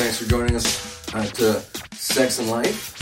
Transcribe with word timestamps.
Thanks 0.00 0.16
for 0.16 0.30
joining 0.30 0.56
us 0.56 1.14
at 1.14 1.42
uh, 1.42 1.60
Sex 1.92 2.38
and 2.38 2.48
Life 2.48 2.96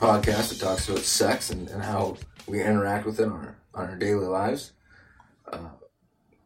podcast 0.00 0.48
that 0.48 0.58
talks 0.58 0.88
about 0.88 1.02
sex 1.02 1.50
and, 1.50 1.68
and 1.68 1.80
how 1.80 2.16
we 2.48 2.60
interact 2.60 3.06
with 3.06 3.20
it 3.20 3.26
on 3.26 3.32
our, 3.32 3.56
on 3.72 3.90
our 3.90 3.96
daily 3.96 4.26
lives. 4.26 4.72
Uh, 5.46 5.68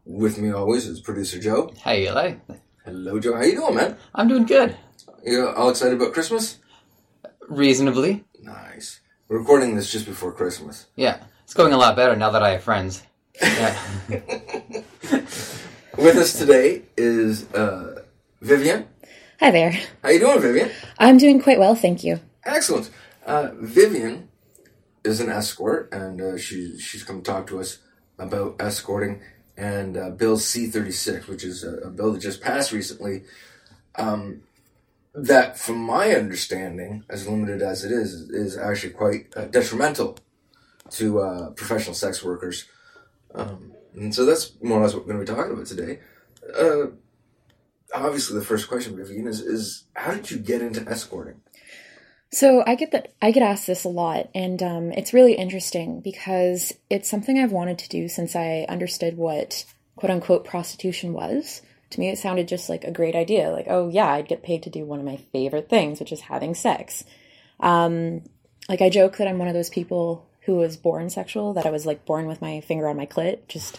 with 0.04 0.36
me 0.36 0.50
always 0.50 0.86
is 0.86 1.00
producer 1.00 1.40
Joe. 1.40 1.72
Hey, 1.82 2.10
LA. 2.12 2.34
Hello, 2.84 3.18
Joe. 3.18 3.34
How 3.34 3.44
you 3.44 3.54
doing, 3.54 3.76
man? 3.76 3.96
I'm 4.14 4.28
doing 4.28 4.44
good. 4.44 4.76
You 5.24 5.48
all 5.48 5.70
excited 5.70 5.94
about 5.94 6.12
Christmas? 6.12 6.58
Reasonably. 7.48 8.24
Nice. 8.42 9.00
We're 9.28 9.38
recording 9.38 9.74
this 9.74 9.90
just 9.90 10.04
before 10.04 10.32
Christmas. 10.32 10.84
Yeah. 10.96 11.22
It's 11.44 11.54
going 11.54 11.72
a 11.72 11.78
lot 11.78 11.96
better 11.96 12.14
now 12.14 12.28
that 12.28 12.42
I 12.42 12.50
have 12.50 12.62
friends. 12.62 13.02
Yeah. 13.40 13.74
With 15.96 16.16
us 16.18 16.36
today 16.38 16.82
is 16.94 17.50
uh, 17.54 18.02
Vivienne. 18.42 18.86
Hi 19.40 19.50
there. 19.50 19.72
How 20.02 20.10
you 20.10 20.20
doing, 20.20 20.40
Vivienne? 20.40 20.70
I'm 20.96 21.18
doing 21.18 21.42
quite 21.42 21.58
well, 21.58 21.74
thank 21.74 22.04
you. 22.04 22.20
Excellent. 22.44 22.88
Uh, 23.26 23.50
Vivienne 23.54 24.28
is 25.02 25.20
an 25.20 25.28
escort, 25.28 25.92
and 25.92 26.20
uh, 26.20 26.38
she 26.38 26.78
she's 26.78 27.02
come 27.02 27.20
talk 27.20 27.48
to 27.48 27.58
us 27.58 27.78
about 28.16 28.54
escorting 28.60 29.22
and 29.56 29.96
uh, 29.96 30.10
Bill 30.10 30.38
C 30.38 30.68
thirty 30.68 30.92
six, 30.92 31.26
which 31.26 31.42
is 31.42 31.64
a, 31.64 31.78
a, 31.78 31.90
bill 31.90 32.12
that 32.12 32.20
just 32.20 32.40
passed 32.40 32.70
recently. 32.70 33.24
Um, 33.96 34.42
that, 35.14 35.58
from 35.58 35.78
my 35.78 36.10
understanding, 36.14 37.04
as 37.08 37.26
limited 37.28 37.60
as 37.60 37.84
it 37.84 37.90
is, 37.90 38.30
is 38.30 38.56
actually 38.56 38.92
quite 38.92 39.32
uh, 39.36 39.46
detrimental 39.46 40.16
to 40.90 41.20
uh, 41.20 41.50
professional 41.50 41.94
sex 41.94 42.22
workers. 42.22 42.66
Um, 43.34 43.72
and 43.94 44.14
so 44.14 44.24
that's 44.24 44.52
more 44.62 44.78
or 44.78 44.82
less 44.82 44.94
what 44.94 45.06
we're 45.06 45.14
going 45.14 45.24
to 45.26 45.32
be 45.32 45.36
talking 45.36 45.52
about 45.52 45.66
today. 45.66 46.00
Obviously, 47.94 48.36
the 48.36 48.44
first 48.44 48.68
question, 48.68 48.96
Vivienne, 48.96 49.28
is, 49.28 49.40
is 49.40 49.84
how 49.94 50.14
did 50.14 50.28
you 50.28 50.38
get 50.38 50.60
into 50.60 50.86
escorting? 50.88 51.40
So 52.32 52.64
I 52.66 52.74
get 52.74 52.90
that 52.90 53.14
I 53.22 53.30
get 53.30 53.44
asked 53.44 53.68
this 53.68 53.84
a 53.84 53.88
lot, 53.88 54.28
and 54.34 54.60
um, 54.60 54.90
it's 54.90 55.14
really 55.14 55.34
interesting 55.34 56.00
because 56.00 56.72
it's 56.90 57.08
something 57.08 57.38
I've 57.38 57.52
wanted 57.52 57.78
to 57.78 57.88
do 57.88 58.08
since 58.08 58.34
I 58.34 58.66
understood 58.68 59.16
what 59.16 59.64
quote 59.94 60.10
unquote 60.10 60.44
prostitution 60.44 61.12
was. 61.12 61.62
To 61.90 62.00
me, 62.00 62.08
it 62.08 62.18
sounded 62.18 62.48
just 62.48 62.68
like 62.68 62.82
a 62.82 62.90
great 62.90 63.14
idea. 63.14 63.52
Like, 63.52 63.66
oh 63.68 63.88
yeah, 63.88 64.08
I'd 64.08 64.26
get 64.26 64.42
paid 64.42 64.64
to 64.64 64.70
do 64.70 64.84
one 64.84 64.98
of 64.98 65.04
my 65.04 65.18
favorite 65.32 65.68
things, 65.68 66.00
which 66.00 66.10
is 66.10 66.22
having 66.22 66.56
sex. 66.56 67.04
Um, 67.60 68.22
like 68.68 68.82
I 68.82 68.90
joke 68.90 69.18
that 69.18 69.28
I'm 69.28 69.38
one 69.38 69.46
of 69.48 69.54
those 69.54 69.70
people 69.70 70.26
who 70.40 70.56
was 70.56 70.76
born 70.76 71.10
sexual, 71.10 71.54
that 71.54 71.66
I 71.66 71.70
was 71.70 71.86
like 71.86 72.04
born 72.04 72.26
with 72.26 72.42
my 72.42 72.60
finger 72.62 72.88
on 72.88 72.96
my 72.96 73.06
clit. 73.06 73.46
Just 73.46 73.78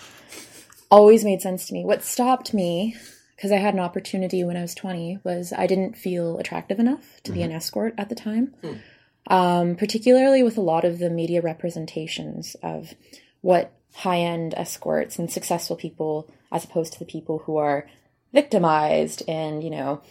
always 0.89 1.25
made 1.25 1.41
sense 1.41 1.67
to 1.67 1.73
me. 1.73 1.83
What 1.83 2.05
stopped 2.05 2.53
me 2.53 2.95
because 3.35 3.51
I 3.51 3.57
had 3.57 3.73
an 3.73 3.79
opportunity 3.79 4.43
when 4.43 4.57
I 4.57 4.61
was 4.61 4.75
20 4.75 5.19
was 5.23 5.53
I 5.55 5.67
didn't 5.67 5.97
feel 5.97 6.37
attractive 6.37 6.79
enough 6.79 7.21
to 7.23 7.31
mm-hmm. 7.31 7.33
be 7.33 7.41
an 7.43 7.49
mm-hmm. 7.49 7.57
escort 7.57 7.93
at 7.97 8.09
the 8.09 8.15
time. 8.15 8.53
Mm. 8.63 8.79
Um, 9.27 9.75
particularly 9.75 10.43
with 10.43 10.55
a 10.55 10.61
lot 10.61 10.85
of 10.85 10.99
the 10.99 11.09
media 11.09 11.41
representations 11.41 12.55
of 12.61 12.93
what 13.41 13.73
high 13.95 14.19
end 14.19 14.53
escorts 14.55 15.17
and 15.17 15.31
successful 15.31 15.75
people, 15.75 16.29
as 16.51 16.63
opposed 16.63 16.93
to 16.93 16.99
the 16.99 17.05
people 17.05 17.39
who 17.39 17.57
are 17.57 17.87
victimized 18.33 19.23
and, 19.27 19.63
you 19.63 19.71
know, 19.71 20.01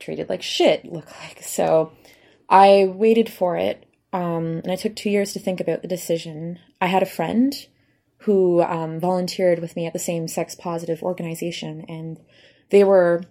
treated 0.00 0.28
like 0.28 0.42
shit, 0.42 0.84
look 0.84 1.06
like. 1.20 1.42
So 1.42 1.92
I 2.48 2.90
waited 2.92 3.30
for 3.30 3.56
it, 3.56 3.86
um, 4.12 4.60
and 4.64 4.70
I 4.70 4.76
took 4.76 4.96
two 4.96 5.10
years 5.10 5.32
to 5.32 5.38
think 5.38 5.60
about 5.60 5.82
the 5.82 5.88
decision. 5.88 6.58
I 6.80 6.86
had 6.86 7.02
a 7.02 7.06
friend 7.06 7.54
who 8.20 8.62
um, 8.62 8.98
volunteered 8.98 9.58
with 9.60 9.76
me 9.76 9.86
at 9.86 9.92
the 9.92 9.98
same 9.98 10.26
sex 10.26 10.54
positive 10.54 11.02
organization, 11.02 11.84
and 11.88 12.18
they 12.70 12.84
were 12.84 13.22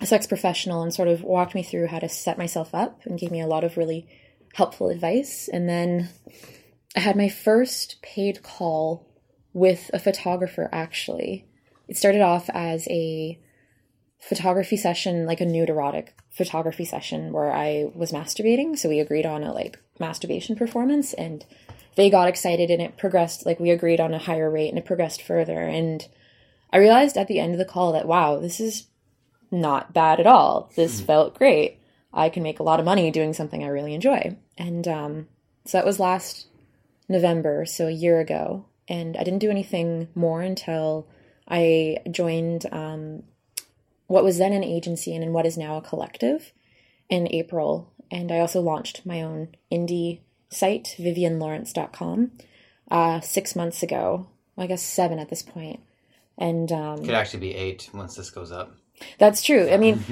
a 0.00 0.06
sex 0.06 0.26
professional 0.26 0.82
and 0.82 0.92
sort 0.92 1.08
of 1.08 1.22
walked 1.22 1.54
me 1.54 1.62
through 1.62 1.86
how 1.86 1.98
to 1.98 2.08
set 2.08 2.38
myself 2.38 2.74
up 2.74 3.00
and 3.04 3.18
gave 3.18 3.30
me 3.30 3.40
a 3.40 3.46
lot 3.46 3.64
of 3.64 3.76
really 3.76 4.06
helpful 4.54 4.88
advice. 4.88 5.48
And 5.52 5.68
then 5.68 6.08
I 6.96 7.00
had 7.00 7.16
my 7.16 7.28
first 7.28 8.00
paid 8.02 8.42
call 8.42 9.06
with 9.52 9.90
a 9.92 9.98
photographer 9.98 10.68
actually. 10.72 11.46
It 11.88 11.96
started 11.96 12.22
off 12.22 12.50
as 12.52 12.88
a 12.88 13.38
photography 14.18 14.76
session, 14.76 15.26
like 15.26 15.40
a 15.40 15.46
nude 15.46 15.68
erotic 15.68 16.14
photography 16.30 16.84
session 16.84 17.32
where 17.32 17.52
I 17.52 17.90
was 17.94 18.10
masturbating. 18.10 18.76
So 18.76 18.88
we 18.88 19.00
agreed 19.00 19.26
on 19.26 19.44
a 19.44 19.52
like 19.52 19.78
masturbation 19.98 20.56
performance 20.56 21.12
and 21.12 21.44
they 21.96 22.10
got 22.10 22.28
excited 22.28 22.70
and 22.70 22.82
it 22.82 22.96
progressed 22.96 23.46
like 23.46 23.60
we 23.60 23.70
agreed 23.70 24.00
on 24.00 24.14
a 24.14 24.18
higher 24.18 24.50
rate 24.50 24.70
and 24.70 24.78
it 24.78 24.84
progressed 24.84 25.22
further 25.22 25.60
and 25.60 26.08
I 26.74 26.78
realized 26.78 27.16
at 27.16 27.28
the 27.28 27.38
end 27.38 27.52
of 27.52 27.58
the 27.58 27.64
call 27.64 27.92
that, 27.92 28.08
wow, 28.08 28.40
this 28.40 28.58
is 28.58 28.88
not 29.52 29.94
bad 29.94 30.18
at 30.18 30.26
all. 30.26 30.72
This 30.74 30.96
mm-hmm. 30.96 31.06
felt 31.06 31.38
great. 31.38 31.78
I 32.12 32.28
can 32.28 32.42
make 32.42 32.58
a 32.58 32.64
lot 32.64 32.80
of 32.80 32.84
money 32.84 33.12
doing 33.12 33.32
something 33.32 33.62
I 33.62 33.68
really 33.68 33.94
enjoy. 33.94 34.36
And 34.58 34.86
um, 34.88 35.28
so 35.64 35.78
that 35.78 35.86
was 35.86 36.00
last 36.00 36.48
November, 37.08 37.64
so 37.64 37.86
a 37.86 37.92
year 37.92 38.18
ago. 38.18 38.66
And 38.88 39.16
I 39.16 39.22
didn't 39.22 39.38
do 39.38 39.50
anything 39.50 40.08
more 40.16 40.42
until 40.42 41.06
I 41.46 41.98
joined 42.10 42.66
um, 42.72 43.22
what 44.08 44.24
was 44.24 44.38
then 44.38 44.52
an 44.52 44.64
agency 44.64 45.14
and 45.14 45.22
in 45.22 45.32
what 45.32 45.46
is 45.46 45.56
now 45.56 45.76
a 45.76 45.82
collective 45.82 46.52
in 47.08 47.28
April. 47.30 47.92
And 48.10 48.32
I 48.32 48.40
also 48.40 48.60
launched 48.60 49.06
my 49.06 49.22
own 49.22 49.54
indie 49.70 50.20
site, 50.50 50.96
viviennelawrence.com, 50.98 52.32
uh, 52.90 53.20
six 53.20 53.54
months 53.54 53.84
ago. 53.84 54.26
Well, 54.56 54.64
I 54.64 54.66
guess 54.66 54.82
seven 54.82 55.20
at 55.20 55.30
this 55.30 55.42
point. 55.42 55.80
And 56.36 56.70
um, 56.72 57.04
could 57.04 57.14
actually 57.14 57.40
be 57.40 57.54
eight 57.54 57.90
once 57.94 58.16
this 58.16 58.30
goes 58.30 58.50
up. 58.50 58.74
That's 59.18 59.42
true. 59.42 59.68
I 59.70 59.76
mean, 59.76 60.02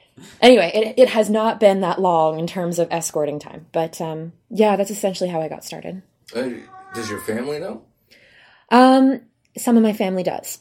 anyway, 0.40 0.70
it, 0.74 0.94
it 0.98 1.08
has 1.10 1.28
not 1.30 1.60
been 1.60 1.80
that 1.80 2.00
long 2.00 2.38
in 2.38 2.46
terms 2.46 2.78
of 2.78 2.88
escorting 2.90 3.38
time, 3.38 3.66
but 3.72 4.00
um, 4.00 4.32
yeah, 4.50 4.76
that's 4.76 4.90
essentially 4.90 5.30
how 5.30 5.40
I 5.40 5.48
got 5.48 5.64
started. 5.64 6.02
Uh, 6.34 6.50
does 6.94 7.10
your 7.10 7.20
family 7.20 7.58
know? 7.58 7.82
Um, 8.70 9.22
some 9.56 9.76
of 9.76 9.82
my 9.82 9.92
family 9.92 10.22
does. 10.22 10.58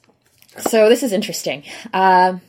So 0.57 0.89
this 0.89 1.03
is 1.03 1.13
interesting. 1.13 1.63
Uh, 1.93 2.39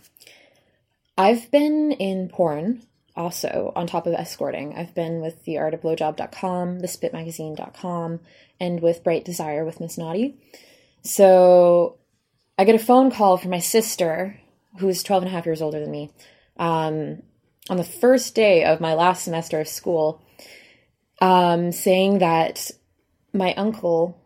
I've 1.17 1.51
been 1.51 1.93
in 1.93 2.29
porn 2.29 2.83
also 3.15 3.73
on 3.77 3.87
top 3.87 4.07
of 4.07 4.15
escorting. 4.15 4.75
I've 4.75 4.95
been 4.95 5.21
with 5.21 5.45
the 5.45 5.55
artofblowjob.com, 5.55 6.81
the 6.81 6.89
spit 6.89 7.13
spitmagazine.com, 7.13 8.21
and 8.59 8.81
with 8.81 9.05
Bright 9.05 9.25
Desire 9.25 9.65
with 9.65 9.81
Miss 9.81 9.99
Naughty. 9.99 10.37
So 11.03 11.99
I 12.63 12.65
get 12.65 12.77
a 12.77 12.79
phone 12.79 13.11
call 13.11 13.39
from 13.39 13.51
my 13.51 13.59
sister, 13.59 14.39
who's 14.79 15.03
12 15.03 15.25
and 15.25 15.33
a 15.33 15.35
half 15.35 15.47
years 15.47 15.61
older 15.61 15.81
than 15.81 15.91
me, 15.91 16.13
um, 16.59 17.21
on 17.69 17.77
the 17.77 17.83
first 17.83 18.37
day 18.37 18.63
of 18.63 18.81
my 18.81 18.95
last 18.95 19.25
semester 19.25 19.59
of 19.59 19.67
school, 19.67 20.23
um, 21.21 21.73
saying 21.73 22.19
that 22.19 22.71
my 23.33 23.53
uncle 23.55 24.17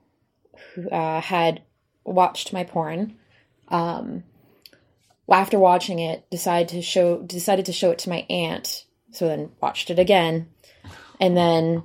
uh, 0.93 1.23
had 1.23 1.63
watched 2.05 2.53
my 2.53 2.63
porn. 2.63 3.17
Um, 3.69 4.23
after 5.33 5.59
watching 5.59 5.99
it, 5.99 6.29
decided 6.31 6.69
to 6.69 6.83
show 6.83 7.23
decided 7.23 7.65
to 7.65 7.73
show 7.73 7.91
it 7.91 8.01
to 8.01 8.11
my 8.11 8.27
aunt. 8.29 8.85
So 9.13 9.29
then 9.29 9.53
watched 9.63 9.89
it 9.89 9.99
again, 9.99 10.51
and 11.19 11.35
then 11.35 11.85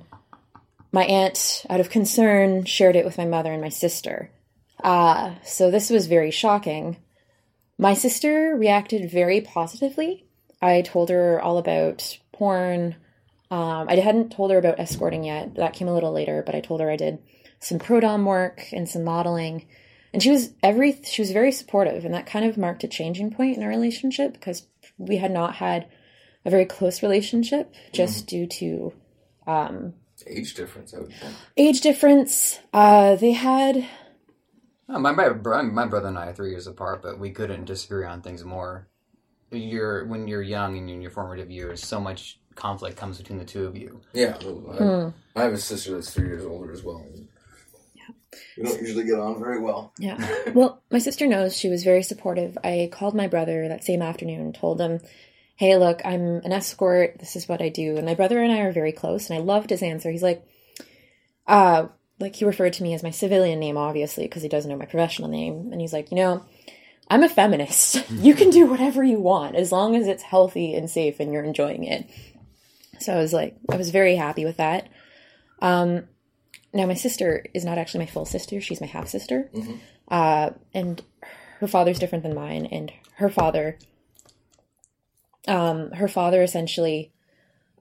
my 0.92 1.04
aunt, 1.04 1.64
out 1.70 1.80
of 1.80 1.88
concern, 1.88 2.66
shared 2.66 2.94
it 2.94 3.06
with 3.06 3.16
my 3.16 3.24
mother 3.24 3.50
and 3.50 3.62
my 3.62 3.70
sister. 3.70 4.30
Uh, 4.82 5.34
so 5.44 5.70
this 5.70 5.90
was 5.90 6.06
very 6.06 6.30
shocking. 6.30 6.96
My 7.78 7.94
sister 7.94 8.56
reacted 8.56 9.10
very 9.10 9.40
positively. 9.40 10.26
I 10.60 10.82
told 10.82 11.10
her 11.10 11.40
all 11.40 11.58
about 11.58 12.18
porn. 12.32 12.96
Um, 13.50 13.88
I 13.88 13.96
hadn't 13.96 14.30
told 14.30 14.50
her 14.50 14.58
about 14.58 14.78
escorting 14.78 15.24
yet. 15.24 15.56
That 15.56 15.74
came 15.74 15.88
a 15.88 15.94
little 15.94 16.12
later, 16.12 16.42
but 16.44 16.54
I 16.54 16.60
told 16.60 16.80
her 16.80 16.90
I 16.90 16.96
did 16.96 17.18
some 17.58 17.78
pro 17.78 18.00
dom 18.00 18.24
work 18.24 18.64
and 18.72 18.88
some 18.88 19.04
modeling. 19.04 19.66
And 20.12 20.22
she 20.22 20.30
was 20.30 20.52
every 20.62 21.00
she 21.04 21.22
was 21.22 21.32
very 21.32 21.52
supportive, 21.52 22.04
and 22.04 22.14
that 22.14 22.26
kind 22.26 22.44
of 22.44 22.58
marked 22.58 22.84
a 22.84 22.88
changing 22.88 23.32
point 23.32 23.56
in 23.56 23.62
our 23.62 23.68
relationship 23.68 24.34
because 24.34 24.66
we 24.98 25.16
had 25.16 25.30
not 25.30 25.56
had 25.56 25.88
a 26.44 26.50
very 26.50 26.66
close 26.66 27.02
relationship 27.02 27.72
just 27.92 28.24
mm. 28.24 28.28
due 28.28 28.46
to 28.46 28.92
um, 29.46 29.94
age 30.26 30.54
difference. 30.54 30.92
I 30.94 30.98
would 30.98 31.12
think 31.12 31.34
age 31.56 31.80
difference. 31.80 32.58
Uh, 32.72 33.16
they 33.16 33.32
had 33.32 33.86
Oh, 34.92 34.98
my, 34.98 35.12
my 35.12 35.30
my 35.62 35.86
brother 35.86 36.08
and 36.08 36.18
I 36.18 36.26
are 36.26 36.32
three 36.34 36.50
years 36.50 36.66
apart, 36.66 37.02
but 37.02 37.18
we 37.18 37.30
couldn't 37.30 37.64
disagree 37.64 38.04
on 38.04 38.20
things 38.20 38.44
more. 38.44 38.88
You're 39.50 40.04
when 40.04 40.28
you're 40.28 40.42
young 40.42 40.76
and 40.76 40.90
in 40.90 41.00
your 41.00 41.10
formative 41.10 41.50
years, 41.50 41.82
so 41.82 41.98
much 41.98 42.38
conflict 42.54 42.98
comes 42.98 43.16
between 43.16 43.38
the 43.38 43.44
two 43.44 43.66
of 43.66 43.76
you. 43.76 44.02
Yeah, 44.12 44.36
I, 44.38 44.44
mm. 44.44 45.14
I 45.34 45.42
have 45.42 45.54
a 45.54 45.58
sister 45.58 45.92
that's 45.92 46.12
three 46.12 46.28
years 46.28 46.44
older 46.44 46.72
as 46.72 46.82
well. 46.82 47.04
Yeah. 47.94 48.02
We 48.58 48.64
don't 48.64 48.80
usually 48.82 49.04
get 49.04 49.18
on 49.18 49.38
very 49.38 49.60
well. 49.60 49.94
Yeah. 49.98 50.18
well, 50.54 50.82
my 50.90 50.98
sister 50.98 51.26
knows 51.26 51.56
she 51.56 51.68
was 51.68 51.84
very 51.84 52.02
supportive. 52.02 52.58
I 52.62 52.90
called 52.92 53.14
my 53.14 53.28
brother 53.28 53.68
that 53.68 53.84
same 53.84 54.02
afternoon, 54.02 54.52
told 54.52 54.78
him, 54.78 55.00
"Hey, 55.56 55.76
look, 55.78 56.02
I'm 56.04 56.42
an 56.44 56.52
escort. 56.52 57.18
This 57.18 57.34
is 57.34 57.48
what 57.48 57.62
I 57.62 57.70
do." 57.70 57.96
And 57.96 58.04
my 58.04 58.14
brother 58.14 58.42
and 58.42 58.52
I 58.52 58.60
are 58.60 58.72
very 58.72 58.92
close, 58.92 59.30
and 59.30 59.38
I 59.38 59.42
loved 59.42 59.70
his 59.70 59.82
answer. 59.82 60.10
He's 60.10 60.22
like, 60.22 60.46
"Uh, 61.46 61.86
like 62.22 62.36
he 62.36 62.44
referred 62.44 62.72
to 62.74 62.82
me 62.82 62.94
as 62.94 63.02
my 63.02 63.10
civilian 63.10 63.60
name, 63.60 63.76
obviously, 63.76 64.24
because 64.24 64.42
he 64.42 64.48
doesn't 64.48 64.70
know 64.70 64.76
my 64.76 64.86
professional 64.86 65.28
name. 65.28 65.70
And 65.72 65.80
he's 65.80 65.92
like, 65.92 66.10
you 66.10 66.16
know, 66.16 66.44
I'm 67.08 67.22
a 67.22 67.28
feminist. 67.28 68.04
you 68.10 68.34
can 68.34 68.50
do 68.50 68.66
whatever 68.66 69.04
you 69.04 69.20
want 69.20 69.56
as 69.56 69.72
long 69.72 69.94
as 69.96 70.06
it's 70.06 70.22
healthy 70.22 70.74
and 70.74 70.88
safe 70.88 71.20
and 71.20 71.32
you're 71.32 71.44
enjoying 71.44 71.84
it. 71.84 72.08
So 73.00 73.12
I 73.12 73.18
was 73.18 73.32
like, 73.32 73.56
I 73.70 73.76
was 73.76 73.90
very 73.90 74.16
happy 74.16 74.44
with 74.44 74.56
that. 74.56 74.88
Um, 75.60 76.04
now 76.72 76.86
my 76.86 76.94
sister 76.94 77.44
is 77.52 77.64
not 77.64 77.78
actually 77.78 78.00
my 78.00 78.10
full 78.10 78.24
sister; 78.24 78.60
she's 78.60 78.80
my 78.80 78.86
half 78.86 79.08
sister, 79.08 79.50
uh, 80.08 80.50
and 80.72 81.02
her 81.60 81.66
father's 81.66 81.98
different 81.98 82.24
than 82.24 82.34
mine. 82.34 82.66
And 82.66 82.92
her 83.16 83.28
father, 83.28 83.78
um, 85.46 85.90
her 85.92 86.08
father 86.08 86.42
essentially 86.42 87.12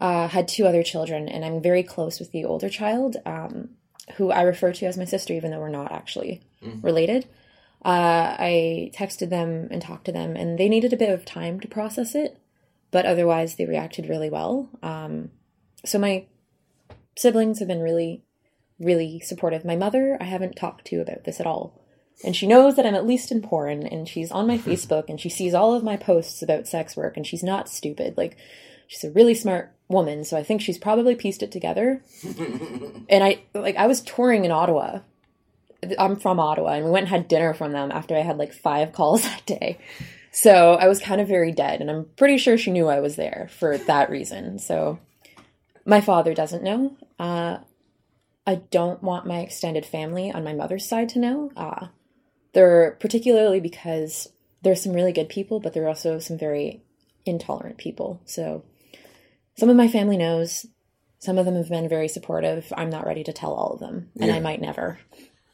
uh, 0.01 0.27
had 0.27 0.47
two 0.47 0.65
other 0.65 0.83
children, 0.83 1.29
and 1.29 1.45
I'm 1.45 1.61
very 1.61 1.83
close 1.83 2.19
with 2.19 2.31
the 2.31 2.43
older 2.43 2.69
child, 2.69 3.17
um, 3.25 3.69
who 4.15 4.31
I 4.31 4.42
refer 4.42 4.74
to 4.74 4.86
as 4.86 4.98
my 4.98 5.06
sister, 5.06 5.33
even 5.33 5.51
though 5.51 5.59
we're 5.59 5.69
not 5.69 5.92
actually 5.92 6.42
related. 6.81 7.27
Uh, 7.83 8.36
I 8.38 8.92
texted 8.94 9.30
them 9.30 9.68
and 9.71 9.81
talked 9.81 10.06
to 10.06 10.12
them, 10.12 10.36
and 10.36 10.57
they 10.57 10.69
needed 10.69 10.94
a 10.94 10.98
bit 10.98 11.09
of 11.09 11.25
time 11.25 11.59
to 11.62 11.68
process 11.68 12.13
it, 12.13 12.38
but 12.92 13.06
otherwise 13.06 13.56
they 13.56 13.65
reacted 13.65 14.07
really 14.07 14.30
well. 14.30 14.69
Um, 14.83 15.31
so 15.83 15.98
my 15.98 16.25
siblings 17.18 17.59
have 17.59 17.68
been 17.68 17.81
really, 17.81 18.24
really 18.80 19.19
supportive. 19.19 19.65
My 19.65 19.75
mother, 19.75 20.18
I 20.21 20.25
haven't 20.25 20.56
talked 20.56 20.86
to 20.88 21.01
about 21.01 21.24
this 21.24 21.39
at 21.39 21.48
all. 21.48 21.80
And 22.24 22.36
she 22.36 22.45
knows 22.45 22.75
that 22.75 22.86
I'm 22.86 22.94
at 22.94 23.07
least 23.07 23.31
in 23.31 23.42
porn, 23.42 23.88
and 23.88 24.07
she's 24.07 24.31
on 24.31 24.45
my 24.45 24.57
Facebook, 24.59 25.06
and 25.09 25.19
she 25.19 25.30
sees 25.30 25.56
all 25.56 25.74
of 25.74 25.83
my 25.83 25.98
posts 25.98 26.44
about 26.44 26.68
sex 26.68 26.95
work, 26.95 27.18
and 27.18 27.25
she's 27.25 27.44
not 27.44 27.68
stupid. 27.68 28.15
Like, 28.15 28.38
she's 28.86 29.03
a 29.03 29.12
really 29.12 29.33
smart 29.33 29.74
woman, 29.91 30.23
so 30.23 30.38
I 30.38 30.43
think 30.43 30.61
she's 30.61 30.77
probably 30.77 31.15
pieced 31.15 31.43
it 31.43 31.51
together. 31.51 32.03
and 33.09 33.23
I, 33.23 33.41
like, 33.53 33.75
I 33.75 33.88
was 33.88 34.01
touring 34.01 34.45
in 34.45 34.51
Ottawa. 34.51 34.99
I'm 35.97 36.15
from 36.15 36.39
Ottawa, 36.39 36.73
and 36.73 36.85
we 36.85 36.91
went 36.91 37.03
and 37.03 37.09
had 37.09 37.27
dinner 37.27 37.53
from 37.53 37.71
them 37.71 37.91
after 37.91 38.15
I 38.15 38.21
had 38.21 38.38
like 38.38 38.53
five 38.53 38.93
calls 38.93 39.21
that 39.23 39.45
day. 39.45 39.79
So 40.31 40.75
I 40.75 40.88
was 40.88 40.99
kind 40.99 41.19
of 41.19 41.27
very 41.27 41.51
dead, 41.51 41.81
and 41.81 41.89
I'm 41.89 42.05
pretty 42.15 42.38
sure 42.38 42.57
she 42.57 42.71
knew 42.71 42.88
I 42.88 42.99
was 42.99 43.15
there 43.15 43.49
for 43.57 43.77
that 43.77 44.09
reason. 44.09 44.59
So 44.59 44.99
my 45.85 46.01
father 46.01 46.33
doesn't 46.33 46.63
know. 46.63 46.95
Uh, 47.19 47.57
I 48.45 48.55
don't 48.55 49.03
want 49.03 49.27
my 49.27 49.39
extended 49.39 49.85
family 49.85 50.31
on 50.31 50.43
my 50.43 50.53
mother's 50.53 50.88
side 50.88 51.09
to 51.09 51.19
know. 51.19 51.51
Uh, 51.55 51.88
they're 52.53 52.97
particularly 52.99 53.59
because 53.59 54.29
there's 54.61 54.81
some 54.81 54.93
really 54.93 55.13
good 55.13 55.29
people, 55.29 55.59
but 55.59 55.73
there 55.73 55.83
are 55.83 55.89
also 55.89 56.19
some 56.19 56.38
very 56.38 56.81
intolerant 57.25 57.77
people. 57.77 58.21
So 58.25 58.63
some 59.57 59.69
of 59.69 59.75
my 59.75 59.88
family 59.88 60.18
knows. 60.18 60.65
Some 61.19 61.38
of 61.38 61.45
them 61.45 61.56
have 61.56 61.69
been 61.69 61.88
very 61.88 62.07
supportive. 62.07 62.74
I'm 62.75 62.89
not 62.89 63.06
ready 63.06 63.24
to 63.25 63.33
tell 63.33 63.53
all 63.53 63.74
of 63.74 63.80
them, 63.80 64.09
and 64.19 64.30
Yeah. 64.30 64.36
I 64.36 64.39
might 64.39 64.59
never. 64.59 65.00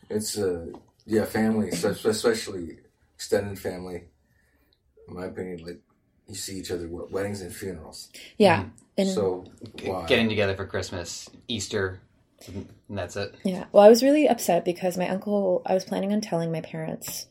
It's 0.09 0.37
uh, 0.37 0.67
yeah, 1.05 1.25
family, 1.25 1.69
especially 1.69 2.77
extended 3.15 3.59
family. 3.59 4.03
In 5.07 5.15
my 5.15 5.25
opinion, 5.25 5.65
like 5.65 5.79
you 6.27 6.35
see 6.35 6.57
each 6.59 6.71
other 6.71 6.85
at 6.85 7.11
weddings 7.11 7.41
and 7.41 7.53
funerals. 7.53 8.09
Yeah, 8.37 8.65
and 8.97 9.09
So 9.09 9.45
why? 9.83 10.05
Getting 10.07 10.29
together 10.29 10.55
for 10.55 10.65
Christmas, 10.65 11.29
Easter, 11.47 11.99
and 12.47 12.67
that's 12.89 13.15
it. 13.17 13.35
Yeah. 13.43 13.65
Well, 13.71 13.83
I 13.83 13.89
was 13.89 14.03
really 14.03 14.27
upset 14.27 14.63
because 14.63 14.97
my 14.97 15.09
uncle, 15.09 15.61
I 15.65 15.73
was 15.73 15.83
planning 15.85 16.13
on 16.13 16.21
telling 16.21 16.51
my 16.51 16.61
parents 16.61 17.27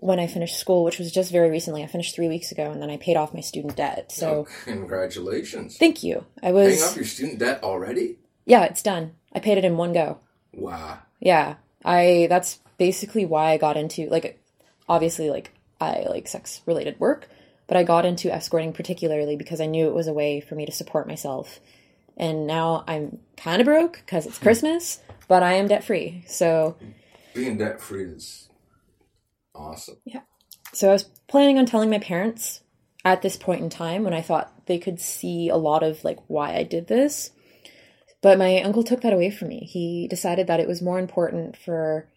when 0.00 0.20
I 0.20 0.26
finished 0.28 0.58
school, 0.58 0.84
which 0.84 0.98
was 0.98 1.10
just 1.10 1.32
very 1.32 1.50
recently. 1.50 1.82
I 1.82 1.86
finished 1.86 2.14
three 2.14 2.28
weeks 2.28 2.52
ago 2.52 2.70
and 2.70 2.80
then 2.80 2.90
I 2.90 2.96
paid 2.96 3.16
off 3.16 3.34
my 3.34 3.40
student 3.40 3.76
debt. 3.76 4.12
So 4.12 4.46
Oh, 4.48 4.52
congratulations. 4.64 5.76
thank 5.76 6.02
you. 6.02 6.24
I 6.42 6.52
was 6.52 6.76
Paying 6.76 6.82
off 6.88 6.96
your 6.96 7.04
student 7.04 7.38
debt 7.38 7.62
already? 7.62 8.18
yeah, 8.46 8.64
it's 8.64 8.82
done. 8.82 9.12
I 9.34 9.40
paid 9.40 9.58
it 9.58 9.64
in 9.64 9.76
one 9.76 9.92
go. 9.92 10.18
Wow. 10.54 10.98
Yeah. 11.20 11.56
I, 11.84 12.26
that's 12.30 12.58
basically 12.78 13.26
why 13.26 13.50
I 13.52 13.56
got 13.58 13.76
into, 13.76 14.08
like, 14.08 14.40
obviously, 14.88 15.30
like, 15.30 15.52
I 15.80 16.06
like 16.08 16.26
sex 16.28 16.60
related 16.66 16.98
work, 16.98 17.28
but 17.66 17.76
I 17.76 17.82
got 17.84 18.06
into 18.06 18.32
escorting 18.32 18.72
particularly 18.72 19.36
because 19.36 19.60
I 19.60 19.66
knew 19.66 19.86
it 19.88 19.94
was 19.94 20.06
a 20.08 20.12
way 20.12 20.40
for 20.40 20.54
me 20.54 20.64
to 20.66 20.72
support 20.72 21.06
myself. 21.06 21.60
And 22.16 22.46
now 22.46 22.84
I'm 22.88 23.18
kind 23.36 23.60
of 23.60 23.66
broke 23.66 24.00
because 24.04 24.26
it's 24.26 24.38
hmm. 24.38 24.42
Christmas, 24.44 25.00
but 25.28 25.42
I 25.42 25.54
am 25.54 25.68
debt 25.68 25.84
free. 25.84 26.24
So, 26.26 26.76
Being 27.34 27.58
debt 27.58 27.80
free 27.80 28.04
is 28.04 28.47
awesome. 29.58 29.96
Yeah. 30.04 30.20
So 30.72 30.88
I 30.88 30.92
was 30.92 31.04
planning 31.26 31.58
on 31.58 31.66
telling 31.66 31.90
my 31.90 31.98
parents 31.98 32.62
at 33.04 33.22
this 33.22 33.36
point 33.36 33.62
in 33.62 33.70
time 33.70 34.04
when 34.04 34.14
I 34.14 34.22
thought 34.22 34.66
they 34.66 34.78
could 34.78 35.00
see 35.00 35.48
a 35.48 35.56
lot 35.56 35.82
of 35.82 36.04
like 36.04 36.18
why 36.26 36.54
I 36.54 36.62
did 36.62 36.86
this. 36.86 37.30
But 38.20 38.38
my 38.38 38.60
uncle 38.62 38.82
took 38.82 39.02
that 39.02 39.12
away 39.12 39.30
from 39.30 39.48
me. 39.48 39.60
He 39.60 40.08
decided 40.08 40.46
that 40.46 40.60
it 40.60 40.68
was 40.68 40.82
more 40.82 40.98
important 40.98 41.56
for 41.56 42.08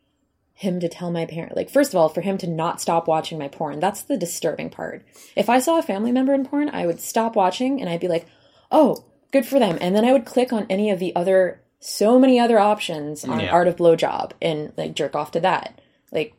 him 0.53 0.79
to 0.79 0.89
tell 0.89 1.09
my 1.09 1.25
parent 1.25 1.55
like 1.55 1.71
first 1.71 1.91
of 1.91 1.97
all 1.97 2.07
for 2.07 2.21
him 2.21 2.37
to 2.37 2.47
not 2.47 2.79
stop 2.81 3.07
watching 3.07 3.37
my 3.39 3.47
porn. 3.47 3.79
That's 3.79 4.03
the 4.03 4.17
disturbing 4.17 4.69
part. 4.69 5.05
If 5.35 5.49
I 5.49 5.59
saw 5.59 5.79
a 5.79 5.83
family 5.83 6.11
member 6.11 6.33
in 6.33 6.45
porn, 6.45 6.69
I 6.69 6.85
would 6.85 6.99
stop 6.99 7.35
watching 7.35 7.79
and 7.81 7.89
I'd 7.89 7.99
be 7.99 8.07
like, 8.07 8.27
"Oh, 8.71 9.05
good 9.31 9.45
for 9.45 9.59
them." 9.59 9.77
And 9.81 9.95
then 9.95 10.05
I 10.05 10.11
would 10.11 10.25
click 10.25 10.53
on 10.53 10.67
any 10.69 10.91
of 10.91 10.99
the 10.99 11.15
other 11.15 11.61
so 11.79 12.19
many 12.19 12.39
other 12.39 12.59
options 12.59 13.25
on 13.25 13.39
Yeah. 13.39 13.51
Art 13.51 13.67
of 13.67 13.75
Blowjob 13.75 14.33
and 14.41 14.71
like 14.77 14.93
jerk 14.93 15.15
off 15.15 15.31
to 15.31 15.39
that. 15.39 15.81
Like 16.11 16.35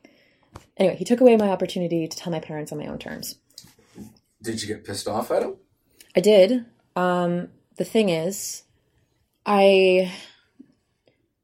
Anyway, 0.77 0.97
he 0.97 1.05
took 1.05 1.21
away 1.21 1.37
my 1.37 1.49
opportunity 1.49 2.09
to 2.09 2.17
tell 2.17 2.33
my 2.33 2.41
parents 2.41 2.73
on 2.73 2.79
my 2.79 2.87
own 2.87 2.99
terms. 2.99 3.37
Did 4.43 4.63
you 4.63 4.69
get 4.69 4.85
pissed 4.85 5.07
off 5.07 5.31
at 5.31 5.43
him? 5.43 5.57
I 6.17 6.21
did. 6.21 6.65
Um, 6.97 7.49
the 7.77 7.85
thing 7.85 8.09
is, 8.09 8.63
I 9.47 10.13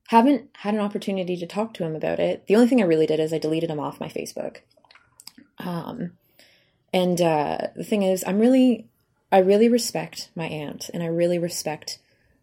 haven't 0.09 0.49
had 0.55 0.75
an 0.75 0.81
opportunity 0.81 1.37
to 1.37 1.47
talk 1.47 1.75
to 1.75 1.85
him 1.85 1.95
about 1.95 2.19
it. 2.19 2.47
The 2.47 2.57
only 2.57 2.67
thing 2.67 2.81
I 2.81 2.87
really 2.87 3.07
did 3.07 3.21
is 3.21 3.33
I 3.33 3.39
deleted 3.39 3.71
him 3.71 3.81
off 3.81 4.01
my 4.01 4.09
Facebook. 4.09 4.59
Um, 5.59 6.13
and 6.93 7.21
uh, 7.21 7.59
the 7.77 7.85
thing 7.85 8.03
is, 8.03 8.25
I'm 8.27 8.39
really, 8.39 8.89
I 9.31 9.39
really 9.39 9.69
respect 9.69 10.31
my 10.35 10.47
aunt, 10.47 10.89
and 10.93 11.03
I 11.03 11.07
really 11.07 11.39
respect 11.39 11.99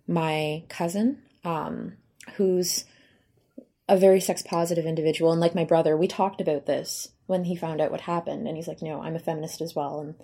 my 0.07 0.63
cousin, 0.69 1.23
um, 1.44 1.94
who's 2.35 2.85
a 3.87 3.97
very 3.97 4.19
sex 4.19 4.41
positive 4.41 4.85
individual. 4.85 5.31
And 5.31 5.41
like 5.41 5.55
my 5.55 5.65
brother, 5.65 5.95
we 5.95 6.07
talked 6.07 6.41
about 6.41 6.65
this 6.65 7.09
when 7.27 7.45
he 7.45 7.55
found 7.55 7.81
out 7.81 7.91
what 7.91 8.01
happened, 8.01 8.47
and 8.47 8.55
he's 8.55 8.67
like, 8.67 8.81
"No, 8.81 9.01
I'm 9.01 9.15
a 9.15 9.19
feminist 9.19 9.61
as 9.61 9.75
well." 9.75 9.99
And 9.99 10.15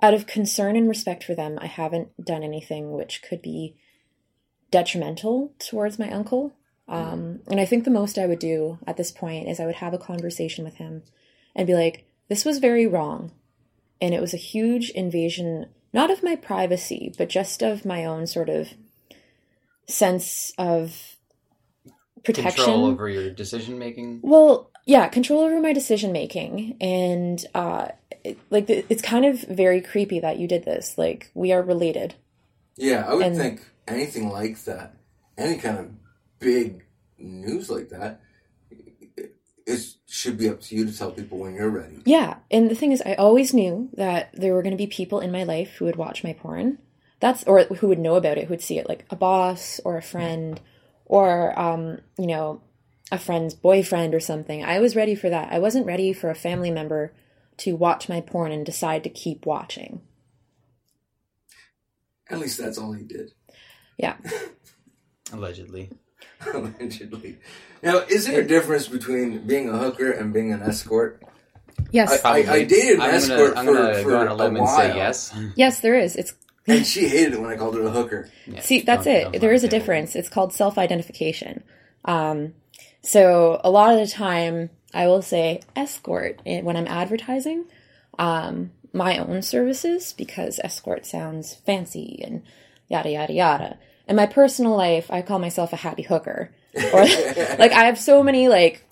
out 0.00 0.14
of 0.14 0.26
concern 0.26 0.76
and 0.76 0.88
respect 0.88 1.22
for 1.22 1.34
them, 1.34 1.58
I 1.60 1.66
haven't 1.66 2.24
done 2.24 2.42
anything 2.42 2.92
which 2.92 3.22
could 3.22 3.40
be 3.40 3.76
detrimental 4.70 5.52
towards 5.60 5.98
my 5.98 6.10
uncle. 6.10 6.52
Um, 6.88 7.40
and 7.46 7.60
I 7.60 7.64
think 7.64 7.84
the 7.84 7.90
most 7.90 8.18
I 8.18 8.26
would 8.26 8.40
do 8.40 8.78
at 8.86 8.96
this 8.96 9.12
point 9.12 9.48
is 9.48 9.60
I 9.60 9.66
would 9.66 9.76
have 9.76 9.94
a 9.94 9.98
conversation 9.98 10.64
with 10.64 10.74
him 10.74 11.04
and 11.54 11.66
be 11.66 11.74
like, 11.74 12.04
this 12.28 12.44
was 12.44 12.58
very 12.58 12.86
wrong. 12.86 13.30
And 14.00 14.12
it 14.12 14.20
was 14.20 14.34
a 14.34 14.38
huge 14.38 14.90
invasion, 14.90 15.66
not 15.92 16.10
of 16.10 16.24
my 16.24 16.34
privacy, 16.34 17.14
but 17.16 17.28
just 17.28 17.62
of 17.62 17.84
my 17.84 18.04
own 18.04 18.26
sort 18.26 18.48
of 18.48 18.70
sense 19.86 20.52
of 20.58 21.16
protection. 22.24 22.64
Control 22.64 22.86
over 22.86 23.08
your 23.08 23.30
decision 23.30 23.78
making. 23.78 24.20
Well, 24.22 24.70
yeah, 24.86 25.08
control 25.08 25.40
over 25.40 25.60
my 25.60 25.72
decision 25.72 26.12
making, 26.12 26.76
and 26.80 27.44
uh, 27.54 27.88
it, 28.24 28.38
like 28.50 28.68
it's 28.68 29.02
kind 29.02 29.24
of 29.24 29.40
very 29.42 29.80
creepy 29.80 30.20
that 30.20 30.38
you 30.38 30.48
did 30.48 30.64
this. 30.64 30.96
Like 30.98 31.30
we 31.34 31.52
are 31.52 31.62
related. 31.62 32.14
Yeah, 32.76 33.04
I 33.06 33.14
would 33.14 33.26
And- 33.26 33.36
think 33.36 33.60
anything 33.86 34.28
like 34.30 34.62
that, 34.64 34.94
any 35.36 35.58
kind 35.58 35.78
of 35.78 35.90
big 36.38 36.84
news 37.18 37.70
like 37.70 37.90
that, 37.90 38.20
it 39.64 39.80
should 40.06 40.38
be 40.38 40.48
up 40.48 40.60
to 40.62 40.74
you 40.74 40.84
to 40.86 40.96
tell 40.96 41.12
people 41.12 41.38
when 41.38 41.54
you're 41.54 41.70
ready. 41.70 41.98
Yeah, 42.04 42.38
and 42.50 42.70
the 42.70 42.74
thing 42.74 42.92
is, 42.92 43.02
I 43.04 43.14
always 43.14 43.54
knew 43.54 43.90
that 43.94 44.30
there 44.34 44.54
were 44.54 44.62
going 44.62 44.72
to 44.72 44.76
be 44.76 44.86
people 44.88 45.20
in 45.20 45.30
my 45.30 45.44
life 45.44 45.74
who 45.76 45.84
would 45.84 45.96
watch 45.96 46.24
my 46.24 46.32
porn. 46.32 46.78
That's 47.20 47.44
or 47.44 47.62
who 47.62 47.86
would 47.86 48.00
know 48.00 48.16
about 48.16 48.38
it, 48.38 48.44
who 48.46 48.50
would 48.50 48.60
see 48.62 48.78
it, 48.78 48.88
like 48.88 49.04
a 49.10 49.14
boss 49.16 49.80
or 49.84 49.96
a 49.96 50.02
friend, 50.02 50.60
or 51.12 51.58
um, 51.60 51.98
you 52.18 52.26
know, 52.26 52.62
a 53.12 53.18
friend's 53.18 53.52
boyfriend 53.52 54.14
or 54.14 54.20
something. 54.20 54.64
I 54.64 54.80
was 54.80 54.96
ready 54.96 55.14
for 55.14 55.28
that. 55.28 55.52
I 55.52 55.58
wasn't 55.58 55.84
ready 55.84 56.14
for 56.14 56.30
a 56.30 56.34
family 56.34 56.70
member 56.70 57.12
to 57.58 57.76
watch 57.76 58.08
my 58.08 58.22
porn 58.22 58.50
and 58.50 58.64
decide 58.64 59.04
to 59.04 59.10
keep 59.10 59.44
watching. 59.44 60.00
At 62.30 62.38
least 62.38 62.56
that's 62.56 62.78
all 62.78 62.94
he 62.94 63.04
did, 63.04 63.32
Yeah. 63.98 64.16
Allegedly. 65.34 65.90
allegedly. 66.54 67.38
Now, 67.82 67.98
is 67.98 68.26
there 68.26 68.40
a 68.40 68.46
difference 68.46 68.88
between 68.88 69.46
being 69.46 69.68
a 69.68 69.76
hooker 69.76 70.10
and 70.10 70.32
being 70.32 70.50
an 70.52 70.62
escort? 70.62 71.22
Yes. 71.90 72.24
I, 72.24 72.38
I 72.38 72.64
dated 72.64 72.96
an 72.96 73.02
I'm 73.02 73.14
escort 73.14 73.54
gonna, 73.54 73.60
I'm 73.60 73.66
for, 73.66 73.74
gonna 73.74 74.02
for 74.02 74.10
go 74.10 74.20
on 74.20 74.28
a 74.28 74.32
a 74.32 74.34
limb 74.34 74.54
while, 74.54 74.80
and 74.80 74.92
say 74.92 74.96
yes. 74.96 75.34
yes, 75.56 75.80
there 75.80 75.98
is. 75.98 76.16
It's 76.16 76.32
and 76.66 76.86
she 76.86 77.08
hated 77.08 77.34
it 77.34 77.40
when 77.40 77.50
I 77.50 77.56
called 77.56 77.74
her 77.74 77.82
a 77.82 77.90
hooker. 77.90 78.28
Yeah, 78.46 78.60
See, 78.60 78.82
that's 78.82 79.06
it. 79.06 79.40
There 79.40 79.52
is 79.52 79.64
a 79.64 79.68
difference. 79.68 80.14
It's 80.14 80.28
called 80.28 80.52
self 80.52 80.78
identification. 80.78 81.64
Um, 82.04 82.54
so 83.02 83.60
a 83.64 83.70
lot 83.70 83.92
of 83.92 83.98
the 83.98 84.12
time, 84.12 84.70
I 84.94 85.06
will 85.06 85.22
say 85.22 85.62
escort 85.74 86.40
when 86.44 86.76
I'm 86.76 86.86
advertising 86.86 87.64
um, 88.18 88.72
my 88.92 89.18
own 89.18 89.42
services 89.42 90.12
because 90.12 90.60
escort 90.62 91.06
sounds 91.06 91.54
fancy 91.54 92.20
and 92.24 92.42
yada 92.88 93.10
yada 93.10 93.32
yada. 93.32 93.78
In 94.06 94.16
my 94.16 94.26
personal 94.26 94.76
life, 94.76 95.10
I 95.10 95.22
call 95.22 95.38
myself 95.38 95.72
a 95.72 95.76
happy 95.76 96.02
hooker, 96.02 96.50
or 96.92 97.00
like 97.04 97.72
I 97.72 97.84
have 97.84 97.98
so 97.98 98.22
many 98.22 98.48
like 98.48 98.84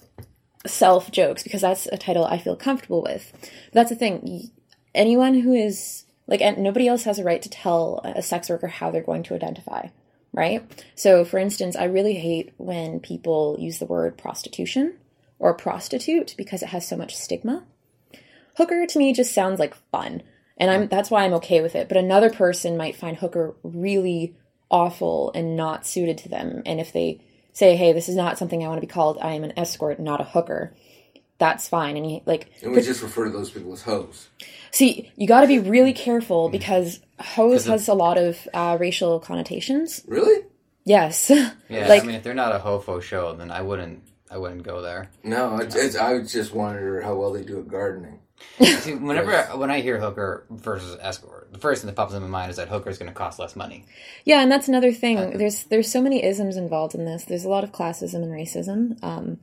self 0.67 1.11
jokes 1.11 1.43
because 1.43 1.63
that's 1.63 1.87
a 1.87 1.97
title 1.97 2.25
I 2.25 2.39
feel 2.39 2.57
comfortable 2.57 3.03
with. 3.03 3.31
But 3.33 3.73
that's 3.73 3.91
the 3.91 3.97
thing. 3.97 4.51
Anyone 4.95 5.35
who 5.35 5.55
is 5.55 6.05
like, 6.31 6.41
and 6.41 6.59
nobody 6.59 6.87
else 6.87 7.03
has 7.03 7.19
a 7.19 7.25
right 7.25 7.43
to 7.43 7.51
tell 7.51 8.01
a 8.05 8.23
sex 8.23 8.49
worker 8.49 8.69
how 8.69 8.91
they're 8.91 9.03
going 9.03 9.25
to 9.25 9.35
identify, 9.35 9.89
right? 10.33 10.65
So, 10.95 11.25
for 11.25 11.39
instance, 11.39 11.75
I 11.75 11.85
really 11.85 12.15
hate 12.15 12.53
when 12.57 13.01
people 13.01 13.57
use 13.59 13.81
the 13.81 13.87
word 13.87 14.17
prostitution 14.17 14.97
or 15.41 15.53
prostitute 15.55 16.35
because 16.39 16.63
it 16.63 16.69
has 16.69 16.87
so 16.87 16.97
much 16.97 17.17
stigma. 17.17 17.65
Hooker 18.57 18.87
to 18.87 18.99
me 18.99 19.13
just 19.13 19.35
sounds 19.35 19.59
like 19.59 19.75
fun, 19.91 20.23
and 20.57 20.71
I'm 20.71 20.87
that's 20.87 21.11
why 21.11 21.25
I'm 21.25 21.35
okay 21.35 21.63
with 21.63 21.75
it. 21.75 21.89
But 21.89 21.97
another 21.97 22.31
person 22.31 22.77
might 22.77 22.97
find 22.97 23.17
hooker 23.17 23.57
really 23.65 24.37
awful 24.71 25.33
and 25.35 25.57
not 25.57 25.85
suited 25.85 26.19
to 26.19 26.29
them, 26.29 26.63
and 26.65 26.79
if 26.79 26.93
they 26.93 27.21
say, 27.53 27.75
"Hey, 27.75 27.93
this 27.93 28.09
is 28.09 28.17
not 28.17 28.39
something 28.39 28.63
I 28.63 28.69
want 28.69 28.81
to 28.81 28.87
be 28.87 28.93
called. 28.93 29.19
I 29.21 29.33
am 29.33 29.43
an 29.43 29.55
escort, 29.57 29.99
not 29.99 30.21
a 30.21 30.25
hooker." 30.25 30.75
That's 31.41 31.69
fine, 31.69 31.97
and 31.97 32.09
you, 32.09 32.21
like 32.27 32.53
And 32.63 32.73
we 32.73 32.83
just 32.83 33.03
refer 33.03 33.25
to 33.25 33.31
those 33.31 33.51
people 33.51 33.73
as 33.73 33.83
hoes. 33.83 34.29
See, 34.71 35.11
you 35.17 35.27
got 35.27 35.41
to 35.41 35.47
be 35.49 35.59
really 35.59 35.93
careful 35.95 36.49
because 36.51 37.01
hose 37.19 37.65
has 37.67 37.89
a 37.89 37.95
lot 37.95 38.19
of 38.19 38.47
uh, 38.55 38.77
racial 38.79 39.19
connotations. 39.19 40.03
Really? 40.07 40.45
Yes. 40.85 41.31
Yeah, 41.69 41.89
Like- 41.89 42.03
I 42.03 42.07
mean, 42.07 42.15
if 42.17 42.23
they're 42.23 42.35
not 42.35 42.55
a 42.55 42.59
hofo 42.59 43.01
show, 43.03 43.35
then 43.35 43.51
I 43.51 43.63
wouldn't. 43.63 44.03
I 44.31 44.37
wouldn't 44.39 44.63
go 44.63 44.81
there. 44.81 45.11
No, 45.25 45.57
it's, 45.59 45.75
it's, 45.75 45.97
I 45.97 46.21
just 46.23 46.55
wonder 46.55 47.01
how 47.01 47.17
well 47.17 47.33
they 47.33 47.43
do 47.43 47.59
at 47.59 47.67
gardening. 47.69 48.21
See, 48.63 48.95
whenever 48.95 49.33
when 49.57 49.71
I 49.73 49.81
hear 49.81 49.99
hooker 49.99 50.47
versus 50.51 50.97
escort, 51.01 51.53
the 51.53 51.59
first 51.59 51.83
thing 51.83 51.87
that 51.87 51.97
pops 51.97 52.15
in 52.15 52.23
my 52.23 52.29
mind 52.29 52.51
is 52.51 52.57
that 52.57 52.69
hooker 52.69 52.91
is 52.91 52.99
going 52.99 53.11
to 53.11 53.15
cost 53.15 53.39
less 53.41 53.57
money. 53.57 53.87
yeah, 54.25 54.41
and 54.41 54.51
that's 54.53 54.69
another 54.69 54.93
thing. 54.93 55.37
There's 55.39 55.65
there's 55.65 55.91
so 55.91 56.01
many 56.01 56.23
isms 56.23 56.57
involved 56.57 56.95
in 56.95 57.05
this. 57.07 57.25
There's 57.25 57.45
a 57.45 57.49
lot 57.49 57.65
of 57.65 57.73
classism 57.73 58.23
and 58.23 58.33
racism. 58.33 59.03
Um, 59.03 59.39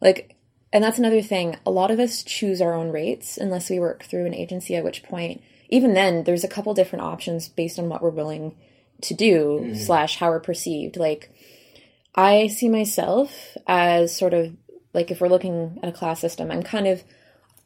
like, 0.00 0.36
and 0.72 0.82
that's 0.84 0.98
another 0.98 1.22
thing. 1.22 1.56
A 1.66 1.70
lot 1.70 1.90
of 1.90 1.98
us 1.98 2.22
choose 2.22 2.60
our 2.60 2.74
own 2.74 2.90
rates 2.90 3.36
unless 3.36 3.70
we 3.70 3.80
work 3.80 4.04
through 4.04 4.26
an 4.26 4.34
agency. 4.34 4.76
At 4.76 4.84
which 4.84 5.02
point, 5.02 5.42
even 5.68 5.94
then, 5.94 6.24
there's 6.24 6.44
a 6.44 6.48
couple 6.48 6.74
different 6.74 7.04
options 7.04 7.48
based 7.48 7.78
on 7.78 7.88
what 7.88 8.02
we're 8.02 8.10
willing 8.10 8.56
to 9.02 9.14
do 9.14 9.74
slash 9.74 10.16
how 10.16 10.28
we're 10.28 10.40
perceived. 10.40 10.96
Like, 10.96 11.32
I 12.14 12.48
see 12.48 12.68
myself 12.68 13.56
as 13.66 14.14
sort 14.14 14.34
of 14.34 14.54
like 14.92 15.10
if 15.10 15.20
we're 15.20 15.28
looking 15.28 15.78
at 15.82 15.88
a 15.88 15.92
class 15.92 16.20
system, 16.20 16.50
I'm 16.50 16.62
kind 16.62 16.86
of 16.86 17.04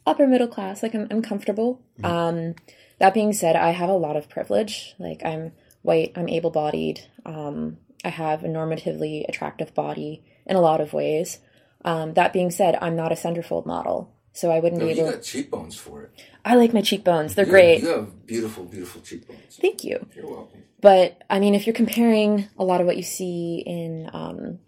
upper 0.07 0.27
middle 0.27 0.49
class. 0.49 0.83
Like 0.83 0.95
I'm, 0.95 1.07
I'm 1.11 1.23
comfortable. 1.23 1.81
Um, 2.03 2.55
that 2.99 3.15
being 3.15 3.33
said, 3.33 3.57
I 3.57 3.71
have 3.71 3.89
a 3.89 3.95
lot 3.95 4.17
of 4.17 4.29
privilege. 4.29 4.95
Like 4.99 5.25
I'm 5.25 5.53
white, 5.83 6.13
I'm 6.17 6.29
able 6.29 6.51
bodied. 6.51 7.01
Um, 7.25 7.79
I 8.05 8.11
have 8.11 8.45
a 8.45 8.49
normatively 8.49 9.27
attractive 9.29 9.75
body 9.75 10.23
in 10.47 10.57
a 10.57 10.61
lot 10.61 10.81
of 10.81 10.93
ways. 10.93 11.39
Um, 11.85 12.15
that 12.15 12.33
being 12.33 12.51
said, 12.51 12.79
I'm 12.81 12.97
not 12.97 13.13
a 13.13 13.15
centerfold 13.15 13.67
model, 13.67 14.11
so 14.33 14.51
I 14.51 14.59
wouldn't 14.61 14.81
No, 14.81 14.89
be 14.89 14.95
you 14.95 15.05
got 15.05 15.23
cheekbones 15.23 15.77
for 15.77 16.03
it. 16.03 16.11
I 16.45 16.55
like 16.57 16.73
my 16.73 16.81
cheekbones; 16.81 17.35
they're 17.35 17.45
You- 17.45 17.51
great. 17.51 17.83
You 17.83 17.89
have 17.89 18.27
beautiful, 18.27 18.65
beautiful 18.65 19.01
cheekbones. 19.03 19.59
Thank 19.61 19.85
you. 19.85 20.07
You're 20.17 20.27
welcome. 20.27 20.63
But 20.81 21.23
I 21.31 21.41
mean, 21.41 21.55
if 21.55 21.67
you're 21.67 21.75
comparing 21.75 22.49
a 22.59 22.65
lot 22.65 22.81
of 22.81 22.87
what 22.87 22.97
you 22.97 23.03
see 23.03 23.63
in 23.67 24.11
um, 24.13 24.59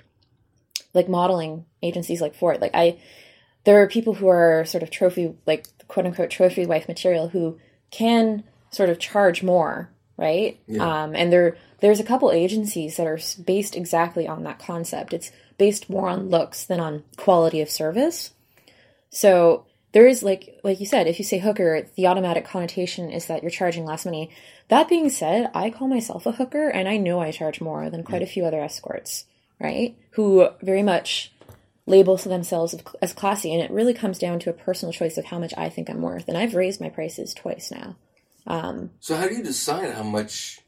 like 0.95 1.09
modeling 1.09 1.65
agencies 1.83 2.21
like 2.21 2.35
Ford, 2.35 2.61
like 2.61 2.71
I, 2.75 2.99
there 3.65 3.83
are 3.83 3.87
people 3.87 4.15
who 4.15 4.29
are 4.29 4.65
sort 4.65 4.83
of 4.83 4.91
trophy, 4.91 5.35
like 5.47 5.67
quote 5.89 6.07
unquote 6.07 6.31
trophy 6.31 6.65
wife 6.67 6.89
material 6.89 7.29
who 7.29 7.59
can 7.91 8.45
sort 8.71 8.89
of 8.89 8.99
charge 8.99 9.43
more, 9.43 9.91
right? 10.17 10.59
Yeah. 10.67 11.03
Um, 11.05 11.15
and 11.15 11.33
there, 11.33 11.57
there's 11.81 12.01
a 12.01 12.05
couple 12.05 12.31
agencies 12.33 12.97
that 12.97 13.07
are 13.07 13.19
based 13.45 13.77
exactly 13.77 14.27
on 14.27 14.45
that 14.45 14.59
concept. 14.59 15.13
It's 15.13 15.31
based 15.59 15.89
more 15.89 16.09
on 16.09 16.29
looks 16.29 16.65
than 16.65 16.81
on 16.81 17.05
quality 17.17 17.61
of 17.61 17.71
service. 17.71 18.33
So 19.11 19.67
there 19.93 20.07
is 20.07 20.23
like 20.23 20.61
like 20.63 20.81
you 20.81 20.87
said, 20.87 21.07
if 21.07 21.19
you 21.19 21.25
say 21.25 21.39
hooker, 21.39 21.89
the 21.97 22.07
automatic 22.07 22.45
connotation 22.45 23.11
is 23.11 23.27
that 23.27 23.43
you're 23.43 23.51
charging 23.51 23.85
less 23.85 24.05
money. 24.05 24.31
That 24.69 24.89
being 24.89 25.09
said, 25.09 25.51
I 25.55 25.71
call 25.71 25.89
myself 25.89 26.27
a 26.27 26.33
hooker 26.33 26.69
and 26.69 26.89
I 26.89 26.97
know 26.97 27.21
I 27.21 27.31
charge 27.31 27.61
more 27.61 27.89
than 27.89 28.03
quite 28.03 28.23
a 28.23 28.27
mm. 28.27 28.31
few 28.31 28.45
other 28.45 28.61
escorts, 28.61 29.25
right? 29.61 29.97
Who 30.11 30.49
very 30.61 30.83
much 30.83 31.33
label 31.87 32.17
themselves 32.17 32.75
as 33.01 33.13
classy 33.13 33.55
and 33.55 33.63
it 33.63 33.71
really 33.71 33.95
comes 33.95 34.19
down 34.19 34.41
to 34.41 34.51
a 34.51 34.53
personal 34.53 34.93
choice 34.93 35.17
of 35.17 35.27
how 35.27 35.39
much 35.39 35.55
I 35.57 35.69
think 35.69 35.89
I'm 35.89 36.03
worth. 36.03 36.29
And 36.29 36.37
I've 36.37 36.55
raised 36.55 36.81
my 36.81 36.89
prices 36.89 37.33
twice 37.33 37.71
now. 37.71 37.97
Um, 38.47 38.91
so 39.01 39.17
how 39.17 39.29
do 39.29 39.35
you 39.35 39.43
decide 39.43 39.95
how 39.95 40.03
much 40.03 40.61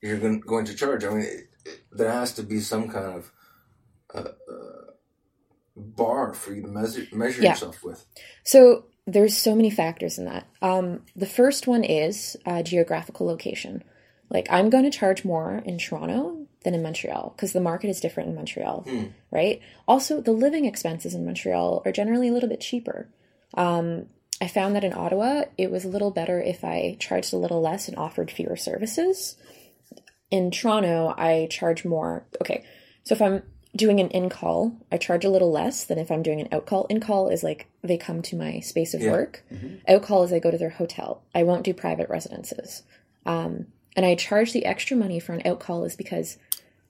you're 0.00 0.18
going, 0.18 0.40
going 0.40 0.66
to 0.66 0.74
charge? 0.74 1.04
I 1.04 1.10
mean, 1.10 1.20
it, 1.20 1.48
it, 1.64 1.82
there 1.90 2.12
has 2.12 2.32
to 2.34 2.42
be 2.42 2.60
some 2.60 2.88
kind 2.88 3.06
of 3.06 3.32
uh, 4.14 4.18
uh, 4.18 4.92
bar 5.76 6.34
for 6.34 6.52
you 6.54 6.62
to 6.62 6.68
measure 6.68 7.06
measure 7.12 7.42
Yeah. 7.42 7.50
yourself 7.50 7.82
with. 7.82 8.04
So 8.44 8.86
there's 9.06 9.36
so 9.36 9.54
many 9.54 9.70
factors 9.70 10.18
in 10.18 10.26
that. 10.26 10.46
Um, 10.60 11.02
the 11.16 11.26
first 11.26 11.66
one 11.66 11.82
is 11.84 12.36
uh, 12.46 12.62
geographical 12.62 13.26
location. 13.26 13.82
Like 14.30 14.46
I'm 14.50 14.70
going 14.70 14.84
to 14.84 14.90
charge 14.96 15.24
more 15.24 15.62
in 15.64 15.78
Toronto 15.78 16.46
than 16.64 16.74
in 16.74 16.82
Montreal 16.82 17.32
because 17.36 17.52
the 17.52 17.60
market 17.60 17.88
is 17.90 18.00
different 18.00 18.28
in 18.30 18.34
Montreal, 18.36 18.86
right? 19.30 19.60
Also, 19.88 20.20
the 20.20 20.32
living 20.32 20.64
expenses 20.64 21.14
in 21.14 21.24
Montreal 21.24 21.82
are 21.84 21.92
generally 21.92 22.28
a 22.28 22.32
little 22.32 22.48
bit 22.48 22.60
cheaper. 22.60 23.08
Um, 23.54 24.06
I 24.40 24.46
found 24.48 24.74
that 24.76 24.84
in 24.84 24.92
Ottawa, 24.92 25.44
it 25.58 25.70
was 25.70 25.84
a 25.84 25.88
little 25.88 26.10
better 26.10 26.40
if 26.40 26.64
I 26.64 26.96
charged 26.98 27.32
a 27.32 27.36
little 27.36 27.60
less 27.60 27.88
and 27.88 27.98
offered 27.98 28.30
fewer 28.30 28.56
services. 28.56 29.36
In 30.30 30.50
Toronto, 30.50 31.12
I 31.16 31.46
charge 31.50 31.84
more. 31.84 32.24
Okay, 32.40 32.64
so 33.04 33.14
if 33.14 33.20
I'm 33.20 33.42
doing 33.74 34.00
an 34.00 34.08
in 34.10 34.28
call, 34.28 34.72
I 34.90 34.98
charge 34.98 35.24
a 35.24 35.30
little 35.30 35.50
less 35.50 35.84
than 35.84 35.98
if 35.98 36.10
I'm 36.10 36.22
doing 36.22 36.40
an 36.40 36.48
out 36.52 36.66
call. 36.66 36.84
In 36.86 37.00
call 37.00 37.28
is 37.28 37.42
like 37.42 37.68
they 37.82 37.96
come 37.96 38.20
to 38.22 38.36
my 38.36 38.60
space 38.60 38.92
of 38.94 39.00
Yeah. 39.00 39.10
work. 39.10 39.44
Out 39.88 40.02
call 40.02 40.22
is 40.24 40.32
I 40.32 40.38
go 40.40 40.50
to 40.50 40.58
their 40.58 40.68
hotel. 40.70 41.22
I 41.34 41.42
won't 41.44 41.64
do 41.64 41.72
private 41.72 42.08
residences. 42.10 42.82
Um, 43.24 43.66
and 43.96 44.04
I 44.04 44.14
charge 44.14 44.52
the 44.52 44.64
extra 44.66 44.96
money 44.96 45.18
for 45.20 45.32
an 45.32 45.46
out 45.46 45.60
call 45.60 45.84
is 45.84 45.96
because 45.96 46.36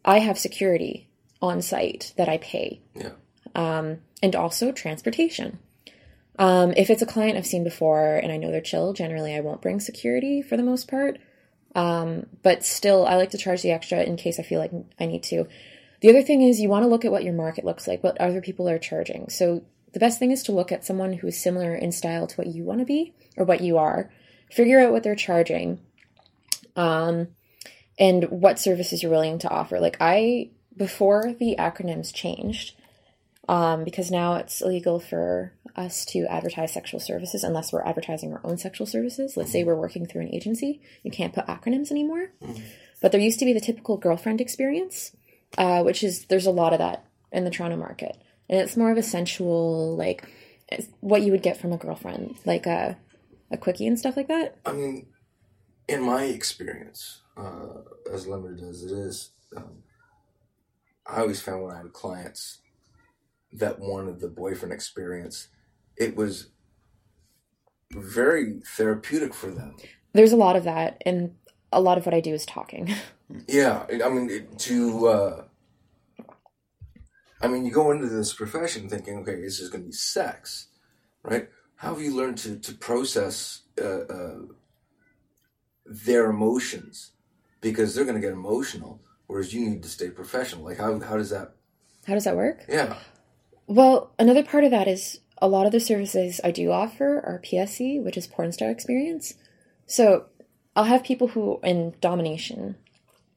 I 0.04 0.18
have 0.18 0.38
security 0.38 1.06
on 1.40 1.62
site 1.62 2.12
that 2.16 2.28
I 2.28 2.38
pay 2.38 2.80
Yeah. 2.94 3.10
and 3.54 4.36
also 4.36 4.72
transportation. 4.72 5.58
Um, 6.38 6.72
if 6.76 6.90
it's 6.90 7.02
a 7.02 7.06
client 7.06 7.36
I've 7.36 7.46
seen 7.46 7.62
before 7.64 8.16
and 8.16 8.32
I 8.32 8.36
know 8.38 8.50
they're 8.50 8.60
chill, 8.60 8.92
generally 8.92 9.34
I 9.34 9.40
won't 9.40 9.60
bring 9.60 9.80
security 9.80 10.42
for 10.42 10.56
the 10.56 10.62
most 10.62 10.88
part. 10.88 11.18
Um, 11.74 12.26
but 12.42 12.64
still, 12.64 13.06
I 13.06 13.16
like 13.16 13.30
to 13.30 13.38
charge 13.38 13.62
the 13.62 13.70
extra 13.70 14.02
in 14.02 14.16
case 14.16 14.38
I 14.38 14.42
feel 14.42 14.58
like 14.60 14.72
I 15.00 15.06
need 15.06 15.22
to. 15.24 15.46
The 16.02 16.10
other 16.10 16.22
thing 16.22 16.42
is 16.42 16.60
you 16.60 16.68
want 16.68 16.82
to 16.82 16.88
look 16.88 17.04
at 17.04 17.12
what 17.12 17.24
your 17.24 17.32
market 17.32 17.64
looks 17.64 17.86
like, 17.86 18.02
what 18.02 18.20
other 18.20 18.40
people 18.40 18.68
are 18.68 18.78
charging. 18.78 19.28
So 19.28 19.64
the 19.92 20.00
best 20.00 20.18
thing 20.18 20.32
is 20.32 20.42
to 20.44 20.52
look 20.52 20.72
at 20.72 20.84
someone 20.84 21.12
who 21.12 21.28
is 21.28 21.40
similar 21.40 21.74
in 21.74 21.92
style 21.92 22.26
to 22.26 22.36
what 22.36 22.48
you 22.48 22.64
want 22.64 22.80
to 22.80 22.84
be 22.84 23.14
or 23.36 23.44
what 23.44 23.60
you 23.60 23.78
are. 23.78 24.10
Figure 24.50 24.80
out 24.80 24.92
what 24.92 25.02
they're 25.02 25.14
charging, 25.14 25.80
um, 26.76 27.28
and 27.98 28.24
what 28.24 28.58
services 28.58 29.02
you're 29.02 29.12
willing 29.12 29.38
to 29.38 29.48
offer. 29.48 29.78
Like 29.80 29.96
I, 30.00 30.50
before 30.76 31.34
the 31.38 31.56
acronyms 31.58 32.12
changed, 32.12 32.74
um, 33.48 33.84
because 33.84 34.10
now 34.10 34.34
it's 34.34 34.60
illegal 34.60 34.98
for 34.98 35.52
us 35.76 36.04
to 36.06 36.26
advertise 36.26 36.72
sexual 36.72 37.00
services 37.00 37.44
unless 37.44 37.72
we're 37.72 37.84
advertising 37.84 38.32
our 38.32 38.40
own 38.44 38.58
sexual 38.58 38.86
services. 38.86 39.36
Let's 39.36 39.52
say 39.52 39.64
we're 39.64 39.74
working 39.74 40.06
through 40.06 40.22
an 40.22 40.34
agency, 40.34 40.80
you 41.02 41.10
can't 41.10 41.32
put 41.32 41.46
acronyms 41.46 41.90
anymore. 41.90 42.32
But 43.00 43.12
there 43.12 43.20
used 43.20 43.38
to 43.40 43.44
be 43.44 43.52
the 43.52 43.60
typical 43.60 43.96
girlfriend 43.96 44.40
experience, 44.40 45.12
uh, 45.58 45.82
which 45.82 46.02
is 46.02 46.26
there's 46.26 46.46
a 46.46 46.50
lot 46.50 46.72
of 46.72 46.78
that 46.78 47.04
in 47.30 47.44
the 47.44 47.50
Toronto 47.50 47.76
market, 47.76 48.16
and 48.48 48.60
it's 48.60 48.76
more 48.76 48.90
of 48.90 48.98
a 48.98 49.02
sensual 49.02 49.96
like 49.96 50.28
it's 50.70 50.88
what 51.00 51.22
you 51.22 51.32
would 51.32 51.42
get 51.42 51.56
from 51.56 51.72
a 51.72 51.76
girlfriend, 51.76 52.36
like 52.44 52.66
a 52.66 52.96
a 53.50 53.56
quickie 53.56 53.86
and 53.86 53.98
stuff 53.98 54.16
like 54.16 54.28
that. 54.28 54.56
I 54.64 54.72
mean, 54.72 55.06
in 55.88 56.02
my 56.02 56.24
experience, 56.24 57.20
uh, 57.36 57.82
as 58.10 58.26
limited 58.26 58.62
as 58.62 58.82
it 58.82 58.92
is, 58.92 59.30
um, 59.56 59.82
I 61.06 61.20
always 61.20 61.40
found 61.40 61.62
when 61.62 61.74
I 61.74 61.78
had 61.78 61.92
clients 61.92 62.60
that 63.52 63.78
wanted 63.78 64.20
the 64.20 64.28
boyfriend 64.28 64.72
experience, 64.72 65.48
it 65.96 66.16
was 66.16 66.48
very 67.92 68.60
therapeutic 68.64 69.34
for 69.34 69.50
them. 69.50 69.76
There's 70.14 70.32
a 70.32 70.36
lot 70.36 70.56
of 70.56 70.64
that, 70.64 71.02
and 71.04 71.34
a 71.70 71.80
lot 71.80 71.98
of 71.98 72.06
what 72.06 72.14
I 72.14 72.20
do 72.20 72.32
is 72.32 72.46
talking. 72.46 72.94
Yeah, 73.48 73.86
I 73.90 74.08
mean, 74.08 74.30
it, 74.30 74.58
to, 74.60 75.06
uh, 75.08 75.44
I 77.40 77.48
mean, 77.48 77.64
you 77.64 77.72
go 77.72 77.90
into 77.90 78.08
this 78.08 78.32
profession 78.32 78.88
thinking, 78.88 79.18
okay, 79.18 79.40
this 79.40 79.60
is 79.60 79.68
going 79.68 79.82
to 79.82 79.88
be 79.88 79.92
sex, 79.94 80.68
right? 81.22 81.48
How 81.76 81.94
have 81.94 82.02
you 82.02 82.14
learned 82.14 82.38
to, 82.38 82.58
to 82.58 82.74
process 82.74 83.62
uh, 83.80 83.84
uh, 83.84 84.38
their 85.84 86.30
emotions? 86.30 87.12
Because 87.60 87.94
they're 87.94 88.04
going 88.04 88.20
to 88.20 88.26
get 88.26 88.32
emotional, 88.32 89.00
whereas 89.26 89.52
you 89.54 89.68
need 89.68 89.82
to 89.82 89.88
stay 89.88 90.10
professional. 90.10 90.64
Like, 90.64 90.78
how, 90.78 90.98
how 91.00 91.16
does 91.16 91.30
that, 91.30 91.54
How 92.06 92.14
does 92.14 92.24
that 92.24 92.36
work? 92.36 92.64
yeah. 92.68 92.96
Well, 93.66 94.12
another 94.18 94.42
part 94.42 94.64
of 94.64 94.70
that 94.72 94.88
is 94.88 95.20
a 95.38 95.48
lot 95.48 95.66
of 95.66 95.72
the 95.72 95.80
services 95.80 96.40
I 96.44 96.50
do 96.50 96.70
offer 96.70 97.20
are 97.24 97.40
PSE, 97.42 98.02
which 98.02 98.16
is 98.16 98.26
porn 98.26 98.52
star 98.52 98.70
experience. 98.70 99.34
So 99.86 100.26
I'll 100.76 100.84
have 100.84 101.04
people 101.04 101.28
who 101.28 101.58
in 101.62 101.94
domination 102.00 102.76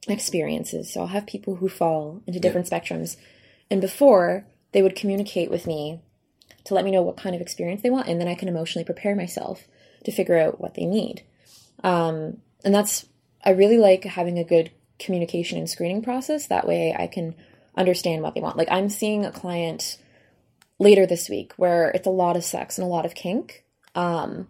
experiences. 0.08 0.92
So 0.92 1.00
I'll 1.00 1.06
have 1.08 1.26
people 1.26 1.56
who 1.56 1.68
fall 1.68 2.22
into 2.26 2.40
different 2.40 2.68
spectrums. 2.68 3.16
And 3.70 3.80
before 3.80 4.46
they 4.72 4.82
would 4.82 4.96
communicate 4.96 5.50
with 5.50 5.66
me 5.66 6.00
to 6.64 6.74
let 6.74 6.84
me 6.84 6.90
know 6.90 7.02
what 7.02 7.16
kind 7.16 7.34
of 7.34 7.40
experience 7.40 7.82
they 7.82 7.90
want, 7.90 8.08
and 8.08 8.20
then 8.20 8.28
I 8.28 8.34
can 8.34 8.48
emotionally 8.48 8.84
prepare 8.84 9.14
myself 9.14 9.66
to 10.04 10.12
figure 10.12 10.38
out 10.38 10.60
what 10.60 10.74
they 10.74 10.84
need. 10.84 11.22
Um, 11.82 12.38
and 12.64 12.74
that's 12.74 13.06
I 13.44 13.50
really 13.50 13.78
like 13.78 14.04
having 14.04 14.38
a 14.38 14.44
good 14.44 14.70
communication 14.98 15.58
and 15.58 15.70
screening 15.70 16.02
process. 16.02 16.48
That 16.48 16.66
way, 16.66 16.94
I 16.98 17.06
can 17.06 17.34
understand 17.76 18.22
what 18.22 18.34
they 18.34 18.40
want. 18.40 18.56
Like 18.56 18.70
I'm 18.70 18.88
seeing 18.88 19.24
a 19.24 19.32
client 19.32 19.98
later 20.78 21.06
this 21.06 21.28
week 21.28 21.52
where 21.56 21.90
it's 21.90 22.06
a 22.06 22.10
lot 22.10 22.36
of 22.36 22.44
sex 22.44 22.78
and 22.78 22.84
a 22.84 22.90
lot 22.90 23.06
of 23.06 23.14
kink. 23.14 23.64
Um, 23.94 24.48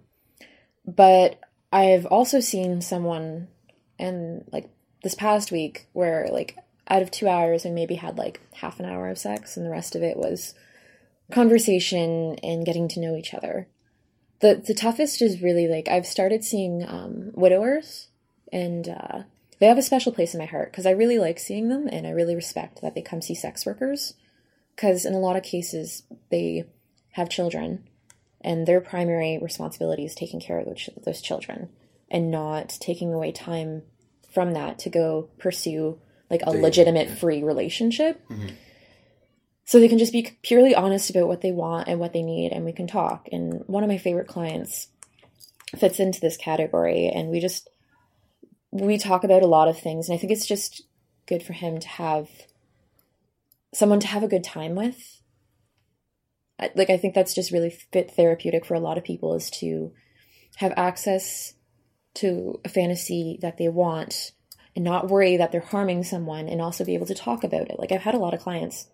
but 0.87 1.39
I've 1.73 2.07
also 2.07 2.41
seen 2.41 2.81
someone 2.81 3.49
and 3.99 4.45
like 4.53 4.71
this 5.03 5.15
past 5.15 5.53
week 5.53 5.87
where 5.93 6.29
like 6.31 6.57
out 6.89 7.03
of 7.03 7.11
two 7.11 7.29
hours 7.29 7.65
we 7.65 7.71
maybe 7.71 7.97
had 7.97 8.19
like 8.19 8.41
half 8.55 8.79
an 8.79 8.87
hour 8.87 9.09
of 9.09 9.19
sex 9.19 9.57
and 9.57 9.67
the 9.67 9.71
rest 9.71 9.95
of 9.95 10.03
it 10.03 10.17
was 10.17 10.55
conversation 11.33 12.37
and 12.43 12.65
getting 12.65 12.89
to 12.89 13.01
know 13.01 13.17
each 13.17 13.35
other. 13.35 13.69
The 14.41 14.63
the 14.67 14.75
toughest 14.75 15.23
is 15.23 15.43
really 15.43 15.67
like 15.67 15.89
I've 15.89 16.07
started 16.07 16.45
seeing 16.45 16.85
um, 16.87 17.31
widowers 17.35 18.09
and 18.53 18.89
uh, 18.89 19.23
they 19.59 19.67
have 19.67 19.79
a 19.79 19.83
special 19.83 20.13
place 20.13 20.35
in 20.35 20.39
my 20.39 20.47
heart 20.47 20.71
because 20.71 20.87
I 20.87 20.91
really 20.91 21.19
like 21.19 21.39
seeing 21.39 21.69
them 21.69 21.89
and 21.91 22.07
I 22.07 22.11
really 22.11 22.35
respect 22.35 22.83
that 22.83 22.95
they 22.95 23.03
come 23.03 23.23
see 23.23 23.35
sex 23.35 23.65
workers 23.65 24.15
because 24.75 25.05
in 25.05 25.15
a 25.15 25.19
lot 25.19 25.37
of 25.37 25.43
cases 25.43 26.03
they 26.31 26.67
have 27.13 27.31
children 27.31 27.89
and 28.43 28.67
their 28.67 28.81
primary 28.81 29.39
responsibility 29.41 30.05
is 30.05 30.15
taking 30.15 30.41
care 30.41 30.61
of 30.61 30.67
those, 30.67 30.89
those 31.05 31.23
children 31.23 31.71
and 32.11 32.31
not 32.31 32.69
taking 32.81 33.13
away 33.13 33.33
time 33.33 33.83
from 34.37 34.53
that 34.53 34.79
to 34.81 34.91
go 34.91 35.31
pursue 35.39 35.99
like 36.31 36.43
a 36.45 36.51
legitimate 36.51 37.09
free 37.09 37.43
relationship. 37.43 38.21
Mhm. 38.29 38.51
so 39.65 39.81
they 39.81 39.89
can 39.89 39.99
just 39.99 40.13
be 40.13 40.29
purely 40.43 40.75
honest 40.77 41.09
about 41.11 41.27
what 41.27 41.41
they 41.41 41.51
want 41.51 41.89
and 41.89 41.99
what 41.99 42.13
they 42.13 42.23
need 42.23 42.53
and 42.53 42.65
we 42.65 42.73
can 42.73 42.87
talk. 42.87 43.29
And 43.33 43.65
one 43.67 43.83
of 43.83 43.89
my 43.89 43.99
favorite 43.99 44.29
clients 44.29 44.89
fits 45.77 45.99
into 45.99 46.21
this 46.21 46.37
category 46.37 47.09
and 47.09 47.31
we 47.31 47.41
just 47.41 47.69
we 48.71 48.99
talk 48.99 49.25
about 49.25 49.43
a 49.43 49.53
lot 49.57 49.69
of 49.69 49.79
things 49.79 50.09
and 50.09 50.15
i 50.17 50.19
think 50.21 50.33
it's 50.33 50.47
just 50.47 50.83
good 51.27 51.43
for 51.43 51.55
him 51.55 51.81
to 51.81 51.89
have 51.89 52.29
someone 53.75 54.01
to 54.01 54.07
have 54.07 54.23
a 54.23 54.29
good 54.35 54.45
time 54.45 54.75
with. 54.77 55.23
Like 56.75 56.91
i 56.91 56.97
think 56.97 57.15
that's 57.15 57.35
just 57.35 57.51
really 57.51 57.71
fit 57.71 58.13
therapeutic 58.13 58.65
for 58.65 58.75
a 58.75 58.81
lot 58.81 58.99
of 58.99 59.05
people 59.05 59.35
is 59.35 59.51
to 59.63 59.93
have 60.63 60.73
access 60.77 61.56
to 62.17 62.61
a 62.65 62.69
fantasy 62.69 63.39
that 63.43 63.59
they 63.59 63.69
want 63.69 64.33
and 64.75 64.85
not 64.85 65.09
worry 65.09 65.39
that 65.39 65.53
they're 65.53 65.61
harming 65.61 66.05
someone 66.05 66.49
and 66.49 66.61
also 66.61 66.85
be 66.85 66.95
able 66.95 67.07
to 67.07 67.15
talk 67.15 67.45
about 67.45 67.71
it. 67.71 67.79
Like 67.79 67.93
i've 67.93 68.03
had 68.03 68.15
a 68.15 68.19
lot 68.19 68.35
of 68.35 68.41
clients 68.41 68.87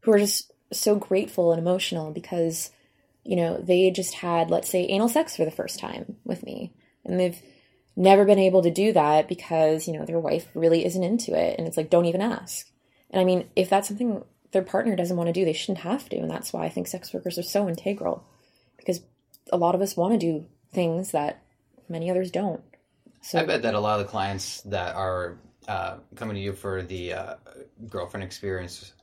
who 0.00 0.12
are 0.12 0.18
just 0.18 0.52
so 0.72 0.94
grateful 0.94 1.52
and 1.52 1.60
emotional 1.60 2.12
because 2.12 2.70
you 3.24 3.36
know 3.36 3.58
they 3.58 3.90
just 3.90 4.14
had 4.14 4.50
let's 4.50 4.70
say 4.70 4.86
anal 4.86 5.08
sex 5.08 5.36
for 5.36 5.44
the 5.44 5.50
first 5.50 5.78
time 5.78 6.16
with 6.24 6.44
me. 6.44 6.72
And 7.04 7.18
they've 7.18 7.40
never 7.96 8.24
been 8.24 8.38
able 8.38 8.62
to 8.62 8.70
do 8.70 8.92
that 8.92 9.28
because 9.28 9.88
you 9.88 9.98
know 9.98 10.06
their 10.06 10.20
wife 10.20 10.48
really 10.54 10.84
isn't 10.84 11.02
into 11.02 11.34
it 11.34 11.56
and 11.58 11.66
it's 11.66 11.76
like 11.76 11.90
don't 11.90 12.06
even 12.06 12.22
ask. 12.22 12.68
And 13.10 13.20
i 13.20 13.24
mean 13.24 13.48
if 13.56 13.68
that's 13.68 13.88
something 13.88 14.22
their 14.52 14.62
partner 14.62 14.96
doesn't 14.96 15.16
want 15.16 15.28
to 15.28 15.32
do 15.32 15.44
they 15.44 15.52
shouldn't 15.52 15.78
have 15.78 16.08
to. 16.10 16.16
And 16.16 16.30
that's 16.30 16.52
why 16.52 16.64
i 16.64 16.68
think 16.68 16.86
sex 16.86 17.12
workers 17.12 17.38
are 17.38 17.42
so 17.42 17.68
integral 17.68 18.24
because 18.76 19.00
a 19.52 19.56
lot 19.56 19.74
of 19.74 19.80
us 19.80 19.96
want 19.96 20.12
to 20.12 20.18
do 20.18 20.46
things 20.72 21.10
that 21.10 21.42
many 21.90 22.10
others 22.10 22.30
don't 22.30 22.62
so 23.22 23.38
I 23.38 23.44
bet 23.44 23.62
that 23.62 23.74
a 23.74 23.80
lot 23.80 24.00
of 24.00 24.06
the 24.06 24.10
clients 24.10 24.62
that 24.62 24.94
are 24.96 25.38
uh, 25.68 25.98
coming 26.14 26.36
to 26.36 26.40
you 26.40 26.54
for 26.54 26.82
the 26.82 27.12
uh, 27.12 27.34
girlfriend 27.86 28.24
experience 28.24 28.94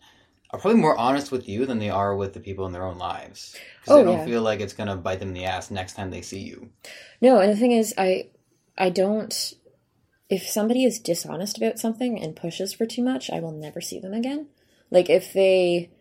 are 0.49 0.59
probably 0.59 0.79
more 0.81 0.97
honest 0.97 1.31
with 1.31 1.47
you 1.47 1.65
than 1.67 1.77
they 1.77 1.91
are 1.91 2.15
with 2.15 2.33
the 2.33 2.39
people 2.39 2.65
in 2.65 2.71
their 2.71 2.83
own 2.85 2.97
lives 2.97 3.55
because 3.79 3.93
Oh, 3.93 3.97
they 3.97 4.03
don't 4.05 4.17
yeah. 4.19 4.25
feel 4.25 4.41
like 4.41 4.59
it's 4.59 4.73
going 4.73 4.89
to 4.89 4.95
bite 4.95 5.19
them 5.19 5.27
in 5.29 5.33
the 5.35 5.45
ass 5.45 5.69
next 5.69 5.93
time 5.93 6.09
they 6.09 6.21
see 6.23 6.39
you. 6.39 6.69
No, 7.21 7.39
and 7.39 7.51
the 7.51 7.55
thing 7.57 7.73
is, 7.73 7.93
I 7.97 8.29
I 8.77 8.89
don't. 8.89 9.53
If 10.29 10.47
somebody 10.47 10.83
is 10.83 10.99
dishonest 10.99 11.57
about 11.57 11.77
something 11.79 12.19
and 12.21 12.35
pushes 12.35 12.73
for 12.73 12.85
too 12.85 13.03
much, 13.03 13.29
I 13.29 13.39
will 13.39 13.51
never 13.51 13.81
see 13.81 13.99
them 13.99 14.13
again. 14.13 14.47
Like 14.89 15.09
if 15.09 15.31
they 15.31 15.91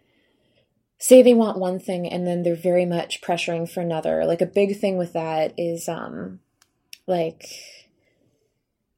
say 0.99 1.23
they 1.23 1.35
want 1.35 1.59
one 1.59 1.79
thing 1.79 2.09
and 2.09 2.27
then 2.27 2.43
they're 2.43 2.57
very 2.57 2.87
much 2.87 3.21
pressuring 3.21 3.69
for 3.71 3.81
another. 3.81 4.25
Like 4.25 4.41
a 4.41 4.47
big 4.47 4.79
thing 4.81 4.97
with 4.97 5.13
that 5.13 5.53
is 5.59 5.89
um 5.89 6.41
like 7.07 7.49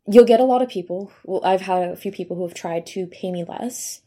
you'll 0.07 0.25
get 0.25 0.41
a 0.41 0.45
lot 0.45 0.63
of 0.63 0.69
people. 0.69 1.13
Well, 1.25 1.45
I've 1.45 1.61
had 1.61 1.91
a 1.91 1.97
few 1.97 2.11
people 2.11 2.37
who 2.37 2.43
have 2.43 2.55
tried 2.55 2.87
to 2.89 3.07
pay 3.07 3.31
me 3.31 3.45
less. 3.45 4.03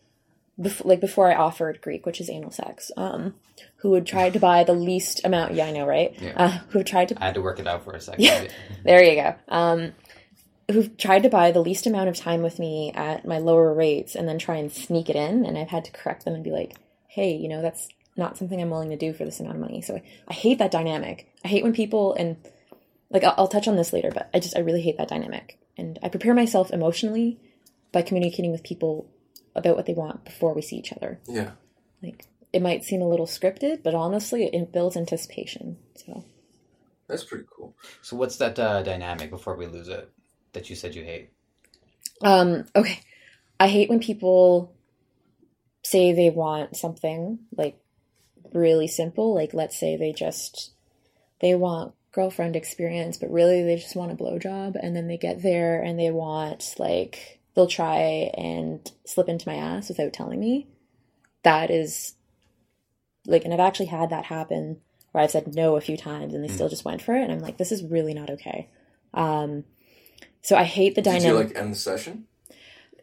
Before, 0.60 0.90
like 0.90 1.00
before 1.00 1.32
I 1.32 1.36
offered 1.36 1.82
Greek, 1.82 2.06
which 2.06 2.20
is 2.20 2.30
anal 2.30 2.52
sex, 2.52 2.92
um, 2.98 3.34
who 3.78 3.92
would 3.92 4.06
try 4.06 4.30
to 4.30 4.40
buy 4.40 4.64
the 4.64 4.74
least 4.74 5.22
amount. 5.24 5.54
Yeah, 5.54 5.66
I 5.66 5.72
know, 5.72 5.88
right? 5.88 6.14
Yeah. 6.22 6.34
Uh, 6.36 6.60
who 6.70 6.80
have 6.80 6.88
tried 6.88 7.08
to 7.10 7.22
I 7.22 7.28
had 7.28 7.36
to 7.36 7.42
work 7.42 7.60
it 7.60 7.68
out 7.68 7.84
for 7.84 7.94
a 7.94 8.02
second. 8.02 8.24
Yeah. 8.24 8.48
there 8.84 9.04
you 9.04 9.16
go. 9.16 9.36
Um, 9.48 9.94
who've 10.72 10.96
tried 10.98 11.24
to 11.24 11.30
buy 11.30 11.52
the 11.52 11.62
least 11.62 11.88
amount 11.88 12.10
of 12.10 12.16
time 12.16 12.42
with 12.42 12.60
me 12.60 12.92
at 12.94 13.26
my 13.26 13.40
lower 13.40 13.74
rates 13.74 14.16
and 14.16 14.28
then 14.28 14.38
try 14.38 14.58
and 14.58 14.72
sneak 14.72 15.10
it 15.10 15.16
in. 15.16 15.46
And 15.46 15.58
I've 15.58 15.70
had 15.70 15.86
to 15.86 15.92
correct 15.92 16.26
them 16.26 16.34
and 16.34 16.44
be 16.44 16.52
like, 16.52 16.76
hey, 17.08 17.34
you 17.34 17.48
know, 17.48 17.62
that's 17.62 17.90
not 18.16 18.38
something 18.38 18.62
I'm 18.62 18.70
willing 18.70 18.90
to 18.90 18.98
do 18.98 19.14
for 19.14 19.26
this 19.26 19.40
amount 19.40 19.56
of 19.56 19.62
money. 19.62 19.82
So 19.82 19.96
I, 19.96 20.04
I 20.28 20.34
hate 20.34 20.60
that 20.60 20.72
dynamic. 20.72 21.30
I 21.44 21.48
hate 21.48 21.64
when 21.64 21.74
people, 21.74 22.14
and 22.14 22.38
like, 23.12 23.24
I'll, 23.24 23.36
I'll 23.38 23.48
touch 23.48 23.68
on 23.68 23.76
this 23.76 23.94
later, 23.94 24.12
but 24.12 24.30
I 24.34 24.40
just, 24.40 24.58
I 24.58 24.62
really 24.62 24.82
hate 24.82 24.98
that 24.98 25.10
dynamic. 25.10 25.60
And 25.78 26.00
I 26.02 26.10
prepare 26.10 26.34
myself 26.34 26.72
emotionally 26.72 27.40
by 27.92 28.02
communicating 28.02 28.52
with 28.52 28.64
people 28.64 29.10
about 29.56 29.76
what 29.76 29.86
they 29.86 29.94
want 29.94 30.26
before 30.26 30.54
we 30.54 30.62
see 30.62 30.78
each 30.78 30.94
other. 30.94 31.20
Yeah. 31.28 31.52
Like, 32.02 32.26
it 32.54 32.62
might 32.62 32.84
seem 32.84 33.02
a 33.02 33.08
little 33.08 33.28
scripted, 33.28 33.84
but 33.84 33.94
honestly, 33.94 34.46
it 34.46 34.72
builds 34.72 34.98
anticipation. 34.98 35.78
So. 35.96 36.24
That's 37.08 37.24
pretty 37.24 37.46
cool. 37.50 37.76
So 38.02 38.16
what's 38.16 38.38
that 38.38 38.58
uh, 38.58 38.82
dynamic 38.84 39.30
before 39.30 39.56
we 39.56 39.68
lose 39.68 39.88
it 39.88 40.10
that 40.54 40.70
you 40.70 40.76
said 40.76 40.96
you 40.96 41.04
hate? 41.04 41.30
Um, 42.22 42.66
okay. 42.76 43.00
I 43.60 43.68
hate 43.68 43.90
when 43.90 44.00
people 44.00 44.74
say 45.84 46.14
they 46.14 46.30
want 46.30 46.78
something 46.78 47.40
like 47.56 47.78
really 48.54 48.88
simple, 48.88 49.34
like 49.34 49.54
let's 49.54 49.80
say 49.80 49.98
they 49.98 50.14
just 50.14 50.72
they 51.42 51.56
want 51.56 51.94
girlfriend 52.12 52.56
experience, 52.56 53.18
but 53.18 53.32
really 53.32 53.64
they 53.64 53.76
just 53.76 53.96
want 53.96 54.12
a 54.12 54.16
blowjob 54.16 54.76
and 54.82 54.96
then 54.96 55.08
they 55.08 55.18
get 55.18 55.42
there 55.42 55.82
and 55.82 56.00
they 56.00 56.12
want 56.12 56.76
like 56.78 57.40
they'll 57.56 57.68
try 57.68 58.32
and 58.38 58.92
slip 59.06 59.30
into 59.30 59.48
my 59.48 59.56
ass 59.56 59.90
without 59.90 60.14
telling 60.14 60.40
me. 60.40 60.68
That 61.44 61.72
is 61.72 62.14
like 63.26 63.46
and 63.46 63.54
I've 63.54 63.60
actually 63.60 63.88
had 63.88 64.10
that 64.10 64.26
happen 64.26 64.82
where 65.12 65.24
I've 65.24 65.32
said 65.32 65.56
no 65.56 65.76
a 65.76 65.82
few 65.82 65.98
times 65.98 66.34
and 66.34 66.44
they 66.44 66.54
still 66.54 66.70
just 66.70 66.86
went 66.86 67.02
for 67.02 67.16
it 67.16 67.24
and 67.24 67.32
I'm 67.32 67.40
like, 67.40 67.58
this 67.58 67.72
is 67.72 67.84
really 67.84 68.14
not 68.14 68.30
okay. 68.30 68.70
Um 69.14 69.64
so 70.44 70.56
I 70.56 70.64
hate 70.64 70.96
the 70.96 71.02
dynamic. 71.02 71.24
Did 71.24 71.30
you 71.30 71.56
like 71.56 71.58
end 71.58 71.74
the 71.74 71.78
session? 71.78 72.28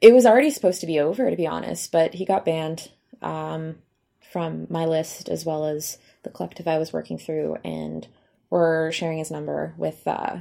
it 0.00 0.14
was 0.14 0.26
already 0.26 0.50
supposed 0.50 0.80
to 0.80 0.86
be 0.86 1.00
over 1.00 1.30
to 1.30 1.36
be 1.36 1.46
honest 1.46 1.92
but 1.92 2.14
he 2.14 2.24
got 2.24 2.44
banned 2.44 2.90
um, 3.22 3.76
from 4.32 4.66
my 4.70 4.84
list 4.84 5.28
as 5.28 5.44
well 5.44 5.64
as 5.64 5.98
the 6.22 6.30
collective 6.30 6.68
i 6.68 6.78
was 6.78 6.92
working 6.92 7.18
through 7.18 7.56
and 7.64 8.06
we're 8.50 8.90
sharing 8.92 9.18
his 9.18 9.30
number 9.30 9.74
with 9.76 10.06
uh, 10.06 10.38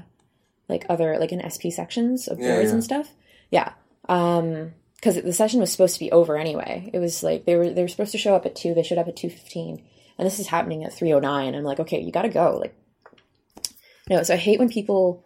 like 0.69 0.85
other 0.89 1.17
like 1.19 1.31
in 1.31 1.41
sp 1.49 1.69
sections 1.71 2.27
of 2.27 2.39
Yeah, 2.39 2.53
boards 2.55 2.69
yeah. 2.69 2.73
and 2.73 2.83
stuff. 2.83 3.09
Yeah. 3.51 3.73
Um 4.09 4.73
because 4.95 5.21
the 5.21 5.33
session 5.33 5.59
was 5.59 5.71
supposed 5.71 5.93
to 5.93 5.99
be 5.99 6.11
over 6.11 6.35
anyway. 6.37 6.89
It 6.91 6.97
was 6.99 7.21
like 7.21 7.45
they 7.45 7.55
were 7.55 7.69
they 7.69 7.83
were 7.83 7.87
supposed 7.87 8.13
to 8.13 8.17
show 8.17 8.35
up 8.35 8.45
at 8.47 8.55
2 8.55 8.73
they 8.73 8.83
showed 8.83 8.97
up 8.97 9.07
at 9.07 9.15
2.15 9.15 9.83
and 10.17 10.25
this 10.25 10.39
is 10.39 10.47
happening 10.47 10.83
at 10.83 10.91
3.09 10.91 11.55
i'm 11.55 11.63
like 11.63 11.79
okay 11.79 11.99
you 12.01 12.11
gotta 12.11 12.29
go 12.29 12.57
like 12.57 12.75
no 14.09 14.23
so 14.23 14.33
i 14.33 14.37
hate 14.37 14.57
when 14.59 14.69
people 14.69 15.23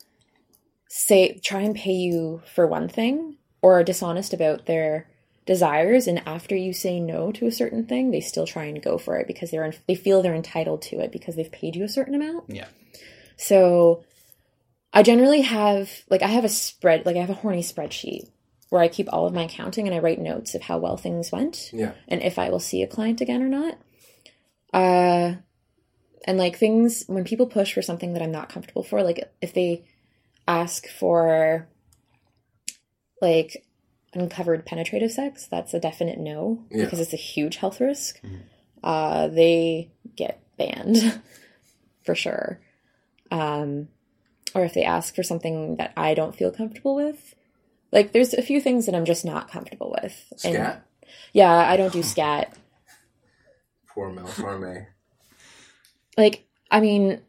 say 0.90 1.40
try 1.44 1.62
and 1.62 1.76
pay 1.76 1.94
you 1.94 2.42
for 2.54 2.68
one 2.68 2.90
thing 2.90 3.38
or 3.62 3.80
are 3.80 3.84
dishonest 3.84 4.34
about 4.34 4.66
their 4.66 5.08
desires 5.54 6.08
and 6.08 6.20
after 6.28 6.56
you 6.56 6.72
say 6.74 6.96
no 7.00 7.32
to 7.38 7.46
a 7.48 7.52
certain 7.62 7.84
thing 7.86 8.04
they 8.12 8.22
still 8.32 8.48
try 8.48 8.66
and 8.66 8.82
go 8.90 8.98
for 8.98 9.14
it 9.20 9.28
because 9.32 9.50
they're 9.52 9.74
they 9.88 9.96
feel 9.96 10.22
they're 10.22 10.34
entitled 10.44 10.82
to 10.82 10.96
it 11.04 11.12
because 11.12 11.36
they've 11.36 11.52
paid 11.60 11.76
you 11.76 11.84
a 11.84 11.90
certain 11.98 12.16
amount 12.20 12.44
Yeah. 12.48 12.68
so 13.38 14.04
i 14.94 15.04
generally 15.04 15.42
have 15.42 15.90
like 16.10 16.24
i 16.24 16.28
have 16.38 16.46
a 16.46 16.50
spread 16.50 17.06
like 17.06 17.18
i 17.18 17.20
have 17.26 17.30
a 17.36 17.42
horny 17.44 17.64
spreadsheet 17.64 18.30
where 18.70 18.82
i 18.82 18.88
keep 18.88 19.08
all 19.12 19.26
of 19.28 19.34
my 19.34 19.44
accounting 19.50 19.86
and 19.88 19.96
i 19.96 20.00
write 20.00 20.20
notes 20.20 20.56
of 20.56 20.62
how 20.70 20.78
well 20.78 20.98
things 20.98 21.32
went 21.32 21.70
Yeah. 21.74 21.94
and 22.08 22.22
if 22.24 22.36
I 22.40 22.50
will 22.50 22.60
see 22.70 22.82
a 22.84 22.88
client 22.96 23.20
again 23.22 23.42
or 23.44 23.50
not. 23.60 23.74
Uh, 24.74 25.36
and 26.28 26.38
like 26.38 26.56
things 26.58 27.04
when 27.08 27.26
people 27.26 27.48
push 27.58 27.74
for 27.74 27.82
something 27.82 28.14
that 28.14 28.22
I'm 28.24 28.32
not 28.40 28.48
comfortable 28.54 28.84
for, 28.84 29.04
like 29.04 29.20
if 29.42 29.52
they 29.54 29.84
ask 30.48 30.88
for 30.88 31.68
like 33.22 33.66
uncovered 34.14 34.66
penetrative 34.66 35.12
sex, 35.12 35.48
that's 35.48 35.74
a 35.74 35.80
definite 35.80 36.20
no 36.20 36.64
Yeah. 36.70 36.84
because 36.86 37.00
it's 37.00 37.14
a 37.14 37.18
huge 37.18 37.58
health 37.58 37.80
risk. 37.80 38.20
Uh, 38.84 39.28
they 39.28 39.92
get 40.16 40.42
banned 40.58 41.22
for 42.04 42.16
sure. 42.16 42.60
Um, 43.30 43.88
or 44.54 44.66
if 44.66 44.74
they 44.74 44.84
ask 44.84 45.16
for 45.16 45.24
something 45.24 45.78
that 45.78 45.94
I 45.96 46.14
don't 46.14 46.36
feel 46.36 46.52
comfortable 46.52 46.96
with. 46.96 47.36
Like 47.92 48.12
there's 48.12 48.34
a 48.34 48.42
few 48.42 48.60
things 48.60 48.86
that 48.86 48.96
I'm 48.96 49.06
just 49.06 49.24
not 49.24 49.50
comfortable 49.50 49.96
with. 50.02 50.34
And- 50.44 50.56
Scat. 50.56 50.86
yeah, 51.34 51.52
I 51.54 51.78
don't 51.78 51.94
do 51.94 52.04
scat. 52.04 52.54
Poor 53.94 54.10
Mel 54.10 54.26
Farme. 54.28 54.88
like 56.18 56.46
I 56.70 56.80
mean, 56.80 57.22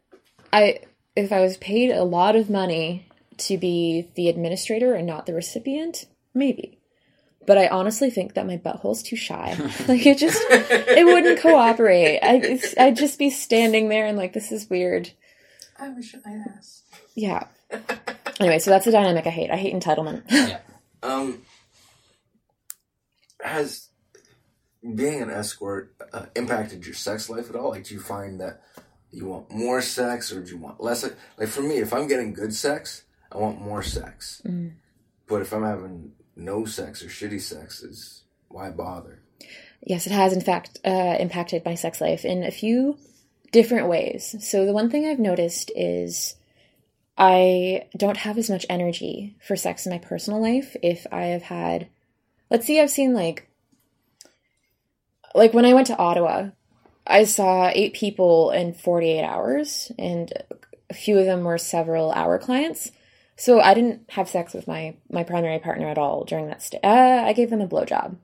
I 0.51 0.79
if 1.15 1.31
I 1.31 1.41
was 1.41 1.57
paid 1.57 1.91
a 1.91 2.03
lot 2.03 2.35
of 2.35 2.49
money 2.49 3.07
to 3.37 3.57
be 3.57 4.09
the 4.15 4.29
administrator 4.29 4.93
and 4.93 5.05
not 5.05 5.25
the 5.25 5.33
recipient, 5.33 6.05
maybe. 6.33 6.79
But 7.45 7.57
I 7.57 7.67
honestly 7.67 8.09
think 8.09 8.35
that 8.35 8.47
my 8.47 8.57
butthole's 8.57 9.03
too 9.03 9.15
shy. 9.15 9.55
like 9.87 10.05
it 10.05 10.17
just 10.17 10.41
it 10.49 11.05
wouldn't 11.05 11.39
cooperate. 11.39 12.19
I, 12.21 12.59
I'd 12.77 12.95
just 12.95 13.19
be 13.19 13.29
standing 13.29 13.89
there 13.89 14.05
and 14.05 14.17
like 14.17 14.33
this 14.33 14.51
is 14.51 14.69
weird. 14.69 15.11
I 15.77 15.89
wish 15.89 16.15
I 16.25 16.31
asked. 16.57 16.83
Yeah. 17.15 17.47
Anyway, 18.39 18.59
so 18.59 18.71
that's 18.71 18.85
the 18.85 18.91
dynamic 18.91 19.27
I 19.27 19.31
hate. 19.31 19.51
I 19.51 19.57
hate 19.57 19.73
entitlement. 19.73 20.23
Yeah. 20.31 20.59
Um, 21.01 21.41
has 23.41 23.89
being 24.95 25.21
an 25.21 25.29
escort 25.29 25.93
uh, 26.13 26.27
impacted 26.35 26.85
your 26.85 26.95
sex 26.95 27.29
life 27.29 27.49
at 27.49 27.57
all? 27.57 27.71
Like, 27.71 27.83
do 27.85 27.93
you 27.93 27.99
find 27.99 28.39
that 28.39 28.61
you 29.11 29.25
want 29.27 29.51
more 29.51 29.81
sex 29.81 30.31
or 30.31 30.41
do 30.41 30.51
you 30.51 30.57
want 30.57 30.81
less? 30.81 31.03
Like, 31.37 31.49
for 31.49 31.61
me, 31.61 31.79
if 31.79 31.93
I'm 31.93 32.07
getting 32.07 32.33
good 32.33 32.53
sex, 32.53 33.03
I 33.31 33.37
want 33.37 33.61
more 33.61 33.83
sex. 33.83 34.41
Mm. 34.45 34.75
But 35.27 35.41
if 35.41 35.51
I'm 35.51 35.63
having 35.63 36.13
no 36.35 36.65
sex 36.65 37.03
or 37.03 37.07
shitty 37.07 37.41
sex, 37.41 37.81
is 37.83 38.23
why 38.47 38.69
bother? 38.69 39.19
Yes, 39.81 40.07
it 40.07 40.13
has 40.13 40.33
in 40.33 40.41
fact 40.41 40.79
uh, 40.85 41.17
impacted 41.19 41.65
my 41.65 41.75
sex 41.75 41.99
life 41.99 42.25
in 42.25 42.43
a 42.43 42.51
few 42.51 42.97
different 43.51 43.87
ways. 43.87 44.35
So 44.39 44.65
the 44.65 44.73
one 44.73 44.89
thing 44.89 45.05
I've 45.05 45.19
noticed 45.19 45.71
is 45.75 46.35
I 47.17 47.87
don't 47.95 48.17
have 48.17 48.37
as 48.37 48.49
much 48.49 48.65
energy 48.69 49.35
for 49.45 49.55
sex 49.55 49.85
in 49.85 49.91
my 49.91 49.99
personal 49.99 50.41
life 50.41 50.75
if 50.81 51.05
I 51.11 51.25
have 51.25 51.43
had 51.43 51.87
let's 52.49 52.65
see 52.65 52.79
I've 52.79 52.89
seen 52.89 53.13
like 53.13 53.47
like 55.35 55.53
when 55.53 55.65
I 55.65 55.73
went 55.73 55.87
to 55.87 55.97
Ottawa, 55.97 56.49
I 57.07 57.23
saw 57.23 57.69
eight 57.73 57.93
people 57.93 58.51
in 58.51 58.73
48 58.73 59.23
hours 59.23 59.91
and 59.97 60.31
a 60.89 60.93
few 60.93 61.17
of 61.17 61.25
them 61.25 61.43
were 61.43 61.57
several 61.57 62.11
hour 62.11 62.37
clients. 62.37 62.91
So 63.43 63.59
I 63.59 63.73
didn't 63.73 64.09
have 64.11 64.29
sex 64.29 64.53
with 64.53 64.69
my 64.69 64.95
my 65.11 65.25
primary 65.25 65.59
partner 65.59 65.89
at 65.89 65.97
all 65.97 66.23
during 66.23 66.47
that 66.47 66.61
stay. 66.61 66.79
Uh, 66.81 67.23
I 67.25 67.33
gave 67.33 67.49
them 67.49 67.59
a 67.59 67.67
blowjob. 67.67 68.15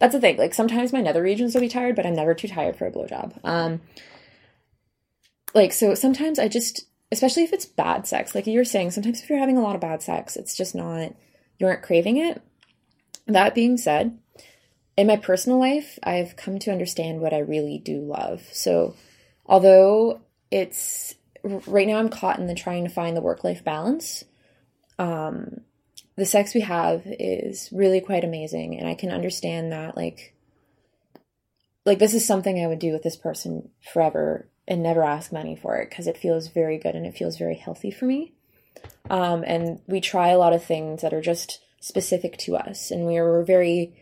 That's 0.00 0.14
the 0.14 0.20
thing. 0.20 0.36
Like 0.36 0.52
sometimes 0.52 0.92
my 0.92 1.00
nether 1.00 1.22
regions 1.22 1.54
will 1.54 1.60
be 1.60 1.68
tired, 1.68 1.94
but 1.94 2.04
I'm 2.04 2.16
never 2.16 2.34
too 2.34 2.48
tired 2.48 2.74
for 2.74 2.84
a 2.84 2.90
blowjob. 2.90 3.38
Um, 3.44 3.82
like 5.54 5.72
so 5.72 5.94
sometimes 5.94 6.40
I 6.40 6.48
just 6.48 6.86
especially 7.12 7.44
if 7.44 7.52
it's 7.52 7.66
bad 7.66 8.08
sex 8.08 8.34
like 8.34 8.48
you 8.48 8.58
were 8.58 8.64
saying 8.64 8.90
sometimes 8.90 9.22
if 9.22 9.30
you're 9.30 9.38
having 9.38 9.56
a 9.56 9.62
lot 9.62 9.76
of 9.76 9.80
bad 9.80 10.02
sex 10.02 10.34
it's 10.34 10.56
just 10.56 10.74
not 10.74 11.14
you 11.60 11.66
aren't 11.68 11.82
craving 11.82 12.16
it 12.16 12.42
that 13.28 13.54
being 13.54 13.76
said 13.76 14.18
in 14.96 15.06
my 15.06 15.16
personal 15.16 15.60
life 15.60 16.00
i've 16.02 16.34
come 16.34 16.58
to 16.58 16.72
understand 16.72 17.20
what 17.20 17.32
i 17.32 17.38
really 17.38 17.78
do 17.78 18.00
love 18.00 18.42
so 18.50 18.96
although 19.46 20.20
it's 20.50 21.14
right 21.44 21.86
now 21.86 21.98
i'm 21.98 22.08
caught 22.08 22.40
in 22.40 22.48
the 22.48 22.54
trying 22.54 22.82
to 22.82 22.90
find 22.90 23.16
the 23.16 23.20
work 23.20 23.44
life 23.44 23.62
balance 23.62 24.24
um 24.98 25.60
the 26.16 26.26
sex 26.26 26.54
we 26.54 26.60
have 26.60 27.02
is 27.06 27.68
really 27.72 28.00
quite 28.00 28.24
amazing 28.24 28.78
and 28.78 28.88
i 28.88 28.94
can 28.94 29.10
understand 29.10 29.72
that 29.72 29.96
like 29.96 30.34
like 31.84 31.98
this 31.98 32.14
is 32.14 32.26
something 32.26 32.62
i 32.62 32.66
would 32.66 32.78
do 32.78 32.92
with 32.92 33.02
this 33.02 33.16
person 33.16 33.70
forever 33.92 34.48
and 34.66 34.82
never 34.82 35.02
ask 35.02 35.32
money 35.32 35.56
for 35.56 35.76
it 35.76 35.90
because 35.90 36.06
it 36.06 36.16
feels 36.16 36.48
very 36.48 36.78
good 36.78 36.94
and 36.94 37.06
it 37.06 37.16
feels 37.16 37.36
very 37.36 37.56
healthy 37.56 37.90
for 37.90 38.06
me. 38.06 38.32
Um, 39.10 39.44
and 39.46 39.80
we 39.86 40.00
try 40.00 40.28
a 40.28 40.38
lot 40.38 40.52
of 40.52 40.64
things 40.64 41.02
that 41.02 41.12
are 41.12 41.20
just 41.20 41.60
specific 41.80 42.38
to 42.38 42.56
us, 42.56 42.90
and 42.90 43.06
we 43.06 43.18
are 43.18 43.42
very 43.42 43.94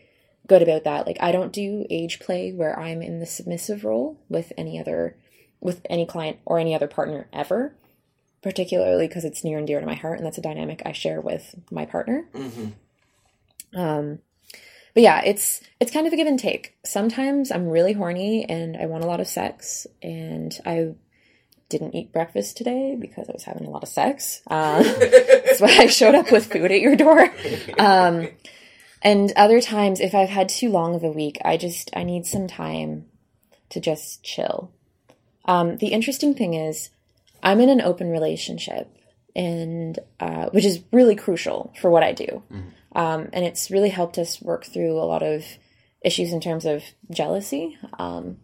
good 0.47 0.61
about 0.61 0.85
that. 0.85 1.05
Like 1.05 1.17
I 1.19 1.31
don't 1.31 1.51
do 1.51 1.85
age 1.89 2.19
play 2.19 2.51
where 2.51 2.77
I'm 2.77 3.01
in 3.01 3.19
the 3.19 3.25
submissive 3.25 3.83
role 3.83 4.19
with 4.29 4.53
any 4.57 4.79
other 4.79 5.17
with 5.59 5.81
any 5.89 6.05
client 6.05 6.39
or 6.45 6.59
any 6.59 6.75
other 6.75 6.87
partner 6.87 7.27
ever, 7.31 7.75
particularly 8.43 9.07
because 9.07 9.25
it's 9.25 9.43
near 9.43 9.57
and 9.57 9.65
dear 9.65 9.79
to 9.79 9.85
my 9.85 9.95
heart, 9.95 10.17
and 10.17 10.25
that's 10.25 10.37
a 10.37 10.41
dynamic 10.41 10.83
I 10.85 10.91
share 10.91 11.21
with 11.21 11.55
my 11.71 11.85
partner. 11.85 12.25
Mm-hmm. 12.33 13.79
Um, 13.79 14.19
but 14.93 15.01
yeah, 15.01 15.21
it's 15.25 15.61
it's 15.79 15.91
kind 15.91 16.05
of 16.05 16.13
a 16.13 16.15
give 16.15 16.27
and 16.27 16.37
take. 16.37 16.75
Sometimes 16.85 17.51
I'm 17.51 17.67
really 17.67 17.93
horny 17.93 18.45
and 18.47 18.77
I 18.77 18.85
want 18.85 19.03
a 19.03 19.07
lot 19.07 19.19
of 19.19 19.27
sex, 19.27 19.87
and 20.03 20.55
I 20.65 20.93
didn't 21.69 21.95
eat 21.95 22.13
breakfast 22.13 22.57
today 22.57 22.95
because 22.99 23.27
I 23.29 23.33
was 23.33 23.43
having 23.43 23.65
a 23.65 23.69
lot 23.69 23.81
of 23.81 23.89
sex. 23.89 24.41
Um, 24.47 24.83
that's 24.99 25.61
why 25.61 25.75
I 25.79 25.87
showed 25.87 26.13
up 26.13 26.31
with 26.31 26.51
food 26.51 26.71
at 26.71 26.81
your 26.81 26.95
door. 26.95 27.33
Um, 27.79 28.27
and 29.01 29.33
other 29.35 29.59
times, 29.59 29.99
if 29.99 30.13
I've 30.13 30.29
had 30.29 30.49
too 30.49 30.69
long 30.69 30.93
of 30.93 31.03
a 31.03 31.11
week, 31.11 31.39
I 31.43 31.57
just 31.57 31.89
I 31.95 32.03
need 32.03 32.25
some 32.25 32.47
time 32.47 33.05
to 33.69 33.79
just 33.79 34.23
chill. 34.23 34.71
Um, 35.45 35.77
the 35.77 35.87
interesting 35.87 36.35
thing 36.35 36.53
is, 36.53 36.91
I'm 37.43 37.59
in 37.59 37.69
an 37.69 37.81
open 37.81 38.09
relationship, 38.09 38.87
and 39.35 39.99
uh, 40.19 40.45
which 40.51 40.65
is 40.65 40.81
really 40.91 41.15
crucial 41.15 41.73
for 41.79 41.91
what 41.91 42.01
I 42.03 42.13
do. 42.13 42.41
Um, 42.95 43.29
and 43.33 43.43
it's 43.45 43.69
really 43.69 43.89
helped 43.89 44.17
us 44.17 44.41
work 44.41 44.65
through 44.65 44.97
a 44.99 45.03
lot 45.05 45.21
of 45.23 45.43
issues 46.01 46.31
in 46.31 46.39
terms 46.41 46.65
of 46.65 46.83
jealousy. 47.11 47.77
Um, 47.99 48.37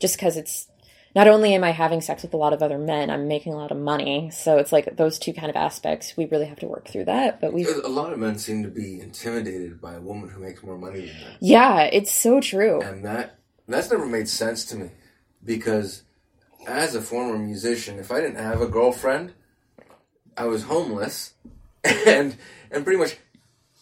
just 0.00 0.16
because 0.16 0.36
it's 0.36 0.68
not 1.16 1.26
only 1.26 1.54
am 1.54 1.64
I 1.64 1.70
having 1.72 2.00
sex 2.00 2.22
with 2.22 2.32
a 2.34 2.36
lot 2.36 2.52
of 2.52 2.62
other 2.62 2.78
men, 2.78 3.10
I'm 3.10 3.26
making 3.26 3.52
a 3.52 3.56
lot 3.56 3.72
of 3.72 3.78
money. 3.78 4.30
So 4.30 4.58
it's 4.58 4.70
like 4.70 4.96
those 4.96 5.18
two 5.18 5.32
kind 5.32 5.50
of 5.50 5.56
aspects. 5.56 6.16
We 6.16 6.26
really 6.26 6.46
have 6.46 6.60
to 6.60 6.66
work 6.68 6.86
through 6.88 7.06
that. 7.06 7.40
But 7.40 7.52
we, 7.52 7.66
A 7.66 7.88
lot 7.88 8.12
of 8.12 8.18
men 8.20 8.38
seem 8.38 8.62
to 8.62 8.68
be 8.68 9.00
intimidated 9.00 9.80
by 9.80 9.94
a 9.94 10.00
woman 10.00 10.28
who 10.28 10.40
makes 10.40 10.62
more 10.62 10.78
money 10.78 11.00
than 11.00 11.08
them. 11.20 11.32
yeah, 11.40 11.80
it's 11.92 12.12
so 12.12 12.40
true. 12.40 12.80
and 12.80 13.04
that 13.04 13.38
that's 13.66 13.90
never 13.90 14.06
made 14.06 14.28
sense 14.28 14.64
to 14.66 14.76
me 14.76 14.90
because 15.44 16.04
as 16.66 16.94
a 16.94 17.00
former 17.02 17.38
musician 17.38 17.98
if 17.98 18.10
i 18.10 18.20
didn't 18.20 18.36
have 18.36 18.60
a 18.60 18.66
girlfriend 18.66 19.32
i 20.36 20.44
was 20.44 20.64
homeless 20.64 21.34
and 21.84 22.36
and 22.70 22.84
pretty 22.84 22.98
much 22.98 23.16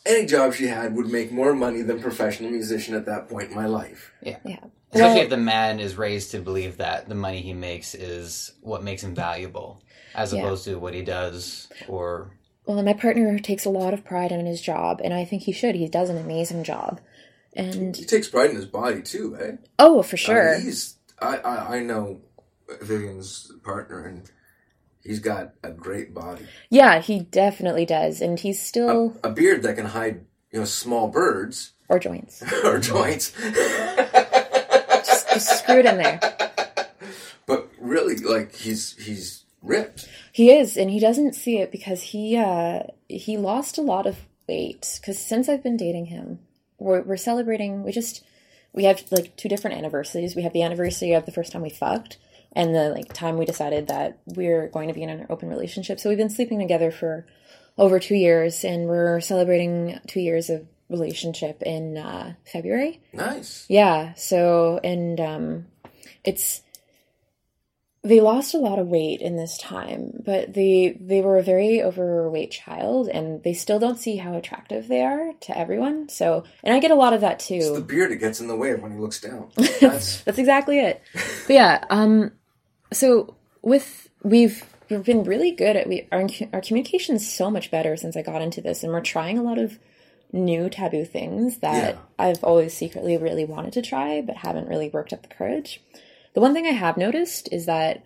any 0.05 0.25
job 0.27 0.55
she 0.55 0.67
had 0.69 0.95
would 0.95 1.07
make 1.09 1.33
more 1.33 1.53
money 1.55 1.83
than 1.83 2.01
professional 2.01 2.51
musician 2.51 2.95
at 2.95 3.07
that 3.07 3.29
point 3.29 3.49
in 3.51 3.57
my 3.57 3.67
life 3.67 4.13
Yeah. 4.23 4.39
Yeah. 4.45 4.59
Especially 4.93 5.15
Well- 5.15 5.25
if 5.25 5.31
the 5.31 5.37
man 5.37 5.81
is 5.81 5.97
raised 5.97 6.31
to 6.31 6.39
believe 6.39 6.77
that 6.77 7.09
the 7.09 7.15
money 7.17 7.41
he 7.41 7.53
makes 7.55 7.95
is 7.95 8.53
what 8.61 8.85
makes 8.85 9.03
him 9.03 9.15
valuable, 9.17 9.83
as 10.15 10.33
Yeah. 10.33 10.41
opposed 10.43 10.65
to 10.67 10.77
what 10.79 10.95
he 10.95 11.03
does 11.03 11.69
or 11.89 12.31
Well, 12.67 12.81
my 12.85 12.93
partner 12.93 13.37
takes 13.41 13.65
a 13.65 13.71
lot 13.71 13.93
of 13.95 14.05
pride 14.05 14.31
in 14.33 14.47
his 14.47 14.61
job, 14.61 15.01
and 15.05 15.13
I 15.13 15.25
think 15.25 15.43
he 15.43 15.53
should. 15.53 15.75
He 15.75 15.89
does 15.89 16.09
an 16.09 16.19
amazing 16.19 16.63
job. 16.65 17.01
And 17.55 17.97
he 17.97 18.05
takes 18.05 18.29
pride 18.29 18.51
in 18.51 18.57
his 18.57 18.67
body 18.67 19.03
too 19.03 19.37
eh 19.41 19.53
oh, 19.81 20.03
for 20.03 20.15
I 20.17 20.19
sure. 20.19 20.53
mean, 20.55 20.63
he's 20.67 20.95
I, 21.21 21.39
I 21.39 21.77
i 21.77 21.83
know 21.83 22.21
vivienne's 22.83 23.53
partner 23.63 24.05
and 24.05 24.31
he's 25.03 25.21
got 25.21 25.53
a 25.63 25.71
great 25.71 26.13
body 26.13 26.47
yeah, 26.69 27.01
he 27.01 27.21
definitely 27.21 27.87
does. 27.87 28.21
And 28.21 28.39
he's 28.39 28.61
still 28.61 29.17
a 29.23 29.31
beard 29.31 29.63
that 29.63 29.77
can 29.77 29.87
hide 29.87 30.25
you 30.53 30.61
know 30.61 30.65
small 30.65 31.09
birds 31.09 31.73
or 31.89 31.99
joints. 31.99 32.43
or 32.65 32.79
joints 32.79 33.33
Just, 35.05 35.29
just 35.31 35.59
screw 35.61 35.79
it 35.79 35.87
in 35.87 35.99
there. 35.99 36.21
But 37.47 37.69
really, 37.79 38.17
like 38.17 38.57
he's 38.57 38.97
he's 38.97 39.45
ripped. 39.63 40.09
He 40.33 40.51
is, 40.51 40.77
and 40.77 40.91
he 40.91 40.99
doesn't 40.99 41.37
see 41.37 41.59
it 41.59 41.71
because 41.71 42.03
he 42.03 42.37
uh 42.37 42.81
he 43.09 43.37
lost 43.37 43.79
a 43.79 43.83
lot 43.83 44.05
of 44.05 44.17
weight. 44.49 44.99
Because 45.01 45.17
since 45.19 45.49
I've 45.49 45.63
been 45.63 45.77
dating 45.77 46.07
him, 46.07 46.41
we're 46.79 47.03
we're 47.03 47.17
celebrating. 47.17 47.85
We 47.85 47.93
just 47.93 48.25
we 48.73 48.83
have 48.83 49.01
like 49.13 49.37
two 49.37 49.49
different 49.49 49.77
anniversaries. 49.77 50.35
We 50.35 50.43
have 50.43 50.53
the 50.53 50.63
anniversary 50.63 51.13
of 51.13 51.25
the 51.25 51.31
first 51.31 51.53
time 51.53 51.63
we 51.63 51.71
fucked, 51.71 52.19
and 52.57 52.75
the 52.75 52.89
like 52.89 53.13
time 53.13 53.37
we 53.37 53.45
decided 53.45 53.89
that 53.89 54.19
we're 54.25 54.69
going 54.69 54.89
to 54.89 54.95
be 54.95 55.03
in 55.03 55.11
an 55.11 55.27
open 55.29 55.49
relationship. 55.49 56.01
So 56.01 56.09
we've 56.09 56.19
been 56.19 56.31
sleeping 56.31 56.59
together 56.59 56.91
for 56.91 57.27
over 57.79 58.01
two 58.01 58.17
years, 58.17 58.65
and 58.65 58.89
we're 58.89 59.21
celebrating 59.21 60.01
two 60.09 60.21
years 60.21 60.49
of 60.49 60.67
relationship 60.89 61.63
in 61.63 61.99
uh, 61.99 62.33
February. 62.51 63.03
Nice. 63.13 63.67
Yeah. 63.69 64.15
So, 64.15 64.81
and 64.83 65.21
um, 65.21 65.67
it's 66.25 66.63
they 68.03 68.21
lost 68.21 68.55
a 68.55 68.59
lot 68.59 68.79
of 68.79 68.87
weight 68.87 69.21
in 69.21 69.37
this 69.37 69.59
time, 69.59 70.13
but 70.25 70.55
they 70.55 70.97
they 70.99 71.21
were 71.21 71.39
a 71.39 71.43
very 71.43 71.83
overweight 71.83 72.53
child, 72.53 73.09
and 73.09 73.43
they 73.43 73.53
still 73.53 73.79
don't 73.79 73.99
see 73.99 74.17
how 74.17 74.35
attractive 74.35 74.89
they 74.89 75.03
are 75.03 75.33
to 75.41 75.59
everyone. 75.59 76.09
So, 76.09 76.45
and 76.65 76.75
I 76.75 76.79
get 76.79 76.91
a 76.91 76.95
lot 76.95 77.13
of 77.13 77.21
that 77.21 77.39
too. 77.39 77.57
It's 77.57 77.71
the 77.71 77.81
beard 77.83 78.13
that 78.13 78.17
gets 78.17 78.41
in 78.41 78.49
the 78.49 78.57
way 78.57 78.75
when 78.75 78.93
he 78.93 78.99
looks 78.99 79.21
down. 79.21 79.51
That's 79.57 80.23
That's 80.23 80.39
exactly 80.39 80.79
it. 80.79 81.03
But 81.47 81.53
yeah. 81.53 81.85
Um. 81.91 82.33
So 82.93 83.37
with 83.63 84.09
we've 84.23 84.65
we've 84.89 85.05
been 85.05 85.25
really 85.25 85.51
good 85.51 85.77
at 85.77 85.89
we 85.89 86.07
our 86.13 86.27
our 86.53 86.61
communication 86.61 87.17
is 87.17 87.31
so 87.31 87.51
much 87.51 87.71
better 87.71 87.97
since 87.97 88.17
I 88.17 88.23
got 88.23 88.43
into 88.43 88.61
this, 88.61 88.83
and 88.83 88.93
we're 88.93 89.01
trying 89.01 89.39
a 89.39 89.43
lot 89.43 89.59
of 89.59 89.79
new 90.33 90.69
taboo 90.69 91.05
things 91.05 91.59
that 91.59 91.95
Yeah. 91.95 92.01
I've 92.19 92.43
always 92.45 92.75
secretly 92.75 93.17
really 93.17 93.45
wanted 93.45 93.73
to 93.75 93.83
try, 93.83 94.21
but 94.21 94.37
haven't 94.37 94.69
really 94.69 94.89
worked 94.89 95.13
up 95.13 95.23
the 95.23 95.29
courage. 95.35 95.81
The 96.35 96.41
one 96.41 96.53
thing 96.53 96.67
I 96.67 96.73
have 96.73 96.97
noticed 96.97 97.49
is 97.53 97.67
that 97.67 98.03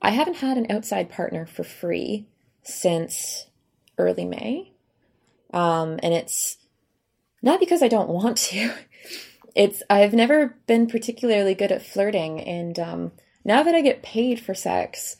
I 0.00 0.10
haven't 0.10 0.36
had 0.36 0.56
an 0.58 0.66
outside 0.70 1.10
partner 1.10 1.46
for 1.46 1.64
free 1.64 2.26
since 2.62 3.46
early 3.98 4.24
May. 4.24 4.72
Um, 5.52 5.98
and 6.02 6.14
it's 6.14 6.58
not 7.42 7.60
because 7.60 7.82
I 7.82 7.88
don't 7.88 8.08
want 8.08 8.36
to. 8.38 8.72
It's 9.54 9.82
I've 9.90 10.14
never 10.14 10.56
been 10.66 10.86
particularly 10.86 11.54
good 11.54 11.70
at 11.70 11.84
flirting, 11.84 12.40
and 12.40 12.78
um, 12.78 13.12
now 13.44 13.62
that 13.62 13.74
I 13.74 13.80
get 13.80 14.02
paid 14.02 14.40
for 14.40 14.54
sex, 14.54 15.16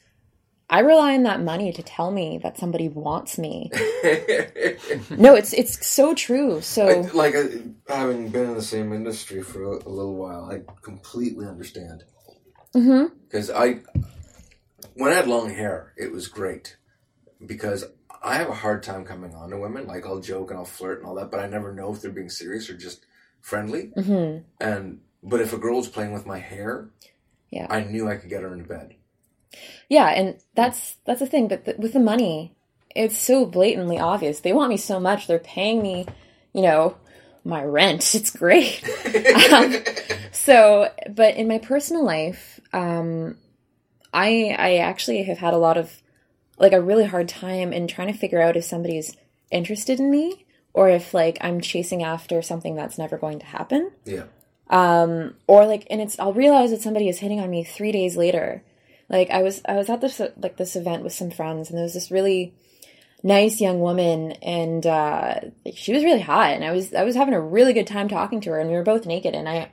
I 0.71 0.79
rely 0.81 1.15
on 1.15 1.25
that 1.25 1.43
money 1.43 1.71
to 1.73 1.83
tell 1.83 2.11
me 2.11 2.39
that 2.43 2.57
somebody 2.57 2.89
wants 2.89 3.37
me. 3.37 3.71
no, 5.11 5.35
it's 5.35 5.53
it's 5.53 5.87
so 5.87 6.15
true. 6.15 6.63
So 6.63 6.89
I, 6.89 7.11
like 7.13 7.35
I, 7.37 7.95
having 7.95 8.31
been 8.31 8.49
in 8.49 8.55
the 8.55 8.63
same 8.63 8.93
industry 8.93 9.43
for 9.43 9.65
a, 9.65 9.77
a 9.77 9.91
little 9.91 10.15
while, 10.15 10.51
I 10.51 10.63
completely 10.83 11.47
understand. 11.47 12.05
Because 13.29 13.51
I, 13.51 13.81
when 14.95 15.13
I 15.13 15.17
had 15.17 15.29
long 15.29 15.51
hair, 15.51 15.93
it 15.99 16.11
was 16.11 16.29
great 16.29 16.77
because 17.45 17.85
I 18.23 18.37
have 18.37 18.49
a 18.49 18.55
hard 18.55 18.83
time 18.83 19.05
coming 19.05 19.35
on 19.35 19.51
to 19.51 19.59
women. 19.59 19.87
Like 19.87 20.07
I'll 20.07 20.21
joke 20.21 20.51
and 20.51 20.59
I'll 20.59 20.65
flirt 20.65 21.01
and 21.01 21.07
all 21.07 21.17
that, 21.17 21.31
but 21.31 21.41
I 21.41 21.49
never 21.49 21.75
know 21.75 21.93
if 21.93 22.01
they're 22.01 22.11
being 22.11 22.31
serious 22.31 22.71
or 22.71 22.77
just 22.79 23.05
friendly. 23.43 23.93
mhm. 23.97 24.45
And 24.59 25.01
but 25.23 25.41
if 25.41 25.53
a 25.53 25.59
girl's 25.59 25.89
playing 25.89 26.13
with 26.13 26.25
my 26.25 26.39
hair, 26.39 26.89
Yeah. 27.53 27.67
I 27.71 27.85
knew 27.85 28.09
I 28.09 28.17
could 28.17 28.31
get 28.31 28.43
her 28.43 28.53
into 28.53 28.69
bed. 28.69 28.97
Yeah, 29.89 30.09
and 30.09 30.41
that's 30.55 30.97
that's 31.05 31.21
the 31.21 31.27
thing. 31.27 31.49
But 31.49 31.67
the, 31.67 31.77
with 31.79 31.93
the 31.93 32.01
money, 32.01 32.57
it's 32.97 33.19
so 33.19 33.45
blatantly 33.45 33.99
obvious. 33.99 34.41
They 34.41 34.55
want 34.55 34.71
me 34.71 34.79
so 34.79 34.99
much. 34.99 35.27
They're 35.27 35.39
paying 35.39 35.83
me, 35.83 36.07
you 36.55 36.63
know, 36.63 36.97
my 37.45 37.63
rent. 37.63 38.15
It's 38.15 38.31
great. 38.31 38.83
um, 39.53 39.77
so, 40.33 40.91
but 41.11 41.37
in 41.37 41.47
my 41.47 41.59
personal 41.59 42.05
life, 42.05 42.59
um, 42.73 43.37
I 44.15 44.57
I 44.59 44.77
actually 44.79 45.23
have 45.25 45.39
had 45.39 45.53
a 45.53 45.59
lot 45.59 45.77
of 45.77 46.03
like 46.59 46.73
a 46.73 46.81
really 46.81 47.05
hard 47.05 47.29
time 47.29 47.75
in 47.75 47.87
trying 47.87 48.11
to 48.11 48.19
figure 48.19 48.41
out 48.41 48.57
if 48.57 48.65
somebody's 48.65 49.15
interested 49.51 50.01
in 50.01 50.11
me 50.11 50.47
or 50.73 50.89
if 50.89 51.13
like 51.13 51.37
I'm 51.43 51.61
chasing 51.61 52.03
after 52.03 52.41
something 52.41 52.75
that's 52.75 52.97
never 52.97 53.19
going 53.19 53.41
to 53.41 53.47
happen 53.47 53.91
Yeah. 54.07 54.25
Um 54.71 55.35
or 55.47 55.67
like 55.67 55.87
and 55.91 56.01
it's 56.01 56.19
i'll 56.19 56.33
realize 56.33 56.71
that 56.71 56.81
somebody 56.81 57.09
is 57.09 57.19
hitting 57.19 57.41
on 57.41 57.51
me 57.51 57.65
three 57.65 57.93
days 57.93 58.17
later 58.17 58.63
like 59.09 59.31
i 59.31 59.43
was 59.43 59.61
i 59.69 59.75
was 59.75 59.91
at 59.91 60.01
this 60.01 60.21
like 60.37 60.57
this 60.57 60.77
event 60.77 61.03
with 61.03 61.13
some 61.13 61.31
friends 61.31 61.69
and 61.69 61.77
there 61.77 61.85
was 61.85 61.95
this 61.95 62.11
really 62.11 62.55
nice 63.23 63.61
young 63.61 63.81
woman 63.81 64.33
and 64.43 64.87
uh 64.87 65.35
she 65.75 65.93
was 65.93 66.05
really 66.05 66.21
hot 66.21 66.51
and 66.51 66.65
i 66.65 66.73
was 66.73 66.93
i 66.95 67.05
was 67.05 67.15
having 67.15 67.35
a 67.35 67.41
really 67.41 67.73
good 67.73 67.87
time 67.87 68.09
talking 68.09 68.41
to 68.41 68.51
her 68.51 68.59
and 68.59 68.71
we 68.71 68.77
were 68.77 68.83
both 68.83 69.07
naked 69.07 69.35
and 69.35 69.49
i 69.49 69.71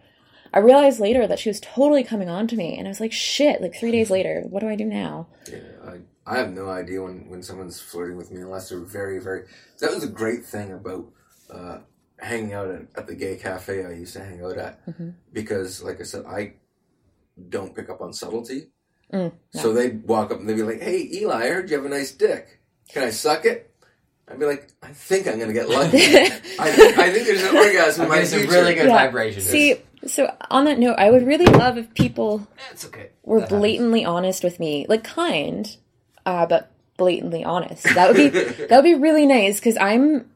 i 0.53 0.59
realized 0.59 0.99
later 0.99 1.25
that 1.25 1.39
she 1.39 1.49
was 1.49 1.59
totally 1.59 2.03
coming 2.03 2.29
on 2.29 2.47
to 2.47 2.55
me 2.55 2.77
and 2.77 2.87
i 2.87 2.89
was 2.89 2.99
like 2.99 3.11
shit 3.13 3.61
like 3.61 3.75
three 3.75 3.91
days 3.91 4.09
later 4.11 4.43
what 4.49 4.59
do 4.59 4.67
i 4.67 4.75
do 4.75 4.85
now 4.85 5.27
Yeah, 5.51 5.59
I, 5.83 5.99
I 6.29 6.37
have 6.37 6.51
no 6.51 6.69
idea 6.69 7.01
when, 7.01 7.27
when 7.27 7.41
someone's 7.41 7.81
flirting 7.81 8.15
with 8.15 8.29
me 8.29 8.41
unless 8.41 8.69
they're 8.69 8.79
very, 8.79 9.19
very. 9.19 9.45
That 9.79 9.91
was 9.91 10.03
a 10.03 10.07
great 10.07 10.45
thing 10.45 10.71
about 10.71 11.05
uh, 11.49 11.79
hanging 12.21 12.53
out 12.53 12.69
at, 12.69 12.81
at 12.95 13.07
the 13.07 13.15
gay 13.15 13.35
cafe 13.37 13.85
I 13.85 13.91
used 13.93 14.13
to 14.13 14.23
hang 14.23 14.43
out 14.43 14.57
at 14.57 14.85
Mhm. 14.85 15.13
because, 15.33 15.81
like 15.81 15.99
I 15.99 16.03
said, 16.03 16.25
I 16.25 16.53
don't 17.49 17.73
pick 17.75 17.89
up 17.89 18.01
on 18.01 18.13
subtlety. 18.13 18.69
Mm, 19.13 19.31
So 19.51 19.73
they'd 19.73 20.03
walk 20.07 20.31
up 20.31 20.39
and 20.39 20.47
they'd 20.47 20.55
be 20.55 20.63
like, 20.63 20.81
"Hey, 20.81 21.07
Eli, 21.13 21.45
I 21.45 21.47
heard 21.49 21.69
you 21.69 21.77
have 21.77 21.85
a 21.85 21.89
nice 21.89 22.11
dick. 22.11 22.59
Can 22.89 23.03
I 23.03 23.09
suck 23.09 23.45
it?" 23.45 23.71
I'd 24.27 24.37
be 24.39 24.45
like, 24.45 24.67
"I 24.83 24.87
think 24.89 25.27
I'm 25.27 25.39
gonna 25.39 25.53
get 25.53 25.67
lucky. 25.69 25.97
I, 26.59 26.71
think, 26.71 26.97
I 26.99 27.11
think 27.11 27.25
there's 27.25 27.41
an 27.43 27.55
orgasm 27.57 28.05
in 28.05 28.11
I'm 28.11 28.17
my 28.17 28.23
getting 28.23 28.39
future." 28.39 28.53
really 28.53 28.75
good 28.75 28.87
Yeah. 28.87 29.05
vibrations. 29.05 29.45
see 29.45 29.81
so 30.07 30.33
on 30.49 30.63
that 30.63 30.79
note 30.79 30.95
i 30.97 31.11
would 31.11 31.27
really 31.27 31.45
love 31.45 31.77
if 31.77 31.93
people 31.93 32.47
it's 32.71 32.85
okay. 32.85 33.09
were 33.23 33.39
That 33.39 33.45
happens. 33.49 33.59
blatantly 33.59 34.05
honest 34.05 34.43
with 34.45 34.57
me, 34.59 34.85
like 34.87 35.03
kind, 35.03 35.75
uh, 36.25 36.45
but 36.45 36.71
blatantly 36.95 37.43
honest. 37.43 37.83
That 37.95 38.07
would 38.07 38.15
be 38.17 38.29
that 38.67 38.71
would 38.71 38.83
be 38.83 38.93
really 38.95 39.25
nice 39.25 39.59
because 39.59 39.75
I'm 39.77 40.29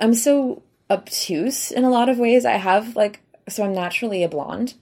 I'm 0.00 0.12
so 0.14 0.62
obtuse 0.90 1.70
in 1.70 1.84
a 1.84 1.90
lot 1.90 2.08
of 2.08 2.18
ways. 2.18 2.44
I 2.44 2.52
have 2.52 2.96
like 2.96 3.20
so 3.48 3.64
I'm 3.64 3.74
naturally 3.74 4.22
a 4.22 4.28
blonde. 4.28 4.74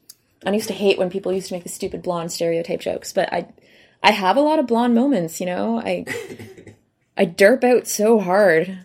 I 0.47 0.53
used 0.53 0.69
to 0.69 0.75
hate 0.75 0.99
when 0.99 1.11
people 1.11 1.33
used 1.33 1.49
to 1.49 1.55
make 1.55 1.63
the 1.63 1.69
stupid 1.69 2.03
blonde 2.03 2.33
stereotype 2.33 2.81
jokes, 2.81 3.13
but 3.13 3.33
I 3.33 3.49
I 4.03 4.11
have 4.11 4.37
a 4.37 4.43
lot 4.43 4.59
of 4.59 4.67
blonde 4.67 4.95
moments. 4.95 5.41
You 5.41 5.47
know, 5.47 5.81
I 5.81 6.05
I 7.17 7.27
derp 7.27 7.65
out 7.65 7.87
so 7.87 8.21
hard. 8.21 8.85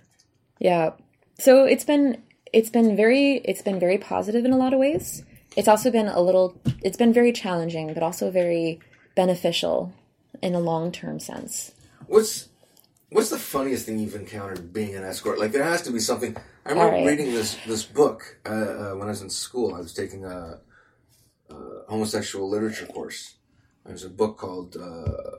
Yeah. 0.59 0.91
So 1.39 1.65
it's 1.65 1.83
been 1.83 2.21
it's 2.53 2.69
been 2.69 2.95
very 2.95 3.35
it's 3.45 3.61
been 3.61 3.79
very 3.79 3.97
positive 3.97 4.45
in 4.45 4.53
a 4.53 4.57
lot 4.57 4.73
of 4.73 4.79
ways. 4.79 5.23
It's 5.57 5.67
also 5.67 5.91
been 5.91 6.07
a 6.07 6.21
little 6.21 6.59
it's 6.81 6.97
been 6.97 7.13
very 7.13 7.33
challenging, 7.33 7.93
but 7.93 8.03
also 8.03 8.31
very 8.31 8.79
beneficial 9.15 9.93
in 10.41 10.55
a 10.55 10.59
long 10.59 10.91
term 10.91 11.19
sense. 11.19 11.73
What's 12.07 12.49
What's 13.11 13.31
the 13.31 13.39
funniest 13.39 13.87
thing 13.87 13.97
you've 13.97 14.15
encountered 14.15 14.71
being 14.71 14.95
an 14.95 15.03
escort? 15.03 15.39
Like 15.39 15.51
there 15.51 15.63
has 15.63 15.81
to 15.83 15.91
be 15.91 15.99
something. 15.99 16.37
I 16.69 16.73
remember 16.73 16.97
Alright. 16.97 17.17
reading 17.17 17.33
this 17.33 17.57
this 17.65 17.83
book 17.83 18.37
uh, 18.45 18.49
uh, 18.51 18.91
when 18.93 19.07
I 19.07 19.11
was 19.11 19.23
in 19.23 19.29
school. 19.31 19.73
I 19.73 19.79
was 19.79 19.91
taking 19.91 20.23
a, 20.23 20.59
a 21.49 21.55
homosexual 21.89 22.47
literature 22.47 22.85
course. 22.85 23.37
There's 23.85 24.03
a 24.03 24.09
book 24.09 24.37
called, 24.37 24.77
uh, 24.77 25.37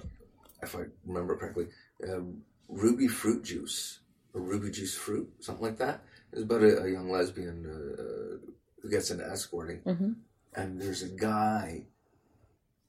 if 0.60 0.74
I 0.74 0.86
remember 1.06 1.36
correctly, 1.36 1.68
uh, 2.02 2.22
Ruby 2.68 3.06
Fruit 3.06 3.44
Juice 3.44 4.00
or 4.34 4.40
Ruby 4.40 4.72
Juice 4.72 4.96
Fruit, 4.96 5.30
something 5.38 5.64
like 5.64 5.78
that. 5.78 6.02
It's 6.32 6.42
about 6.42 6.62
a, 6.62 6.82
a 6.82 6.88
young 6.90 7.08
lesbian 7.08 7.64
uh, 7.64 8.48
who 8.82 8.90
gets 8.90 9.12
into 9.12 9.24
escorting, 9.24 9.82
Mhm. 9.86 10.16
and 10.56 10.80
there's 10.82 11.02
a 11.04 11.08
guy 11.14 11.84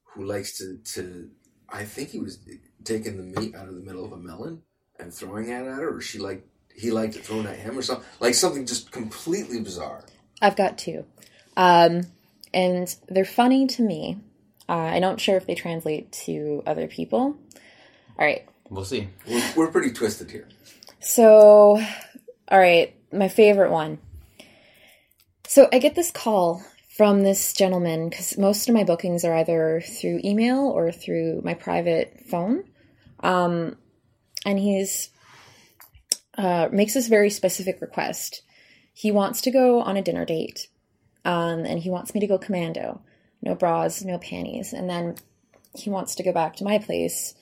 who 0.03 0.25
likes 0.25 0.57
to 0.57 0.77
to. 0.95 1.29
I 1.69 1.85
think 1.85 2.09
he 2.09 2.19
was 2.19 2.39
taking 2.83 3.17
the 3.17 3.39
meat 3.39 3.53
out 3.53 3.67
of 3.67 3.75
the 3.75 3.81
middle 3.81 4.03
of 4.03 4.13
a 4.13 4.17
melon 4.17 4.63
and 4.99 5.13
throwing 5.13 5.49
it 5.49 5.53
at 5.53 5.65
her, 5.65 5.95
or 5.95 6.01
she 6.01 6.17
like 6.17 6.47
he 6.75 6.91
liked 6.91 7.15
it 7.15 7.25
thrown 7.25 7.47
at 7.47 7.57
him, 7.57 7.77
or 7.77 7.81
something 7.81 8.05
like 8.19 8.33
something 8.33 8.65
just 8.65 8.91
completely 8.91 9.59
bizarre. 9.59 10.03
I've 10.41 10.55
got 10.55 10.77
two. 10.77 11.05
Um, 11.55 12.01
and 12.53 12.93
they're 13.07 13.25
funny 13.25 13.67
to 13.67 13.81
me. 13.81 14.19
Uh, 14.67 14.73
I'm 14.73 15.01
not 15.01 15.19
sure 15.19 15.37
if 15.37 15.45
they 15.45 15.55
translate 15.55 16.11
to 16.25 16.63
other 16.65 16.87
people. 16.87 17.37
All 18.17 18.25
right. 18.25 18.47
We'll 18.69 18.85
see. 18.85 19.09
We're, 19.27 19.53
we're 19.55 19.71
pretty 19.71 19.91
twisted 19.91 20.31
here. 20.31 20.47
So, 21.01 21.81
all 22.47 22.59
right, 22.59 22.95
my 23.11 23.27
favorite 23.27 23.71
one. 23.71 23.99
So 25.47 25.67
I 25.73 25.79
get 25.79 25.95
this 25.95 26.11
call 26.11 26.63
from 26.95 27.23
this 27.23 27.53
gentleman 27.53 28.09
because 28.09 28.37
most 28.37 28.69
of 28.69 28.75
my 28.75 28.83
bookings 28.83 29.25
are 29.25 29.33
either 29.33 29.81
through 29.81 30.21
email 30.23 30.59
or 30.67 30.91
through 30.91 31.41
my 31.43 31.53
private 31.53 32.21
phone. 32.29 32.63
Um, 33.19 33.75
and 34.45 34.59
he's 34.59 35.09
uh, 36.37 36.69
makes 36.71 36.93
this 36.93 37.07
very 37.07 37.29
specific 37.29 37.81
request. 37.81 38.41
He 38.93 39.11
wants 39.11 39.41
to 39.41 39.51
go 39.51 39.81
on 39.81 39.97
a 39.97 40.01
dinner 40.01 40.25
date, 40.25 40.67
um, 41.25 41.65
and 41.65 41.79
he 41.79 41.89
wants 41.89 42.13
me 42.13 42.19
to 42.21 42.27
go 42.27 42.37
commando, 42.37 43.01
no 43.41 43.55
bras, 43.55 44.03
no 44.03 44.17
panties, 44.17 44.73
and 44.73 44.89
then 44.89 45.15
he 45.75 45.89
wants 45.89 46.15
to 46.15 46.23
go 46.23 46.31
back 46.31 46.55
to 46.57 46.63
my 46.63 46.77
place 46.77 47.33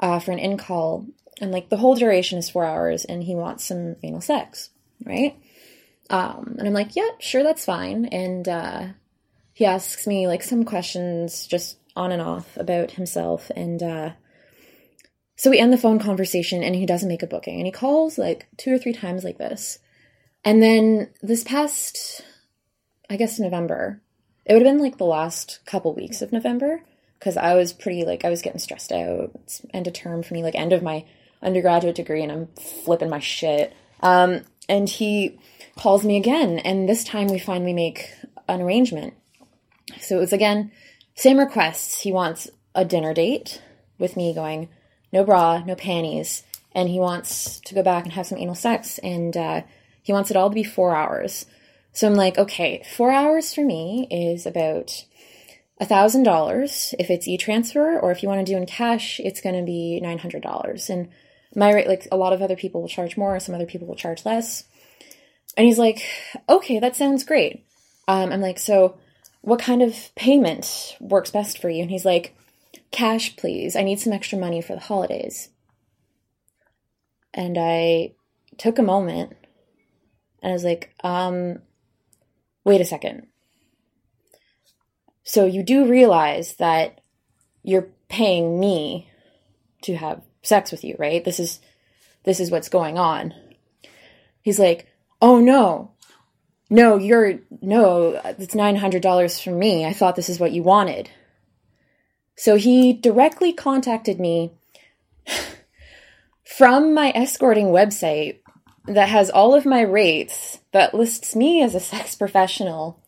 uh, 0.00 0.18
for 0.18 0.32
an 0.32 0.38
in 0.38 0.56
call 0.58 1.06
and 1.40 1.50
like 1.50 1.68
the 1.68 1.76
whole 1.76 1.94
duration 1.94 2.38
is 2.38 2.50
four 2.50 2.64
hours 2.64 3.04
and 3.04 3.22
he 3.22 3.34
wants 3.34 3.64
some 3.64 3.96
anal 4.02 4.20
sex 4.20 4.70
right? 5.04 5.36
Um 6.10 6.56
and 6.58 6.66
i'm 6.66 6.74
like 6.74 6.96
yeah 6.96 7.08
sure 7.18 7.42
that's 7.42 7.64
fine. 7.64 8.06
And 8.06 8.48
uh 8.48 8.86
he 9.52 9.64
asks 9.64 10.06
me 10.06 10.26
like 10.26 10.42
some 10.42 10.64
questions 10.64 11.46
just 11.46 11.78
on 11.96 12.12
and 12.12 12.22
off 12.22 12.56
about 12.56 12.92
himself. 12.92 13.50
And 13.56 13.82
uh 13.82 14.10
so 15.36 15.50
we 15.50 15.58
end 15.58 15.72
the 15.72 15.78
phone 15.78 15.98
conversation 15.98 16.62
and 16.62 16.74
he 16.74 16.86
doesn't 16.86 17.08
make 17.08 17.22
a 17.22 17.26
booking 17.26 17.56
and 17.56 17.66
he 17.66 17.72
calls 17.72 18.18
like 18.18 18.46
two 18.56 18.72
or 18.72 18.78
three 18.78 18.92
times 18.92 19.24
like 19.24 19.38
this 19.38 19.78
and 20.44 20.62
then 20.62 21.08
this 21.22 21.44
past 21.44 22.22
i 23.08 23.16
guess 23.16 23.38
november 23.38 24.00
it 24.44 24.52
would 24.52 24.62
have 24.62 24.72
been 24.72 24.82
like 24.82 24.98
the 24.98 25.04
last 25.04 25.60
couple 25.66 25.94
weeks 25.94 26.22
of 26.22 26.32
november 26.32 26.82
because 27.24 27.38
I 27.38 27.54
was 27.54 27.72
pretty 27.72 28.04
like 28.04 28.22
I 28.22 28.28
was 28.28 28.42
getting 28.42 28.58
stressed 28.58 28.92
out. 28.92 29.30
It's 29.44 29.62
end 29.72 29.86
of 29.86 29.94
term 29.94 30.22
for 30.22 30.34
me, 30.34 30.42
like 30.42 30.54
end 30.54 30.74
of 30.74 30.82
my 30.82 31.06
undergraduate 31.42 31.94
degree, 31.96 32.22
and 32.22 32.30
I'm 32.30 32.48
flipping 32.58 33.08
my 33.08 33.18
shit. 33.18 33.74
Um, 34.00 34.42
and 34.68 34.86
he 34.88 35.38
calls 35.74 36.04
me 36.04 36.18
again, 36.18 36.58
and 36.58 36.86
this 36.86 37.02
time 37.02 37.28
we 37.28 37.38
finally 37.38 37.72
make 37.72 38.10
an 38.46 38.60
arrangement. 38.60 39.14
So 40.00 40.18
it 40.18 40.20
was 40.20 40.34
again 40.34 40.70
same 41.14 41.38
requests. 41.38 42.02
He 42.02 42.12
wants 42.12 42.50
a 42.74 42.84
dinner 42.84 43.14
date 43.14 43.62
with 43.98 44.18
me, 44.18 44.34
going 44.34 44.68
no 45.14 45.24
bra, 45.24 45.62
no 45.64 45.74
panties, 45.74 46.42
and 46.72 46.88
he 46.88 46.98
wants 46.98 47.60
to 47.60 47.74
go 47.74 47.82
back 47.82 48.04
and 48.04 48.12
have 48.12 48.26
some 48.26 48.36
anal 48.36 48.54
sex, 48.54 48.98
and 48.98 49.36
uh, 49.36 49.62
he 50.02 50.12
wants 50.12 50.30
it 50.30 50.36
all 50.36 50.50
to 50.50 50.54
be 50.54 50.64
four 50.64 50.94
hours. 50.94 51.46
So 51.92 52.06
I'm 52.06 52.14
like, 52.14 52.36
okay, 52.36 52.84
four 52.96 53.12
hours 53.12 53.54
for 53.54 53.64
me 53.64 54.08
is 54.10 54.44
about 54.44 55.04
a 55.80 55.86
thousand 55.86 56.24
dollars. 56.24 56.94
If 56.98 57.08
it's 57.08 57.28
e-transfer 57.28 57.98
or 57.98 58.10
if 58.10 58.22
you 58.22 58.28
want 58.28 58.44
to 58.44 58.52
do 58.52 58.56
in 58.56 58.66
cash 58.66 59.20
it's 59.20 59.40
going 59.40 59.56
to 59.56 59.64
be 59.64 60.00
nine 60.00 60.18
hundred 60.18 60.42
dollars. 60.42 60.90
And 60.90 61.08
my 61.54 61.72
rate 61.72 61.88
like 61.88 62.06
a 62.12 62.16
lot 62.16 62.32
of 62.32 62.42
other 62.42 62.56
people 62.56 62.80
will 62.80 62.88
charge 62.88 63.16
more 63.16 63.38
some 63.40 63.54
other 63.54 63.66
people 63.66 63.86
will 63.88 63.96
charge 63.96 64.24
less. 64.24 64.64
And 65.56 65.66
he's 65.66 65.78
like 65.78 66.02
okay 66.48 66.78
that 66.78 66.96
sounds 66.96 67.24
great. 67.24 67.64
Um, 68.06 68.32
i'm 68.32 68.40
like 68.40 68.58
so 68.58 68.98
what 69.44 69.60
kind 69.60 69.82
of 69.82 70.14
payment 70.14 70.96
works 71.00 71.30
best 71.30 71.60
for 71.60 71.68
you? 71.68 71.82
And 71.82 71.90
he's 71.90 72.04
like 72.04 72.34
cash 72.94 73.36
please 73.36 73.76
i 73.76 73.82
need 73.82 73.98
some 73.98 74.12
extra 74.12 74.38
money 74.38 74.62
for 74.62 74.74
the 74.74 74.80
holidays 74.80 75.48
and 77.32 77.56
i 77.58 78.12
took 78.56 78.78
a 78.78 78.82
moment 78.82 79.34
and 80.42 80.50
i 80.50 80.52
was 80.52 80.64
like 80.64 80.94
um 81.02 81.58
wait 82.64 82.80
a 82.80 82.84
second 82.84 83.26
so 85.24 85.46
you 85.46 85.62
do 85.62 85.86
realize 85.88 86.54
that 86.56 87.00
you're 87.62 87.88
paying 88.08 88.60
me 88.60 89.10
to 89.82 89.96
have 89.96 90.22
sex 90.42 90.70
with 90.70 90.84
you, 90.84 90.94
right? 90.98 91.24
This 91.24 91.40
is 91.40 91.60
this 92.24 92.40
is 92.40 92.50
what's 92.50 92.68
going 92.68 92.98
on. 92.98 93.34
He's 94.42 94.58
like, 94.58 94.86
"Oh 95.20 95.40
no. 95.40 95.90
No, 96.70 96.96
you're 96.96 97.40
no, 97.60 98.20
it's 98.24 98.54
$900 98.54 99.42
from 99.42 99.58
me. 99.58 99.84
I 99.84 99.92
thought 99.92 100.16
this 100.16 100.28
is 100.28 100.38
what 100.38 100.52
you 100.52 100.62
wanted." 100.62 101.10
So 102.36 102.56
he 102.56 102.92
directly 102.92 103.52
contacted 103.52 104.18
me 104.18 104.52
from 106.44 106.94
my 106.94 107.12
escorting 107.14 107.66
website 107.66 108.38
that 108.86 109.08
has 109.08 109.30
all 109.30 109.54
of 109.54 109.64
my 109.64 109.80
rates 109.80 110.58
that 110.72 110.94
lists 110.94 111.34
me 111.34 111.62
as 111.62 111.74
a 111.74 111.80
sex 111.80 112.14
professional 112.14 113.00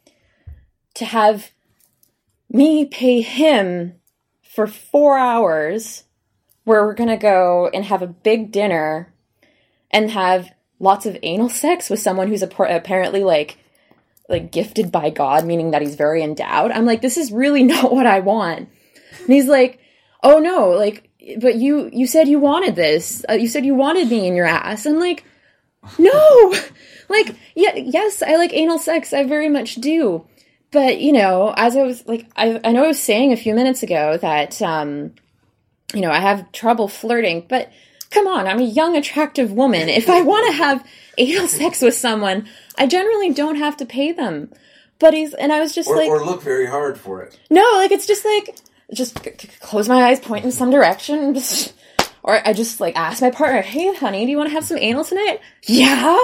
to 0.95 1.05
have 1.05 1.51
me 2.49 2.85
pay 2.85 3.21
him 3.21 3.95
for 4.43 4.67
four 4.67 5.19
hours 5.19 6.05
where 6.65 6.85
we're 6.85 6.95
gonna 6.95 7.17
go 7.17 7.71
and 7.75 7.85
have 7.85 8.03
a 8.03 8.07
big 8.07 8.51
dinner 8.51 9.13
and 9.91 10.11
have 10.11 10.51
lots 10.79 11.07
of 11.07 11.17
anal 11.23 11.49
sex 11.49 11.91
with 11.91 12.01
someone 12.01 12.29
who's 12.29 12.43
apparently 12.43 13.23
like 13.23 13.59
like 14.29 14.51
gifted 14.51 14.91
by 14.91 15.11
God, 15.11 15.47
meaning 15.47 15.71
that 15.71 15.83
he's 15.83 15.95
very 15.95 16.23
endowed. 16.23 16.73
I'm 16.73 16.85
like, 16.85 17.01
this 17.01 17.17
is 17.17 17.31
really 17.31 17.63
not 17.75 17.93
what 17.93 18.07
I 18.07 18.21
want. 18.21 18.69
And 19.21 19.35
he's 19.35 19.49
like, 19.49 19.81
oh 20.23 20.39
no, 20.39 20.71
like, 20.71 21.09
but 21.39 21.57
you 21.57 21.91
you 21.93 22.07
said 22.07 22.29
you 22.29 22.39
wanted 22.39 22.77
this. 22.77 23.25
Uh, 23.29 23.35
you 23.35 23.49
said 23.49 23.65
you 23.65 23.75
wanted 23.75 24.09
me 24.09 24.27
in 24.27 24.37
your 24.37 24.47
ass. 24.47 24.87
I'm 24.87 25.01
like, 25.01 25.25
no, 25.99 26.55
like, 27.09 27.37
yeah, 27.55 27.75
yes, 27.75 28.23
I 28.23 28.37
like 28.37 28.53
anal 28.53 28.79
sex. 28.79 29.13
I 29.13 29.25
very 29.25 29.49
much 29.49 29.77
do. 29.77 30.27
But 30.71 31.01
you 31.01 31.13
know, 31.13 31.55
as 31.57 31.77
I 31.77 31.83
was 31.83 32.07
like, 32.07 32.27
I 32.37 32.61
I 32.65 32.73
know 32.73 32.85
I 32.85 32.89
was 32.89 33.03
saying 33.03 33.33
a 33.33 33.37
few 33.37 33.55
minutes 33.55 33.83
ago 33.83 34.17
that 34.19 34.61
um, 34.63 35.13
you 35.95 36.01
know, 36.01 36.11
I 36.11 36.21
have 36.21 36.51
trouble 36.53 36.89
flirting, 36.89 37.47
but 37.49 37.71
come 38.11 38.27
on, 38.27 38.47
I'm 38.47 38.61
a 38.61 38.65
young, 38.65 38.97
attractive 38.97 39.53
woman. 39.53 39.89
If 39.89 40.09
I 40.09 40.23
want 40.23 40.47
to 40.51 40.57
have 40.57 40.87
anal 41.19 41.49
sex 41.49 41.83
with 41.83 41.95
someone, 41.95 42.49
I 42.79 42.87
generally 42.87 43.33
don't 43.33 43.57
have 43.57 43.77
to 43.79 43.87
pay 43.87 44.13
them. 44.13 44.53
But 44.99 45.13
he's, 45.13 45.35
and 45.35 45.53
I 45.53 45.61
was 45.61 45.75
just 45.75 45.89
or, 45.89 45.97
like, 45.97 46.09
or 46.09 46.25
look 46.25 46.43
very 46.43 46.67
hard 46.67 46.99
for 46.99 47.23
it. 47.23 47.39
No, 47.51 47.63
like 47.77 47.93
it's 47.93 48.07
just 48.07 48.25
like, 48.25 48.57
just 48.93 49.23
c- 49.23 49.33
c- 49.39 49.49
close 49.61 49.89
my 49.89 50.05
eyes, 50.05 50.21
point 50.21 50.45
in 50.45 50.53
some 50.53 50.71
direction, 50.71 51.37
or 52.23 52.47
I 52.47 52.53
just 52.53 52.81
like 52.81 52.97
ask 52.97 53.21
my 53.23 53.31
partner, 53.31 53.63
"Hey, 53.63 53.95
honey, 53.95 54.25
do 54.25 54.31
you 54.31 54.37
want 54.37 54.49
to 54.49 54.55
have 54.55 54.65
some 54.65 54.79
anal 54.79 55.05
tonight?" 55.05 55.41
Yeah, 55.65 56.19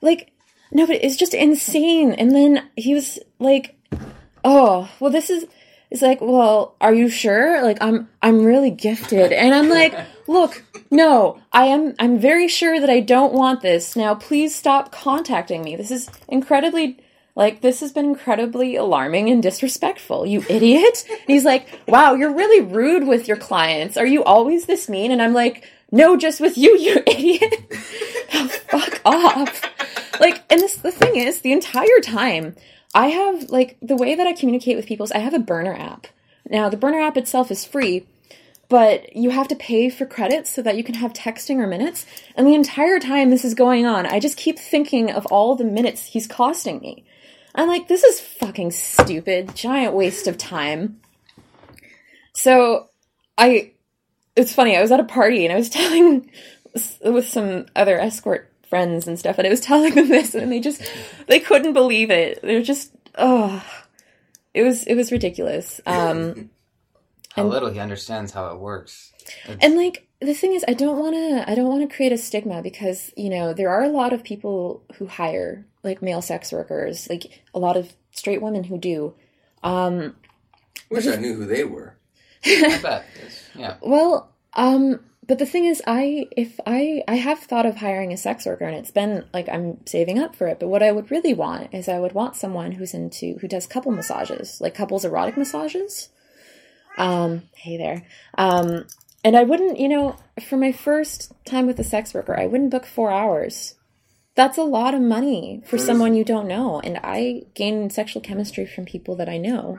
like 0.00 0.32
no, 0.70 0.86
but 0.86 0.96
it's 0.96 1.16
just 1.16 1.34
insane. 1.34 2.12
And 2.12 2.34
then 2.34 2.68
he 2.76 2.94
was 2.94 3.18
like, 3.38 3.76
"Oh, 4.44 4.90
well, 5.00 5.10
this 5.10 5.30
is." 5.30 5.46
It's 5.90 6.00
like, 6.00 6.22
well, 6.22 6.74
are 6.80 6.94
you 6.94 7.10
sure? 7.10 7.62
Like, 7.62 7.76
I'm, 7.82 8.08
I'm 8.22 8.46
really 8.46 8.70
gifted, 8.70 9.30
and 9.30 9.54
I'm 9.54 9.68
like, 9.68 9.94
look, 10.26 10.64
no, 10.90 11.38
I 11.52 11.66
am, 11.66 11.94
I'm 11.98 12.18
very 12.18 12.48
sure 12.48 12.80
that 12.80 12.88
I 12.88 13.00
don't 13.00 13.34
want 13.34 13.60
this. 13.60 13.94
Now, 13.94 14.14
please 14.14 14.54
stop 14.54 14.90
contacting 14.90 15.60
me. 15.62 15.76
This 15.76 15.90
is 15.90 16.08
incredibly 16.28 16.96
like, 17.34 17.62
this 17.62 17.80
has 17.80 17.92
been 17.92 18.04
incredibly 18.04 18.76
alarming 18.76 19.30
and 19.30 19.42
disrespectful, 19.42 20.26
you 20.26 20.44
idiot. 20.48 21.06
And 21.08 21.20
he's 21.26 21.44
like, 21.44 21.66
wow, 21.88 22.14
you're 22.14 22.34
really 22.34 22.60
rude 22.60 23.06
with 23.06 23.26
your 23.26 23.38
clients. 23.38 23.96
Are 23.96 24.06
you 24.06 24.22
always 24.22 24.66
this 24.66 24.88
mean? 24.88 25.10
And 25.10 25.22
I'm 25.22 25.32
like, 25.32 25.66
no, 25.90 26.16
just 26.16 26.40
with 26.40 26.58
you, 26.58 26.76
you 26.78 27.02
idiot. 27.06 27.72
fuck 28.68 29.00
off. 29.04 29.62
Like, 30.20 30.42
and 30.50 30.60
this, 30.60 30.76
the 30.76 30.92
thing 30.92 31.16
is, 31.16 31.40
the 31.40 31.52
entire 31.52 32.00
time, 32.02 32.54
I 32.94 33.08
have, 33.08 33.50
like, 33.50 33.78
the 33.80 33.96
way 33.96 34.14
that 34.14 34.26
I 34.26 34.34
communicate 34.34 34.76
with 34.76 34.86
people 34.86 35.04
is 35.04 35.12
I 35.12 35.18
have 35.18 35.34
a 35.34 35.38
burner 35.38 35.74
app. 35.74 36.06
Now, 36.48 36.68
the 36.68 36.76
burner 36.76 37.00
app 37.00 37.16
itself 37.16 37.50
is 37.50 37.64
free, 37.64 38.06
but 38.68 39.16
you 39.16 39.30
have 39.30 39.48
to 39.48 39.56
pay 39.56 39.88
for 39.88 40.04
credits 40.04 40.50
so 40.50 40.60
that 40.62 40.76
you 40.76 40.84
can 40.84 40.96
have 40.96 41.12
texting 41.12 41.58
or 41.58 41.66
minutes. 41.66 42.04
And 42.36 42.46
the 42.46 42.54
entire 42.54 42.98
time 42.98 43.30
this 43.30 43.44
is 43.44 43.54
going 43.54 43.86
on, 43.86 44.06
I 44.06 44.18
just 44.18 44.36
keep 44.36 44.58
thinking 44.58 45.10
of 45.10 45.26
all 45.26 45.56
the 45.56 45.64
minutes 45.64 46.06
he's 46.06 46.26
costing 46.26 46.80
me. 46.80 47.04
I'm 47.54 47.68
like, 47.68 47.88
this 47.88 48.02
is 48.04 48.20
fucking 48.20 48.70
stupid, 48.70 49.54
giant 49.54 49.94
waste 49.94 50.26
of 50.26 50.38
time. 50.38 51.00
So, 52.34 52.88
I, 53.36 53.72
it's 54.36 54.54
funny, 54.54 54.76
I 54.76 54.80
was 54.80 54.90
at 54.92 55.00
a 55.00 55.04
party 55.04 55.44
and 55.44 55.52
I 55.52 55.56
was 55.56 55.68
telling 55.70 56.30
with 57.04 57.28
some 57.28 57.66
other 57.76 57.98
escort 57.98 58.50
friends 58.68 59.06
and 59.06 59.18
stuff, 59.18 59.36
and 59.38 59.46
I 59.46 59.50
was 59.50 59.60
telling 59.60 59.94
them 59.94 60.08
this, 60.08 60.34
and 60.34 60.50
they 60.50 60.60
just, 60.60 60.82
they 61.26 61.40
couldn't 61.40 61.74
believe 61.74 62.10
it. 62.10 62.40
They're 62.42 62.62
just, 62.62 62.92
oh, 63.16 63.62
it 64.54 64.62
was, 64.62 64.84
it 64.84 64.94
was 64.94 65.12
ridiculous. 65.12 65.80
Um, 65.86 66.50
How 67.34 67.44
little 67.44 67.70
he 67.70 67.80
understands 67.80 68.32
how 68.32 68.48
it 68.48 68.58
works. 68.58 69.10
It's- 69.44 69.56
and 69.62 69.74
like 69.74 70.06
the 70.20 70.34
thing 70.34 70.52
is 70.52 70.64
i 70.68 70.74
don't 70.74 70.98
want 70.98 71.14
to 71.14 71.50
i 71.50 71.54
don't 71.54 71.68
want 71.68 71.88
to 71.88 71.96
create 71.96 72.12
a 72.12 72.18
stigma 72.18 72.60
because 72.62 73.10
you 73.16 73.30
know 73.30 73.52
there 73.54 73.70
are 73.70 73.82
a 73.82 73.88
lot 73.88 74.12
of 74.12 74.22
people 74.22 74.84
who 74.96 75.06
hire 75.06 75.64
like 75.82 76.02
male 76.02 76.22
sex 76.22 76.52
workers 76.52 77.08
like 77.08 77.42
a 77.54 77.58
lot 77.58 77.76
of 77.76 77.92
straight 78.12 78.42
women 78.42 78.64
who 78.64 78.78
do 78.78 79.14
um 79.62 80.14
Wish 80.90 81.06
I 81.06 81.16
knew 81.16 81.34
who 81.34 81.46
they 81.46 81.64
were. 81.64 81.96
I 82.44 82.78
bet. 82.82 83.04
It's- 83.16 83.48
yeah. 83.54 83.76
well 83.82 84.30
um 84.54 85.00
but 85.26 85.38
the 85.38 85.46
thing 85.46 85.64
is 85.64 85.80
i 85.86 86.26
if 86.36 86.58
i 86.66 87.02
i 87.08 87.14
have 87.14 87.38
thought 87.38 87.64
of 87.64 87.76
hiring 87.76 88.12
a 88.12 88.16
sex 88.16 88.44
worker 88.44 88.64
and 88.64 88.76
it's 88.76 88.90
been 88.90 89.24
like 89.32 89.48
i'm 89.48 89.78
saving 89.86 90.18
up 90.18 90.34
for 90.36 90.46
it 90.48 90.58
but 90.60 90.68
what 90.68 90.82
i 90.82 90.92
would 90.92 91.10
really 91.10 91.32
want 91.32 91.72
is 91.72 91.88
i 91.88 91.98
would 91.98 92.12
want 92.12 92.36
someone 92.36 92.72
who's 92.72 92.92
into 92.92 93.38
who 93.38 93.48
does 93.48 93.66
couple 93.66 93.92
massages 93.92 94.60
like 94.60 94.74
couples 94.74 95.04
erotic 95.04 95.36
massages 95.36 96.08
um 96.98 97.42
hey 97.54 97.76
there 97.78 98.04
um 98.36 98.84
and 99.24 99.36
I 99.36 99.44
wouldn't, 99.44 99.78
you 99.78 99.88
know, 99.88 100.16
for 100.48 100.56
my 100.56 100.72
first 100.72 101.32
time 101.44 101.68
with 101.68 101.78
a 101.78 101.84
sex 101.84 102.12
worker, 102.12 102.36
I 102.36 102.46
wouldn't 102.46 102.70
book 102.72 102.84
four 102.84 103.12
hours. 103.12 103.76
That's 104.34 104.56
a 104.56 104.62
lot 104.64 104.94
of 104.94 105.02
money 105.02 105.62
for 105.66 105.76
That 105.76 105.82
is- 105.82 105.86
someone 105.86 106.14
you 106.14 106.24
don't 106.24 106.48
know. 106.48 106.80
And 106.80 106.98
I 107.02 107.42
gain 107.54 107.90
sexual 107.90 108.22
chemistry 108.22 108.66
from 108.66 108.84
people 108.86 109.14
that 109.16 109.28
I 109.28 109.36
know. 109.38 109.78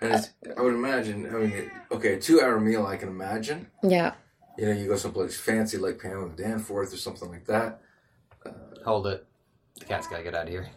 And 0.00 0.12
it's, 0.14 0.28
I 0.56 0.60
would 0.60 0.74
imagine, 0.74 1.26
I 1.34 1.38
mean, 1.38 1.70
okay, 1.90 2.14
a 2.14 2.20
two 2.20 2.40
hour 2.42 2.60
meal 2.60 2.84
I 2.86 2.96
can 2.98 3.08
imagine. 3.08 3.68
Yeah. 3.82 4.12
You 4.58 4.66
know, 4.66 4.72
you 4.72 4.86
go 4.88 4.96
someplace 4.96 5.38
fancy 5.40 5.78
like 5.78 5.98
Pamela 5.98 6.30
Danforth 6.36 6.92
or 6.92 6.98
something 6.98 7.30
like 7.30 7.46
that. 7.46 7.80
Uh, 8.44 8.50
Hold 8.84 9.06
it. 9.06 9.26
The 9.78 9.86
cat's 9.86 10.06
gotta 10.06 10.22
get 10.22 10.34
out 10.34 10.44
of 10.44 10.48
here. 10.50 10.68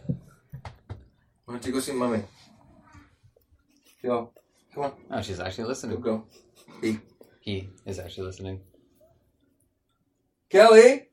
Why 1.44 1.54
don't 1.54 1.66
you 1.66 1.72
go 1.72 1.80
see 1.80 1.92
mommy? 1.92 2.22
Go. 4.02 4.30
Come 4.74 4.84
on. 4.84 4.92
Oh, 5.10 5.20
she's 5.20 5.40
actually 5.40 5.64
listening. 5.68 6.00
go. 6.00 6.24
He 6.80 6.98
He 7.40 7.68
is 7.84 7.98
actually 7.98 8.26
listening. 8.26 8.60
Kelly! 10.48 11.08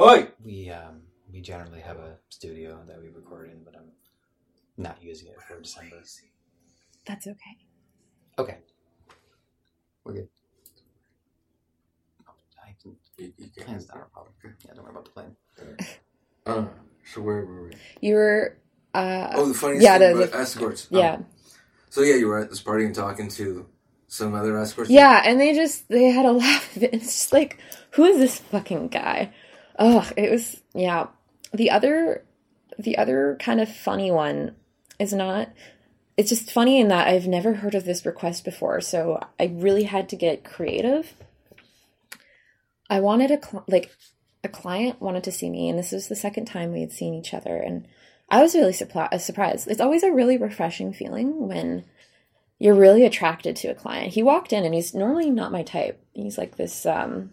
Oi! 0.00 0.28
We 0.44 0.70
um 0.70 1.02
we 1.32 1.40
generally 1.40 1.80
have 1.80 1.98
a 1.98 2.16
studio 2.28 2.80
that 2.86 3.00
we 3.00 3.08
record 3.08 3.50
in, 3.50 3.62
but 3.64 3.74
I'm 3.76 3.90
not 4.76 4.98
using 5.02 5.28
it 5.28 5.40
for 5.42 5.60
December. 5.60 5.96
That's 7.06 7.26
okay. 7.26 7.56
Okay. 8.38 8.58
We're 10.04 10.12
good. 10.14 10.28
I 12.64 12.74
can, 12.82 12.96
You, 13.18 13.32
you 13.36 13.48
can't. 13.54 13.66
plan's 13.66 13.88
not 13.88 13.98
a 13.98 14.04
problem. 14.12 14.32
Yeah, 14.64 14.72
don't 14.74 14.84
worry 14.84 14.92
about 14.92 15.04
the 15.04 15.10
plan. 15.10 15.36
Uh, 16.46 16.64
so 17.12 17.20
where 17.20 17.44
were 17.44 17.64
we? 17.64 17.70
You 18.00 18.14
were, 18.14 18.56
uh, 18.94 19.28
Oh, 19.34 19.46
the 19.46 19.54
funniest 19.54 19.82
yeah, 19.84 19.98
thing 19.98 20.16
the- 20.16 20.24
about 20.24 20.40
escorts. 20.40 20.86
yeah. 20.90 21.14
Um, 21.14 21.26
so 21.90 22.02
yeah, 22.02 22.14
you 22.14 22.28
were 22.28 22.38
at 22.38 22.48
this 22.50 22.60
party 22.62 22.84
and 22.86 22.94
talking 22.94 23.28
to 23.30 23.66
some 24.08 24.34
other 24.34 24.56
escorts. 24.58 24.90
Yeah. 24.90 25.20
And 25.24 25.40
they 25.40 25.54
just, 25.54 25.88
they 25.88 26.04
had 26.04 26.24
a 26.26 26.32
laugh 26.44 26.76
of. 26.76 26.82
It's 26.84 27.04
just 27.06 27.32
like, 27.32 27.58
who 27.92 28.04
is 28.04 28.18
this 28.18 28.38
fucking 28.38 28.88
guy? 28.88 29.32
Oh, 29.80 30.08
it 30.16 30.30
was, 30.30 30.62
yeah. 30.74 31.08
The 31.52 31.70
other, 31.70 32.22
the 32.78 32.98
other 32.98 33.36
kind 33.40 33.60
of 33.60 33.74
funny 33.74 34.12
one 34.12 34.54
is 34.98 35.12
not, 35.12 35.48
it's 36.16 36.28
just 36.28 36.52
funny 36.52 36.78
in 36.78 36.88
that 36.88 37.08
I've 37.08 37.26
never 37.26 37.54
heard 37.54 37.74
of 37.74 37.86
this 37.86 38.06
request 38.06 38.44
before. 38.44 38.80
So 38.82 39.18
I 39.40 39.50
really 39.52 39.84
had 39.84 40.08
to 40.10 40.16
get 40.16 40.44
creative. 40.44 41.14
I 42.90 43.00
wanted 43.00 43.30
a, 43.30 43.42
cl- 43.42 43.64
like, 43.66 43.90
a 44.44 44.48
client 44.48 45.00
wanted 45.00 45.24
to 45.24 45.32
see 45.32 45.50
me, 45.50 45.68
and 45.68 45.78
this 45.78 45.92
was 45.92 46.08
the 46.08 46.16
second 46.16 46.46
time 46.46 46.72
we 46.72 46.80
had 46.80 46.92
seen 46.92 47.14
each 47.14 47.34
other, 47.34 47.56
and 47.56 47.86
I 48.30 48.42
was 48.42 48.54
really 48.54 48.72
surpri- 48.72 49.20
surprised. 49.20 49.68
It's 49.68 49.80
always 49.82 50.02
a 50.02 50.12
really 50.12 50.38
refreshing 50.38 50.92
feeling 50.92 51.46
when 51.46 51.84
you're 52.58 52.74
really 52.74 53.04
attracted 53.04 53.56
to 53.56 53.68
a 53.68 53.74
client. 53.74 54.14
He 54.14 54.22
walked 54.22 54.52
in, 54.52 54.64
and 54.64 54.74
he's 54.74 54.94
normally 54.94 55.30
not 55.30 55.52
my 55.52 55.62
type. 55.62 56.02
He's 56.14 56.38
like 56.38 56.56
this 56.56 56.86
um, 56.86 57.32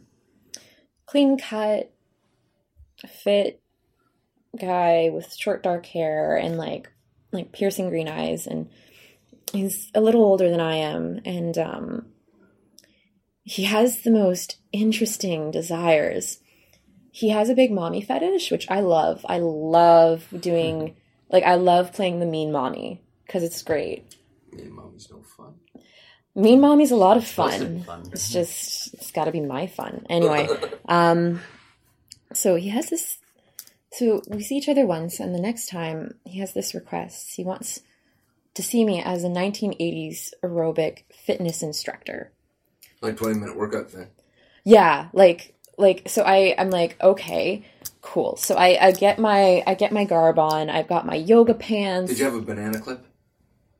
clean 1.05 1.37
cut, 1.37 1.91
fit 3.05 3.61
guy 4.59 5.09
with 5.13 5.35
short 5.35 5.61
dark 5.61 5.85
hair 5.85 6.37
and 6.37 6.57
like 6.57 6.89
like 7.31 7.51
piercing 7.51 7.89
green 7.89 8.07
eyes, 8.07 8.47
and 8.47 8.69
he's 9.51 9.91
a 9.93 10.01
little 10.01 10.23
older 10.23 10.49
than 10.49 10.61
I 10.61 10.77
am, 10.77 11.19
and 11.25 11.57
um, 11.57 12.05
he 13.43 13.65
has 13.65 14.01
the 14.01 14.11
most 14.11 14.57
interesting 14.71 15.51
desires 15.51 16.39
he 17.17 17.29
has 17.29 17.49
a 17.49 17.55
big 17.55 17.71
mommy 17.71 17.99
fetish, 18.01 18.51
which 18.51 18.69
I 18.69 18.81
love. 18.81 19.25
I 19.27 19.39
love 19.39 20.27
doing, 20.39 20.95
like, 21.31 21.43
I 21.43 21.55
love 21.55 21.91
playing 21.91 22.19
the 22.19 22.27
mean 22.27 22.51
mommy 22.51 23.01
because 23.25 23.41
it's 23.41 23.63
great. 23.63 24.15
Me 24.53 24.61
and 24.61 24.73
mommy's 24.73 25.09
no 25.09 25.23
fun. 25.23 25.55
Mean 26.35 26.61
Mommy's 26.61 26.91
a 26.91 26.95
lot 26.95 27.17
of 27.17 27.25
Supposed 27.25 27.57
to 27.57 27.65
be 27.65 27.79
fun. 27.81 28.03
fun. 28.03 28.11
It's 28.13 28.29
just 28.29 28.93
it's 28.93 29.11
got 29.11 29.25
to 29.25 29.31
be 29.31 29.41
my 29.41 29.65
fun. 29.65 30.05
Anyway, 30.11 30.47
um 30.87 31.41
so 32.33 32.55
he 32.55 32.69
has 32.69 32.89
this 32.89 33.17
so 33.91 34.21
we 34.27 34.43
see 34.43 34.57
each 34.57 34.69
other 34.69 34.85
once 34.85 35.19
and 35.19 35.33
the 35.33 35.39
next 35.39 35.67
time 35.69 36.15
he 36.25 36.39
has 36.39 36.53
this 36.53 36.75
request. 36.75 37.33
He 37.35 37.43
wants 37.43 37.81
to 38.53 38.63
see 38.63 38.83
me 38.83 39.01
as 39.01 39.23
a 39.23 39.27
1980s 39.27 40.33
aerobic 40.43 41.03
fitness 41.11 41.61
instructor. 41.61 42.31
Like 43.01 43.17
twenty 43.17 43.39
minute 43.39 43.55
workout 43.55 43.91
thing. 43.91 44.07
Yeah, 44.63 45.09
like 45.13 45.55
like 45.77 46.09
so 46.09 46.23
I 46.23 46.55
I'm 46.57 46.69
like 46.69 47.01
okay, 47.01 47.63
cool. 48.01 48.35
So 48.37 48.55
I 48.55 48.77
I 48.87 48.91
get 48.91 49.19
my 49.19 49.63
I 49.65 49.75
get 49.75 49.91
my 49.91 50.03
garb 50.03 50.39
on. 50.39 50.69
I've 50.69 50.87
got 50.87 51.05
my 51.05 51.15
yoga 51.15 51.53
pants. 51.53 52.09
Did 52.09 52.19
you 52.19 52.25
have 52.25 52.35
a 52.35 52.41
banana 52.41 52.79
clip? 52.79 53.05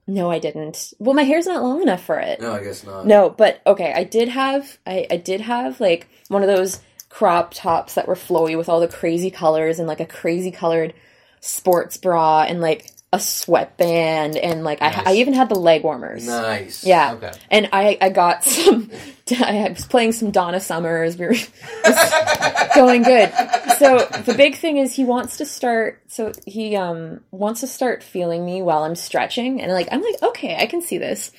No, 0.09 0.31
I 0.31 0.39
didn't. 0.39 0.93
Well, 0.99 1.13
my 1.13 1.23
hair's 1.23 1.47
not 1.47 1.63
long 1.63 1.81
enough 1.81 2.03
for 2.03 2.17
it. 2.17 2.39
No, 2.39 2.53
I 2.53 2.63
guess 2.63 2.85
not. 2.85 3.05
No, 3.05 3.29
but 3.29 3.61
okay, 3.67 3.91
I 3.93 4.03
did 4.03 4.29
have 4.29 4.77
I, 4.85 5.05
I 5.11 5.17
did 5.17 5.41
have 5.41 5.81
like 5.81 6.07
one 6.29 6.43
of 6.43 6.47
those 6.47 6.79
crop 7.17 7.51
tops 7.51 7.95
that 7.95 8.07
were 8.07 8.13
flowy 8.13 8.55
with 8.55 8.69
all 8.69 8.79
the 8.79 8.87
crazy 8.87 9.31
colors 9.31 9.79
and 9.79 9.87
like 9.87 9.99
a 9.99 10.05
crazy 10.05 10.51
colored 10.51 10.93
sports 11.39 11.97
bra 11.97 12.43
and 12.43 12.61
like 12.61 12.91
a 13.11 13.19
sweatband 13.19 14.37
and 14.37 14.63
like 14.63 14.83
I, 14.83 14.91
Nice. 14.91 15.07
I 15.07 15.13
even 15.13 15.33
had 15.33 15.49
the 15.49 15.55
leg 15.55 15.83
warmers. 15.83 16.27
Nice. 16.27 16.85
Yeah. 16.85 17.13
Okay. 17.13 17.31
And 17.49 17.69
I, 17.73 17.97
I 17.99 18.09
got 18.09 18.43
some, 18.43 18.91
I 19.31 19.67
was 19.67 19.87
playing 19.87 20.11
some 20.11 20.29
Donna 20.29 20.59
Summers. 20.59 21.17
We 21.17 21.25
were 21.25 21.33
going 22.75 23.01
good. 23.01 23.33
So 23.79 23.97
the 24.23 24.35
big 24.37 24.55
thing 24.55 24.77
is 24.77 24.93
he 24.93 25.03
wants 25.03 25.37
to 25.37 25.45
start, 25.47 26.03
so 26.05 26.33
he 26.45 26.75
um 26.75 27.21
wants 27.31 27.61
to 27.61 27.67
start 27.67 28.03
feeling 28.03 28.45
me 28.45 28.61
while 28.61 28.83
I'm 28.83 28.93
stretching. 28.93 29.59
And 29.59 29.71
like, 29.71 29.87
I'm 29.91 30.03
like, 30.03 30.21
okay, 30.21 30.55
I 30.55 30.67
can 30.67 30.83
see 30.83 30.99
this. 30.99 31.31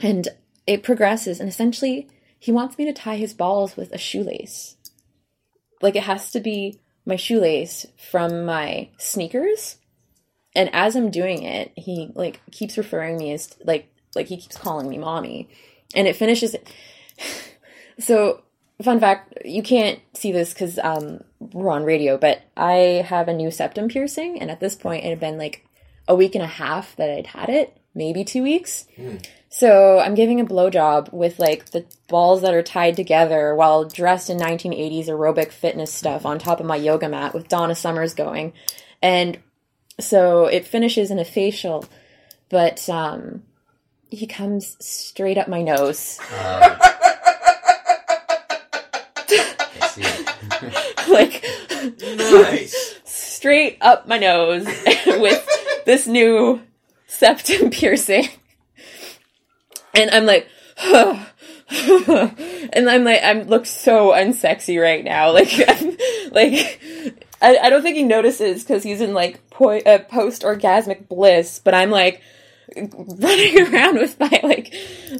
And 0.00 0.26
it 0.66 0.82
progresses. 0.82 1.38
And 1.38 1.48
essentially, 1.48 2.08
he 2.40 2.50
wants 2.50 2.76
me 2.76 2.86
to 2.86 2.92
tie 2.92 3.16
his 3.18 3.34
balls 3.34 3.76
with 3.76 3.92
a 3.92 3.98
shoelace. 3.98 4.74
Like 5.80 5.96
it 5.96 6.02
has 6.04 6.30
to 6.32 6.40
be 6.40 6.80
my 7.06 7.16
shoelace 7.16 7.86
from 7.96 8.44
my 8.44 8.90
sneakers 8.98 9.76
and 10.54 10.70
as 10.72 10.96
I'm 10.96 11.10
doing 11.10 11.42
it, 11.42 11.72
he 11.76 12.10
like 12.14 12.40
keeps 12.50 12.76
referring 12.76 13.16
me 13.16 13.32
as 13.32 13.56
like 13.64 13.88
like 14.14 14.26
he 14.26 14.36
keeps 14.36 14.56
calling 14.56 14.88
me 14.88 14.98
mommy, 14.98 15.48
and 15.94 16.08
it 16.08 16.16
finishes. 16.16 16.56
so, 17.98 18.42
fun 18.82 18.98
fact: 18.98 19.38
you 19.44 19.62
can't 19.62 20.00
see 20.14 20.32
this 20.32 20.52
because 20.52 20.78
um, 20.78 21.22
we're 21.38 21.70
on 21.70 21.84
radio, 21.84 22.18
but 22.18 22.42
I 22.56 23.04
have 23.06 23.28
a 23.28 23.34
new 23.34 23.50
septum 23.50 23.88
piercing, 23.88 24.40
and 24.40 24.50
at 24.50 24.60
this 24.60 24.74
point, 24.74 25.04
it 25.04 25.10
had 25.10 25.20
been 25.20 25.38
like 25.38 25.64
a 26.08 26.16
week 26.16 26.34
and 26.34 26.42
a 26.42 26.48
half 26.48 26.96
that 26.96 27.10
I'd 27.10 27.28
had 27.28 27.48
it, 27.48 27.76
maybe 27.94 28.24
two 28.24 28.42
weeks. 28.42 28.86
So 29.52 29.98
I'm 29.98 30.14
giving 30.14 30.40
a 30.40 30.44
blowjob 30.44 31.12
with 31.12 31.40
like 31.40 31.70
the 31.70 31.84
balls 32.06 32.42
that 32.42 32.54
are 32.54 32.62
tied 32.62 32.94
together 32.96 33.52
while 33.54 33.84
dressed 33.84 34.30
in 34.30 34.38
1980s 34.38 35.06
aerobic 35.08 35.50
fitness 35.50 35.92
stuff 35.92 36.24
on 36.24 36.38
top 36.38 36.60
of 36.60 36.66
my 36.66 36.76
yoga 36.76 37.08
mat 37.08 37.34
with 37.34 37.48
Donna 37.48 37.74
Summers 37.74 38.14
going. 38.14 38.52
And 39.02 39.38
so 39.98 40.46
it 40.46 40.66
finishes 40.66 41.10
in 41.10 41.18
a 41.18 41.24
facial, 41.24 41.84
but 42.48 42.88
um, 42.88 43.42
he 44.08 44.26
comes 44.28 44.76
straight 44.78 45.36
up 45.36 45.48
my 45.48 45.62
nose, 45.62 46.18
Uh, 46.30 46.76
like 51.08 51.44
Nice. 52.02 52.94
straight 53.04 53.78
up 53.80 54.06
my 54.06 54.18
nose 54.18 54.64
with 55.06 55.82
this 55.86 56.06
new 56.06 56.62
septum 57.08 57.70
piercing. 57.72 58.28
And 59.94 60.10
I'm 60.10 60.26
like, 60.26 60.48
and 60.82 62.90
I'm 62.90 63.04
like, 63.04 63.20
I'm 63.22 63.44
look 63.44 63.66
so 63.66 64.12
unsexy 64.12 64.80
right 64.80 65.04
now. 65.04 65.30
Like, 65.32 65.52
I'm, 65.68 65.96
like, 66.32 66.80
I, 67.42 67.56
I 67.56 67.70
don't 67.70 67.82
think 67.82 67.96
he 67.96 68.02
notices 68.02 68.62
because 68.62 68.82
he's 68.82 69.00
in 69.00 69.14
like 69.14 69.48
po- 69.50 69.78
uh, 69.78 69.98
post 69.98 70.42
orgasmic 70.42 71.08
bliss, 71.08 71.58
but 71.58 71.74
I'm 71.74 71.90
like 71.90 72.22
running 72.76 73.60
around 73.74 73.96
with 73.96 74.18
my 74.20 74.40
like 74.42 74.72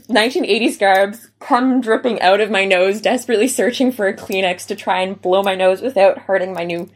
1980s 0.09 0.79
garbs, 0.79 1.31
cum 1.41 1.81
dripping 1.81 2.21
out 2.21 2.41
of 2.41 2.51
my 2.51 2.65
nose, 2.65 3.01
desperately 3.01 3.49
searching 3.49 3.93
for 3.93 4.07
a 4.07 4.17
Kleenex 4.17 4.67
to 4.67 4.77
try 4.77 5.01
and 5.01 5.21
blow 5.21 5.43
my 5.43 5.55
nose 5.55 5.81
without 5.81 6.19
hurting 6.19 6.53
my 6.53 6.65
new 6.65 6.91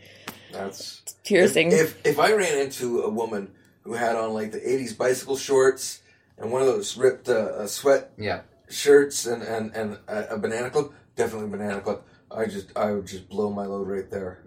That's 0.53 1.03
piercing. 1.25 1.73
If, 1.73 1.99
if 2.01 2.07
if 2.07 2.19
I 2.19 2.33
ran 2.33 2.59
into 2.59 3.03
a 3.03 3.11
woman 3.11 3.51
who 3.83 3.95
had 3.95 4.17
on 4.17 4.35
like 4.35 4.53
the 4.53 4.61
'80s 4.61 4.97
bicycle 4.97 5.37
shorts 5.37 6.01
and 6.39 6.51
one 6.51 6.63
of 6.63 6.69
those 6.69 6.97
ripped 6.97 7.29
uh, 7.29 7.33
uh, 7.33 7.67
sweat 7.67 8.13
yeah. 8.19 8.43
shirts 8.69 9.27
and 9.27 9.43
and 9.43 9.75
and 9.75 9.99
a, 10.09 10.35
a 10.35 10.39
banana 10.39 10.71
clip, 10.71 10.93
definitely 11.17 11.49
banana 11.49 11.81
clip. 11.81 12.03
I 12.31 12.47
just 12.47 12.77
I 12.77 12.93
would 12.93 13.07
just 13.07 13.29
blow 13.29 13.51
my 13.51 13.67
load 13.67 13.89
right 13.89 14.11
there. 14.11 14.43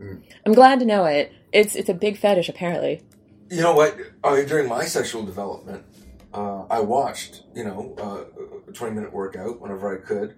I'm 0.45 0.53
glad 0.53 0.79
to 0.79 0.85
know 0.85 1.05
it. 1.05 1.31
It's 1.51 1.75
it's 1.75 1.89
a 1.89 1.93
big 1.93 2.17
fetish 2.17 2.49
apparently. 2.49 3.03
You 3.49 3.61
know 3.61 3.73
what? 3.73 3.97
I 4.23 4.35
mean, 4.35 4.47
during 4.47 4.67
my 4.67 4.83
sexual 4.83 5.23
development, 5.23 5.85
uh, 6.33 6.63
I 6.69 6.81
watched 6.81 7.43
you 7.55 7.63
know 7.63 7.95
uh, 7.97 8.69
a 8.69 8.71
twenty 8.73 8.95
minute 8.95 9.13
workout 9.13 9.61
whenever 9.61 9.95
I 9.95 10.05
could. 10.05 10.35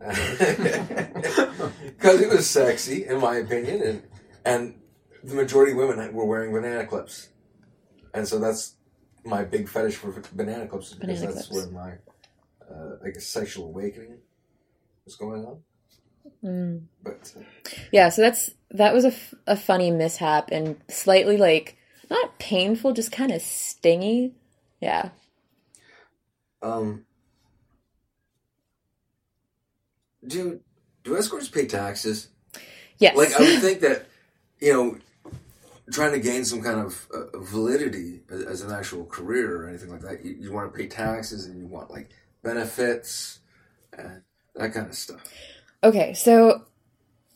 Because 1.98 2.20
it 2.20 2.28
was 2.28 2.48
sexy, 2.48 3.04
in 3.06 3.18
my 3.18 3.36
opinion, 3.36 3.82
and 3.82 4.02
and 4.44 4.74
the 5.24 5.34
majority 5.34 5.72
of 5.72 5.78
women 5.78 6.12
were 6.12 6.24
wearing 6.24 6.52
banana 6.52 6.86
clips, 6.86 7.30
and 8.14 8.26
so 8.28 8.38
that's 8.38 8.76
my 9.28 9.44
big 9.44 9.68
fetish 9.68 9.96
for 9.96 10.12
banana 10.32 10.66
clips 10.66 10.94
because 10.94 11.20
Banana 11.20 11.34
that's 11.34 11.48
clips. 11.48 11.66
where 11.70 11.72
my 11.72 11.92
uh, 12.70 12.96
I 13.04 13.10
guess 13.10 13.26
sexual 13.26 13.66
awakening 13.66 14.18
was 15.04 15.16
going 15.16 15.44
on. 15.44 15.58
Mm. 16.44 16.82
But 17.02 17.32
uh, 17.36 17.42
Yeah, 17.92 18.08
so 18.10 18.22
that's 18.22 18.50
that 18.70 18.92
was 18.94 19.04
a, 19.04 19.08
f- 19.08 19.34
a 19.46 19.56
funny 19.56 19.90
mishap 19.90 20.50
and 20.52 20.76
slightly 20.88 21.36
like 21.36 21.76
not 22.10 22.38
painful, 22.38 22.92
just 22.92 23.12
kind 23.12 23.32
of 23.32 23.42
stingy. 23.42 24.34
Yeah. 24.80 25.10
um, 26.62 27.04
do 30.26 30.60
do 31.04 31.16
escorts 31.16 31.48
pay 31.48 31.66
taxes? 31.66 32.28
Yes. 32.98 33.16
Like 33.16 33.32
I 33.34 33.40
would 33.40 33.60
think 33.60 33.80
that 33.80 34.06
you 34.60 34.72
know, 34.72 34.98
trying 35.90 36.12
to 36.12 36.20
gain 36.20 36.44
some 36.44 36.62
kind 36.62 36.80
of 36.80 37.08
uh, 37.14 37.38
validity 37.38 38.20
as, 38.30 38.42
as 38.42 38.60
an 38.62 38.72
actual 38.72 39.04
career 39.06 39.62
or 39.62 39.68
anything 39.68 39.90
like 39.90 40.02
that, 40.02 40.24
you, 40.24 40.36
you 40.38 40.52
want 40.52 40.72
to 40.72 40.78
pay 40.78 40.86
taxes 40.86 41.46
and 41.46 41.58
you 41.58 41.66
want 41.66 41.90
like 41.90 42.10
benefits 42.42 43.40
and 43.92 44.22
that 44.54 44.72
kind 44.72 44.86
of 44.86 44.94
stuff. 44.94 45.20
Okay, 45.82 46.14
so 46.14 46.64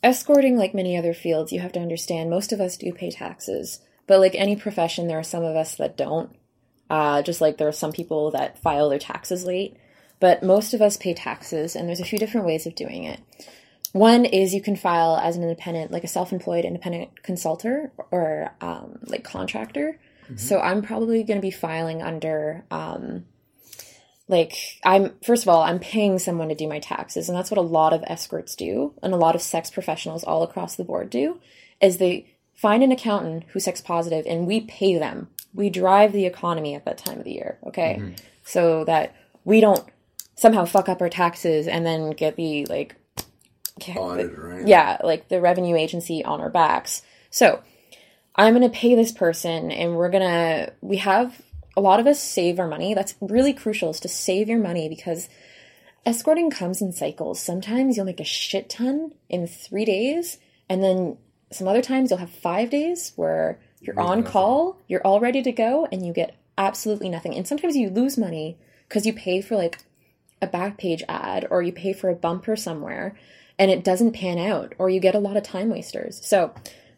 escorting, 0.03 0.57
like 0.57 0.73
many 0.73 0.97
other 0.97 1.13
fields, 1.13 1.51
you 1.51 1.59
have 1.61 1.71
to 1.73 1.79
understand 1.79 2.29
most 2.29 2.51
of 2.51 2.59
us 2.59 2.77
do 2.77 2.91
pay 2.91 3.09
taxes, 3.09 3.79
but 4.07 4.19
like 4.19 4.35
any 4.35 4.55
profession, 4.55 5.07
there 5.07 5.19
are 5.19 5.23
some 5.23 5.43
of 5.43 5.55
us 5.55 5.75
that 5.75 5.97
don't. 5.97 6.35
Uh, 6.89 7.21
just 7.21 7.41
like 7.41 7.57
there 7.57 7.67
are 7.67 7.71
some 7.71 7.93
people 7.93 8.29
that 8.31 8.61
file 8.61 8.89
their 8.89 8.99
taxes 8.99 9.45
late, 9.45 9.77
but 10.19 10.43
most 10.43 10.73
of 10.73 10.81
us 10.81 10.97
pay 10.97 11.13
taxes, 11.13 11.75
and 11.75 11.87
there's 11.87 12.01
a 12.01 12.05
few 12.05 12.19
different 12.19 12.45
ways 12.45 12.67
of 12.67 12.75
doing 12.75 13.05
it. 13.05 13.19
One 13.93 14.25
is 14.25 14.53
you 14.53 14.61
can 14.61 14.75
file 14.75 15.17
as 15.17 15.37
an 15.37 15.43
independent, 15.43 15.91
like 15.91 16.03
a 16.03 16.07
self-employed 16.07 16.65
independent 16.65 17.23
consultant 17.23 17.91
or 18.11 18.51
um, 18.59 18.99
like 19.03 19.23
contractor. 19.23 19.99
So 20.35 20.59
I'm 20.59 20.81
probably 20.81 21.23
going 21.23 21.37
to 21.37 21.41
be 21.41 21.51
filing 21.51 22.01
under 22.01 22.65
um, 22.71 23.25
like 24.27 24.55
I'm 24.83 25.13
first 25.23 25.43
of 25.43 25.49
all 25.49 25.61
I'm 25.61 25.79
paying 25.79 26.17
someone 26.17 26.49
to 26.49 26.55
do 26.55 26.67
my 26.67 26.79
taxes 26.79 27.29
and 27.29 27.37
that's 27.37 27.51
what 27.51 27.57
a 27.57 27.61
lot 27.61 27.93
of 27.93 28.03
escorts 28.07 28.55
do 28.55 28.93
and 29.03 29.13
a 29.13 29.17
lot 29.17 29.35
of 29.35 29.41
sex 29.41 29.69
professionals 29.69 30.23
all 30.23 30.43
across 30.43 30.75
the 30.75 30.83
board 30.83 31.09
do 31.09 31.39
is 31.81 31.97
they 31.97 32.33
find 32.55 32.83
an 32.83 32.91
accountant 32.91 33.43
who's 33.49 33.65
sex 33.65 33.81
positive 33.81 34.25
and 34.25 34.47
we 34.47 34.61
pay 34.61 34.97
them. 34.97 35.27
We 35.53 35.69
drive 35.69 36.13
the 36.13 36.25
economy 36.25 36.73
at 36.73 36.85
that 36.85 36.97
time 36.97 37.19
of 37.19 37.25
the 37.25 37.33
year, 37.33 37.59
okay? 37.67 37.97
So 38.43 38.85
that 38.85 39.13
we 39.43 39.59
don't 39.59 39.83
somehow 40.35 40.65
fuck 40.65 40.89
up 40.89 41.01
our 41.01 41.09
taxes 41.09 41.67
and 41.67 41.85
then 41.85 42.11
get 42.11 42.37
the 42.37 42.65
like 42.65 42.95
Audit 43.95 44.31
anything. 44.37 44.67
yeah, 44.67 44.97
like 45.03 45.29
the 45.29 45.41
revenue 45.41 45.75
agency 45.75 46.23
on 46.23 46.41
our 46.41 46.49
backs. 46.49 47.01
So 47.29 47.61
I'm 48.35 48.53
going 48.53 48.69
to 48.69 48.77
pay 48.77 48.95
this 48.95 49.11
person 49.11 49.71
and 49.71 49.95
we're 49.95 50.09
going 50.09 50.23
to, 50.23 50.73
we 50.81 50.97
have 50.97 51.41
a 51.75 51.81
lot 51.81 51.99
of 51.99 52.07
us 52.07 52.21
save 52.21 52.59
our 52.59 52.67
money. 52.67 52.93
That's 52.93 53.15
really 53.21 53.53
crucial 53.53 53.89
is 53.89 53.99
to 54.01 54.07
save 54.07 54.47
your 54.47 54.59
money 54.59 54.89
because 54.89 55.29
escorting 56.05 56.49
comes 56.49 56.81
in 56.81 56.91
cycles. 56.91 57.39
Sometimes 57.39 57.97
you'll 57.97 58.05
make 58.05 58.19
a 58.19 58.25
shit 58.25 58.69
ton 58.69 59.13
in 59.29 59.47
three 59.47 59.85
days 59.85 60.37
and 60.69 60.83
then 60.83 61.17
some 61.51 61.67
other 61.67 61.81
times 61.81 62.09
you'll 62.09 62.19
have 62.19 62.31
five 62.31 62.69
days 62.69 63.13
where 63.15 63.59
you're 63.81 63.99
on 63.99 64.19
nothing. 64.19 64.31
call, 64.31 64.77
you're 64.87 65.05
all 65.05 65.19
ready 65.19 65.41
to 65.43 65.51
go 65.51 65.87
and 65.91 66.05
you 66.05 66.13
get 66.13 66.35
absolutely 66.57 67.09
nothing. 67.09 67.35
And 67.35 67.47
sometimes 67.47 67.75
you 67.75 67.89
lose 67.89 68.17
money 68.17 68.57
because 68.87 69.05
you 69.05 69.13
pay 69.13 69.41
for 69.41 69.55
like 69.55 69.79
a 70.41 70.47
Backpage 70.47 71.03
ad 71.07 71.47
or 71.49 71.61
you 71.61 71.71
pay 71.71 71.93
for 71.93 72.09
a 72.09 72.15
bumper 72.15 72.55
somewhere 72.55 73.15
and 73.59 73.69
it 73.71 73.83
doesn't 73.83 74.13
pan 74.13 74.37
out 74.37 74.73
or 74.77 74.89
you 74.89 74.99
get 74.99 75.15
a 75.15 75.19
lot 75.19 75.37
of 75.37 75.43
time 75.43 75.69
wasters. 75.69 76.25
So 76.25 76.53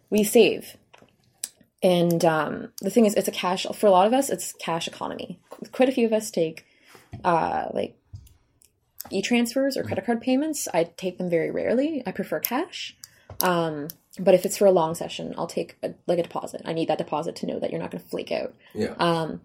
we 0.09 0.23
save. 0.23 0.77
And 1.83 2.23
um, 2.25 2.69
the 2.81 2.89
thing 2.89 3.05
is, 3.05 3.13
it's 3.13 3.27
a 3.27 3.31
cash, 3.31 3.65
for 3.75 3.87
a 3.87 3.91
lot 3.91 4.07
of 4.07 4.13
us, 4.13 4.29
it's 4.29 4.53
cash 4.53 4.87
economy. 4.87 5.39
Quite 5.71 5.89
a 5.89 5.91
few 5.91 6.05
of 6.07 6.13
us 6.13 6.31
take 6.31 6.65
uh, 7.23 7.67
like 7.73 7.95
e 9.11 9.21
transfers 9.21 9.77
or 9.77 9.83
credit 9.83 10.05
card 10.05 10.21
payments, 10.21 10.67
I 10.73 10.83
take 10.83 11.17
them 11.17 11.29
very 11.29 11.51
rarely. 11.51 12.03
I 12.05 12.11
prefer 12.11 12.39
cash. 12.39 12.95
Um, 13.41 13.89
but 14.19 14.33
if 14.33 14.45
it's 14.45 14.57
for 14.57 14.65
a 14.65 14.71
long 14.71 14.95
session, 14.95 15.35
I'll 15.37 15.47
take 15.47 15.77
a, 15.83 15.93
like 16.07 16.19
a 16.19 16.23
deposit. 16.23 16.61
I 16.65 16.73
need 16.73 16.87
that 16.87 16.97
deposit 16.97 17.35
to 17.37 17.45
know 17.45 17.59
that 17.59 17.71
you're 17.71 17.81
not 17.81 17.91
going 17.91 18.03
to 18.03 18.09
flake 18.09 18.31
out. 18.31 18.53
Yeah. 18.73 18.95
Um, 18.97 19.31
or 19.31 19.39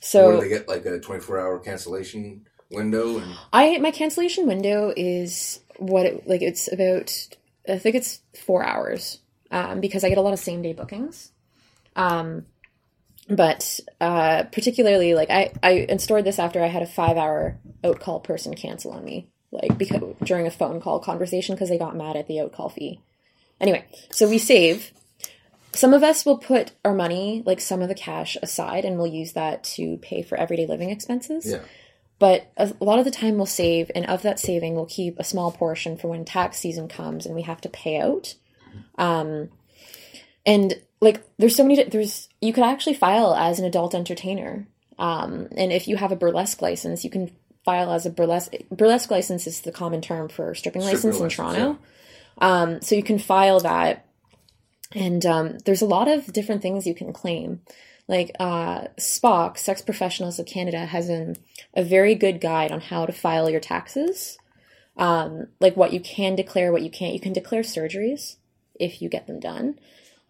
so 0.00 0.32
do 0.32 0.40
they 0.42 0.48
get 0.48 0.68
like 0.68 0.86
a 0.86 1.00
24 1.00 1.40
hour 1.40 1.58
cancellation 1.58 2.46
window? 2.70 3.18
And 3.18 3.34
I 3.52 3.78
my 3.78 3.90
cancellation 3.90 4.46
window 4.46 4.92
is 4.96 5.60
what 5.78 6.06
it 6.06 6.28
like 6.28 6.42
it's 6.42 6.70
about 6.72 7.12
I 7.68 7.78
think 7.78 7.96
it's 7.96 8.20
four 8.44 8.64
hours 8.64 9.18
um, 9.50 9.80
because 9.80 10.04
I 10.04 10.08
get 10.08 10.18
a 10.18 10.22
lot 10.22 10.32
of 10.32 10.38
same 10.38 10.62
day 10.62 10.72
bookings. 10.72 11.32
Um, 11.94 12.46
but 13.28 13.80
uh, 14.00 14.44
particularly 14.52 15.14
like 15.14 15.30
I 15.30 15.52
I 15.62 15.86
installed 15.88 16.24
this 16.24 16.38
after 16.38 16.62
I 16.62 16.68
had 16.68 16.82
a 16.82 16.86
five 16.86 17.16
hour 17.16 17.58
out 17.82 18.00
call 18.00 18.20
person 18.20 18.54
cancel 18.54 18.92
on 18.92 19.04
me 19.04 19.28
like 19.50 19.76
because 19.76 20.00
during 20.22 20.46
a 20.46 20.50
phone 20.50 20.80
call 20.80 21.00
conversation 21.00 21.54
because 21.54 21.68
they 21.68 21.78
got 21.78 21.96
mad 21.96 22.16
at 22.16 22.28
the 22.28 22.40
out 22.40 22.52
call 22.52 22.68
fee. 22.68 23.00
Anyway, 23.60 23.84
so 24.10 24.28
we 24.28 24.38
save. 24.38 24.92
Some 25.72 25.92
of 25.92 26.02
us 26.02 26.24
will 26.24 26.38
put 26.38 26.72
our 26.86 26.94
money, 26.94 27.42
like 27.44 27.60
some 27.60 27.82
of 27.82 27.88
the 27.88 27.94
cash 27.94 28.36
aside, 28.42 28.86
and 28.86 28.96
we'll 28.96 29.06
use 29.06 29.34
that 29.34 29.62
to 29.64 29.98
pay 29.98 30.22
for 30.22 30.38
everyday 30.38 30.66
living 30.66 30.88
expenses 30.88 31.46
yeah. 31.46 31.60
But 32.18 32.50
a 32.56 32.72
lot 32.80 32.98
of 32.98 33.04
the 33.04 33.10
time 33.10 33.36
we'll 33.36 33.46
save 33.46 33.90
and 33.94 34.06
of 34.06 34.22
that 34.22 34.38
saving 34.40 34.74
we'll 34.74 34.86
keep 34.86 35.18
a 35.18 35.24
small 35.24 35.52
portion 35.52 35.96
for 35.96 36.08
when 36.08 36.24
tax 36.24 36.58
season 36.58 36.88
comes 36.88 37.26
and 37.26 37.34
we 37.34 37.42
have 37.42 37.60
to 37.60 37.68
pay 37.68 38.00
out. 38.00 38.34
Um 38.96 39.50
and 40.44 40.80
like 41.00 41.22
there's 41.38 41.56
so 41.56 41.62
many 41.64 41.82
there's 41.84 42.28
you 42.40 42.52
could 42.52 42.64
actually 42.64 42.94
file 42.94 43.34
as 43.34 43.58
an 43.58 43.64
adult 43.66 43.94
entertainer. 43.94 44.66
Um 44.98 45.48
and 45.56 45.72
if 45.72 45.88
you 45.88 45.96
have 45.96 46.12
a 46.12 46.16
burlesque 46.16 46.62
license 46.62 47.04
you 47.04 47.10
can 47.10 47.30
file 47.64 47.92
as 47.92 48.06
a 48.06 48.10
burlesque 48.10 48.52
burlesque 48.70 49.10
license 49.10 49.46
is 49.46 49.60
the 49.62 49.72
common 49.72 50.00
term 50.00 50.28
for 50.28 50.54
stripping, 50.54 50.82
Stripping 50.82 51.10
license 51.10 51.20
in 51.20 51.28
toronto. 51.28 51.78
um 52.38 52.80
so 52.80 52.94
you 52.94 53.02
can 53.02 53.18
file 53.18 53.60
that. 53.60 54.04
And 54.94 55.26
um, 55.26 55.58
there's 55.64 55.82
a 55.82 55.86
lot 55.86 56.06
of 56.06 56.32
different 56.32 56.62
things 56.62 56.86
you 56.86 56.94
can 56.94 57.12
claim 57.12 57.60
like 58.08 58.30
uh, 58.38 58.82
SPOC 58.98 59.58
sex 59.58 59.82
professionals 59.82 60.38
of 60.38 60.46
canada 60.46 60.86
has 60.86 61.08
an, 61.08 61.36
a 61.74 61.82
very 61.82 62.14
good 62.14 62.40
guide 62.40 62.70
on 62.72 62.80
how 62.80 63.06
to 63.06 63.12
file 63.12 63.50
your 63.50 63.60
taxes. 63.60 64.38
Um, 64.96 65.48
like 65.60 65.76
what 65.76 65.92
you 65.92 66.00
can 66.00 66.36
declare 66.36 66.72
what 66.72 66.82
you 66.82 66.90
can't. 66.90 67.12
You 67.14 67.20
can 67.20 67.32
declare 67.34 67.62
surgeries 67.62 68.36
if 68.78 69.02
you 69.02 69.08
get 69.08 69.26
them 69.26 69.40
done. 69.40 69.78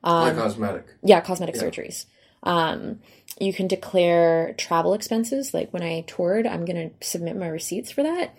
Like 0.03 0.37
cosmetic. 0.37 0.87
yeah 1.03 1.21
cosmetic 1.21 1.57
Yeah. 1.57 1.63
surgeries. 1.63 2.07
Um, 2.43 3.01
you 3.41 3.53
can 3.53 3.67
declare 3.67 4.55
travel 4.57 4.95
expenses. 4.95 5.53
Like 5.53 5.73
when 5.73 5.83
i 5.83 6.03
toured 6.07 6.47
i'm 6.47 6.65
going 6.65 6.91
to 6.91 7.07
submit 7.07 7.37
my 7.37 7.49
receipts 7.49 7.91
for 7.91 8.03
that. 8.05 8.35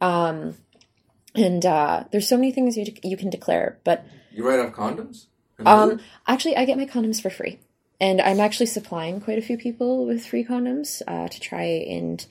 Um, 0.00 0.56
and 1.34 1.64
uh, 1.66 2.04
there's 2.12 2.28
so 2.28 2.36
many 2.36 2.52
things 2.52 2.76
you, 2.76 2.86
you 3.02 3.16
can 3.16 3.30
declare 3.30 3.78
but 3.84 4.06
You 4.32 4.46
write 4.46 4.58
off 4.60 4.72
condoms? 4.72 5.26
Um, 5.64 6.00
actually, 6.26 6.56
I 6.56 6.66
get 6.66 6.76
my 6.76 6.84
condoms 6.84 7.20
for 7.22 7.30
free, 7.30 7.58
and 8.00 8.20
I'm 8.20 8.40
actually 8.40 8.66
supplying 8.66 9.20
quite 9.20 9.38
a 9.38 9.42
few 9.42 9.56
people 9.56 10.06
with 10.06 10.26
free 10.26 10.44
condoms 10.44 11.02
uh, 11.06 11.28
to 11.28 11.40
try 11.40 11.62
and 11.62 12.24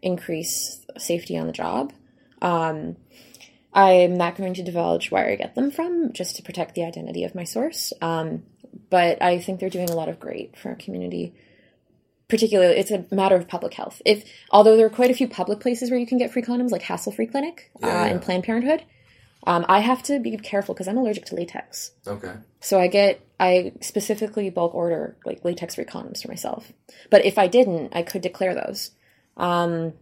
increase 0.00 0.84
safety 0.98 1.38
on 1.38 1.46
the 1.46 1.52
job. 1.52 1.92
Um, 2.40 2.96
I'm 3.72 4.16
not 4.16 4.36
going 4.36 4.54
to 4.54 4.62
divulge 4.62 5.10
where 5.10 5.30
I 5.30 5.36
get 5.36 5.54
them 5.54 5.70
from, 5.70 6.12
just 6.12 6.36
to 6.36 6.42
protect 6.42 6.74
the 6.74 6.84
identity 6.84 7.24
of 7.24 7.34
my 7.34 7.44
source. 7.44 7.92
Um, 8.02 8.42
but 8.90 9.22
I 9.22 9.38
think 9.38 9.60
they're 9.60 9.70
doing 9.70 9.90
a 9.90 9.94
lot 9.94 10.08
of 10.08 10.20
great 10.20 10.58
for 10.58 10.70
our 10.70 10.74
community. 10.74 11.34
Particularly, 12.28 12.76
it's 12.76 12.90
a 12.90 13.04
matter 13.10 13.36
of 13.36 13.46
public 13.46 13.74
health. 13.74 14.00
If 14.04 14.24
although 14.50 14.76
there 14.76 14.86
are 14.86 14.90
quite 14.90 15.10
a 15.10 15.14
few 15.14 15.28
public 15.28 15.60
places 15.60 15.90
where 15.90 16.00
you 16.00 16.06
can 16.06 16.18
get 16.18 16.32
free 16.32 16.42
condoms, 16.42 16.70
like 16.70 16.82
Hassle 16.82 17.12
Free 17.12 17.26
Clinic 17.26 17.70
uh, 17.82 17.86
Yeah, 17.86 18.04
yeah. 18.04 18.10
and 18.10 18.22
Planned 18.22 18.44
Parenthood, 18.44 18.84
um, 19.46 19.66
I 19.68 19.80
have 19.80 20.02
to 20.04 20.18
be 20.18 20.36
careful 20.38 20.74
because 20.74 20.88
I'm 20.88 20.96
allergic 20.96 21.26
to 21.26 21.34
latex. 21.34 21.92
Okay. 22.06 22.32
So 22.60 22.78
I 22.80 22.86
get 22.86 23.20
I 23.42 23.72
specifically 23.80 24.50
bulk 24.50 24.72
order 24.72 25.16
like 25.26 25.44
latex 25.44 25.74
free 25.74 25.84
condoms 25.84 26.22
for 26.22 26.28
myself. 26.28 26.72
But 27.10 27.24
if 27.24 27.38
I 27.38 27.48
didn't, 27.48 27.92
I 27.92 28.02
could 28.04 28.22
declare 28.22 28.54
those. 28.54 28.92
Um, 29.36 29.94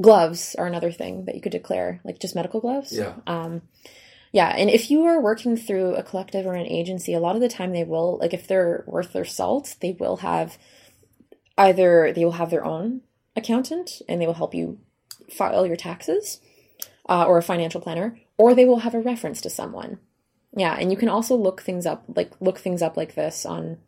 gloves 0.00 0.54
are 0.56 0.68
another 0.68 0.92
thing 0.92 1.24
that 1.24 1.34
you 1.34 1.40
could 1.40 1.50
declare, 1.50 2.00
like 2.04 2.20
just 2.20 2.36
medical 2.36 2.60
gloves. 2.60 2.96
Yeah. 2.96 3.14
Um, 3.26 3.62
yeah, 4.30 4.54
and 4.56 4.70
if 4.70 4.88
you 4.88 5.02
are 5.02 5.20
working 5.20 5.56
through 5.56 5.96
a 5.96 6.04
collective 6.04 6.46
or 6.46 6.54
an 6.54 6.64
agency, 6.64 7.12
a 7.12 7.18
lot 7.18 7.34
of 7.34 7.42
the 7.42 7.48
time 7.48 7.72
they 7.72 7.82
will 7.82 8.18
like 8.18 8.32
if 8.32 8.46
they're 8.46 8.84
worth 8.86 9.12
their 9.12 9.24
salt, 9.24 9.74
they 9.80 9.90
will 9.98 10.18
have 10.18 10.58
either 11.58 12.12
they 12.12 12.24
will 12.24 12.32
have 12.32 12.50
their 12.50 12.64
own 12.64 13.00
accountant 13.34 14.00
and 14.08 14.22
they 14.22 14.26
will 14.28 14.34
help 14.34 14.54
you 14.54 14.78
file 15.28 15.66
your 15.66 15.76
taxes 15.76 16.40
uh, 17.08 17.24
or 17.24 17.38
a 17.38 17.42
financial 17.42 17.80
planner, 17.80 18.16
or 18.38 18.54
they 18.54 18.64
will 18.64 18.78
have 18.78 18.94
a 18.94 19.00
reference 19.00 19.40
to 19.40 19.50
someone. 19.50 19.98
Yeah, 20.54 20.76
and 20.78 20.90
you 20.90 20.96
can 20.96 21.08
also 21.08 21.34
look 21.36 21.62
things 21.62 21.86
up, 21.86 22.04
like 22.14 22.32
look 22.40 22.58
things 22.58 22.82
up 22.82 22.96
like 22.96 23.14
this 23.14 23.46
on, 23.46 23.78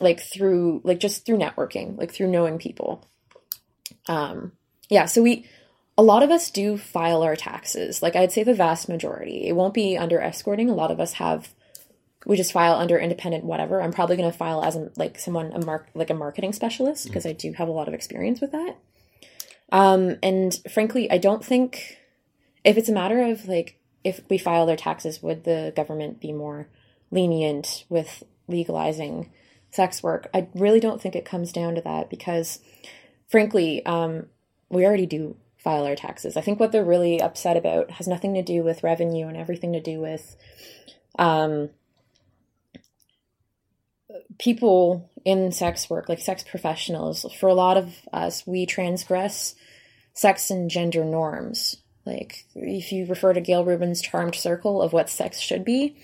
like 0.00 0.20
through, 0.20 0.80
like 0.84 0.98
just 0.98 1.24
through 1.24 1.38
networking, 1.38 1.96
like 1.96 2.12
through 2.12 2.28
knowing 2.28 2.58
people. 2.58 3.06
Um, 4.08 4.52
yeah, 4.88 5.04
so 5.04 5.22
we, 5.22 5.46
a 5.96 6.02
lot 6.02 6.22
of 6.22 6.30
us 6.30 6.50
do 6.50 6.76
file 6.76 7.22
our 7.22 7.36
taxes. 7.36 8.02
Like 8.02 8.16
I'd 8.16 8.32
say 8.32 8.42
the 8.42 8.54
vast 8.54 8.88
majority. 8.88 9.46
It 9.46 9.54
won't 9.54 9.74
be 9.74 9.96
under 9.96 10.20
escorting. 10.20 10.70
A 10.70 10.74
lot 10.74 10.90
of 10.90 10.98
us 10.98 11.14
have, 11.14 11.52
we 12.26 12.36
just 12.36 12.52
file 12.52 12.74
under 12.74 12.98
independent 12.98 13.44
whatever. 13.44 13.80
I'm 13.80 13.92
probably 13.92 14.16
going 14.16 14.30
to 14.30 14.36
file 14.36 14.64
as 14.64 14.76
a, 14.76 14.90
like 14.96 15.18
someone 15.18 15.52
a 15.52 15.64
mark 15.64 15.88
like 15.94 16.10
a 16.10 16.14
marketing 16.14 16.52
specialist 16.52 17.06
because 17.06 17.26
I 17.26 17.32
do 17.32 17.52
have 17.52 17.68
a 17.68 17.72
lot 17.72 17.88
of 17.88 17.94
experience 17.94 18.40
with 18.40 18.52
that. 18.52 18.76
Um, 19.72 20.16
and 20.22 20.58
frankly, 20.70 21.10
I 21.10 21.18
don't 21.18 21.44
think 21.44 21.98
if 22.64 22.76
it's 22.76 22.88
a 22.88 22.92
matter 22.92 23.22
of 23.22 23.46
like 23.46 23.79
if 24.04 24.20
we 24.28 24.38
file 24.38 24.66
their 24.66 24.76
taxes, 24.76 25.22
would 25.22 25.44
the 25.44 25.72
government 25.76 26.20
be 26.20 26.32
more 26.32 26.68
lenient 27.10 27.84
with 27.88 28.22
legalizing 28.48 29.30
sex 29.70 30.02
work? 30.02 30.28
I 30.32 30.48
really 30.54 30.80
don't 30.80 31.00
think 31.00 31.14
it 31.14 31.24
comes 31.24 31.52
down 31.52 31.74
to 31.74 31.80
that 31.82 32.10
because, 32.10 32.60
frankly, 33.28 33.84
um, 33.84 34.26
we 34.68 34.86
already 34.86 35.06
do 35.06 35.36
file 35.58 35.84
our 35.84 35.96
taxes. 35.96 36.36
I 36.36 36.40
think 36.40 36.58
what 36.58 36.72
they're 36.72 36.84
really 36.84 37.20
upset 37.20 37.56
about 37.56 37.90
has 37.92 38.08
nothing 38.08 38.34
to 38.34 38.42
do 38.42 38.62
with 38.62 38.82
revenue 38.82 39.26
and 39.26 39.36
everything 39.36 39.74
to 39.74 39.80
do 39.80 40.00
with 40.00 40.36
um, 41.18 41.68
people 44.38 45.10
in 45.24 45.52
sex 45.52 45.90
work, 45.90 46.08
like 46.08 46.20
sex 46.20 46.42
professionals. 46.42 47.26
For 47.38 47.48
a 47.48 47.54
lot 47.54 47.76
of 47.76 47.94
us, 48.12 48.46
we 48.46 48.64
transgress 48.64 49.54
sex 50.14 50.50
and 50.50 50.70
gender 50.70 51.04
norms. 51.04 51.76
Like, 52.06 52.46
if 52.54 52.92
you 52.92 53.06
refer 53.06 53.32
to 53.32 53.40
Gayle 53.40 53.64
Rubin's 53.64 54.00
charmed 54.00 54.34
circle 54.34 54.82
of 54.82 54.92
what 54.92 55.10
sex 55.10 55.38
should 55.38 55.64
be, 55.64 55.96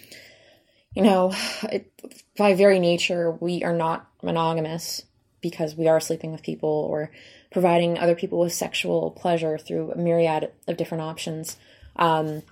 you 0.94 1.02
know, 1.02 1.32
it, 1.64 1.90
by 2.36 2.54
very 2.54 2.78
nature, 2.78 3.30
we 3.30 3.62
are 3.64 3.74
not 3.74 4.08
monogamous 4.22 5.04
because 5.40 5.74
we 5.74 5.88
are 5.88 6.00
sleeping 6.00 6.32
with 6.32 6.42
people 6.42 6.68
or 6.90 7.10
providing 7.52 7.98
other 7.98 8.14
people 8.14 8.38
with 8.38 8.52
sexual 8.52 9.10
pleasure 9.10 9.58
through 9.58 9.92
a 9.92 9.96
myriad 9.96 10.50
of 10.66 10.76
different 10.76 11.02
options. 11.02 11.56
Um, 11.96 12.42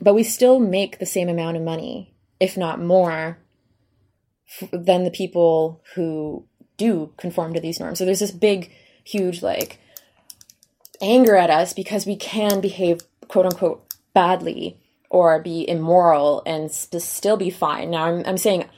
but 0.00 0.14
we 0.14 0.22
still 0.22 0.58
make 0.58 0.98
the 0.98 1.06
same 1.06 1.28
amount 1.28 1.56
of 1.56 1.62
money, 1.62 2.14
if 2.38 2.56
not 2.56 2.80
more, 2.80 3.38
f- 4.60 4.70
than 4.72 5.04
the 5.04 5.10
people 5.10 5.82
who 5.94 6.46
do 6.76 7.12
conform 7.16 7.54
to 7.54 7.60
these 7.60 7.80
norms. 7.80 7.98
So 7.98 8.04
there's 8.04 8.20
this 8.20 8.30
big, 8.30 8.72
huge, 9.04 9.42
like, 9.42 9.78
anger 11.00 11.36
at 11.36 11.50
us 11.50 11.72
because 11.72 12.06
we 12.06 12.16
can 12.16 12.60
behave 12.60 13.00
quote 13.28 13.46
unquote 13.46 13.86
badly 14.14 14.78
or 15.08 15.40
be 15.40 15.68
immoral 15.68 16.42
and 16.46 16.70
st- 16.70 17.02
still 17.02 17.36
be 17.36 17.50
fine. 17.50 17.90
Now 17.90 18.04
I'm, 18.04 18.24
I'm 18.26 18.38
saying 18.38 18.68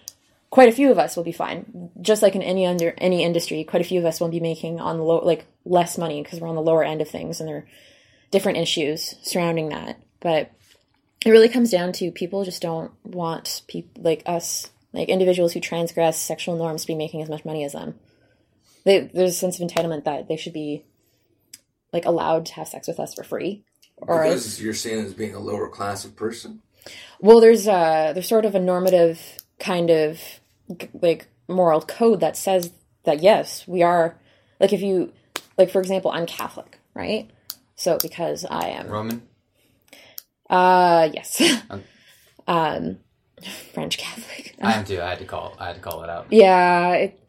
quite 0.50 0.68
a 0.68 0.72
few 0.72 0.90
of 0.90 0.98
us 0.98 1.16
will 1.16 1.24
be 1.24 1.32
fine. 1.32 1.90
Just 2.00 2.22
like 2.22 2.34
in 2.34 2.42
any 2.42 2.66
under 2.66 2.94
any 2.98 3.24
industry, 3.24 3.64
quite 3.64 3.82
a 3.82 3.88
few 3.88 3.98
of 3.98 4.06
us 4.06 4.20
won't 4.20 4.32
be 4.32 4.40
making 4.40 4.80
on 4.80 4.98
the 4.98 5.04
low 5.04 5.18
like 5.24 5.46
less 5.64 5.98
money 5.98 6.22
because 6.22 6.40
we're 6.40 6.48
on 6.48 6.54
the 6.54 6.62
lower 6.62 6.84
end 6.84 7.00
of 7.00 7.08
things 7.08 7.40
and 7.40 7.48
there 7.48 7.56
are 7.56 7.66
different 8.30 8.58
issues 8.58 9.14
surrounding 9.22 9.68
that. 9.70 10.00
But 10.20 10.50
it 11.24 11.30
really 11.30 11.48
comes 11.48 11.70
down 11.70 11.92
to 11.94 12.10
people 12.10 12.44
just 12.44 12.62
don't 12.62 12.92
want 13.04 13.62
people 13.68 14.02
like 14.02 14.22
us, 14.26 14.70
like 14.92 15.08
individuals 15.08 15.52
who 15.52 15.60
transgress 15.60 16.18
sexual 16.18 16.56
norms 16.56 16.82
to 16.82 16.86
be 16.88 16.94
making 16.94 17.22
as 17.22 17.28
much 17.28 17.44
money 17.44 17.64
as 17.64 17.72
them. 17.72 17.94
They, 18.84 19.10
there's 19.14 19.30
a 19.30 19.34
sense 19.34 19.60
of 19.60 19.68
entitlement 19.68 20.04
that 20.04 20.26
they 20.26 20.36
should 20.36 20.52
be 20.52 20.84
like 21.92 22.04
allowed 22.04 22.46
to 22.46 22.54
have 22.54 22.68
sex 22.68 22.88
with 22.88 22.98
us 23.00 23.14
for 23.14 23.24
free. 23.24 23.64
Or 23.96 24.22
Because 24.24 24.60
you're 24.60 24.74
seen 24.74 24.98
as 24.98 25.14
being 25.14 25.34
a 25.34 25.38
lower 25.38 25.68
class 25.68 26.04
of 26.04 26.16
person. 26.16 26.60
well, 27.20 27.40
there's 27.40 27.66
a 27.68 28.12
there's 28.14 28.28
sort 28.28 28.44
of 28.44 28.54
a 28.54 28.58
normative 28.60 29.20
kind 29.58 29.90
of 29.90 30.20
like 30.94 31.28
moral 31.48 31.80
code 31.82 32.20
that 32.20 32.36
says 32.36 32.72
that 33.04 33.22
yes, 33.22 33.66
we 33.68 33.82
are 33.82 34.16
like 34.58 34.72
if 34.72 34.80
you 34.82 35.12
like 35.58 35.70
for 35.70 35.80
example, 35.80 36.10
I'm 36.10 36.26
Catholic, 36.26 36.78
right? 36.94 37.30
So 37.76 37.98
because 38.02 38.44
I 38.48 38.68
am 38.70 38.88
Roman. 38.88 39.22
uh 40.50 41.08
yes. 41.12 41.40
Okay. 41.40 41.82
um 42.48 42.98
French 43.72 43.98
Catholic. 43.98 44.54
I 44.60 44.74
am 44.74 44.84
too. 44.84 45.00
I 45.00 45.10
had 45.10 45.18
to 45.18 45.24
call. 45.24 45.56
I 45.58 45.66
had 45.68 45.74
to 45.76 45.80
call 45.80 46.02
it 46.04 46.10
out. 46.10 46.26
Yeah. 46.30 46.92
It, 46.94 47.20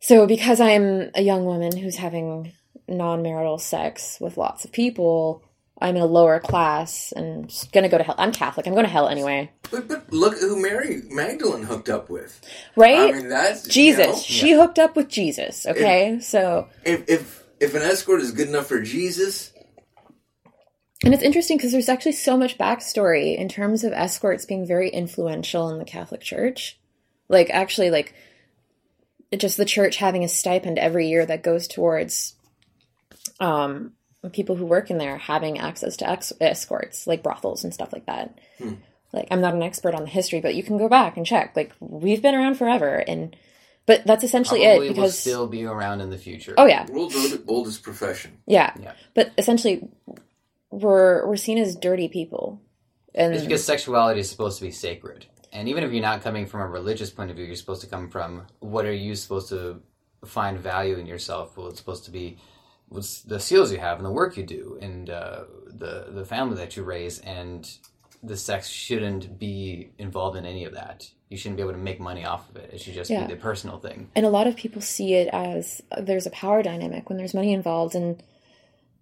so 0.00 0.26
because 0.26 0.60
I'm 0.60 1.10
a 1.14 1.20
young 1.22 1.44
woman 1.44 1.76
who's 1.76 1.96
having 1.96 2.52
non-marital 2.88 3.58
sex 3.58 4.18
with 4.20 4.36
lots 4.36 4.64
of 4.64 4.72
people, 4.72 5.42
I'm 5.80 5.96
in 5.96 6.02
a 6.02 6.06
lower 6.06 6.40
class 6.40 7.12
and 7.12 7.48
just 7.48 7.70
gonna 7.72 7.88
go 7.88 7.98
to 7.98 8.04
hell. 8.04 8.14
I'm 8.18 8.32
Catholic. 8.32 8.66
I'm 8.66 8.72
going 8.72 8.86
to 8.86 8.90
hell 8.90 9.08
anyway, 9.08 9.50
But, 9.70 9.88
but 9.88 10.10
look 10.12 10.38
who 10.38 10.60
Mary 10.60 11.02
Magdalene 11.10 11.64
hooked 11.64 11.88
up 11.90 12.08
with. 12.08 12.40
right? 12.76 13.14
I 13.14 13.18
mean, 13.18 13.28
that's 13.28 13.66
Jesus. 13.68 14.06
you 14.06 14.12
know, 14.12 14.18
She 14.18 14.52
hooked 14.52 14.78
up 14.78 14.96
with 14.96 15.08
Jesus. 15.08 15.66
Okay, 15.66 16.18
so 16.20 16.68
if 16.84 17.04
if 17.08 17.44
if 17.60 17.74
an 17.74 17.82
escort 17.82 18.20
is 18.22 18.32
good 18.32 18.48
enough 18.48 18.66
for 18.66 18.80
Jesus, 18.80 19.52
And 21.04 21.12
it's 21.12 21.22
interesting 21.22 21.58
because 21.58 21.72
there's 21.72 21.88
actually 21.90 22.12
so 22.12 22.36
much 22.38 22.56
backstory 22.56 23.36
in 23.36 23.48
terms 23.48 23.84
of 23.84 23.92
escorts 23.92 24.46
being 24.46 24.66
very 24.66 24.88
influential 24.88 25.68
in 25.68 25.78
the 25.78 25.84
Catholic 25.84 26.22
Church. 26.22 26.78
Like, 27.28 27.50
actually, 27.50 27.90
like, 27.90 28.14
just 29.36 29.56
the 29.58 29.64
church 29.66 29.96
having 29.96 30.24
a 30.24 30.28
stipend 30.28 30.78
every 30.78 31.08
year 31.08 31.26
that 31.26 31.42
goes 31.42 31.66
towards 31.68 32.34
um, 33.40 33.92
people 34.32 34.56
who 34.56 34.66
work 34.66 34.90
in 34.90 34.98
there 34.98 35.18
having 35.18 35.58
access 35.58 35.96
to 35.98 36.08
ex- 36.08 36.32
escorts, 36.40 37.06
like 37.06 37.22
brothels 37.22 37.64
and 37.64 37.72
stuff 37.74 37.92
like 37.92 38.06
that. 38.06 38.38
Like, 39.12 39.28
I'm 39.30 39.40
not 39.40 39.54
an 39.54 39.62
expert 39.62 39.94
on 39.94 40.02
the 40.02 40.08
history, 40.10 40.40
but 40.40 40.54
you 40.54 40.62
can 40.62 40.78
go 40.78 40.88
back 40.88 41.16
and 41.16 41.24
check. 41.24 41.54
Like, 41.56 41.72
we've 41.80 42.20
been 42.20 42.34
around 42.34 42.56
forever, 42.56 42.96
and 42.96 43.34
but 43.86 44.04
that's 44.04 44.24
essentially 44.24 44.60
Probably 44.64 44.86
it 44.86 44.88
will 44.90 44.94
because 44.94 45.18
still 45.18 45.46
be 45.46 45.64
around 45.64 46.00
in 46.00 46.10
the 46.10 46.18
future. 46.18 46.54
oh 46.58 46.66
yeah, 46.66 46.86
world's 46.90 47.14
old- 47.14 47.42
oldest 47.46 47.82
profession. 47.82 48.38
yeah, 48.46 48.72
Yeah. 48.82 48.92
But 49.14 49.32
essentially, 49.38 49.88
we're 50.70 51.26
we're 51.26 51.36
seen 51.36 51.58
as 51.58 51.76
dirty 51.76 52.08
people, 52.08 52.60
and 53.14 53.32
It's 53.34 53.44
because 53.44 53.64
sexuality 53.64 54.20
is 54.20 54.28
supposed 54.30 54.58
to 54.58 54.64
be 54.64 54.70
sacred. 54.72 55.26
And 55.52 55.68
even 55.68 55.84
if 55.84 55.92
you're 55.92 56.02
not 56.02 56.22
coming 56.22 56.44
from 56.46 56.60
a 56.60 56.66
religious 56.66 57.10
point 57.10 57.30
of 57.30 57.36
view, 57.36 57.46
you're 57.46 57.54
supposed 57.54 57.80
to 57.82 57.86
come 57.86 58.10
from 58.10 58.46
what 58.58 58.84
are 58.84 58.92
you 58.92 59.14
supposed 59.14 59.48
to 59.50 59.80
find 60.24 60.58
value 60.58 60.98
in 60.98 61.06
yourself? 61.06 61.56
Well, 61.56 61.68
it's 61.68 61.78
supposed 61.78 62.04
to 62.06 62.10
be 62.10 62.36
what's 62.88 63.22
the 63.22 63.40
skills 63.40 63.72
you 63.72 63.78
have 63.78 63.98
and 63.98 64.06
the 64.06 64.10
work 64.12 64.36
you 64.36 64.44
do 64.44 64.78
and 64.80 65.10
uh, 65.10 65.44
the 65.66 66.06
the 66.10 66.24
family 66.24 66.56
that 66.56 66.76
you 66.76 66.82
raise 66.82 67.18
and 67.20 67.68
the 68.22 68.36
sex 68.36 68.68
shouldn't 68.68 69.38
be 69.38 69.90
involved 69.98 70.36
in 70.36 70.44
any 70.46 70.64
of 70.64 70.72
that. 70.74 71.08
You 71.28 71.36
shouldn't 71.36 71.56
be 71.58 71.62
able 71.62 71.72
to 71.72 71.78
make 71.78 72.00
money 72.00 72.24
off 72.24 72.48
of 72.50 72.56
it. 72.56 72.70
It 72.72 72.80
should 72.80 72.94
just 72.94 73.10
Yeah. 73.10 73.26
be 73.26 73.34
the 73.34 73.40
personal 73.40 73.78
thing. 73.78 74.10
and 74.16 74.24
a 74.26 74.30
lot 74.30 74.46
of 74.46 74.56
people 74.56 74.80
see 74.80 75.14
it 75.14 75.28
as 75.32 75.82
uh, 75.92 76.00
there's 76.00 76.26
a 76.26 76.30
power 76.30 76.62
dynamic 76.62 77.08
when 77.08 77.18
there's 77.18 77.34
money 77.34 77.52
involved 77.52 77.94
and 77.94 78.22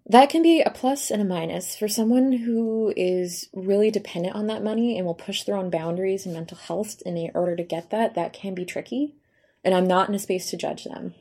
that 0.07 0.29
can 0.29 0.43
be 0.43 0.61
a 0.61 0.69
plus 0.69 1.09
and 1.09 1.21
a 1.21 1.25
minus 1.25 1.75
for 1.75 1.87
someone 1.87 2.31
who 2.31 2.93
is 2.95 3.49
really 3.53 3.89
dependent 3.89 4.35
on 4.35 4.45
that 4.47 4.63
money 4.63 4.97
and 4.97 5.05
will 5.07 5.15
push 5.15 5.43
their 5.43 5.55
own 5.57 5.69
boundaries 5.71 6.25
and 6.25 6.35
mental 6.35 6.57
health 6.57 7.01
in 7.05 7.31
order 7.33 7.55
to 7.55 7.63
get 7.63 7.89
that 7.89 8.13
that 8.13 8.31
can 8.33 8.53
be 8.53 8.65
tricky 8.65 9.15
and 9.63 9.73
i'm 9.73 9.87
not 9.87 10.07
in 10.09 10.13
a 10.13 10.19
space 10.19 10.49
to 10.51 10.57
judge 10.57 10.83
them 10.83 11.15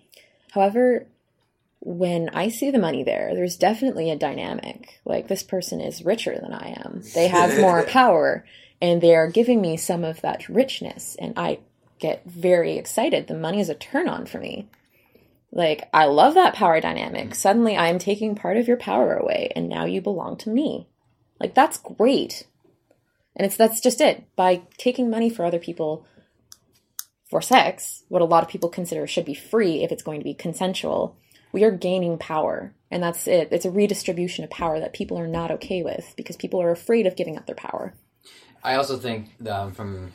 however 0.51 1.07
when 1.85 2.29
i 2.31 2.49
see 2.49 2.71
the 2.71 2.79
money 2.79 3.03
there 3.05 3.35
there's 3.35 3.57
definitely 3.57 4.11
a 4.11 4.17
dynamic 4.17 5.01
like 5.05 5.29
this 5.29 5.43
person 5.43 5.81
is 5.81 6.05
richer 6.05 6.39
than 6.41 6.53
i 6.53 6.75
am 6.85 7.03
they 7.15 7.29
have 7.29 7.61
more 7.61 7.83
power 7.85 8.45
and 8.81 9.01
they 9.01 9.15
are 9.15 9.31
giving 9.31 9.61
me 9.61 9.77
some 9.77 10.03
of 10.03 10.21
that 10.23 10.49
richness 10.49 11.17
and 11.19 11.35
i 11.37 11.59
get 11.99 12.25
very 12.25 12.77
excited 12.77 13.27
the 13.27 13.35
money 13.35 13.61
is 13.61 13.69
a 13.69 13.75
turn 13.75 14.09
on 14.09 14.27
for 14.27 14.39
me 14.39 14.69
like, 15.55 15.89
I 15.95 16.07
love 16.07 16.35
that 16.35 16.55
power 16.55 16.81
dynamic. 16.81 17.31
Mm. 17.31 17.35
Suddenly 17.35 17.77
I'm 17.77 18.01
taking 18.01 18.35
part 18.35 18.57
of 18.57 18.67
your 18.67 18.77
power 18.77 19.15
away 19.15 19.53
and 19.55 19.69
now 19.69 19.85
you 19.85 20.01
belong 20.01 20.37
to 20.39 20.51
me. 20.51 20.89
Like, 21.39 21.55
that's 21.55 21.79
great. 21.79 22.47
And 23.37 23.47
it's 23.47 23.57
that's 23.57 23.81
just 23.81 24.01
it. 24.01 24.25
By 24.35 24.63
taking 24.79 25.09
money 25.09 25.31
for 25.31 25.45
other 25.45 25.61
people 25.61 26.07
for 27.31 27.41
sex, 27.41 28.03
what 28.09 28.21
a 28.21 28.27
lot 28.27 28.43
of 28.43 28.49
people 28.49 28.69
consider 28.69 29.07
should 29.07 29.25
be 29.25 29.35
free 29.35 29.85
if 29.85 29.93
it's 29.93 30.03
going 30.03 30.21
to 30.21 30.25
be 30.25 30.35
consensual, 30.35 31.17
we 31.55 31.63
are 31.63 31.71
gaining 31.71 32.19
power. 32.19 32.75
And 32.91 33.01
that's 33.01 33.29
it. 33.29 33.49
It's 33.53 33.65
a 33.65 33.71
redistribution 33.71 34.43
of 34.43 34.51
power 34.51 34.81
that 34.81 34.93
people 34.93 35.17
are 35.19 35.29
not 35.29 35.53
okay 35.53 35.85
with 35.85 36.13
because 36.17 36.37
people 36.37 36.61
are 36.61 36.73
afraid 36.73 37.07
of 37.07 37.15
giving 37.15 37.39
up 37.39 37.47
their 37.47 37.55
power. 37.55 37.95
I 38.65 38.75
also 38.75 38.97
think 38.99 39.31
um, 39.49 39.73
from 39.73 40.13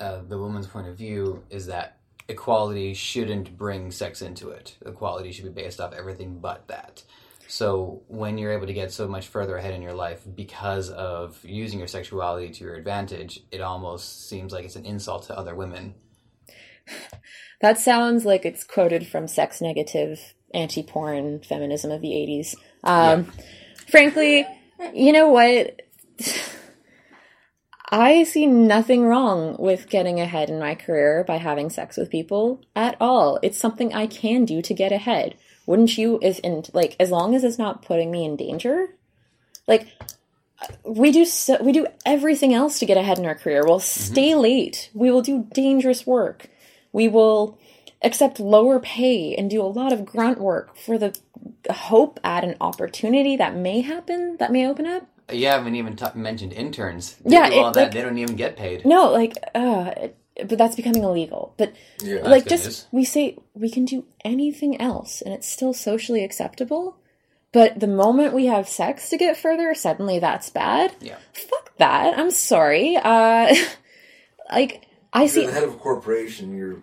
uh, 0.00 0.22
the 0.28 0.36
woman's 0.36 0.66
point 0.66 0.88
of 0.88 0.96
view 0.96 1.44
is 1.48 1.66
that 1.66 1.98
equality 2.28 2.92
shouldn't 2.92 3.56
bring 3.56 3.92
sex 3.92 4.20
into 4.20 4.50
it. 4.50 4.76
Equality 4.84 5.30
should 5.30 5.44
be 5.44 5.62
based 5.62 5.80
off 5.80 5.92
everything 5.92 6.40
but 6.40 6.66
that. 6.66 7.04
So 7.46 8.02
when 8.08 8.36
you're 8.36 8.52
able 8.52 8.66
to 8.66 8.72
get 8.72 8.90
so 8.90 9.06
much 9.06 9.28
further 9.28 9.56
ahead 9.56 9.74
in 9.74 9.82
your 9.82 9.94
life 9.94 10.22
because 10.34 10.90
of 10.90 11.38
using 11.44 11.78
your 11.78 11.88
sexuality 11.88 12.50
to 12.50 12.64
your 12.64 12.74
advantage, 12.74 13.40
it 13.52 13.60
almost 13.60 14.28
seems 14.28 14.52
like 14.52 14.64
it's 14.64 14.76
an 14.76 14.86
insult 14.86 15.24
to 15.24 15.38
other 15.38 15.54
women. 15.54 15.94
That 17.60 17.76
sounds 17.76 18.24
like 18.24 18.46
it's 18.46 18.64
quoted 18.64 19.06
from 19.06 19.28
sex 19.28 19.60
negative 19.60 20.32
anti 20.54 20.82
porn 20.82 21.40
feminism 21.40 21.90
of 21.90 22.00
the 22.00 22.08
80s. 22.08 22.54
Um, 22.84 23.30
Frankly, 23.88 24.46
you 24.94 25.12
know 25.12 25.28
what? 25.28 25.82
I 27.92 28.22
see 28.22 28.46
nothing 28.46 29.04
wrong 29.04 29.56
with 29.58 29.88
getting 29.88 30.20
ahead 30.20 30.48
in 30.48 30.60
my 30.60 30.76
career 30.76 31.24
by 31.26 31.38
having 31.38 31.70
sex 31.70 31.96
with 31.96 32.08
people 32.08 32.62
at 32.76 32.96
all. 33.00 33.40
It's 33.42 33.58
something 33.58 33.92
I 33.92 34.06
can 34.06 34.44
do 34.44 34.62
to 34.62 34.74
get 34.74 34.92
ahead. 34.92 35.34
Wouldn't 35.66 35.98
you? 35.98 36.20
Is 36.22 36.38
in 36.38 36.62
like 36.72 36.94
as 37.00 37.10
long 37.10 37.34
as 37.34 37.42
it's 37.42 37.58
not 37.58 37.82
putting 37.82 38.10
me 38.10 38.24
in 38.24 38.36
danger. 38.36 38.94
Like 39.66 39.88
we 40.84 41.10
do, 41.10 41.24
so, 41.24 41.60
we 41.62 41.72
do 41.72 41.86
everything 42.06 42.54
else 42.54 42.78
to 42.78 42.86
get 42.86 42.96
ahead 42.96 43.18
in 43.18 43.26
our 43.26 43.34
career. 43.34 43.62
We'll 43.64 43.80
stay 43.80 44.34
late. 44.34 44.90
We 44.94 45.10
will 45.10 45.22
do 45.22 45.46
dangerous 45.52 46.06
work. 46.06 46.48
We 46.92 47.08
will 47.08 47.58
accept 48.02 48.40
lower 48.40 48.80
pay 48.80 49.34
and 49.34 49.50
do 49.50 49.60
a 49.60 49.66
lot 49.66 49.92
of 49.92 50.04
grunt 50.06 50.40
work 50.40 50.76
for 50.76 50.96
the 50.98 51.16
hope 51.70 52.18
at 52.24 52.44
an 52.44 52.56
opportunity 52.60 53.36
that 53.36 53.54
may 53.56 53.80
happen, 53.82 54.36
that 54.38 54.50
may 54.52 54.66
open 54.66 54.86
up. 54.86 55.06
You 55.32 55.46
haven't 55.46 55.74
even 55.76 55.96
ta 55.96 56.12
mentioned 56.14 56.52
interns. 56.52 57.16
They 57.24 57.32
Yeah, 57.36 57.50
do 57.50 57.56
all 57.60 57.68
it- 57.70 57.74
that. 57.74 57.82
like- 57.84 57.92
they 57.92 58.02
don't 58.02 58.18
even 58.18 58.36
get 58.36 58.56
paid. 58.56 58.84
No, 58.84 59.10
like, 59.12 59.34
uh, 59.54 59.92
but 60.44 60.58
that's 60.58 60.74
becoming 60.76 61.04
illegal. 61.04 61.54
But 61.56 61.72
Yeah. 62.02 62.26
like, 62.28 62.46
just 62.46 62.64
news. 62.64 62.86
we 62.90 63.04
say 63.04 63.36
we 63.54 63.70
can 63.70 63.84
do 63.84 64.04
anything 64.24 64.80
else, 64.80 65.20
and 65.20 65.32
it's 65.34 65.46
still 65.46 65.72
socially 65.72 66.24
acceptable. 66.24 66.96
But 67.52 67.78
the 67.80 67.86
moment 67.88 68.32
we 68.32 68.46
have 68.46 68.68
sex 68.68 69.10
to 69.10 69.16
get 69.16 69.36
further, 69.36 69.74
suddenly 69.74 70.18
that's 70.18 70.50
bad. 70.50 70.94
Yeah. 71.00 71.16
Fuck 71.32 71.76
that. 71.78 72.18
I'm 72.18 72.30
sorry. 72.30 72.96
Uh, 72.96 73.54
like 74.52 74.86
I 75.12 75.26
see. 75.26 75.42
You're 75.42 75.50
the 75.50 75.54
head 75.54 75.64
of 75.64 75.74
a 75.74 75.78
corporation. 75.78 76.56
You're 76.56 76.82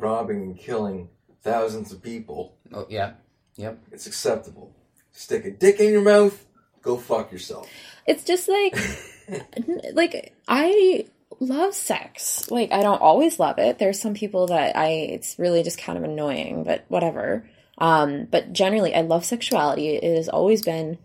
robbing 0.00 0.42
and 0.42 0.58
killing 0.58 1.08
thousands 1.42 1.92
of 1.92 2.02
people. 2.02 2.56
Oh 2.72 2.86
yeah. 2.88 3.12
Yep. 3.56 3.78
It's 3.92 4.06
acceptable. 4.06 4.74
Stick 5.12 5.44
a 5.44 5.50
dick 5.50 5.80
in 5.80 5.90
your 5.90 6.02
mouth. 6.02 6.46
Go 6.82 6.96
fuck 6.96 7.32
yourself. 7.32 7.68
It's 8.06 8.24
just 8.24 8.48
like, 8.48 8.76
like 9.92 10.34
I 10.46 11.06
love 11.40 11.74
sex. 11.74 12.50
Like 12.50 12.72
I 12.72 12.82
don't 12.82 13.02
always 13.02 13.38
love 13.38 13.58
it. 13.58 13.78
There's 13.78 14.00
some 14.00 14.14
people 14.14 14.46
that 14.48 14.76
I 14.76 14.88
it's 14.88 15.38
really 15.38 15.62
just 15.62 15.78
kind 15.78 15.98
of 15.98 16.04
annoying, 16.04 16.64
but 16.64 16.84
whatever. 16.88 17.48
Um, 17.78 18.26
but 18.30 18.52
generally, 18.52 18.94
I 18.94 19.02
love 19.02 19.24
sexuality. 19.24 19.90
It 19.90 20.16
has 20.16 20.28
always 20.28 20.62
been 20.62 20.98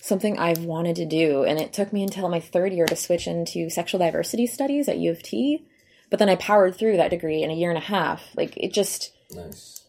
something 0.00 0.38
I've 0.38 0.64
wanted 0.64 0.96
to 0.96 1.06
do, 1.06 1.44
and 1.44 1.60
it 1.60 1.72
took 1.72 1.92
me 1.92 2.02
until 2.02 2.28
my 2.28 2.40
third 2.40 2.72
year 2.72 2.86
to 2.86 2.96
switch 2.96 3.26
into 3.26 3.70
sexual 3.70 4.00
diversity 4.00 4.46
studies 4.46 4.88
at 4.88 4.98
U 4.98 5.12
of 5.12 5.22
T. 5.22 5.64
But 6.12 6.18
then 6.18 6.28
I 6.28 6.36
powered 6.36 6.76
through 6.76 6.98
that 6.98 7.08
degree 7.08 7.42
in 7.42 7.50
a 7.50 7.54
year 7.54 7.70
and 7.70 7.78
a 7.78 7.80
half. 7.80 8.22
Like 8.36 8.54
it 8.58 8.74
just 8.74 9.14
Nice. 9.34 9.82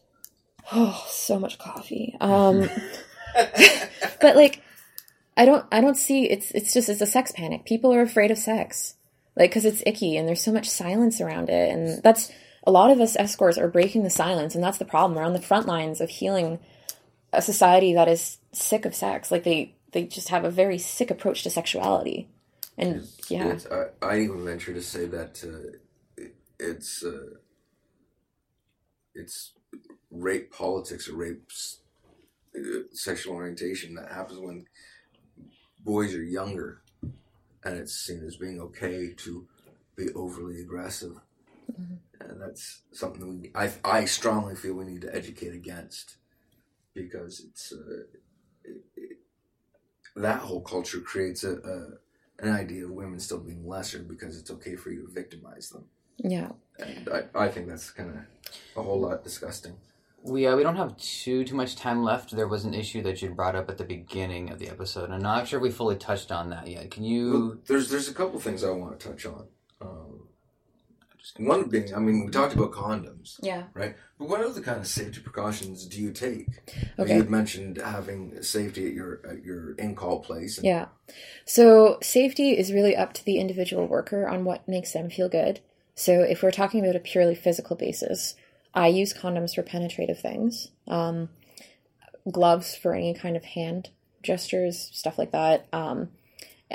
Oh, 0.72 1.04
so 1.06 1.38
much 1.38 1.58
coffee. 1.58 2.16
Um 2.18 2.70
but 4.22 4.34
like 4.34 4.62
I 5.36 5.44
don't 5.44 5.66
I 5.70 5.82
don't 5.82 5.98
see 5.98 6.24
it's 6.24 6.50
it's 6.52 6.72
just 6.72 6.88
it's 6.88 7.02
a 7.02 7.06
sex 7.06 7.30
panic. 7.30 7.66
People 7.66 7.92
are 7.92 8.00
afraid 8.00 8.30
of 8.30 8.38
sex. 8.38 8.94
Like 9.36 9.52
cuz 9.52 9.66
it's 9.66 9.82
icky 9.84 10.16
and 10.16 10.26
there's 10.26 10.40
so 10.40 10.50
much 10.50 10.70
silence 10.70 11.20
around 11.20 11.50
it 11.50 11.70
and 11.70 12.02
that's 12.02 12.32
a 12.66 12.70
lot 12.70 12.90
of 12.90 13.02
us 13.02 13.16
escorts 13.16 13.58
are 13.58 13.68
breaking 13.68 14.02
the 14.02 14.08
silence 14.08 14.54
and 14.54 14.64
that's 14.64 14.78
the 14.78 14.86
problem. 14.86 15.14
We're 15.14 15.24
on 15.24 15.34
the 15.34 15.42
front 15.42 15.66
lines 15.66 16.00
of 16.00 16.08
healing 16.08 16.58
a 17.34 17.42
society 17.42 17.92
that 17.92 18.08
is 18.08 18.38
sick 18.52 18.86
of 18.86 18.94
sex. 18.94 19.30
Like 19.30 19.44
they 19.44 19.74
they 19.92 20.04
just 20.04 20.30
have 20.30 20.46
a 20.46 20.50
very 20.50 20.78
sick 20.78 21.10
approach 21.10 21.42
to 21.42 21.50
sexuality. 21.50 22.30
And 22.78 23.06
yeah. 23.28 23.48
It's, 23.48 23.66
I, 23.66 23.88
I 24.00 24.20
even 24.20 24.42
venture 24.42 24.72
to 24.72 24.82
say 24.82 25.04
that 25.04 25.44
uh, 25.44 25.76
it's 26.64 27.04
uh, 27.04 27.36
it's 29.14 29.52
rape 30.10 30.52
politics 30.52 31.08
or 31.08 31.16
rape 31.16 31.42
uh, 32.56 32.80
sexual 32.92 33.34
orientation 33.34 33.94
that 33.94 34.12
happens 34.12 34.38
when 34.38 34.66
boys 35.80 36.14
are 36.14 36.22
younger, 36.22 36.82
and 37.64 37.76
it's 37.76 37.94
seen 37.94 38.24
as 38.26 38.36
being 38.36 38.60
okay 38.60 39.12
to 39.16 39.46
be 39.96 40.08
overly 40.14 40.60
aggressive, 40.60 41.16
and 42.20 42.40
that's 42.40 42.82
something 42.92 43.28
we 43.28 43.50
I 43.54 43.72
I 43.84 44.04
strongly 44.06 44.56
feel 44.56 44.74
we 44.74 44.84
need 44.84 45.02
to 45.02 45.14
educate 45.14 45.54
against 45.54 46.16
because 46.94 47.40
it's. 47.40 47.72
Uh, 47.72 48.04
it, 48.64 48.82
it, 48.96 49.18
that 50.16 50.38
whole 50.40 50.60
culture 50.60 51.00
creates 51.00 51.44
a, 51.44 51.56
a 51.58 51.98
an 52.38 52.52
idea 52.52 52.84
of 52.84 52.90
women 52.90 53.20
still 53.20 53.38
being 53.38 53.66
lesser 53.66 54.00
because 54.00 54.38
it's 54.38 54.50
okay 54.50 54.76
for 54.76 54.90
you 54.90 55.06
to 55.06 55.12
victimize 55.12 55.70
them. 55.70 55.84
Yeah. 56.18 56.50
And 56.78 57.08
I, 57.34 57.44
I 57.44 57.48
think 57.48 57.68
that's 57.68 57.90
kind 57.90 58.10
of 58.10 58.16
a 58.76 58.82
whole 58.82 59.00
lot 59.00 59.22
disgusting. 59.24 59.74
we 60.22 60.46
uh, 60.46 60.56
we 60.56 60.62
don't 60.62 60.76
have 60.76 60.96
too 60.96 61.44
too 61.44 61.54
much 61.54 61.76
time 61.76 62.02
left. 62.02 62.34
There 62.34 62.48
was 62.48 62.64
an 62.64 62.74
issue 62.74 63.02
that 63.02 63.20
you 63.22 63.30
brought 63.30 63.54
up 63.56 63.68
at 63.70 63.78
the 63.78 63.84
beginning 63.84 64.50
of 64.50 64.58
the 64.58 64.68
episode. 64.68 65.10
I'm 65.10 65.22
not 65.22 65.46
sure 65.48 65.58
if 65.58 65.62
we 65.62 65.70
fully 65.70 65.96
touched 65.96 66.32
on 66.32 66.50
that 66.50 66.66
yet. 66.66 66.90
Can 66.90 67.04
you? 67.04 67.30
Well, 67.30 67.56
there's 67.66 67.90
there's 67.90 68.08
a 68.08 68.14
couple 68.14 68.40
things 68.40 68.64
I 68.64 68.70
want 68.70 68.98
to 68.98 69.08
touch 69.08 69.26
on. 69.26 69.46
Um, 69.80 70.28
one 71.38 71.68
being, 71.68 71.92
I 71.94 71.98
mean, 72.00 72.26
we 72.26 72.30
talked 72.30 72.54
about 72.54 72.72
condoms, 72.72 73.38
Yeah. 73.42 73.64
right? 73.72 73.96
But 74.18 74.28
what 74.28 74.40
other 74.44 74.60
kind 74.60 74.78
of 74.78 74.86
safety 74.86 75.20
precautions 75.20 75.86
do 75.86 76.00
you 76.00 76.12
take? 76.12 76.48
Okay. 76.98 77.12
You 77.12 77.18
had 77.22 77.30
mentioned 77.30 77.78
having 77.78 78.42
safety 78.42 78.86
at 78.88 78.92
your 78.92 79.20
at 79.28 79.42
your 79.42 79.72
in 79.74 79.94
call 79.94 80.20
place. 80.20 80.58
And 80.58 80.66
Yeah. 80.66 80.86
So 81.46 81.98
safety 82.02 82.50
is 82.58 82.72
really 82.72 82.94
up 82.94 83.14
to 83.14 83.24
the 83.24 83.38
individual 83.38 83.86
worker 83.86 84.28
on 84.28 84.44
what 84.44 84.68
makes 84.68 84.92
them 84.92 85.08
feel 85.10 85.28
good. 85.28 85.60
So 85.94 86.20
if 86.22 86.42
we're 86.42 86.50
talking 86.50 86.80
about 86.80 86.96
a 86.96 87.00
purely 87.00 87.34
physical 87.34 87.76
basis, 87.76 88.34
I 88.74 88.88
use 88.88 89.14
condoms 89.14 89.54
for 89.54 89.62
penetrative 89.62 90.18
things, 90.18 90.68
um, 90.88 91.28
gloves 92.30 92.74
for 92.74 92.94
any 92.94 93.14
kind 93.14 93.36
of 93.36 93.44
hand 93.44 93.90
gestures, 94.22 94.90
stuff 94.92 95.18
like 95.18 95.30
that. 95.32 95.66
Um, 95.72 96.08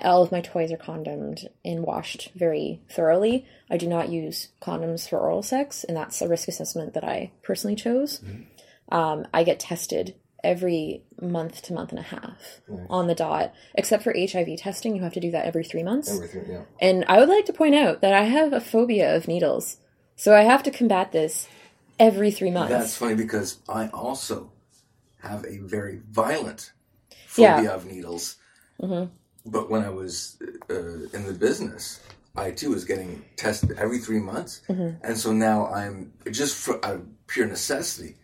all 0.02 0.22
of 0.22 0.32
my 0.32 0.40
toys 0.40 0.72
are 0.72 0.78
condomed 0.78 1.50
and 1.66 1.84
washed 1.84 2.32
very 2.36 2.82
thoroughly. 2.90 3.46
I 3.70 3.78
do 3.78 3.88
not 3.88 4.10
use 4.10 4.50
condoms 4.62 5.10
for 5.10 5.20
oral 5.20 5.44
sex, 5.44 5.84
and 5.84 5.98
that's 5.98 6.22
a 6.22 6.28
risk 6.28 6.48
assessment 6.48 6.94
that 6.94 7.04
I 7.04 7.32
personally 7.42 7.76
chose. 7.76 8.22
Um, 8.92 9.28
I 9.34 9.44
get 9.44 9.60
tested 9.60 10.16
every 10.44 11.04
month 11.22 11.62
to 11.64 11.74
month 11.74 11.90
and 11.90 12.00
a 12.00 12.04
half 12.04 12.62
on 12.90 13.08
the 13.08 13.16
dot, 13.16 13.54
except 13.76 14.04
for 14.04 14.14
HIV 14.18 14.58
testing. 14.58 14.96
You 14.96 15.02
have 15.04 15.14
to 15.14 15.20
do 15.20 15.32
that 15.32 15.46
every 15.46 15.64
three 15.64 15.84
months. 15.84 16.10
everything, 16.14 16.46
yeah. 16.50 16.62
And 16.82 17.06
I 17.08 17.20
would 17.20 17.30
like 17.30 17.46
to 17.46 17.54
point 17.54 17.76
out 17.76 18.02
that 18.02 18.14
I 18.14 18.24
have 18.24 18.54
a 18.54 18.60
phobia 18.62 19.16
of 19.16 19.28
needles. 19.28 19.78
So 20.16 20.36
I 20.36 20.42
have 20.42 20.64
to 20.64 20.72
combat 20.72 21.12
this 21.12 21.48
every 22.00 22.32
three 22.32 22.52
months. 22.52 22.72
That's 22.72 22.96
funny 22.98 23.16
because 23.16 23.58
I 23.68 23.88
also 23.90 24.52
have 25.22 25.46
a 25.46 25.58
very 25.60 26.02
violent 26.10 26.72
Yeah. 27.38 27.56
phobia 27.58 27.72
of 27.76 27.86
needles. 27.86 28.38
But 29.46 29.70
when 29.70 29.84
I 29.84 29.90
was 29.90 30.38
uh, 30.70 30.74
in 31.14 31.26
the 31.26 31.34
business, 31.34 32.00
I 32.36 32.52
too 32.52 32.70
was 32.72 32.86
getting 32.86 33.24
tested 33.36 33.78
every 33.78 33.98
three 34.00 34.20
months, 34.20 34.62
and 34.68 35.18
so 35.18 35.34
now 35.34 35.68
I'm 35.68 36.14
just 36.32 36.56
for 36.56 36.84
out 36.86 36.96
of 36.96 37.08
pure 37.28 37.48
necessity. 37.48 38.16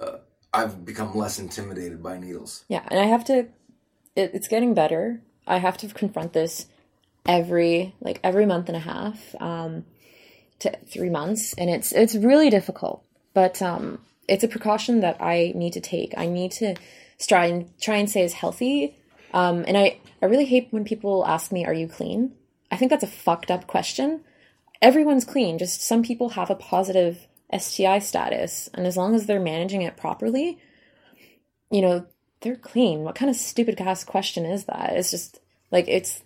Uh, 0.00 0.18
I've 0.54 0.84
become 0.84 1.14
less 1.16 1.38
intimidated 1.40 2.02
by 2.02 2.16
needles. 2.18 2.64
Yeah, 2.68 2.82
and 2.88 3.00
I 3.00 3.06
have 3.06 3.24
to. 3.24 3.48
It, 4.14 4.30
it's 4.34 4.48
getting 4.48 4.72
better. 4.72 5.20
I 5.46 5.58
have 5.58 5.76
to 5.78 5.88
confront 5.88 6.32
this 6.32 6.66
every 7.26 7.94
like 8.00 8.20
every 8.22 8.46
month 8.46 8.68
and 8.68 8.76
a 8.76 8.80
half 8.80 9.34
um, 9.40 9.84
to 10.60 10.72
three 10.86 11.10
months, 11.10 11.54
and 11.54 11.68
it's 11.68 11.92
it's 11.92 12.14
really 12.14 12.50
difficult. 12.50 13.04
But 13.34 13.60
um, 13.60 13.98
it's 14.28 14.44
a 14.44 14.48
precaution 14.48 15.00
that 15.00 15.20
I 15.20 15.52
need 15.56 15.72
to 15.72 15.80
take. 15.80 16.14
I 16.16 16.26
need 16.26 16.52
to 16.52 16.76
try 17.18 17.46
and 17.46 17.68
try 17.80 17.96
and 17.96 18.08
stay 18.08 18.22
as 18.22 18.34
healthy. 18.34 18.96
Um, 19.32 19.64
and 19.66 19.76
I 19.76 19.98
I 20.22 20.26
really 20.26 20.44
hate 20.44 20.68
when 20.70 20.84
people 20.84 21.26
ask 21.26 21.50
me, 21.50 21.66
"Are 21.66 21.74
you 21.74 21.88
clean?" 21.88 22.32
I 22.70 22.76
think 22.76 22.90
that's 22.90 23.04
a 23.04 23.08
fucked 23.08 23.50
up 23.50 23.66
question. 23.66 24.20
Everyone's 24.80 25.24
clean. 25.24 25.58
Just 25.58 25.82
some 25.82 26.02
people 26.02 26.30
have 26.30 26.50
a 26.50 26.54
positive 26.54 27.26
STI 27.56 27.98
status, 27.98 28.68
and 28.74 28.86
as 28.86 28.96
long 28.96 29.14
as 29.14 29.26
they're 29.26 29.40
managing 29.40 29.82
it 29.82 29.96
properly, 29.96 30.58
you 31.70 31.82
know, 31.82 32.06
they're 32.40 32.56
clean. 32.56 33.00
What 33.00 33.14
kind 33.14 33.30
of 33.30 33.36
stupid 33.36 33.80
ass 33.80 34.04
question 34.04 34.44
is 34.44 34.64
that? 34.64 34.92
It's 34.94 35.10
just 35.10 35.40
like 35.70 35.88
it's 35.88 36.22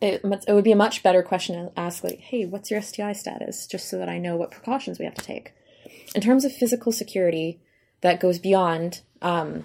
it, 0.00 0.22
it 0.24 0.52
would 0.52 0.64
be 0.64 0.72
a 0.72 0.76
much 0.76 1.02
better 1.02 1.22
question 1.22 1.56
to 1.56 1.78
ask 1.78 2.02
like, 2.02 2.20
"Hey, 2.20 2.46
what's 2.46 2.70
your 2.70 2.80
STI 2.80 3.12
status?" 3.12 3.66
just 3.66 3.88
so 3.88 3.98
that 3.98 4.08
I 4.08 4.18
know 4.18 4.36
what 4.36 4.50
precautions 4.50 4.98
we 4.98 5.04
have 5.04 5.14
to 5.14 5.24
take. 5.24 5.52
In 6.14 6.20
terms 6.20 6.44
of 6.44 6.52
physical 6.52 6.92
security 6.92 7.60
that 8.00 8.20
goes 8.20 8.38
beyond 8.38 9.02
um, 9.20 9.64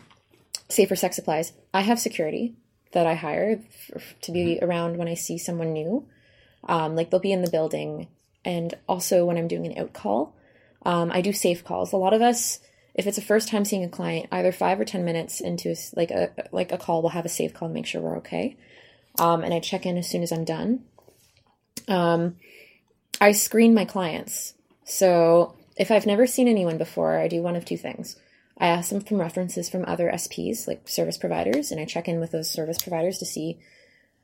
safer 0.69 0.95
sex 0.95 1.15
supplies, 1.15 1.53
I 1.73 1.81
have 1.81 1.99
security 1.99 2.55
that 2.91 3.07
I 3.07 3.15
hire 3.15 3.61
f- 3.95 4.15
to 4.21 4.31
be 4.31 4.59
around 4.61 4.97
when 4.97 5.07
I 5.07 5.13
see 5.13 5.37
someone 5.37 5.73
new. 5.73 6.07
Um, 6.67 6.95
like 6.95 7.09
they'll 7.09 7.19
be 7.19 7.31
in 7.31 7.43
the 7.43 7.51
building, 7.51 8.07
and 8.43 8.73
also 8.89 9.25
when 9.25 9.37
I'm 9.37 9.47
doing 9.47 9.65
an 9.67 9.77
out 9.77 9.93
call, 9.93 10.35
um, 10.86 11.11
I 11.11 11.21
do 11.21 11.33
safe 11.33 11.63
calls. 11.63 11.91
A 11.91 11.97
lot 11.97 12.13
of 12.13 12.21
us, 12.21 12.59
if 12.93 13.07
it's 13.07 13.17
a 13.17 13.21
first 13.21 13.49
time 13.49 13.65
seeing 13.65 13.83
a 13.83 13.89
client, 13.89 14.27
either 14.31 14.51
five 14.51 14.79
or 14.79 14.86
ten 14.86 15.03
minutes 15.03 15.41
into 15.41 15.71
a 15.71 15.75
like 15.95 16.11
a 16.11 16.31
like 16.51 16.71
a 16.71 16.77
call, 16.77 17.01
we'll 17.01 17.09
have 17.09 17.25
a 17.25 17.29
safe 17.29 17.53
call 17.53 17.67
to 17.67 17.73
make 17.73 17.88
sure 17.88 18.01
we're 18.01 18.17
okay. 18.17 18.55
Um, 19.17 19.43
and 19.43 19.53
I 19.53 19.59
check 19.59 19.86
in 19.86 19.97
as 19.97 20.07
soon 20.07 20.23
as 20.23 20.31
I'm 20.31 20.45
done. 20.45 20.83
Um, 21.88 22.36
I 23.19 23.31
screen 23.31 23.73
my 23.73 23.86
clients. 23.86 24.53
So 24.83 25.55
if 25.77 25.89
I've 25.91 26.05
never 26.05 26.27
seen 26.27 26.47
anyone 26.47 26.77
before, 26.77 27.17
I 27.17 27.27
do 27.27 27.41
one 27.41 27.55
of 27.55 27.65
two 27.65 27.77
things. 27.77 28.17
I 28.57 28.67
ask 28.67 28.89
them 28.89 29.01
from 29.01 29.19
references 29.19 29.69
from 29.69 29.83
other 29.86 30.09
SPs, 30.13 30.67
like 30.67 30.88
service 30.88 31.17
providers, 31.17 31.71
and 31.71 31.81
I 31.81 31.86
check 31.86 32.07
in 32.07 32.19
with 32.19 32.31
those 32.31 32.49
service 32.49 32.81
providers 32.81 33.17
to 33.19 33.25
see 33.25 33.59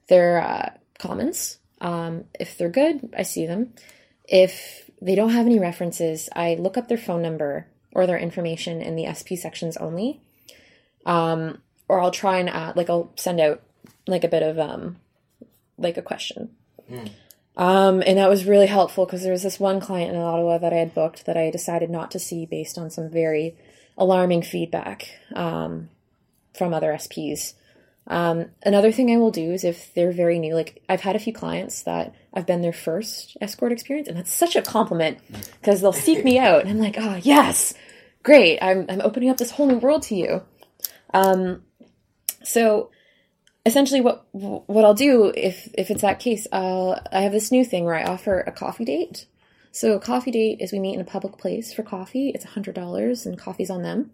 their 0.07 0.41
uh, 0.41 0.69
comments. 0.99 1.57
Um, 1.81 2.25
if 2.39 2.57
they're 2.57 2.69
good, 2.69 3.13
I 3.17 3.23
see 3.23 3.45
them. 3.45 3.73
If 4.25 4.89
they 5.01 5.15
don't 5.15 5.31
have 5.31 5.45
any 5.45 5.59
references, 5.59 6.29
I 6.35 6.55
look 6.55 6.77
up 6.77 6.87
their 6.87 6.97
phone 6.97 7.21
number 7.21 7.67
or 7.91 8.05
their 8.05 8.19
information 8.19 8.81
in 8.81 8.95
the 8.95 9.11
SP 9.11 9.35
sections 9.35 9.75
only. 9.77 10.21
Um, 11.05 11.61
or 11.87 11.99
I'll 11.99 12.11
try 12.11 12.37
and 12.37 12.49
add, 12.49 12.77
like 12.77 12.89
I'll 12.89 13.11
send 13.15 13.39
out 13.39 13.61
like 14.07 14.23
a 14.23 14.29
bit 14.29 14.43
of 14.43 14.59
um, 14.59 14.97
like 15.77 15.97
a 15.97 16.01
question. 16.01 16.51
Um, 17.57 18.01
and 18.05 18.17
that 18.17 18.29
was 18.29 18.45
really 18.45 18.67
helpful 18.67 19.05
because 19.05 19.23
there 19.23 19.31
was 19.31 19.43
this 19.43 19.59
one 19.59 19.81
client 19.81 20.15
in 20.15 20.21
Ottawa 20.21 20.57
that 20.59 20.71
I 20.71 20.77
had 20.77 20.93
booked 20.93 21.25
that 21.25 21.35
I 21.35 21.51
decided 21.51 21.89
not 21.89 22.11
to 22.11 22.19
see 22.19 22.45
based 22.45 22.77
on 22.77 22.89
some 22.89 23.09
very 23.09 23.55
alarming 23.97 24.43
feedback 24.43 25.09
um, 25.35 25.89
from 26.53 26.73
other 26.73 26.93
SPs. 26.93 27.53
Um, 28.07 28.47
another 28.63 28.91
thing 28.91 29.11
I 29.11 29.17
will 29.17 29.31
do 29.31 29.51
is 29.51 29.63
if 29.63 29.93
they're 29.93 30.11
very 30.11 30.39
new, 30.39 30.55
like 30.55 30.81
I've 30.89 31.01
had 31.01 31.15
a 31.15 31.19
few 31.19 31.33
clients 31.33 31.83
that 31.83 32.15
I've 32.33 32.47
been 32.47 32.61
their 32.61 32.73
first 32.73 33.37
escort 33.39 33.71
experience, 33.71 34.07
and 34.07 34.17
that's 34.17 34.33
such 34.33 34.55
a 34.55 34.61
compliment 34.61 35.19
because 35.61 35.81
they'll 35.81 35.93
seek 35.93 36.23
me 36.23 36.39
out, 36.39 36.61
and 36.61 36.69
I'm 36.69 36.79
like, 36.79 36.95
oh 36.97 37.19
yes, 37.21 37.73
great, 38.23 38.59
I'm 38.61 38.85
I'm 38.89 39.01
opening 39.01 39.29
up 39.29 39.37
this 39.37 39.51
whole 39.51 39.67
new 39.67 39.77
world 39.77 40.03
to 40.03 40.15
you. 40.15 40.43
Um, 41.13 41.63
so 42.43 42.89
essentially, 43.65 44.01
what 44.01 44.25
what 44.31 44.83
I'll 44.83 44.93
do 44.93 45.31
if 45.35 45.69
if 45.75 45.91
it's 45.91 46.01
that 46.01 46.19
case, 46.19 46.47
I'll 46.51 46.99
I 47.11 47.21
have 47.21 47.31
this 47.31 47.51
new 47.51 47.63
thing 47.63 47.85
where 47.85 47.95
I 47.95 48.03
offer 48.03 48.41
a 48.41 48.51
coffee 48.51 48.85
date. 48.85 49.27
So 49.71 49.93
a 49.93 49.99
coffee 49.99 50.31
date 50.31 50.59
is 50.59 50.73
we 50.73 50.79
meet 50.79 50.95
in 50.95 51.01
a 51.01 51.05
public 51.05 51.37
place 51.37 51.71
for 51.71 51.83
coffee. 51.83 52.29
It's 52.29 52.45
a 52.45 52.49
hundred 52.49 52.75
dollars, 52.75 53.25
and 53.25 53.37
coffee's 53.37 53.69
on 53.69 53.83
them, 53.83 54.11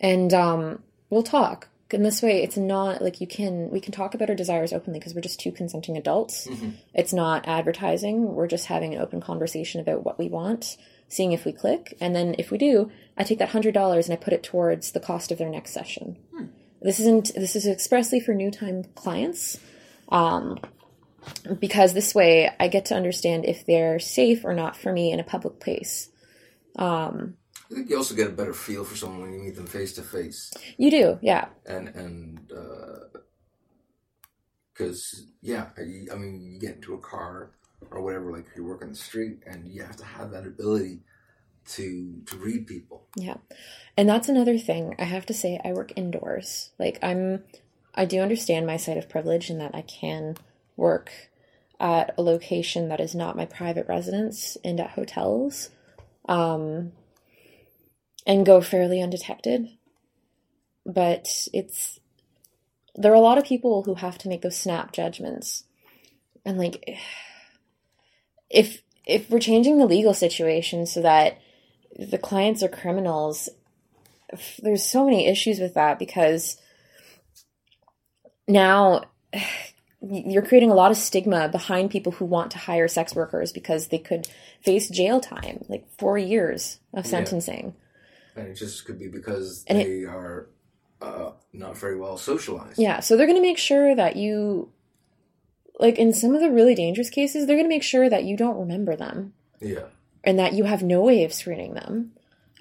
and 0.00 0.32
um, 0.32 0.82
we'll 1.10 1.22
talk. 1.22 1.68
And 1.92 2.04
this 2.04 2.20
way, 2.20 2.42
it's 2.42 2.56
not 2.56 3.00
like 3.00 3.20
you 3.20 3.26
can 3.28 3.70
we 3.70 3.80
can 3.80 3.92
talk 3.92 4.14
about 4.14 4.28
our 4.28 4.34
desires 4.34 4.72
openly 4.72 4.98
because 4.98 5.14
we're 5.14 5.20
just 5.20 5.38
two 5.38 5.52
consenting 5.52 5.96
adults. 5.96 6.46
Mm-hmm. 6.46 6.70
It's 6.94 7.12
not 7.12 7.46
advertising. 7.46 8.34
We're 8.34 8.48
just 8.48 8.66
having 8.66 8.94
an 8.94 9.00
open 9.00 9.20
conversation 9.20 9.80
about 9.80 10.04
what 10.04 10.18
we 10.18 10.28
want, 10.28 10.76
seeing 11.08 11.32
if 11.32 11.44
we 11.44 11.52
click, 11.52 11.96
and 12.00 12.14
then 12.14 12.34
if 12.38 12.50
we 12.50 12.58
do, 12.58 12.90
I 13.16 13.22
take 13.22 13.38
that 13.38 13.50
hundred 13.50 13.74
dollars 13.74 14.08
and 14.08 14.18
I 14.18 14.22
put 14.22 14.32
it 14.32 14.42
towards 14.42 14.92
the 14.92 15.00
cost 15.00 15.30
of 15.30 15.38
their 15.38 15.48
next 15.48 15.72
session. 15.72 16.16
Hmm. 16.36 16.46
This 16.82 16.98
isn't 16.98 17.34
this 17.34 17.54
is 17.54 17.66
expressly 17.66 18.18
for 18.18 18.34
new 18.34 18.50
time 18.50 18.84
clients. 18.94 19.58
Um, 20.08 20.58
because 21.58 21.92
this 21.92 22.14
way 22.14 22.50
I 22.58 22.68
get 22.68 22.86
to 22.86 22.94
understand 22.94 23.44
if 23.44 23.66
they're 23.66 23.98
safe 23.98 24.44
or 24.44 24.54
not 24.54 24.76
for 24.76 24.92
me 24.92 25.12
in 25.12 25.20
a 25.20 25.24
public 25.24 25.60
place. 25.60 26.08
Um, 26.76 27.34
I 27.70 27.74
think 27.74 27.90
you 27.90 27.96
also 27.96 28.14
get 28.14 28.28
a 28.28 28.32
better 28.32 28.54
feel 28.54 28.84
for 28.84 28.96
someone 28.96 29.22
when 29.22 29.32
you 29.34 29.40
meet 29.40 29.56
them 29.56 29.66
face 29.66 29.92
to 29.94 30.02
face, 30.02 30.52
You 30.78 30.90
do, 30.90 31.18
yeah. 31.20 31.46
and 31.66 31.88
and 31.88 32.52
uh, 32.52 33.18
because 34.72 35.26
yeah, 35.42 35.66
I, 35.76 35.82
I 36.12 36.16
mean, 36.16 36.40
you 36.40 36.60
get 36.60 36.76
into 36.76 36.94
a 36.94 36.98
car 36.98 37.50
or 37.90 38.02
whatever, 38.02 38.30
like 38.32 38.46
you 38.56 38.64
work 38.64 38.82
on 38.82 38.90
the 38.90 38.94
street, 38.94 39.38
and 39.46 39.66
you 39.68 39.82
have 39.82 39.96
to 39.96 40.04
have 40.04 40.30
that 40.30 40.46
ability 40.46 41.00
to 41.68 42.22
to 42.26 42.36
read 42.36 42.66
people. 42.66 43.06
Yeah. 43.16 43.36
And 43.96 44.08
that's 44.08 44.28
another 44.28 44.58
thing. 44.58 44.94
I 44.98 45.04
have 45.04 45.26
to 45.26 45.34
say 45.34 45.60
I 45.64 45.72
work 45.72 45.92
indoors. 45.96 46.70
Like 46.78 46.98
I'm 47.02 47.44
I 47.94 48.04
do 48.04 48.20
understand 48.20 48.66
my 48.66 48.76
side 48.76 48.96
of 48.98 49.08
privilege 49.08 49.50
in 49.50 49.58
that 49.58 49.74
I 49.74 49.82
can 49.82 50.36
work 50.76 51.10
at 51.80 52.14
a 52.16 52.22
location 52.22 52.88
that 52.88 53.00
is 53.00 53.14
not 53.14 53.36
my 53.36 53.46
private 53.46 53.88
residence 53.88 54.56
and 54.64 54.78
at 54.78 54.90
hotels. 54.90 55.70
Um 56.28 56.92
and 58.26 58.44
go 58.44 58.60
fairly 58.60 59.00
undetected. 59.00 59.68
But 60.84 61.28
it's 61.52 62.00
there 62.94 63.12
are 63.12 63.16
a 63.16 63.20
lot 63.20 63.38
of 63.38 63.44
people 63.44 63.82
who 63.82 63.94
have 63.94 64.18
to 64.18 64.28
make 64.28 64.42
those 64.42 64.56
snap 64.56 64.92
judgments. 64.92 65.64
And 66.44 66.58
like 66.58 66.98
if 68.50 68.82
if 69.06 69.30
we're 69.30 69.38
changing 69.38 69.78
the 69.78 69.86
legal 69.86 70.14
situation 70.14 70.86
so 70.86 71.02
that 71.02 71.38
the 71.98 72.18
clients 72.18 72.62
are 72.62 72.68
criminals 72.68 73.48
there's 74.60 74.84
so 74.84 75.04
many 75.04 75.26
issues 75.26 75.60
with 75.60 75.74
that 75.74 75.98
because 75.98 76.56
now 78.48 79.04
you're 80.00 80.42
creating 80.42 80.70
a 80.70 80.74
lot 80.74 80.90
of 80.90 80.96
stigma 80.96 81.48
behind 81.48 81.90
people 81.90 82.12
who 82.12 82.24
want 82.24 82.50
to 82.50 82.58
hire 82.58 82.86
sex 82.86 83.14
workers 83.14 83.52
because 83.52 83.88
they 83.88 83.98
could 83.98 84.28
face 84.62 84.88
jail 84.88 85.20
time 85.20 85.64
like 85.68 85.86
four 85.98 86.18
years 86.18 86.78
of 86.92 87.06
sentencing 87.06 87.74
And 88.36 88.48
it 88.48 88.54
just 88.54 88.84
could 88.84 88.98
be 88.98 89.08
because 89.08 89.64
And 89.66 89.78
it- 89.78 89.86
they 89.86 90.04
are 90.04 90.48
uh, 91.00 91.32
not 91.52 91.76
very 91.76 91.96
well 91.98 92.16
socialized. 92.16 92.78
Yeah, 92.78 93.00
so 93.00 93.16
they're 93.16 93.26
going 93.26 93.38
to 93.38 93.42
make 93.42 93.58
sure 93.58 93.94
that 93.94 94.16
you, 94.16 94.70
like 95.78 95.98
in 95.98 96.12
some 96.12 96.34
of 96.34 96.40
the 96.40 96.50
really 96.50 96.74
dangerous 96.74 97.10
cases, 97.10 97.46
they're 97.46 97.56
going 97.56 97.66
to 97.66 97.74
make 97.74 97.82
sure 97.82 98.08
that 98.08 98.24
you 98.24 98.36
don't 98.36 98.58
remember 98.58 98.96
them 98.96 99.34
Yeah. 99.60 99.86
and 100.24 100.38
that 100.38 100.54
you 100.54 100.64
have 100.64 100.82
no 100.82 101.02
way 101.02 101.24
of 101.24 101.32
screening 101.34 101.74
them. 101.74 102.12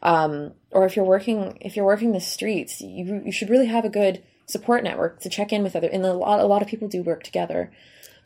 Um, 0.04 0.54
or 0.72 0.86
if 0.86 0.96
you're 0.96 1.06
working, 1.06 1.58
if 1.62 1.76
you're 1.76 1.86
working 1.86 2.12
the 2.12 2.20
streets, 2.20 2.82
you 2.82 3.22
you 3.26 3.32
should 3.32 3.50
really 3.50 3.66
have 3.68 3.86
a 3.86 3.90
good 3.90 4.22
support 4.46 4.84
network 4.84 5.20
to 5.22 5.30
check 5.30 5.52
in 5.54 5.64
with 5.64 5.76
other. 5.76 5.88
And 5.88 6.06
a 6.06 6.14
lot, 6.14 6.40
a 6.42 6.46
lot 6.46 6.62
of 6.62 6.68
people 6.68 6.88
do 6.88 7.02
work 7.02 7.24
together. 7.24 7.72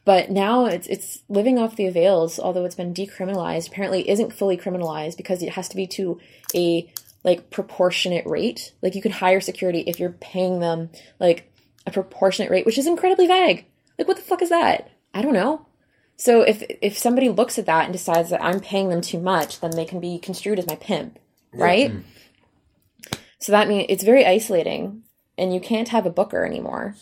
But 0.03 0.29
now 0.31 0.65
it's 0.65 0.87
it's 0.87 1.19
living 1.29 1.59
off 1.59 1.75
the 1.75 1.85
avails, 1.85 2.39
although 2.39 2.65
it's 2.65 2.75
been 2.75 2.93
decriminalized. 2.93 3.67
Apparently, 3.69 4.09
isn't 4.09 4.33
fully 4.33 4.57
criminalized 4.57 5.15
because 5.17 5.43
it 5.43 5.51
has 5.53 5.69
to 5.69 5.75
be 5.75 5.85
to 5.87 6.19
a 6.55 6.91
like 7.23 7.49
proportionate 7.49 8.25
rate. 8.25 8.73
Like 8.81 8.95
you 8.95 9.01
can 9.01 9.11
hire 9.11 9.41
security 9.41 9.81
if 9.81 9.99
you're 9.99 10.11
paying 10.11 10.59
them 10.59 10.89
like 11.19 11.51
a 11.85 11.91
proportionate 11.91 12.51
rate, 12.51 12.65
which 12.65 12.77
is 12.77 12.87
incredibly 12.87 13.27
vague. 13.27 13.65
Like 13.97 14.07
what 14.07 14.17
the 14.17 14.23
fuck 14.23 14.41
is 14.41 14.49
that? 14.49 14.89
I 15.13 15.21
don't 15.21 15.33
know. 15.33 15.65
So 16.19 16.41
if 16.41 16.63
if 16.81 16.97
somebody 16.97 17.29
looks 17.29 17.57
at 17.57 17.65
that 17.65 17.85
and 17.85 17.93
decides 17.93 18.29
that 18.29 18.43
I'm 18.43 18.59
paying 18.59 18.89
them 18.89 19.01
too 19.01 19.19
much, 19.19 19.61
then 19.61 19.71
they 19.71 19.85
can 19.85 20.01
be 20.01 20.19
construed 20.19 20.59
as 20.59 20.67
my 20.67 20.75
pimp, 20.75 21.17
right? 21.53 21.93
So 23.39 23.53
that 23.53 23.69
means 23.69 23.85
it's 23.87 24.03
very 24.03 24.25
isolating, 24.25 25.03
and 25.37 25.53
you 25.53 25.61
can't 25.61 25.87
have 25.87 26.05
a 26.05 26.09
booker 26.09 26.45
anymore. 26.45 26.95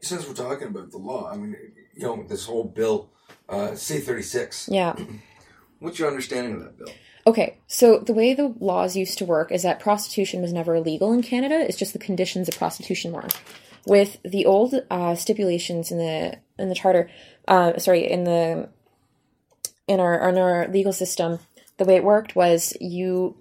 Since 0.00 0.26
we're 0.26 0.34
talking 0.34 0.68
about 0.68 0.90
the 0.90 0.96
law, 0.96 1.30
I 1.30 1.36
mean, 1.36 1.54
you 1.94 2.02
know, 2.02 2.24
this 2.26 2.46
whole 2.46 2.64
bill, 2.64 3.10
uh, 3.48 3.74
C 3.74 3.98
thirty 3.98 4.22
six. 4.22 4.70
Yeah. 4.72 4.96
What's 5.80 5.98
your 5.98 6.08
understanding 6.08 6.54
of 6.54 6.60
that 6.60 6.78
bill? 6.78 6.94
Okay, 7.26 7.56
so 7.66 7.98
the 7.98 8.12
way 8.12 8.34
the 8.34 8.54
laws 8.60 8.96
used 8.96 9.16
to 9.18 9.24
work 9.24 9.50
is 9.50 9.62
that 9.62 9.80
prostitution 9.80 10.42
was 10.42 10.52
never 10.52 10.74
illegal 10.74 11.12
in 11.12 11.22
Canada. 11.22 11.64
It's 11.66 11.78
just 11.78 11.94
the 11.94 11.98
conditions 11.98 12.48
of 12.48 12.58
prostitution 12.58 13.12
were. 13.12 13.28
With 13.86 14.18
the 14.22 14.44
old 14.44 14.74
uh, 14.90 15.14
stipulations 15.14 15.90
in 15.90 15.98
the 15.98 16.38
in 16.58 16.68
the 16.68 16.74
charter, 16.74 17.10
uh, 17.48 17.78
sorry, 17.78 18.10
in 18.10 18.24
the 18.24 18.68
in 19.88 20.00
our 20.00 20.28
in 20.28 20.38
our 20.38 20.68
legal 20.68 20.92
system, 20.92 21.38
the 21.78 21.84
way 21.84 21.96
it 21.96 22.04
worked 22.04 22.36
was 22.36 22.76
you 22.80 23.36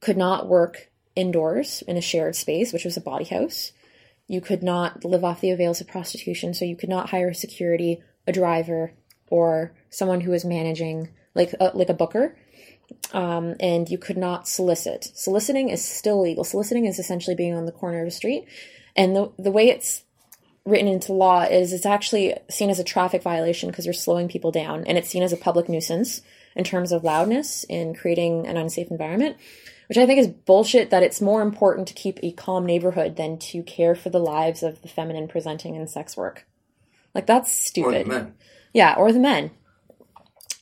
could 0.00 0.16
not 0.16 0.46
work 0.46 0.90
indoors 1.16 1.82
in 1.88 1.96
a 1.96 2.00
shared 2.00 2.36
space, 2.36 2.72
which 2.72 2.84
was 2.84 2.96
a 2.96 3.00
bawdy 3.00 3.24
house. 3.24 3.72
You 4.28 4.40
could 4.40 4.62
not 4.62 5.04
live 5.04 5.24
off 5.24 5.40
the 5.40 5.50
avails 5.50 5.80
of 5.80 5.88
prostitution, 5.88 6.54
so 6.54 6.64
you 6.64 6.76
could 6.76 6.88
not 6.88 7.10
hire 7.10 7.30
a 7.30 7.34
security, 7.34 8.02
a 8.26 8.32
driver, 8.32 8.92
or 9.28 9.72
someone 9.90 10.20
who 10.20 10.32
was 10.32 10.44
managing, 10.44 11.08
like 11.34 11.54
a, 11.60 11.70
like 11.74 11.88
a 11.88 11.94
booker 11.94 12.36
um, 13.12 13.54
and 13.60 13.88
you 13.88 13.98
could 13.98 14.16
not 14.16 14.48
solicit. 14.48 15.10
Soliciting 15.14 15.68
is 15.68 15.84
still 15.84 16.20
legal. 16.20 16.44
Soliciting 16.44 16.86
is 16.86 16.98
essentially 16.98 17.36
being 17.36 17.54
on 17.54 17.66
the 17.66 17.72
corner 17.72 18.00
of 18.02 18.08
a 18.08 18.10
street, 18.10 18.46
and 18.94 19.14
the 19.14 19.32
the 19.38 19.50
way 19.50 19.68
it's 19.68 20.02
written 20.64 20.88
into 20.88 21.12
law 21.12 21.42
is 21.42 21.72
it's 21.72 21.86
actually 21.86 22.34
seen 22.50 22.70
as 22.70 22.80
a 22.80 22.84
traffic 22.84 23.22
violation 23.22 23.70
because 23.70 23.86
you're 23.86 23.92
slowing 23.94 24.28
people 24.28 24.50
down, 24.50 24.84
and 24.86 24.98
it's 24.98 25.08
seen 25.08 25.22
as 25.22 25.32
a 25.32 25.36
public 25.36 25.68
nuisance 25.68 26.22
in 26.54 26.64
terms 26.64 26.90
of 26.92 27.04
loudness 27.04 27.64
and 27.70 27.96
creating 27.96 28.46
an 28.46 28.56
unsafe 28.56 28.90
environment. 28.90 29.36
Which 29.88 29.98
I 29.98 30.06
think 30.06 30.18
is 30.18 30.26
bullshit. 30.26 30.90
That 30.90 31.04
it's 31.04 31.20
more 31.20 31.42
important 31.42 31.86
to 31.88 31.94
keep 31.94 32.18
a 32.20 32.32
calm 32.32 32.66
neighborhood 32.66 33.14
than 33.14 33.38
to 33.38 33.62
care 33.62 33.94
for 33.94 34.10
the 34.10 34.18
lives 34.18 34.64
of 34.64 34.82
the 34.82 34.88
feminine 34.88 35.28
presenting 35.28 35.76
in 35.76 35.86
sex 35.86 36.16
work. 36.16 36.44
Like 37.14 37.26
that's 37.26 37.50
Or 37.50 37.66
stupid. 37.66 38.06
the 38.06 38.10
men? 38.10 38.34
Yeah, 38.74 38.94
or 38.98 39.12
the 39.12 39.20
men. 39.20 39.52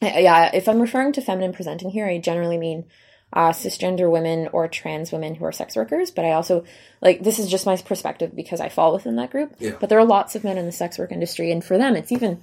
Yeah, 0.05 0.51
if 0.55 0.69
I'm 0.69 0.81
referring 0.81 1.13
to 1.15 1.21
feminine 1.21 1.53
presenting 1.53 1.91
here, 1.91 2.07
I 2.07 2.19
generally 2.19 2.59
mean 2.59 2.85
uh, 3.33 3.51
cisgender 3.51 4.11
women 4.11 4.49
or 4.53 4.69
trans 4.69 5.11
women 5.11 5.35
who 5.35 5.45
are 5.45 5.53
sex 5.53 5.77
workers. 5.77 6.11
But 6.11 6.25
I 6.25 6.33
also 6.33 6.65
like 7.01 7.23
this 7.23 7.39
is 7.39 7.51
just 7.51 7.67
my 7.67 7.77
perspective 7.77 8.35
because 8.35 8.61
I 8.61 8.69
fall 8.69 8.93
within 8.93 9.17
that 9.17 9.31
group. 9.31 9.55
Yeah. 9.59 9.77
But 9.81 9.89
there 9.89 9.99
are 9.99 10.05
lots 10.05 10.35
of 10.35 10.45
men 10.45 10.59
in 10.59 10.67
the 10.67 10.73
sex 10.73 10.99
work 10.99 11.13
industry, 11.13 11.51
and 11.51 11.65
for 11.65 11.79
them, 11.79 11.97
it's 11.97 12.13
even 12.13 12.43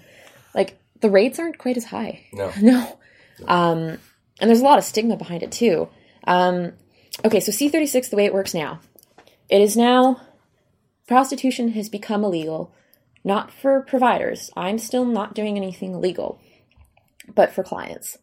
like 0.54 0.78
the 1.00 1.10
rates 1.10 1.40
aren't 1.40 1.58
quite 1.58 1.78
as 1.78 1.86
high. 1.86 2.26
No. 2.34 2.52
No. 2.62 2.98
Um, 3.48 3.98
and 4.40 4.50
there's 4.50 4.62
a 4.62 4.64
lot 4.66 4.78
of 4.78 4.84
stigma 4.84 5.16
behind 5.16 5.42
it 5.42 5.52
too. 5.52 5.90
Um, 6.26 6.74
okay, 7.26 7.40
so 7.40 7.52
C36, 7.52 8.12
the 8.12 8.16
way 8.16 8.26
it 8.26 8.34
works 8.36 8.54
now, 8.54 8.80
it 9.50 9.62
is 9.62 9.76
now 9.76 10.22
prostitution 11.08 11.70
has 11.70 11.90
become 11.90 12.24
illegal, 12.24 12.74
not 13.24 13.52
for 13.52 13.82
providers. 13.82 14.50
I'm 14.56 14.78
still 14.78 15.06
not 15.06 15.34
doing 15.34 15.58
anything 15.58 15.94
illegal, 15.94 16.40
but 17.34 17.52
for 17.52 17.64
clients. 17.64 18.18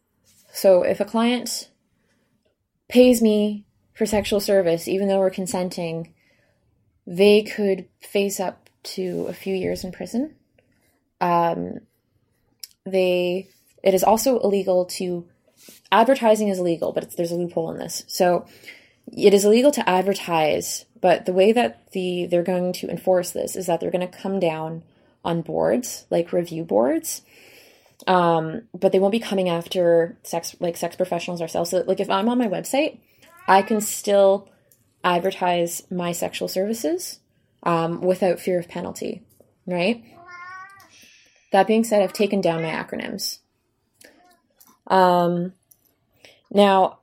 So 0.51 0.83
if 0.83 0.99
a 0.99 1.05
client 1.05 1.69
pays 2.87 3.21
me 3.21 3.65
for 3.93 4.05
sexual 4.05 4.39
service, 4.39 4.87
even 4.87 5.07
though 5.07 5.19
we're 5.19 5.29
consenting, 5.29 6.13
they 7.05 7.43
could 7.43 7.87
face 8.01 8.39
up 8.39 8.69
to 8.81 9.25
a 9.27 9.33
few 9.33 9.55
years 9.55 9.83
in 9.83 9.91
prison. 9.91 10.35
Um, 11.21 11.79
they 12.85 13.49
it 13.83 13.93
is 13.93 14.03
also 14.03 14.39
illegal 14.39 14.85
to 14.85 15.25
advertising 15.91 16.49
is 16.49 16.59
illegal, 16.59 16.91
but 16.91 17.15
there's 17.15 17.31
a 17.31 17.35
loophole 17.35 17.71
in 17.71 17.77
this. 17.77 18.03
So 18.07 18.45
it 19.11 19.33
is 19.33 19.45
illegal 19.45 19.71
to 19.71 19.89
advertise, 19.89 20.85
but 21.01 21.25
the 21.25 21.33
way 21.33 21.51
that 21.51 21.91
the 21.91 22.25
they're 22.25 22.43
going 22.43 22.73
to 22.73 22.89
enforce 22.89 23.31
this 23.31 23.55
is 23.55 23.65
that 23.67 23.79
they're 23.79 23.91
going 23.91 24.07
to 24.07 24.17
come 24.17 24.39
down 24.39 24.83
on 25.23 25.41
boards 25.41 26.05
like 26.09 26.33
review 26.33 26.63
boards. 26.63 27.21
Um, 28.07 28.63
but 28.73 28.91
they 28.91 28.99
won't 28.99 29.11
be 29.11 29.19
coming 29.19 29.49
after 29.49 30.17
sex 30.23 30.55
like 30.59 30.77
sex 30.77 30.95
professionals 30.95 31.41
ourselves. 31.41 31.71
So 31.71 31.83
like 31.85 31.99
if 31.99 32.09
I'm 32.09 32.29
on 32.29 32.37
my 32.37 32.47
website, 32.47 32.99
I 33.47 33.61
can 33.61 33.81
still 33.81 34.49
advertise 35.03 35.83
my 35.91 36.11
sexual 36.11 36.47
services 36.47 37.19
um, 37.63 38.01
without 38.01 38.39
fear 38.39 38.59
of 38.59 38.69
penalty, 38.69 39.23
right? 39.65 40.03
That 41.51 41.67
being 41.67 41.83
said, 41.83 42.01
I've 42.01 42.13
taken 42.13 42.41
down 42.41 42.61
my 42.61 42.69
acronyms. 42.69 43.39
Um, 44.87 45.53
now, 46.51 46.99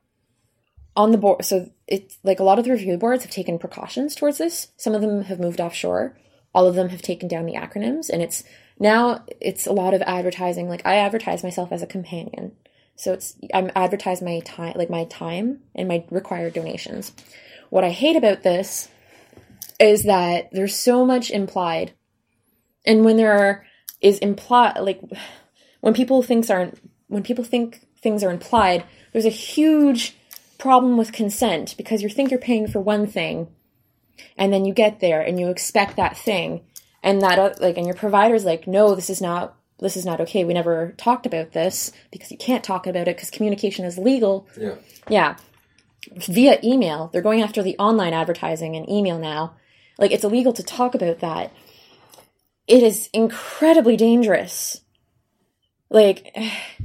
on 0.94 1.10
the 1.10 1.18
board, 1.18 1.44
so 1.44 1.70
it's 1.86 2.18
like 2.24 2.40
a 2.40 2.44
lot 2.44 2.58
of 2.58 2.64
the 2.64 2.72
review 2.72 2.96
boards 2.96 3.22
have 3.24 3.32
taken 3.32 3.58
precautions 3.58 4.14
towards 4.14 4.38
this. 4.38 4.68
Some 4.76 4.94
of 4.94 5.00
them 5.00 5.24
have 5.24 5.40
moved 5.40 5.60
offshore. 5.60 6.16
All 6.54 6.66
of 6.66 6.74
them 6.74 6.88
have 6.88 7.02
taken 7.02 7.28
down 7.28 7.46
the 7.46 7.54
acronyms, 7.54 8.08
and 8.08 8.22
it's 8.22 8.44
now 8.78 9.24
it's 9.40 9.66
a 9.66 9.72
lot 9.72 9.94
of 9.94 10.02
advertising. 10.02 10.68
Like 10.68 10.82
I 10.84 10.96
advertise 10.96 11.42
myself 11.42 11.72
as 11.72 11.82
a 11.82 11.86
companion, 11.86 12.52
so 12.94 13.12
it's 13.12 13.36
I'm 13.54 13.70
advertise 13.74 14.22
my 14.22 14.40
time, 14.40 14.74
like 14.76 14.90
my 14.90 15.04
time 15.04 15.60
and 15.74 15.88
my 15.88 16.04
required 16.10 16.54
donations. 16.54 17.12
What 17.70 17.84
I 17.84 17.90
hate 17.90 18.16
about 18.16 18.42
this 18.42 18.88
is 19.80 20.04
that 20.04 20.50
there's 20.52 20.76
so 20.76 21.04
much 21.04 21.30
implied, 21.30 21.94
and 22.84 23.04
when 23.04 23.16
there 23.16 23.32
are 23.32 23.66
is 24.00 24.18
implied 24.18 24.78
like 24.80 25.00
when 25.80 25.94
people 25.94 26.22
thinks 26.22 26.50
aren't 26.50 26.78
when 27.08 27.22
people 27.22 27.44
think 27.44 27.86
things 28.02 28.22
are 28.22 28.30
implied, 28.30 28.84
there's 29.12 29.24
a 29.24 29.30
huge 29.30 30.16
problem 30.58 30.96
with 30.96 31.12
consent 31.12 31.74
because 31.76 32.02
you 32.02 32.08
think 32.08 32.30
you're 32.30 32.40
paying 32.40 32.66
for 32.66 32.80
one 32.80 33.06
thing 33.06 33.48
and 34.38 34.52
then 34.52 34.64
you 34.64 34.72
get 34.72 35.00
there 35.00 35.20
and 35.20 35.38
you 35.38 35.48
expect 35.48 35.96
that 35.96 36.16
thing 36.16 36.62
and 37.02 37.20
that 37.22 37.38
uh, 37.38 37.54
like 37.60 37.76
and 37.76 37.86
your 37.86 37.94
provider's 37.94 38.44
like 38.44 38.66
no 38.66 38.94
this 38.94 39.10
is 39.10 39.20
not 39.20 39.56
this 39.78 39.96
is 39.96 40.06
not 40.06 40.20
okay. 40.22 40.44
We 40.44 40.54
never 40.54 40.92
talked 40.96 41.26
about 41.26 41.52
this 41.52 41.92
because 42.10 42.30
you 42.30 42.38
can't 42.38 42.64
talk 42.64 42.86
about 42.86 43.08
it 43.08 43.16
because 43.16 43.30
communication 43.30 43.84
is 43.84 43.98
legal. 43.98 44.48
Yeah. 44.58 44.76
yeah. 45.08 45.36
Via 46.14 46.58
email. 46.64 47.10
They're 47.12 47.20
going 47.20 47.42
after 47.42 47.62
the 47.62 47.76
online 47.78 48.14
advertising 48.14 48.74
and 48.74 48.88
email 48.88 49.18
now. 49.18 49.54
Like 49.98 50.12
it's 50.12 50.24
illegal 50.24 50.52
to 50.54 50.62
talk 50.62 50.94
about 50.94 51.20
that. 51.20 51.52
It 52.66 52.82
is 52.82 53.10
incredibly 53.12 53.96
dangerous. 53.98 54.80
Like 55.90 56.34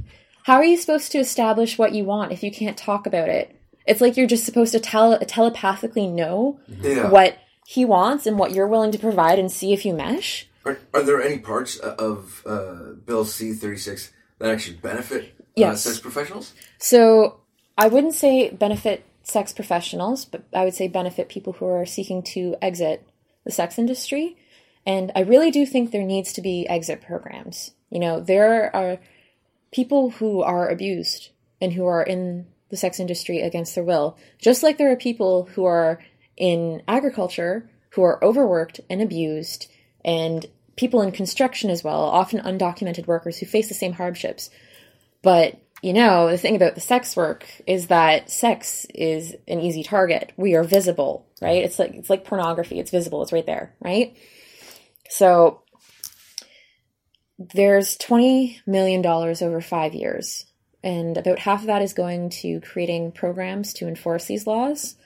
how 0.44 0.54
are 0.56 0.64
you 0.64 0.76
supposed 0.76 1.12
to 1.12 1.18
establish 1.18 1.78
what 1.78 1.94
you 1.94 2.04
want 2.04 2.32
if 2.32 2.42
you 2.42 2.50
can't 2.50 2.76
talk 2.76 3.06
about 3.06 3.28
it? 3.28 3.58
It's 3.86 4.00
like 4.00 4.16
you're 4.16 4.26
just 4.26 4.44
supposed 4.44 4.72
to 4.72 4.80
tell 4.80 5.18
telepathically 5.20 6.06
know 6.06 6.60
Yeah. 6.68 7.08
what 7.08 7.38
he 7.66 7.84
wants 7.84 8.26
and 8.26 8.38
what 8.38 8.52
you're 8.52 8.66
willing 8.66 8.92
to 8.92 8.98
provide 8.98 9.38
and 9.38 9.50
see 9.50 9.72
if 9.72 9.84
you 9.84 9.94
mesh 9.94 10.48
Are, 10.64 10.78
are 10.94 11.02
there 11.02 11.22
any 11.22 11.38
parts 11.38 11.76
of 11.76 12.42
uh, 12.46 12.92
Bill 13.04 13.24
C 13.24 13.52
thirty 13.52 13.78
six 13.78 14.12
that 14.38 14.50
actually 14.50 14.76
benefit 14.76 15.34
uh, 15.56 15.74
sex 15.74 15.98
professionals? 15.98 16.52
So 16.78 17.40
I 17.76 17.88
wouldn't 17.88 18.14
say 18.14 18.50
benefit 18.50 19.04
sex 19.22 19.52
professionals, 19.52 20.24
but 20.24 20.44
I 20.52 20.64
would 20.64 20.74
say 20.74 20.88
benefit 20.88 21.28
people 21.28 21.54
who 21.54 21.66
are 21.66 21.86
seeking 21.86 22.22
to 22.34 22.56
exit 22.60 23.06
the 23.44 23.50
sex 23.50 23.78
industry. 23.78 24.36
And 24.84 25.12
I 25.14 25.20
really 25.20 25.50
do 25.50 25.64
think 25.64 25.90
there 25.90 26.02
needs 26.02 26.32
to 26.34 26.42
be 26.42 26.68
exit 26.68 27.02
programs. 27.02 27.72
You 27.90 28.00
know, 28.00 28.20
there 28.20 28.74
are 28.74 28.98
people 29.70 30.10
who 30.10 30.42
are 30.42 30.68
abused 30.68 31.30
and 31.60 31.72
who 31.72 31.86
are 31.86 32.02
in 32.02 32.46
the 32.68 32.76
sex 32.76 32.98
industry 32.98 33.40
against 33.40 33.74
their 33.74 33.84
will, 33.84 34.16
just 34.38 34.62
like 34.62 34.78
there 34.78 34.90
are 34.90 34.96
people 34.96 35.44
who 35.54 35.64
are 35.64 36.00
in 36.36 36.82
agriculture 36.88 37.68
who 37.90 38.02
are 38.02 38.22
overworked 38.24 38.80
and 38.88 39.02
abused, 39.02 39.70
and 40.04 40.46
people 40.76 41.02
in 41.02 41.12
construction 41.12 41.70
as 41.70 41.84
well, 41.84 42.00
often 42.00 42.40
undocumented 42.40 43.06
workers 43.06 43.38
who 43.38 43.46
face 43.46 43.68
the 43.68 43.74
same 43.74 43.92
hardships. 43.92 44.50
But 45.22 45.58
you 45.82 45.92
know, 45.92 46.30
the 46.30 46.38
thing 46.38 46.54
about 46.54 46.76
the 46.76 46.80
sex 46.80 47.16
work 47.16 47.44
is 47.66 47.88
that 47.88 48.30
sex 48.30 48.86
is 48.94 49.34
an 49.48 49.60
easy 49.60 49.82
target. 49.82 50.32
We 50.36 50.54
are 50.54 50.62
visible, 50.62 51.26
right? 51.40 51.64
It's 51.64 51.78
like 51.78 51.94
it's 51.94 52.08
like 52.08 52.24
pornography. 52.24 52.78
It's 52.78 52.92
visible. 52.92 53.22
It's 53.22 53.32
right 53.32 53.44
there, 53.44 53.74
right? 53.80 54.16
So 55.10 55.62
there's 57.38 57.96
20 57.96 58.60
million 58.66 59.02
dollars 59.02 59.42
over 59.42 59.60
5 59.60 59.94
years 59.94 60.46
and 60.84 61.16
about 61.16 61.38
half 61.40 61.60
of 61.60 61.66
that 61.66 61.82
is 61.82 61.92
going 61.92 62.30
to 62.30 62.60
creating 62.60 63.12
programs 63.12 63.72
to 63.74 63.88
enforce 63.88 64.26
these 64.26 64.46
laws 64.46 64.96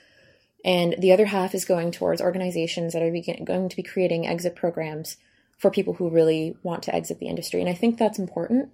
and 0.65 0.95
the 0.99 1.11
other 1.11 1.25
half 1.25 1.53
is 1.53 1.65
going 1.65 1.91
towards 1.91 2.21
organizations 2.21 2.93
that 2.93 3.01
are 3.01 3.11
begin- 3.11 3.45
going 3.45 3.69
to 3.69 3.75
be 3.75 3.83
creating 3.83 4.27
exit 4.27 4.55
programs 4.55 5.17
for 5.57 5.71
people 5.71 5.93
who 5.93 6.09
really 6.09 6.55
want 6.63 6.83
to 6.83 6.95
exit 6.95 7.19
the 7.19 7.27
industry. 7.27 7.59
And 7.59 7.69
i 7.69 7.73
think 7.73 7.97
that's 7.97 8.19
important. 8.19 8.69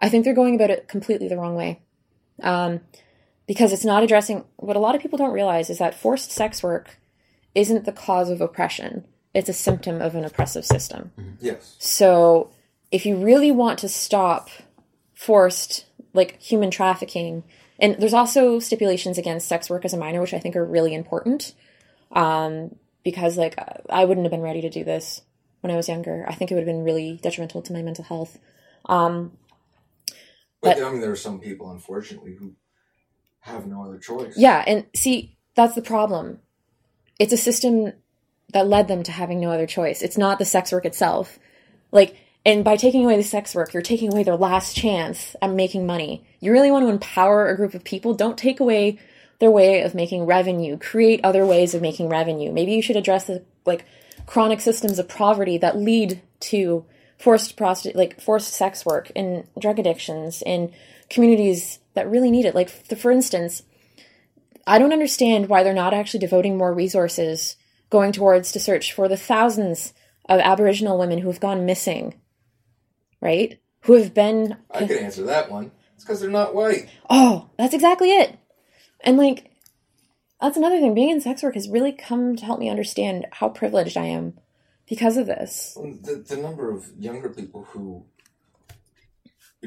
I 0.00 0.08
think 0.08 0.24
they're 0.24 0.34
going 0.34 0.54
about 0.54 0.70
it 0.70 0.88
completely 0.88 1.28
the 1.28 1.36
wrong 1.36 1.56
way 1.56 1.80
um, 2.42 2.80
because 3.46 3.72
it's 3.72 3.84
not 3.84 4.02
addressing 4.02 4.44
what 4.56 4.76
a 4.76 4.80
lot 4.80 4.94
of 4.94 5.02
people 5.02 5.18
don't 5.18 5.32
realize 5.32 5.70
is 5.70 5.78
that 5.78 5.94
forced 5.94 6.30
sex 6.30 6.62
work 6.62 6.98
isn't 7.54 7.84
the 7.84 7.92
cause 7.92 8.30
of 8.30 8.40
oppression. 8.40 9.04
It's 9.34 9.48
a 9.48 9.52
symptom 9.52 10.00
of 10.00 10.14
an 10.14 10.24
oppressive 10.24 10.64
system. 10.64 11.12
Yes. 11.40 11.76
so 11.78 12.50
if 12.90 13.04
you 13.04 13.16
really 13.16 13.50
want 13.50 13.78
to 13.80 13.88
stop 13.88 14.50
forced 15.14 15.86
like 16.12 16.40
human 16.40 16.70
trafficking 16.70 17.44
and 17.78 17.96
there's 17.98 18.14
also 18.14 18.58
stipulations 18.58 19.18
against 19.18 19.48
sex 19.48 19.70
work 19.70 19.84
as 19.84 19.92
a 19.94 19.98
minor 19.98 20.20
which 20.20 20.34
i 20.34 20.38
think 20.38 20.56
are 20.56 20.64
really 20.64 20.94
important 20.94 21.54
um, 22.12 22.74
because 23.04 23.36
like 23.36 23.54
i 23.90 24.04
wouldn't 24.04 24.24
have 24.24 24.30
been 24.32 24.40
ready 24.40 24.60
to 24.62 24.70
do 24.70 24.84
this 24.84 25.22
when 25.60 25.70
i 25.72 25.76
was 25.76 25.88
younger. 25.88 26.24
I 26.28 26.34
think 26.34 26.50
it 26.50 26.54
would 26.54 26.60
have 26.66 26.74
been 26.74 26.84
really 26.84 27.18
detrimental 27.22 27.62
to 27.62 27.72
my 27.72 27.82
mental 27.82 28.04
health. 28.04 28.38
Um, 28.86 29.32
But, 30.60 30.76
But- 30.76 30.84
I 30.86 30.90
mean, 30.90 31.00
there 31.00 31.10
are 31.10 31.16
some 31.16 31.40
people, 31.40 31.70
unfortunately, 31.70 32.34
who 32.34 32.54
have 33.40 33.66
no 33.66 33.82
other 33.84 33.98
choice. 33.98 34.34
yeah 34.36 34.62
and 34.66 34.86
see 34.94 35.36
that's 35.54 35.74
the 35.74 35.82
problem. 35.82 36.38
It's 37.18 37.32
a 37.32 37.36
system 37.36 37.92
that 38.52 38.68
led 38.68 38.86
them 38.88 39.02
to 39.02 39.12
having 39.12 39.40
no 39.40 39.50
other 39.50 39.66
choice. 39.66 40.00
It's 40.02 40.16
not 40.16 40.38
the 40.38 40.44
sex 40.44 40.70
work 40.72 40.84
itself. 40.84 41.38
Like 41.90 42.16
and 42.44 42.64
by 42.64 42.76
taking 42.76 43.04
away 43.04 43.16
the 43.16 43.22
sex 43.22 43.54
work 43.54 43.72
you're 43.72 43.82
taking 43.82 44.12
away 44.12 44.22
their 44.22 44.36
last 44.36 44.76
chance 44.76 45.36
at 45.42 45.50
making 45.50 45.86
money. 45.86 46.24
You 46.40 46.52
really 46.52 46.70
want 46.70 46.84
to 46.84 46.90
empower 46.90 47.48
a 47.48 47.56
group 47.56 47.74
of 47.74 47.84
people. 47.84 48.14
Don't 48.14 48.38
take 48.38 48.60
away 48.60 48.98
their 49.38 49.50
way 49.50 49.82
of 49.82 49.94
making 49.94 50.26
revenue. 50.26 50.78
Create 50.78 51.20
other 51.22 51.46
ways 51.46 51.74
of 51.74 51.82
making 51.82 52.08
revenue. 52.08 52.52
Maybe 52.52 52.72
you 52.72 52.82
should 52.82 52.96
address 52.96 53.24
the 53.24 53.44
like 53.66 53.84
chronic 54.26 54.60
systems 54.60 54.98
of 54.98 55.08
poverty 55.08 55.58
that 55.58 55.76
lead 55.76 56.20
to 56.40 56.84
forced 57.18 57.56
prosti- 57.56 57.94
like 57.94 58.20
forced 58.20 58.52
sex 58.52 58.86
work 58.86 59.10
and 59.16 59.44
drug 59.58 59.78
addictions 59.78 60.42
in 60.44 60.72
communities 61.10 61.78
that 61.94 62.08
really 62.08 62.30
need 62.30 62.44
it. 62.44 62.54
Like 62.54 62.68
for 62.68 63.10
instance 63.10 63.62
I 64.68 64.78
don't 64.78 64.92
understand 64.92 65.48
why 65.48 65.62
they're 65.62 65.72
not 65.72 65.94
actually 65.94 66.20
devoting 66.20 66.58
more 66.58 66.74
resources 66.74 67.56
going 67.88 68.12
towards 68.12 68.52
to 68.52 68.60
search 68.60 68.92
for 68.92 69.08
the 69.08 69.16
thousands 69.16 69.94
of 70.28 70.40
Aboriginal 70.40 70.98
women 70.98 71.20
who 71.20 71.28
have 71.28 71.40
gone 71.40 71.64
missing, 71.64 72.14
right? 73.20 73.58
Who 73.82 73.94
have 73.94 74.14
been. 74.14 74.56
I 74.70 74.86
could 74.86 74.98
answer 74.98 75.24
that 75.24 75.50
one. 75.50 75.70
It's 75.94 76.04
because 76.04 76.20
they're 76.20 76.30
not 76.30 76.54
white. 76.54 76.88
Oh, 77.10 77.48
that's 77.56 77.74
exactly 77.74 78.10
it. 78.10 78.38
And 79.00 79.16
like, 79.16 79.50
that's 80.40 80.56
another 80.56 80.78
thing. 80.80 80.94
Being 80.94 81.10
in 81.10 81.20
sex 81.20 81.42
work 81.42 81.54
has 81.54 81.68
really 81.68 81.92
come 81.92 82.36
to 82.36 82.44
help 82.44 82.58
me 82.60 82.68
understand 82.68 83.26
how 83.32 83.48
privileged 83.48 83.96
I 83.96 84.06
am 84.06 84.34
because 84.88 85.16
of 85.16 85.26
this. 85.26 85.74
The, 85.76 86.24
the 86.26 86.36
number 86.36 86.70
of 86.70 86.90
younger 86.98 87.28
people 87.28 87.64
who 87.70 88.04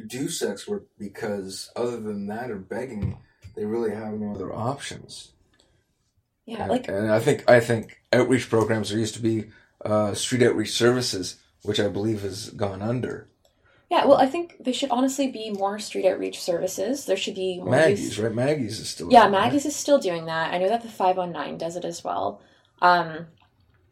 do 0.07 0.29
sex 0.29 0.67
work 0.67 0.87
because, 0.97 1.71
other 1.75 1.99
than 1.99 2.27
that, 2.27 2.49
are 2.49 2.57
begging, 2.57 3.17
they 3.55 3.65
really 3.65 3.91
have 3.93 4.13
no 4.13 4.33
other 4.33 4.53
options. 4.53 5.31
Yeah, 6.45 6.63
And- 6.63 6.71
like, 6.71 6.87
and 6.87 7.11
I 7.11 7.19
think 7.19 7.49
I 7.49 7.59
think 7.59 8.01
outreach 8.13 8.49
programs 8.49 8.89
there 8.89 8.99
used 8.99 9.15
to 9.15 9.21
be 9.21 9.49
uh, 9.83 10.13
street 10.13 10.43
outreach 10.43 10.71
services, 10.71 11.37
which 11.63 11.79
I 11.79 11.87
believe 11.87 12.21
has 12.21 12.49
gone 12.51 12.81
under. 12.81 13.27
Yeah, 13.91 14.05
well, 14.05 14.19
I 14.19 14.25
think 14.25 14.55
there 14.61 14.73
should 14.73 14.89
honestly 14.89 15.27
be 15.29 15.49
more 15.49 15.77
street 15.77 16.05
outreach 16.05 16.39
services. 16.39 17.05
There 17.05 17.17
should 17.17 17.35
be 17.35 17.57
more 17.57 17.71
Maggie's, 17.71 18.17
right? 18.17 18.33
Maggie's 18.33 18.79
is 18.79 18.89
still 18.89 19.11
Yeah. 19.11 19.27
Maggie's 19.27 19.65
is 19.65 19.75
still 19.75 19.99
doing 19.99 20.27
that. 20.27 20.53
I 20.53 20.59
know 20.59 20.69
that 20.69 20.81
the 20.81 20.87
519 20.87 21.57
does 21.57 21.75
it 21.75 21.83
as 21.83 22.01
well. 22.01 22.41
Um, 22.81 23.27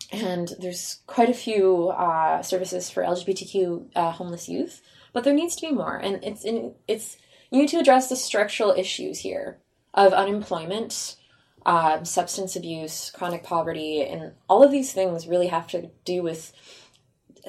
and 0.10 0.56
there's 0.58 1.02
quite 1.06 1.30
a 1.30 1.34
few 1.34 1.90
uh, 1.90 2.42
services 2.42 2.90
for 2.90 3.04
LGBTQ 3.04 3.90
uh, 3.94 4.12
homeless 4.12 4.48
youth, 4.48 4.82
but 5.12 5.26
there 5.26 5.34
needs 5.34 5.58
to 5.58 5.68
be 5.68 5.74
more. 5.74 5.98
And 5.98 6.24
it's 6.24 6.46
in, 6.46 6.76
it's 6.88 7.18
you 7.52 7.60
need 7.60 7.70
to 7.70 7.80
address 7.80 8.08
the 8.08 8.16
structural 8.16 8.72
issues 8.72 9.20
here 9.20 9.58
of 9.94 10.14
unemployment, 10.14 11.18
um, 11.66 12.06
substance 12.06 12.56
abuse, 12.56 13.12
chronic 13.12 13.44
poverty, 13.44 14.02
and 14.02 14.32
all 14.48 14.64
of 14.64 14.72
these 14.72 14.94
things 14.94 15.28
really 15.28 15.48
have 15.48 15.68
to 15.68 15.90
do 16.06 16.24
with 16.24 16.54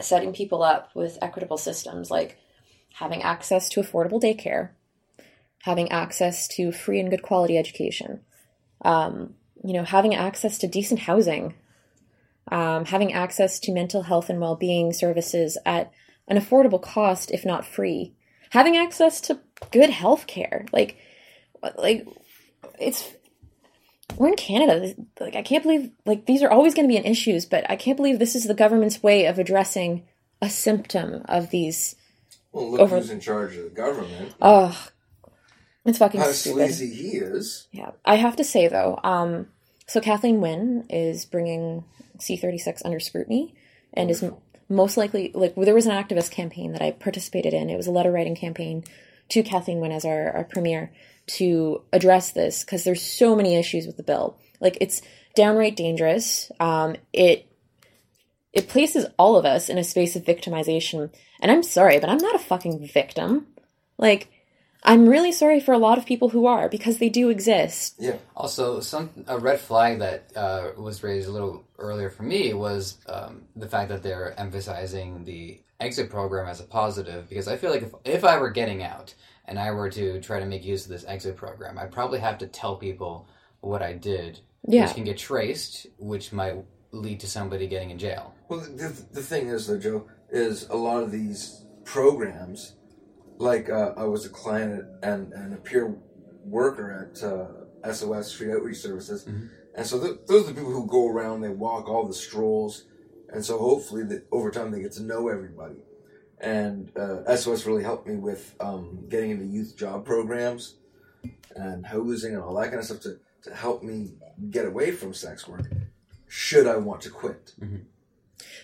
setting 0.01 0.33
people 0.33 0.65
up 0.65 0.91
with 0.95 1.19
equitable 1.23 1.59
systems 1.59 2.11
like 2.11 2.40
having 2.95 3.23
access 3.23 3.69
to 3.71 3.81
affordable 3.81 4.21
daycare, 4.21 4.71
having 5.63 5.91
access 5.91 6.49
to 6.49 6.73
free 6.73 7.01
and 7.01 7.11
good 7.11 7.23
quality 7.23 7.57
education, 7.57 8.21
um, 8.85 9.35
you 9.63 9.73
know, 9.73 9.85
having 9.85 10.15
access 10.15 10.59
to 10.59 10.67
decent 10.67 11.01
housing, 11.01 11.55
um, 12.51 12.87
having 12.87 13.13
access 13.13 13.61
to 13.61 13.73
mental 13.73 14.03
health 14.03 14.31
and 14.31 14.41
well 14.41 14.57
being 14.57 14.93
services 14.93 15.59
at 15.65 15.93
an 16.29 16.39
affordable 16.39 16.81
cost, 16.81 17.31
if 17.31 17.45
not 17.45 17.67
free, 17.67 18.15
having 18.51 18.77
access 18.77 19.21
to 19.21 19.41
good 19.71 19.91
health 19.91 20.27
care. 20.27 20.67
Like, 20.73 20.97
like 21.77 22.07
it's 22.79 23.13
we're 24.17 24.29
in 24.29 24.37
Canada. 24.37 24.95
Like, 25.19 25.37
I 25.37 25.43
can't 25.43 25.63
believe 25.63 25.91
like 26.07 26.27
these 26.27 26.43
are 26.43 26.51
always 26.51 26.75
going 26.75 26.89
to 26.89 26.93
be 26.93 26.99
an 26.99 27.05
issues, 27.05 27.47
but 27.47 27.69
I 27.71 27.77
can't 27.77 27.97
believe 27.97 28.19
this 28.19 28.35
is 28.35 28.45
the 28.45 28.55
government's 28.55 29.03
way 29.03 29.27
of 29.27 29.39
addressing 29.39 30.07
a 30.43 30.51
symptom 30.51 31.23
of 31.27 31.51
these. 31.51 31.97
Well, 32.53 32.71
look 32.71 32.81
over- 32.81 32.97
who's 32.97 33.11
in 33.11 33.21
charge 33.21 33.57
of 33.57 33.65
the 33.65 33.71
government. 33.71 34.35
Ugh, 34.41 34.75
it's 35.85 35.99
fucking 35.99 36.21
How 36.21 36.31
stupid. 36.33 36.75
sleazy 36.75 36.95
he 36.95 37.09
is. 37.19 37.69
Yeah, 37.73 37.91
I 38.05 38.17
have 38.17 38.37
to 38.37 38.45
say 38.45 38.69
though, 38.69 38.99
um, 39.05 39.49
so 39.87 40.01
Kathleen 40.01 40.41
Wynne 40.41 40.87
is 40.91 41.25
bringing 41.25 41.85
C36 42.19 42.83
under 42.85 43.01
scrutiny, 43.01 43.55
and 43.95 44.11
is 44.11 44.23
m- 44.23 44.37
most 44.69 44.97
likely 44.97 45.31
like 45.35 45.55
there 45.57 45.75
was 45.75 45.87
an 45.87 45.93
activist 45.93 46.31
campaign 46.31 46.73
that 46.73 46.83
I 46.83 46.91
participated 46.93 47.55
in. 47.55 47.71
It 47.71 47.77
was 47.77 47.87
a 47.87 47.93
letter 47.93 48.13
writing 48.13 48.35
campaign 48.37 48.85
to 49.31 49.43
Kathleen 49.43 49.81
Wynne 49.81 49.93
as 49.93 50.05
our, 50.05 50.31
our 50.33 50.45
premier 50.45 50.93
to 51.29 51.83
address 51.93 52.33
this 52.33 52.65
because 52.65 52.83
there's 52.85 53.03
so 53.03 53.35
many 53.37 53.55
issues 53.57 53.87
with 53.87 53.97
the 53.97 54.03
bill. 54.03 54.37
Like 54.61 54.77
it's 54.81 55.01
downright 55.35 55.77
dangerous. 55.77 56.51
Um, 56.61 56.97
it 57.13 57.47
it 58.53 58.69
places 58.69 59.07
all 59.19 59.37
of 59.37 59.45
us 59.45 59.69
in 59.69 59.79
a 59.79 59.85
space 59.85 60.17
of 60.17 60.25
victimization. 60.25 61.11
And 61.41 61.51
I'm 61.51 61.63
sorry, 61.63 61.99
but 62.01 62.11
I'm 62.11 62.19
not 62.19 62.35
a 62.35 62.39
fucking 62.41 62.87
victim. 62.87 63.47
Like, 63.99 64.29
I'm 64.83 65.09
really 65.09 65.31
sorry 65.33 65.61
for 65.61 65.73
a 65.73 65.79
lot 65.79 65.99
of 65.99 66.07
people 66.07 66.31
who 66.31 66.47
are 66.47 66.69
because 66.69 66.99
they 66.99 67.11
do 67.11 67.29
exist. 67.29 67.97
Yeah. 67.99 68.17
Also, 68.35 68.81
some 68.81 69.11
a 69.27 69.39
red 69.39 69.61
flag 69.61 69.99
that 69.99 70.33
uh, 70.35 70.71
was 70.79 71.03
raised 71.03 71.29
a 71.29 71.33
little 71.33 71.65
earlier 71.79 72.09
for 72.11 72.23
me 72.23 72.55
was 72.55 72.97
um, 73.07 73.43
the 73.57 73.69
fact 73.69 73.91
that 73.91 74.03
they're 74.03 74.39
emphasizing 74.41 75.25
the 75.25 75.61
exit 75.81 76.09
program 76.11 76.49
as 76.49 76.61
a 76.61 76.65
positive. 76.65 77.29
Because 77.29 77.47
I 77.47 77.57
feel 77.57 77.71
like 77.71 77.83
if 77.83 77.95
if 78.05 78.25
I 78.25 78.39
were 78.39 78.51
getting 78.51 78.83
out 78.83 79.15
and 79.45 79.59
I 79.59 79.71
were 79.71 79.91
to 79.91 80.21
try 80.23 80.41
to 80.41 80.47
make 80.47 80.65
use 80.65 80.85
of 80.85 80.91
this 80.91 81.05
exit 81.07 81.37
program, 81.37 81.79
I'd 81.79 81.93
probably 81.93 82.21
have 82.21 82.39
to 82.39 82.47
tell 82.47 82.77
people 82.77 83.27
what 83.61 83.83
I 83.83 83.93
did, 83.93 84.41
Yeah. 84.67 84.87
which 84.87 84.95
can 84.95 85.05
get 85.05 85.19
traced, 85.19 85.87
which 85.99 86.33
might 86.33 86.57
lead 86.93 87.21
to 87.21 87.29
somebody 87.29 87.67
getting 87.67 87.91
in 87.91 87.99
jail. 87.99 88.35
Well, 88.49 88.61
the, 88.61 88.89
the 89.13 89.23
thing 89.23 89.49
is, 89.49 89.67
though, 89.67 89.79
Joe, 89.79 90.09
is 90.31 90.69
a 90.69 90.77
lot 90.77 91.03
of 91.03 91.11
these 91.11 91.65
programs, 91.85 92.75
like 93.39 93.71
uh, 93.71 93.95
I 93.97 94.05
was 94.05 94.25
a 94.25 94.29
client 94.29 94.85
and, 95.03 95.33
and 95.33 95.55
a 95.55 95.57
peer 95.57 95.95
worker 96.45 97.11
at 97.13 97.23
uh, 97.23 97.93
SOS 97.93 98.33
Street 98.33 98.53
Outreach 98.53 98.79
Services, 98.79 99.27
and 99.75 99.87
so 99.87 100.01
th- 100.01 100.21
those 100.27 100.45
are 100.45 100.53
the 100.53 100.55
people 100.55 100.73
who 100.73 100.87
go 100.87 101.09
around, 101.09 101.41
they 101.41 101.49
walk 101.49 101.89
all 101.89 102.07
the 102.07 102.15
strolls, 102.15 102.85
and 103.33 103.45
so 103.45 103.59
hopefully 103.59 104.03
that 104.05 104.27
over 104.33 104.51
time 104.51 104.71
they 104.71 104.81
get 104.81 104.93
to 104.93 105.03
know 105.03 105.29
everybody. 105.29 105.77
And 106.41 106.91
uh, 106.97 107.37
SOS 107.37 107.67
really 107.67 107.83
helped 107.83 108.07
me 108.07 108.17
with 108.17 108.55
um, 108.61 109.05
getting 109.09 109.31
into 109.31 109.45
youth 109.45 109.77
job 109.77 110.07
programs 110.07 110.77
and 111.55 111.85
housing 111.85 112.35
and 112.35 112.43
all 112.43 112.55
that 112.55 112.69
kind 112.69 112.79
of 112.79 112.85
stuff 112.85 113.01
to, 113.01 113.19
to 113.43 113.55
help 113.55 113.83
me 113.83 114.15
get 114.51 114.65
away 114.65 114.91
from 114.91 115.13
sex 115.13 115.47
work 115.47 115.67
should 116.31 116.67
I 116.67 116.77
want 116.77 117.01
to 117.03 117.11
quit. 117.11 117.53
Mm-hmm. 117.61 117.77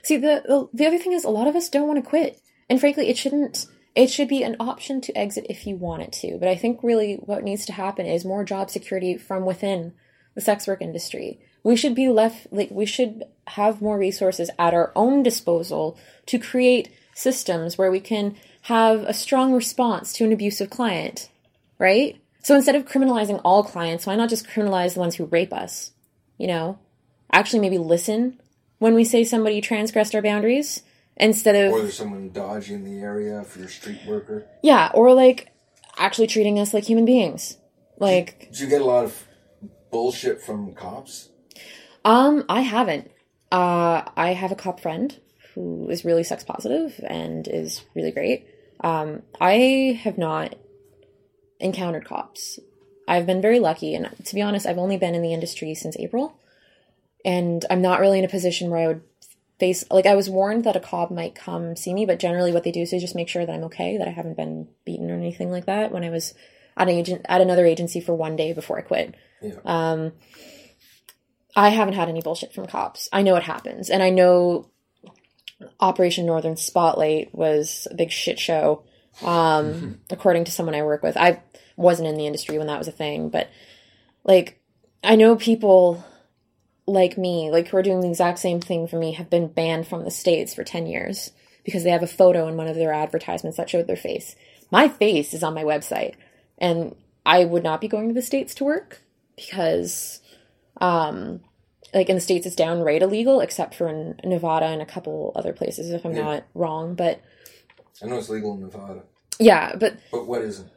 See, 0.03 0.17
the, 0.17 0.43
the 0.47 0.69
the 0.73 0.87
other 0.87 0.99
thing 0.99 1.13
is 1.13 1.25
a 1.25 1.31
lot 1.31 1.49
of 1.49 1.57
us 1.57 1.69
don't 1.69 1.89
want 1.89 2.03
to 2.03 2.09
quit, 2.09 2.41
and 2.71 2.79
frankly, 2.79 3.09
it 3.09 3.19
shouldn't. 3.19 3.67
It 3.95 4.09
should 4.11 4.29
be 4.29 4.43
an 4.45 4.57
option 4.61 5.01
to 5.01 5.19
exit 5.19 5.47
if 5.49 5.67
you 5.67 5.75
want 5.77 6.03
it 6.03 6.13
to. 6.21 6.39
But 6.39 6.49
I 6.49 6.55
think 6.55 6.83
really 6.83 7.15
what 7.15 7.43
needs 7.43 7.67
to 7.67 7.73
happen 7.73 8.07
is 8.07 8.25
more 8.25 8.45
job 8.45 8.71
security 8.71 9.17
from 9.19 9.45
within 9.45 9.95
the 10.35 10.41
sex 10.41 10.67
work 10.67 10.81
industry. 10.81 11.41
We 11.65 11.77
should 11.77 11.95
be 11.95 12.09
left 12.09 12.47
like 12.53 12.71
we 12.71 12.87
should 12.87 13.25
have 13.49 13.83
more 13.83 13.99
resources 13.99 14.51
at 14.59 14.75
our 14.75 14.93
own 14.95 15.23
disposal 15.25 15.99
to 16.27 16.39
create 16.39 16.91
systems 17.15 17.77
where 17.79 17.91
we 17.91 18.01
can 18.01 18.37
have 18.63 19.03
a 19.03 19.15
strong 19.15 19.53
response 19.55 20.13
to 20.13 20.25
an 20.25 20.33
abusive 20.33 20.71
client. 20.71 21.31
right? 21.79 22.17
So 22.43 22.55
instead 22.55 22.77
of 22.77 22.87
criminalizing 22.87 23.41
all 23.45 23.65
clients, 23.65 24.07
why 24.07 24.15
not 24.17 24.29
just 24.29 24.47
criminalize 24.47 24.95
the 24.95 25.01
ones 25.01 25.17
who 25.17 25.25
rape 25.27 25.53
us? 25.53 25.93
You 26.39 26.47
know, 26.47 26.79
actually 27.33 27.61
maybe 27.61 27.79
listen 27.79 28.41
when 28.79 28.95
we 28.95 29.05
say 29.05 29.25
somebody 29.25 29.61
transgressed 29.61 30.15
our 30.15 30.23
boundaries 30.23 30.83
instead 31.17 31.55
of 31.57 31.73
Or 31.73 31.83
there's 31.83 31.97
someone 31.97 32.31
dodging 32.31 32.85
the 32.85 33.01
area 33.01 33.41
if 33.41 33.57
you're 33.57 33.67
a 33.67 33.69
street 33.69 34.01
worker. 34.07 34.47
yeah, 34.63 34.91
or 34.95 35.15
like 35.15 35.53
actually 35.99 36.27
treating 36.27 36.59
us 36.59 36.75
like 36.75 36.85
human 36.85 37.05
beings. 37.05 37.57
Like 37.99 38.51
Did 38.51 38.61
you 38.61 38.67
get 38.69 38.81
a 38.83 38.85
lot 38.85 39.05
of 39.05 39.27
bullshit 39.91 40.43
from 40.43 40.75
cops? 40.75 41.31
Um, 42.05 42.45
I 42.49 42.61
haven't. 42.61 43.11
Uh, 43.51 44.03
I 44.17 44.35
have 44.35 44.53
a 44.53 44.57
cop 44.57 44.81
friend 44.81 45.19
who 45.55 45.89
is 45.89 46.05
really 46.05 46.23
sex 46.23 46.45
positive 46.45 47.01
and 47.09 47.49
is 47.49 47.83
really 47.95 48.11
great. 48.11 48.47
Um, 48.81 49.23
I 49.41 49.99
have 50.03 50.19
not 50.19 50.55
encountered 51.59 52.05
cops. 52.05 52.59
I've 53.09 53.25
been 53.25 53.41
very 53.41 53.59
lucky, 53.61 53.95
and 53.95 54.11
to 54.27 54.35
be 54.35 54.43
honest, 54.43 54.67
I've 54.67 54.79
only 54.79 54.99
been 54.99 55.15
in 55.15 55.23
the 55.23 55.33
industry 55.33 55.75
since 55.75 55.97
April, 55.99 56.39
and 57.27 57.63
I'm 57.69 57.83
not 57.83 58.01
really 58.01 58.19
in 58.21 58.25
a 58.25 58.29
position 58.29 58.71
where 58.71 58.81
I 58.81 58.87
would 58.87 59.03
face 59.59 59.85
like 59.91 60.07
I 60.07 60.15
was 60.15 60.31
warned 60.31 60.65
that 60.65 60.77
a 60.77 60.81
cop 60.81 61.11
might 61.11 61.35
come 61.35 61.77
see 61.77 61.93
me, 61.93 62.07
but 62.07 62.19
generally 62.19 62.53
what 62.53 62.63
they 62.65 62.73
do 62.73 62.81
is 62.81 62.91
they 62.91 62.99
just 62.99 63.15
make 63.17 63.29
sure 63.29 63.45
that 63.45 63.53
I'm 63.53 63.65
okay, 63.65 63.99
that 63.99 64.09
I 64.09 64.13
haven't 64.13 64.37
been 64.37 64.69
beaten 64.85 65.11
or 65.11 65.15
anything 65.17 65.51
like 65.51 65.67
that. 65.67 65.93
When 65.93 66.05
I 66.05 66.11
was 66.11 66.33
at 66.77 66.89
an 66.89 66.95
agent 66.95 67.27
at 67.29 67.41
another 67.41 67.67
agency 67.67 68.01
for 68.01 68.15
one 68.15 68.37
day 68.37 68.53
before 68.53 68.79
I 68.79 68.83
quit, 68.83 69.15
Yeah. 69.43 69.55
um, 69.65 70.13
I 71.55 71.71
haven't 71.71 71.95
had 71.95 72.09
any 72.11 72.21
bullshit 72.21 72.53
from 72.55 72.67
cops. 72.67 73.09
I 73.13 73.23
know 73.23 73.37
it 73.37 73.43
happens, 73.43 73.89
and 73.91 74.03
I 74.03 74.11
know 74.11 74.69
Operation 75.81 76.27
Northern 76.27 76.57
Spotlight 76.57 77.35
was 77.35 77.89
a 77.91 77.95
big 77.95 78.11
shit 78.11 78.39
show. 78.39 78.83
Um, 79.25 80.01
according 80.11 80.45
to 80.45 80.51
someone 80.53 80.75
I 80.75 80.83
work 80.83 81.03
with, 81.03 81.17
I 81.17 81.41
wasn't 81.77 82.09
in 82.09 82.17
the 82.19 82.27
industry 82.27 82.59
when 82.59 82.67
that 82.67 82.79
was 82.79 82.89
a 82.89 82.93
thing, 82.93 83.31
but 83.31 83.49
like 84.25 84.61
I 85.03 85.17
know 85.17 85.35
people 85.37 86.05
like 86.87 87.19
me, 87.19 87.51
like 87.51 87.69
who 87.69 87.77
are 87.77 87.83
doing 87.83 88.01
the 88.01 88.09
exact 88.11 88.39
same 88.39 88.61
thing 88.61 88.87
for 88.87 88.99
me, 88.99 89.13
have 89.13 89.31
been 89.31 89.49
banned 89.49 89.87
from 89.89 90.05
the 90.05 90.11
states 90.11 90.55
for 90.55 90.65
ten 90.65 90.87
years 90.87 91.31
because 91.65 91.83
they 91.85 91.91
have 91.91 92.03
a 92.03 92.07
photo 92.09 92.47
in 92.49 92.57
one 92.57 92.69
of 92.69 92.77
their 92.77 92.93
advertisements 92.93 93.57
that 93.57 93.69
showed 93.71 93.87
their 93.87 93.97
face. 93.97 94.37
My 94.71 94.89
face 94.89 95.35
is 95.35 95.43
on 95.43 95.55
my 95.55 95.65
website, 95.65 96.15
and 96.59 96.95
I 97.25 97.45
would 97.45 97.65
not 97.65 97.81
be 97.81 97.89
going 97.89 98.09
to 98.09 98.15
the 98.15 98.23
states 98.23 98.55
to 98.57 98.65
work 98.65 99.03
because 99.37 100.21
um 100.81 101.41
like 101.95 102.09
in 102.09 102.17
the 102.17 102.21
states 102.21 102.47
it's 102.47 102.57
downright 102.57 103.03
illegal 103.03 103.41
except 103.41 103.75
for 103.75 103.89
in 103.89 104.19
nevada 104.25 104.67
and 104.67 104.83
a 104.83 104.87
couple 104.87 105.33
other 105.37 105.53
places 105.53 105.91
if 105.91 106.05
i'm 106.05 106.15
Yeah. 106.15 106.23
not 106.25 106.45
wrong 106.55 106.95
but 106.95 107.21
I 108.03 108.07
know 108.07 108.19
it's 108.19 108.29
legal 108.29 108.55
in 108.55 108.61
Nevada, 108.61 109.03
yeah 109.39 109.75
but 109.77 109.97
but 110.11 110.27
what 110.27 110.43
isn't? 110.43 110.69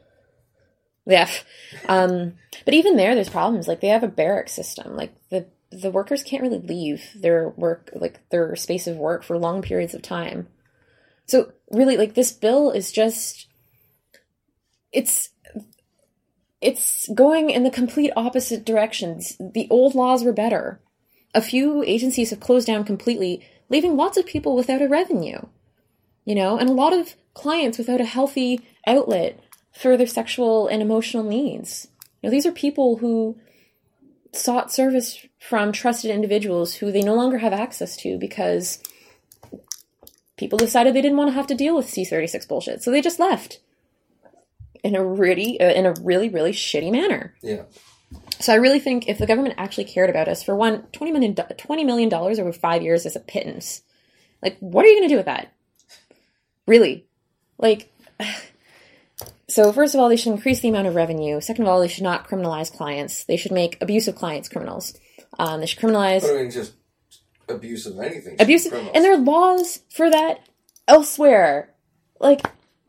yeah 1.06 1.28
um 1.88 2.34
but 2.64 2.74
even 2.74 2.96
there 2.96 3.14
there's 3.14 3.28
problems 3.28 3.66
like 3.68 3.80
they 3.80 3.88
have 3.88 4.02
a 4.02 4.08
barrack 4.08 4.48
system 4.48 4.94
like 4.96 5.12
the 5.30 5.46
the 5.70 5.90
workers 5.90 6.22
can't 6.22 6.42
really 6.42 6.58
leave 6.58 7.10
their 7.14 7.48
work 7.50 7.90
like 7.94 8.28
their 8.30 8.56
space 8.56 8.86
of 8.86 8.96
work 8.96 9.22
for 9.22 9.38
long 9.38 9.62
periods 9.62 9.94
of 9.94 10.02
time. 10.02 10.48
So 11.26 11.52
really 11.70 11.96
like 11.96 12.14
this 12.14 12.32
bill 12.32 12.70
is 12.70 12.90
just 12.90 13.46
it's 14.92 15.30
it's 16.60 17.08
going 17.14 17.50
in 17.50 17.62
the 17.62 17.70
complete 17.70 18.12
opposite 18.16 18.66
directions. 18.66 19.36
The 19.38 19.68
old 19.70 19.94
laws 19.94 20.24
were 20.24 20.32
better. 20.32 20.80
A 21.34 21.40
few 21.40 21.82
agencies 21.84 22.30
have 22.30 22.40
closed 22.40 22.66
down 22.66 22.84
completely 22.84 23.46
leaving 23.68 23.96
lots 23.96 24.18
of 24.18 24.26
people 24.26 24.56
without 24.56 24.82
a 24.82 24.88
revenue 24.88 25.40
you 26.24 26.34
know 26.34 26.58
and 26.58 26.68
a 26.68 26.72
lot 26.72 26.92
of 26.92 27.14
clients 27.34 27.78
without 27.78 28.00
a 28.00 28.04
healthy 28.04 28.60
outlet 28.86 29.40
for 29.72 29.96
their 29.96 30.06
sexual 30.06 30.66
and 30.68 30.82
emotional 30.82 31.22
needs. 31.22 31.88
You 32.22 32.28
know 32.28 32.30
these 32.30 32.46
are 32.46 32.52
people 32.52 32.96
who 32.98 33.38
sought 34.32 34.72
service 34.72 35.26
from 35.40 35.72
trusted 35.72 36.10
individuals 36.10 36.74
who 36.74 36.92
they 36.92 37.02
no 37.02 37.14
longer 37.14 37.38
have 37.38 37.52
access 37.52 37.96
to 37.96 38.16
because 38.18 38.80
people 40.36 40.58
decided 40.58 40.94
they 40.94 41.02
didn't 41.02 41.16
want 41.18 41.28
to 41.28 41.34
have 41.34 41.46
to 41.48 41.54
deal 41.54 41.74
with 41.74 41.86
C36 41.86 42.46
bullshit 42.46 42.82
so 42.82 42.90
they 42.90 43.00
just 43.00 43.18
left 43.18 43.58
in 44.84 44.94
a 44.94 45.04
really 45.04 45.60
uh, 45.60 45.72
in 45.72 45.84
a 45.86 45.92
really 46.00 46.28
really 46.28 46.52
shitty 46.52 46.90
manner 46.92 47.34
Yeah. 47.42 47.62
so 48.38 48.52
I 48.52 48.56
really 48.56 48.80
think 48.80 49.08
if 49.08 49.18
the 49.18 49.26
government 49.26 49.54
actually 49.58 49.84
cared 49.84 50.08
about 50.10 50.28
us, 50.28 50.42
for 50.42 50.54
one, 50.56 50.84
twenty 50.92 51.12
million 51.12 51.34
twenty 51.34 51.84
million 51.84 52.08
dollars 52.08 52.38
over 52.38 52.52
five 52.52 52.82
years 52.82 53.04
is 53.06 53.16
a 53.16 53.20
pittance. 53.20 53.82
Like, 54.42 54.56
what 54.60 54.84
are 54.84 54.88
you 54.88 54.96
going 54.98 55.08
to 55.08 55.12
do 55.12 55.18
with 55.18 55.26
that? 55.26 55.52
Really, 56.66 57.06
like. 57.58 57.92
So 59.48 59.72
first 59.72 59.96
of 59.96 60.00
all, 60.00 60.08
they 60.08 60.14
should 60.16 60.32
increase 60.32 60.60
the 60.60 60.68
amount 60.68 60.86
of 60.86 60.94
revenue. 60.94 61.40
Second 61.40 61.64
of 61.64 61.68
all, 61.68 61.80
they 61.80 61.88
should 61.88 62.04
not 62.04 62.28
criminalize 62.28 62.72
clients. 62.72 63.24
They 63.24 63.36
should 63.36 63.50
make 63.50 63.76
abusive 63.82 64.14
clients 64.14 64.48
criminals. 64.48 64.96
Um, 65.40 65.60
they 65.60 65.66
should 65.66 65.78
criminalize 65.78 66.20
But 66.22 66.32
I 66.32 66.42
mean, 66.42 66.50
just 66.50 66.74
abuse 67.48 67.86
of 67.86 67.98
anything. 67.98 68.36
Criminals. 68.36 68.92
and 68.94 69.04
there 69.04 69.14
are 69.14 69.18
laws 69.18 69.80
for 69.90 70.10
that 70.10 70.46
elsewhere. 70.86 71.70
Like 72.20 72.42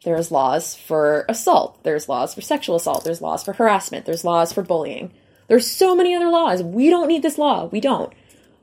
there's 0.04 0.32
laws 0.32 0.76
for 0.76 1.26
assault, 1.30 1.84
there's 1.84 2.10
laws 2.10 2.34
for 2.34 2.42
sexual 2.42 2.76
assault, 2.76 3.06
there's 3.06 3.22
laws 3.22 3.44
for 3.44 3.54
harassment, 3.54 4.06
there's 4.06 4.26
laws 4.26 4.52
for 4.52 4.64
bullying. 4.64 5.14
There's 5.48 5.70
so 5.70 5.96
many 5.96 6.16
other 6.16 6.28
laws. 6.30 6.62
We 6.64 6.90
don't 6.90 7.08
need 7.08 7.24
this 7.24 7.38
law. 7.38 7.66
We 7.66 7.82
don't. 7.82 8.14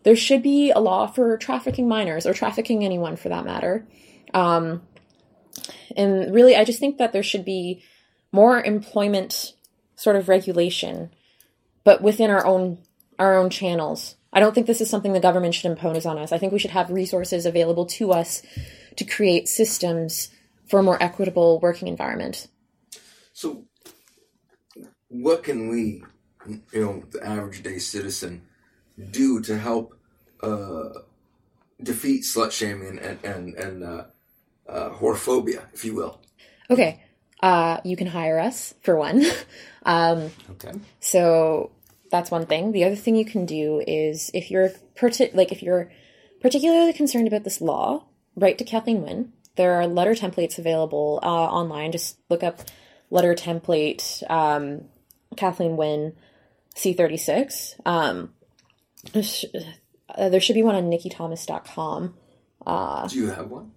There 0.05 0.17
should 0.17 0.43
be 0.43 0.71
a 0.71 0.79
law 0.81 1.07
for 1.07 1.37
trafficking 1.37 1.89
minors 1.89 2.27
or 2.27 2.33
trafficking 2.33 2.85
anyone 2.85 3.17
for 3.17 3.29
that 3.29 3.45
matter. 3.45 3.87
Um, 4.33 4.83
and 5.97 6.35
really, 6.35 6.57
I 6.57 6.65
just 6.65 6.79
think 6.79 6.99
that 6.99 7.13
there 7.13 7.23
should 7.23 7.45
be 7.45 7.83
more 8.33 8.63
employment 8.63 9.53
sort 9.97 10.17
of 10.17 10.29
regulation, 10.29 11.11
but 11.85 12.01
within 12.03 12.31
our 12.31 12.47
own 12.47 12.79
our 13.19 13.37
own 13.37 13.51
channels. 13.51 14.17
I 14.33 14.41
don't 14.41 14.55
think 14.55 14.67
this 14.67 14.81
is 14.81 14.91
something 14.91 15.13
the 15.13 15.21
government 15.21 15.55
should 15.55 15.71
impose 15.71 16.07
on 16.07 16.19
us. 16.19 16.33
I 16.33 16.39
think 16.39 16.53
we 16.53 16.59
should 16.59 16.71
have 16.71 16.91
resources 16.91 17.47
available 17.47 17.87
to 17.87 18.13
us 18.13 18.43
to 18.97 19.05
create 19.05 19.49
systems 19.49 20.31
for 20.67 20.81
a 20.81 20.83
more 20.83 21.03
equitable 21.03 21.61
working 21.61 21.89
environment. 21.89 22.49
So, 23.33 23.65
what 25.09 25.45
can 25.45 25.69
we, 25.69 26.03
you 26.47 26.61
know, 26.75 27.03
the 27.11 27.27
average 27.27 27.63
day 27.63 27.79
citizen, 27.79 28.43
do 29.11 29.41
to 29.43 29.57
help 29.57 29.95
uh, 30.43 30.91
defeat 31.83 32.25
slut 32.25 32.53
shaming 32.53 32.99
and 32.99 33.19
and 33.25 33.55
and 33.55 33.85
uh, 33.85 34.05
uh, 34.69 34.91
whorephobia, 34.91 35.63
if 35.73 35.85
you 35.85 35.95
will? 35.95 36.21
Okay, 36.71 37.03
uh, 37.43 37.81
you 37.85 37.97
can 37.97 38.07
hire 38.07 38.39
us 38.39 38.75
for 38.83 38.97
one. 38.97 39.25
um, 39.85 40.31
Okay. 40.51 40.73
So 41.01 41.71
that's 42.11 42.31
one 42.31 42.47
thing. 42.47 42.73
The 42.73 42.85
other 42.85 42.97
thing 42.97 43.17
you 43.17 43.25
can 43.25 43.47
do 43.47 43.83
is 43.87 44.31
if 44.35 44.51
you're 44.51 44.71
parti- 44.97 45.31
like 45.35 45.53
if 45.53 45.63
you're 45.63 45.91
particularly 46.41 46.93
concerned 46.93 47.29
about 47.29 47.45
this 47.45 47.61
law, 47.61 48.07
write 48.37 48.59
to 48.59 48.65
Kathleen 48.65 49.03
Wynne. 49.03 49.33
There 49.57 49.75
are 49.75 49.87
letter 49.87 50.15
templates 50.15 50.59
available 50.59 51.21
uh, 51.23 51.27
online. 51.27 51.93
Just 51.93 52.17
look 52.31 52.43
up 52.43 52.61
letter 53.11 53.35
template 53.35 54.29
um, 54.31 54.85
Kathleen 55.37 55.77
Wynne 55.77 56.15
C36. 56.77 57.75
Um, 57.85 58.33
sh- 59.21 59.45
uh, 60.15 60.29
there 60.29 60.41
should 60.41 60.55
be 60.55 60.63
one 60.63 60.75
on 60.75 60.85
nikkithomas.com. 60.85 62.15
Do 63.09 63.19
you 63.19 63.31
have 63.31 63.51
one? 63.51 63.73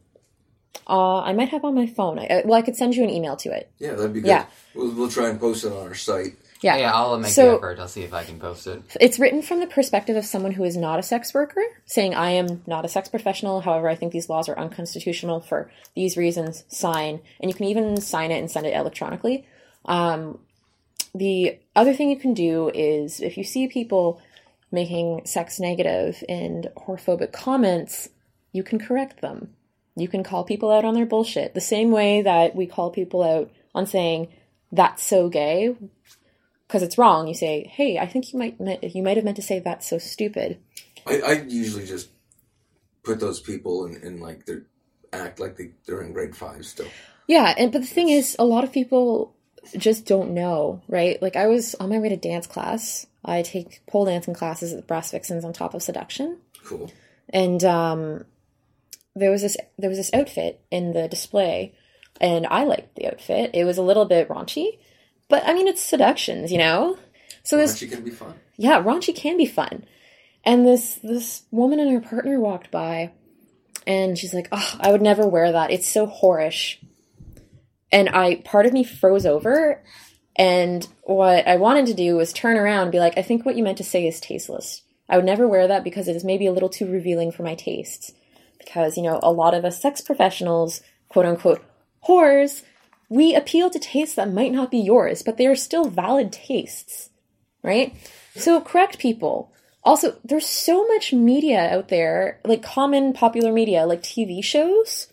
Uh, 0.88 1.20
I 1.22 1.34
might 1.34 1.49
have 1.49 1.64
on 1.64 1.76
my 1.76 1.88
phone. 1.88 2.20
I, 2.20 2.26
uh, 2.28 2.41
well, 2.45 2.58
I 2.58 2.62
could 2.62 2.76
send 2.76 2.95
you 2.95 3.03
an 3.03 3.10
email 3.10 3.36
to 3.38 3.49
it. 3.52 3.72
Yeah, 3.80 3.94
that'd 3.94 4.14
be 4.14 4.22
good. 4.22 4.28
Yeah. 4.28 4.45
We'll, 4.74 4.91
we'll 4.94 5.10
try 5.10 5.30
and 5.30 5.40
post 5.40 5.64
it 5.64 5.72
on 5.72 5.88
our 5.88 5.94
site. 5.95 6.36
Yeah. 6.62 6.78
Yeah, 6.78 6.94
I'll 6.94 7.18
make 7.18 7.32
So- 7.32 7.52
the 7.52 7.58
effort. 7.58 7.80
I'll 7.80 7.88
see 7.88 8.04
if 8.04 8.14
I 8.14 8.24
can 8.24 8.40
post 8.40 8.68
it. 8.68 8.82
It's 9.00 9.18
written 9.20 9.42
from 9.42 9.60
the 9.60 9.68
perspective 9.68 10.16
of 10.16 10.26
someone 10.26 10.52
who 10.52 10.64
is 10.64 10.78
not 10.78 11.00
a 11.00 11.04
sex 11.04 11.34
worker, 11.34 11.64
saying, 11.86 12.14
I 12.14 12.32
am 12.32 12.62
not 12.68 12.86
a 12.86 12.88
sex 12.88 13.10
professional. 13.10 13.62
However, 13.62 13.90
I 13.90 13.96
think 13.96 14.12
these 14.12 14.30
laws 14.30 14.48
are 14.48 14.58
unconstitutional 14.58 15.42
for 15.42 15.72
these 15.96 16.18
reasons. 16.18 16.64
Sign. 16.68 17.22
And 17.40 17.50
you 17.50 17.56
can 17.56 17.66
even 17.66 18.00
sign 18.00 18.32
it 18.32 18.38
and 18.40 18.50
send 18.50 18.68
it 18.68 18.76
electronically. 18.76 19.48
Um, 19.86 20.40
the 21.16 21.60
other 21.76 21.94
thing 21.94 22.10
you 22.10 22.20
can 22.20 22.34
do 22.34 22.70
is 22.74 23.20
if 23.20 23.38
you 23.38 23.44
see 23.44 23.68
people 23.68 24.22
making 24.72 25.26
sex 25.26 25.60
negative 25.60 26.24
and 26.30 26.70
whorephobic 26.78 27.34
comments, 27.34 28.10
you 28.54 28.64
can 28.64 28.80
correct 28.80 29.20
them. 29.22 29.50
You 29.96 30.08
can 30.08 30.24
call 30.24 30.44
people 30.44 30.72
out 30.72 30.86
on 30.86 30.94
their 30.94 31.06
bullshit. 31.06 31.54
The 31.54 31.60
same 31.60 31.92
way 31.92 32.22
that 32.22 32.56
we 32.56 32.66
call 32.68 32.92
people 32.92 33.24
out 33.24 33.52
on 33.76 33.86
saying, 33.86 34.30
that's 34.72 35.04
so 35.04 35.28
gay, 35.28 35.76
because 36.72 36.84
it's 36.84 36.98
wrong. 36.98 37.27
You 37.27 37.34
say, 37.34 37.65
"Hey, 37.68 37.99
I 37.99 38.07
think 38.07 38.31
you 38.31 38.39
might 38.39 38.56
you 38.95 39.03
might 39.03 39.18
have 39.18 39.26
meant 39.26 39.35
to 39.35 39.41
say 39.43 39.60
that's 39.60 39.89
so 39.89 39.98
stupid." 39.98 40.57
I, 41.06 41.19
I 41.19 41.31
usually 41.48 41.85
just 41.85 42.10
put 43.03 43.19
those 43.19 43.41
people 43.41 43.85
in, 43.88 43.98
in 44.02 44.22
like 44.22 44.45
their 44.45 44.64
act 45.11 45.39
like 45.39 45.57
they, 45.57 45.72
they're 45.85 46.02
in 46.02 46.14
grade 46.14 46.34
five 46.35 46.65
still. 46.65 46.88
Yeah, 47.27 47.53
and 47.57 47.73
but 47.73 47.81
the 47.81 47.88
thing 47.88 48.07
is, 48.07 48.38
a 48.39 48.45
lot 48.45 48.64
of 48.64 48.72
people 48.72 49.35
just 49.77 50.06
don't 50.06 50.31
know, 50.31 50.81
right? 50.88 51.22
Like 51.22 51.35
I 51.35 51.48
was 51.48 51.76
on 51.76 51.89
my 51.89 51.99
way 51.99 52.07
to 52.07 52.15
dance 52.18 52.48
class. 52.48 53.06
I 53.26 53.41
take 53.41 53.85
pole 53.85 54.06
dancing 54.06 54.34
classes 54.34 54.72
at 54.72 54.77
the 54.77 54.85
Brass 54.85 55.11
Vixens 55.11 55.43
on 55.43 55.52
top 55.52 55.73
of 55.73 55.84
Seduction, 55.84 56.38
Cool. 56.64 56.89
and 57.30 57.61
um, 57.65 58.23
there 59.14 59.30
was 59.30 59.41
this 59.41 59.57
there 59.77 59.89
was 59.89 59.99
this 59.99 60.14
outfit 60.14 60.61
in 60.72 60.93
the 60.93 61.10
display, 61.10 61.76
and 62.22 62.48
I 62.48 62.64
liked 62.64 62.95
the 62.95 63.07
outfit. 63.07 63.52
It 63.56 63.65
was 63.65 63.77
a 63.77 63.84
little 63.84 64.06
bit 64.06 64.30
raunchy, 64.30 64.80
But 65.32 65.48
I 65.48 65.53
mean, 65.53 65.70
it's 65.70 65.82
seductions, 65.82 66.52
you 66.52 66.58
know. 66.58 66.98
So 67.41 67.56
this 67.56 67.82
Raunchy 67.82 67.90
can 67.90 68.03
be 68.03 68.12
fun. 68.12 68.34
yeah, 68.58 68.84
raunchy 68.84 69.16
can 69.16 69.38
be 69.38 69.45
fun. 69.45 69.86
And 70.44 70.68
this 70.68 70.95
this 70.95 71.44
woman 71.52 71.80
and 71.80 71.90
her 71.90 72.02
partner 72.02 72.38
walked 72.38 72.70
by, 72.70 73.14
and 73.88 74.18
she's 74.18 74.34
like, 74.34 74.49
"Oh, 74.52 74.78
I 74.82 74.91
would 74.91 75.02
never 75.02 75.26
wear 75.26 75.53
that. 75.53 75.72
It's 75.72 75.88
so 75.88 76.06
whorish." 76.06 76.84
And 77.94 78.10
I 78.10 78.36
part 78.44 78.66
of 78.66 78.74
me 78.74 78.84
froze 78.84 79.26
over, 79.26 79.82
and 80.36 80.86
what 81.03 81.48
I 81.48 81.56
wanted 81.56 81.86
to 81.86 81.94
do 81.94 82.18
was 82.18 82.34
turn 82.34 82.58
around 82.58 82.84
and 82.84 82.91
be 82.91 82.99
like, 82.99 83.18
"I 83.18 83.22
think 83.22 83.45
what 83.45 83.56
you 83.56 83.64
meant 83.64 83.78
to 83.78 83.86
say 83.86 84.06
is 84.06 84.20
tasteless. 84.20 84.82
I 85.08 85.16
would 85.16 85.26
never 85.26 85.48
wear 85.48 85.66
that 85.70 85.86
because 85.86 86.10
it 86.10 86.16
is 86.18 86.26
maybe 86.26 86.45
a 86.45 86.52
little 86.52 86.70
too 86.70 86.91
revealing 86.91 87.32
for 87.32 87.44
my 87.44 87.56
tastes." 87.56 88.12
Because 88.60 88.98
you 88.98 89.03
know, 89.03 89.18
a 89.24 89.32
lot 89.32 89.53
of 89.53 89.64
us 89.64 89.82
sex 89.82 90.02
professionals, 90.02 90.82
quote 91.08 91.26
unquote, 91.26 91.64
whores, 92.06 92.64
we 93.12 93.36
appeal 93.36 93.70
to 93.70 93.78
tastes 93.78 94.16
that 94.16 94.34
might 94.34 94.52
not 94.52 94.72
be 94.72 94.80
yours, 94.80 95.22
but 95.22 95.38
they 95.38 95.46
are 95.46 95.56
still 95.56 95.86
valid 95.86 96.32
tastes 96.32 97.12
right? 97.64 97.94
So 98.36 98.62
correct 98.62 99.00
people. 99.00 99.52
Also, 99.84 100.16
there's 100.24 100.46
so 100.46 100.88
much 100.88 101.12
media 101.12 101.70
out 101.72 101.88
there, 101.88 102.40
like 102.46 102.62
common 102.62 103.14
popular 103.14 103.52
media, 103.52 103.86
like 103.86 104.04
TV 104.04 104.44
shows, 104.44 105.08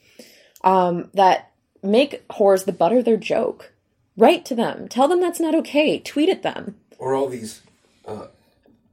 um, 0.62 1.10
that 1.14 1.50
make 1.82 2.26
whores 2.28 2.64
the 2.64 2.72
butt 2.72 2.92
of 2.92 3.04
their 3.04 3.16
joke. 3.16 3.72
Write 4.16 4.44
to 4.46 4.54
them. 4.54 4.88
Tell 4.88 5.08
them 5.08 5.20
that's 5.20 5.40
not 5.40 5.54
okay. 5.54 5.98
Tweet 6.00 6.28
at 6.28 6.42
them. 6.42 6.76
Or 6.98 7.14
all 7.14 7.28
these 7.28 7.62
uh, 8.04 8.26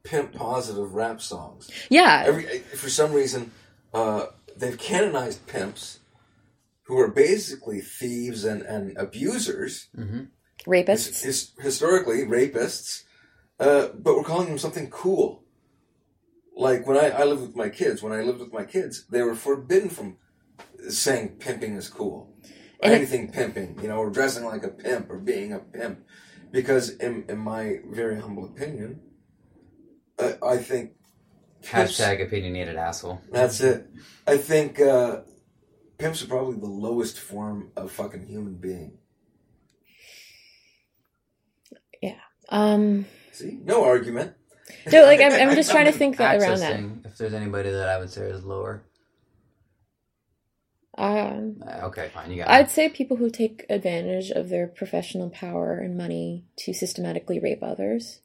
pimp 0.03 0.33
positive 0.33 0.93
rap 0.93 1.19
songs. 1.19 1.69
Yeah. 1.89 2.23
Every 2.27 2.59
for 2.59 2.89
some 2.89 3.11
reason, 3.11 3.51
uh, 3.93 4.27
they've 4.55 4.77
canonized 4.77 5.45
pimps 5.47 5.99
who 6.87 6.97
are 6.99 7.09
basically 7.09 7.81
thieves 7.81 8.43
and, 8.45 8.61
and 8.61 8.95
abusers, 8.97 9.87
Rapists. 10.67 11.23
his, 11.23 11.51
historically 11.59 12.19
rapists, 12.25 13.03
uh, 13.59 13.89
but 13.97 14.15
we're 14.15 14.23
calling 14.23 14.47
them 14.47 14.57
something 14.57 14.89
cool. 14.89 15.43
Like 16.55 16.87
when 16.87 16.97
I, 16.97 17.09
I 17.09 17.23
lived 17.25 17.41
with 17.41 17.55
my 17.55 17.69
kids, 17.69 18.01
when 18.01 18.13
I 18.13 18.21
lived 18.21 18.39
with 18.39 18.53
my 18.53 18.63
kids, 18.63 19.05
they 19.09 19.21
were 19.21 19.35
forbidden 19.35 19.89
from 19.89 20.17
saying 20.89 21.37
pimping 21.39 21.75
is 21.75 21.89
cool. 21.89 22.33
Or 22.79 22.85
And 22.85 22.93
it- 22.93 22.97
anything 22.97 23.31
pimping, 23.31 23.79
you 23.81 23.87
know, 23.89 23.97
or 23.97 24.09
dressing 24.09 24.45
like 24.45 24.63
a 24.63 24.69
pimp 24.69 25.09
or 25.09 25.17
being 25.19 25.51
a 25.53 25.59
pimp. 25.59 26.05
Because 26.51 26.91
in, 26.91 27.25
in 27.27 27.37
my 27.39 27.79
very 27.91 28.21
humble 28.21 28.45
opinion, 28.45 29.01
uh, 30.17 30.33
I 30.41 30.57
think 30.57 30.91
pimps- 31.61 31.99
Hashtag 31.99 32.21
opinionated 32.25 32.77
asshole. 32.77 33.21
that's 33.31 33.59
it. 33.59 33.87
I 34.25 34.37
think 34.37 34.79
uh, 34.79 35.21
pimps 35.97 36.23
are 36.23 36.27
probably 36.27 36.57
the 36.59 36.65
lowest 36.67 37.19
form 37.19 37.71
of 37.75 37.91
fucking 37.91 38.25
human 38.27 38.55
being. 38.55 38.97
Yeah. 42.01 42.15
Um, 42.49 43.05
See, 43.31 43.59
no 43.63 43.83
argument. 43.83 44.33
no, 44.91 45.03
like 45.03 45.19
I'm, 45.21 45.33
I'm 45.33 45.55
just 45.55 45.71
trying 45.71 45.85
to 45.85 45.91
think 45.91 46.17
that 46.17 46.41
around 46.41 46.59
that. 46.59 46.79
If 47.11 47.17
there's 47.17 47.33
anybody 47.33 47.69
that 47.71 47.89
I 47.89 47.97
would 47.99 48.09
say 48.09 48.29
is 48.29 48.43
lower. 48.43 48.83
Um, 50.97 51.61
Uh, 51.67 51.87
Okay, 51.87 52.09
fine. 52.13 52.31
You 52.31 52.37
got 52.37 52.49
I'd 52.49 52.67
it. 52.67 52.71
say 52.71 52.89
people 52.89 53.17
who 53.17 53.29
take 53.29 53.65
advantage 53.69 54.31
of 54.31 54.49
their 54.49 54.67
professional 54.67 55.29
power 55.29 55.73
and 55.77 55.97
money 55.97 56.45
to 56.57 56.73
systematically 56.73 57.39
rape 57.39 57.61
others, 57.61 58.19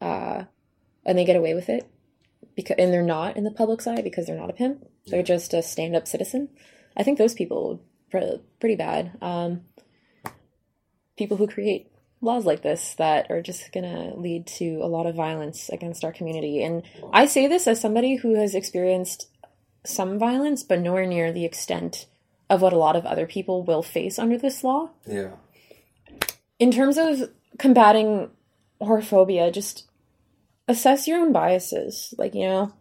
uh, 0.00 0.44
and 1.04 1.16
they 1.16 1.24
get 1.24 1.36
away 1.36 1.54
with 1.54 1.68
it, 1.68 1.88
because 2.56 2.76
and 2.78 2.92
they're 2.92 3.02
not 3.02 3.36
in 3.36 3.44
the 3.44 3.52
public's 3.52 3.86
eye 3.86 4.02
because 4.02 4.26
they're 4.26 4.36
not 4.38 4.50
a 4.50 4.54
pimp. 4.54 4.84
They're 5.06 5.22
just 5.22 5.54
a 5.54 5.62
stand-up 5.62 6.08
citizen. 6.08 6.48
I 6.96 7.02
think 7.02 7.18
those 7.18 7.34
people 7.34 7.80
are 8.14 8.38
pretty 8.60 8.76
bad. 8.76 9.12
Um, 9.20 9.62
people 11.16 11.36
who 11.36 11.46
create 11.46 11.90
laws 12.20 12.44
like 12.44 12.62
this 12.62 12.94
that 12.94 13.30
are 13.30 13.42
just 13.42 13.72
gonna 13.72 14.14
lead 14.16 14.46
to 14.46 14.78
a 14.82 14.88
lot 14.88 15.06
of 15.06 15.14
violence 15.14 15.68
against 15.68 16.04
our 16.04 16.12
community. 16.12 16.62
And 16.62 16.82
I 17.12 17.26
say 17.26 17.46
this 17.46 17.66
as 17.66 17.80
somebody 17.80 18.16
who 18.16 18.34
has 18.34 18.54
experienced 18.54 19.28
some 19.84 20.18
violence, 20.18 20.62
but 20.62 20.80
nowhere 20.80 21.06
near 21.06 21.32
the 21.32 21.44
extent 21.44 22.06
of 22.48 22.62
what 22.62 22.72
a 22.72 22.78
lot 22.78 22.96
of 22.96 23.04
other 23.04 23.26
people 23.26 23.64
will 23.64 23.82
face 23.82 24.18
under 24.18 24.38
this 24.38 24.64
law. 24.64 24.90
Yeah. 25.06 25.32
In 26.58 26.70
terms 26.70 26.96
of 26.96 27.30
combating 27.58 28.30
whorephobia, 28.80 29.52
just 29.52 29.88
assess 30.68 31.06
your 31.06 31.20
own 31.20 31.32
biases. 31.32 32.14
Like, 32.16 32.34
you 32.34 32.46
know, 32.46 32.72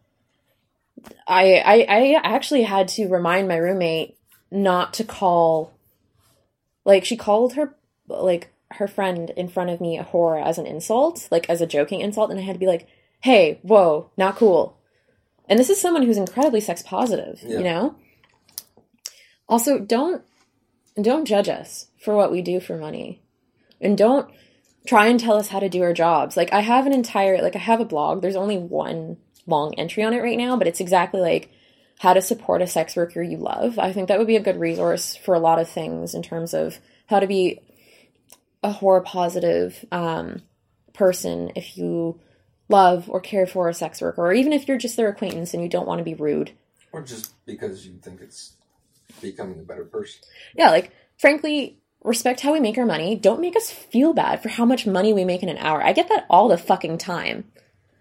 I, 1.28 1.56
I 1.58 1.86
I 1.88 2.22
actually 2.24 2.64
had 2.64 2.88
to 2.90 3.08
remind 3.08 3.48
my 3.48 3.58
roommate 3.58 4.18
not 4.52 4.94
to 4.96 5.04
call 5.04 5.74
like 6.86 7.04
she 7.06 7.18
called 7.18 7.54
her 7.54 7.76
like 8.08 8.54
her 8.72 8.88
friend 8.88 9.32
in 9.36 9.48
front 9.48 9.70
of 9.70 9.82
me 9.82 9.98
a 9.98 10.04
whore 10.04 10.44
as 10.44 10.58
an 10.58 10.66
insult, 10.66 11.28
like 11.32 11.50
as 11.50 11.62
a 11.62 11.68
joking 11.68 12.02
insult, 12.02 12.32
and 12.32 12.40
I 12.40 12.44
had 12.44 12.54
to 12.54 12.60
be 12.60 12.68
like, 12.68 12.88
"Hey, 13.22 13.60
whoa, 13.62 14.10
not 14.18 14.36
cool." 14.36 14.78
And 15.48 15.60
this 15.60 15.70
is 15.70 15.80
someone 15.80 16.04
who's 16.04 16.18
incredibly 16.18 16.62
sex 16.62 16.82
positive, 16.82 17.40
Yeah. 17.44 17.58
you 17.58 17.64
know. 17.64 17.96
Also, 19.48 19.80
don't 19.80 20.24
don't 21.02 21.26
judge 21.26 21.50
us 21.50 21.88
for 22.00 22.16
what 22.16 22.32
we 22.32 22.42
do 22.42 22.60
for 22.60 22.78
money, 22.78 23.22
and 23.82 23.98
don't 23.98 24.30
try 24.88 25.08
and 25.08 25.20
tell 25.20 25.36
us 25.38 25.50
how 25.50 25.60
to 25.60 25.70
do 25.70 25.82
our 25.84 25.94
jobs. 25.94 26.38
Like 26.38 26.54
I 26.54 26.62
have 26.62 26.86
an 26.86 26.94
entire 26.94 27.42
like 27.42 27.56
I 27.56 27.60
have 27.60 27.80
a 27.82 27.86
blog. 27.86 28.22
There's 28.22 28.36
only 28.36 28.58
one 28.58 29.18
long 29.48 29.74
entry 29.76 30.04
on 30.04 30.14
it 30.14 30.22
right 30.22 30.38
now, 30.38 30.58
but 30.58 30.68
it's 30.68 30.80
exactly 30.80 31.22
like 31.22 31.50
how 32.00 32.14
to 32.14 32.22
support 32.22 32.62
a 32.62 32.68
sex 32.68 32.96
worker 32.96 33.22
you 33.22 33.38
love. 33.38 33.80
I 33.80 33.94
think 33.94 34.08
that 34.08 34.18
would 34.18 34.28
be 34.28 34.36
a 34.36 34.42
good 34.42 34.60
resource 34.60 35.16
for 35.16 35.34
a 35.34 35.40
lot 35.40 35.60
of 35.60 35.70
things 35.70 36.14
in 36.14 36.22
terms 36.24 36.54
of 36.54 36.80
how 37.08 37.20
to 37.20 37.28
be 37.28 37.62
a 38.64 38.74
whore 38.74 39.04
positive 39.04 39.86
um, 39.92 40.42
person 40.94 41.52
if 41.56 41.78
you 41.78 42.20
love 42.68 43.10
or 43.10 43.20
care 43.20 43.46
for 43.46 43.70
a 43.70 43.74
sex 43.74 44.02
worker, 44.02 44.26
or 44.26 44.34
even 44.34 44.52
if 44.52 44.68
you're 44.68 44.78
just 44.78 44.98
their 44.98 45.10
acquaintance 45.10 45.54
and 45.54 45.62
you 45.62 45.70
don't 45.70 45.88
want 45.88 46.00
to 46.00 46.04
be 46.04 46.16
rude. 46.16 46.52
Or 46.92 47.02
just 47.02 47.34
because 47.46 47.86
you 47.86 47.94
think 48.02 48.22
it's 48.22 48.54
becoming 49.22 49.60
a 49.60 49.64
better 49.64 49.86
person. 49.86 50.22
Yeah, 50.56 50.72
like 50.72 50.92
frankly, 51.18 51.80
respect 52.04 52.42
how 52.42 52.54
we 52.54 52.60
make 52.60 52.78
our 52.78 52.86
money. 52.86 53.16
Don't 53.16 53.42
make 53.42 53.56
us 53.56 53.70
feel 53.70 54.14
bad 54.14 54.42
for 54.42 54.50
how 54.50 54.66
much 54.66 54.88
money 54.88 55.14
we 55.14 55.26
make 55.26 55.44
in 55.44 55.50
an 55.50 55.58
hour. 55.58 55.84
I 55.84 55.94
get 55.94 56.10
that 56.10 56.26
all 56.30 56.48
the 56.48 56.58
fucking 56.58 56.98
time. 56.98 57.52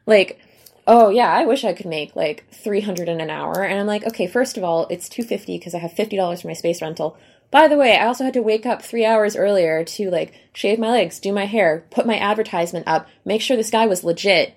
Like, 0.06 0.38
oh 0.86 1.10
yeah, 1.10 1.32
I 1.32 1.44
wish 1.44 1.64
I 1.64 1.72
could 1.72 1.86
make 1.86 2.14
like 2.16 2.44
300 2.52 3.08
in 3.08 3.20
an 3.20 3.30
hour. 3.30 3.62
And 3.62 3.78
I'm 3.78 3.86
like, 3.86 4.04
okay, 4.06 4.26
first 4.26 4.56
of 4.56 4.64
all, 4.64 4.86
it's 4.90 5.08
250 5.08 5.58
because 5.58 5.74
I 5.74 5.78
have 5.78 5.92
$50 5.92 6.40
for 6.42 6.48
my 6.48 6.54
space 6.54 6.82
rental. 6.82 7.16
By 7.50 7.68
the 7.68 7.76
way, 7.76 7.96
I 7.96 8.06
also 8.06 8.24
had 8.24 8.34
to 8.34 8.42
wake 8.42 8.66
up 8.66 8.82
3 8.82 9.04
hours 9.04 9.36
earlier 9.36 9.84
to 9.84 10.10
like 10.10 10.34
shave 10.52 10.78
my 10.78 10.90
legs, 10.90 11.20
do 11.20 11.32
my 11.32 11.46
hair, 11.46 11.86
put 11.90 12.06
my 12.06 12.18
advertisement 12.18 12.88
up, 12.88 13.08
make 13.24 13.40
sure 13.40 13.56
this 13.56 13.70
guy 13.70 13.86
was 13.86 14.04
legit, 14.04 14.54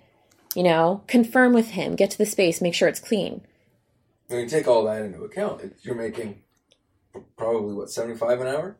you 0.56 0.64
know, 0.64 1.04
confirm 1.08 1.54
with 1.54 1.70
him, 1.70 1.96
get 1.96 2.12
to 2.12 2.18
the 2.18 2.26
space, 2.26 2.62
make 2.62 2.74
sure 2.74 2.88
it's 2.88 3.00
clean. 3.00 3.42
When 4.28 4.42
you 4.42 4.50
take 4.50 4.68
all 4.68 4.84
that 4.86 5.04
into 5.04 5.24
account, 5.24 5.76
you're 5.84 5.96
making 5.96 6.42
probably 7.38 7.74
what 7.74 7.90
seventy 7.90 8.18
five 8.18 8.42
an 8.42 8.48
hour. 8.48 8.78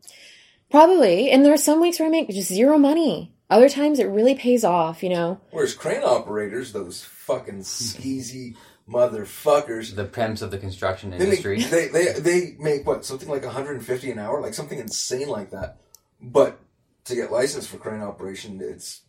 Probably. 0.70 1.30
And 1.30 1.44
there 1.44 1.54
are 1.54 1.56
some 1.58 1.80
weeks 1.80 1.98
where 1.98 2.08
I 2.08 2.10
make 2.10 2.28
just 2.28 2.48
zero 2.48 2.76
money. 2.76 3.32
Other 3.48 3.70
times 3.70 3.98
it 3.98 4.04
really 4.04 4.34
pays 4.34 4.64
off, 4.64 5.02
you 5.02 5.08
know. 5.08 5.40
Whereas 5.50 5.74
crane 5.74 6.02
operators, 6.04 6.72
those 6.72 7.08
fucking 7.28 7.58
skeezy 7.60 8.56
motherfuckers, 8.88 9.94
The 9.94 10.04
pimps 10.04 10.40
of 10.42 10.50
the 10.50 10.58
construction 10.58 11.10
they 11.10 11.18
make, 11.18 11.26
industry. 11.44 11.62
they, 11.74 11.88
they 11.88 12.12
they 12.18 12.56
make 12.58 12.86
what 12.86 13.04
something 13.04 13.28
like 13.28 13.44
150 13.44 14.10
an 14.10 14.18
hour, 14.18 14.40
like 14.40 14.54
something 14.54 14.78
insane 14.78 15.28
like 15.28 15.50
that. 15.50 15.76
But 16.20 16.58
to 17.04 17.14
get 17.14 17.30
licensed 17.30 17.68
for 17.68 17.76
crane 17.78 18.00
operation, 18.02 18.58
it's 18.62 19.02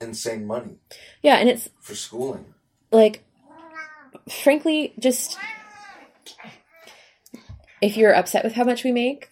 insane 0.00 0.46
money 0.46 0.76
Yeah, 1.22 1.36
and 1.36 1.48
it's 1.48 1.68
for 1.80 1.94
schooling. 1.94 2.44
like 2.92 3.24
frankly 4.28 4.92
just 4.98 5.38
if 7.80 7.96
you're 7.96 8.14
upset 8.14 8.44
with 8.44 8.52
how 8.54 8.64
much 8.64 8.84
we 8.84 8.92
make 8.92 9.28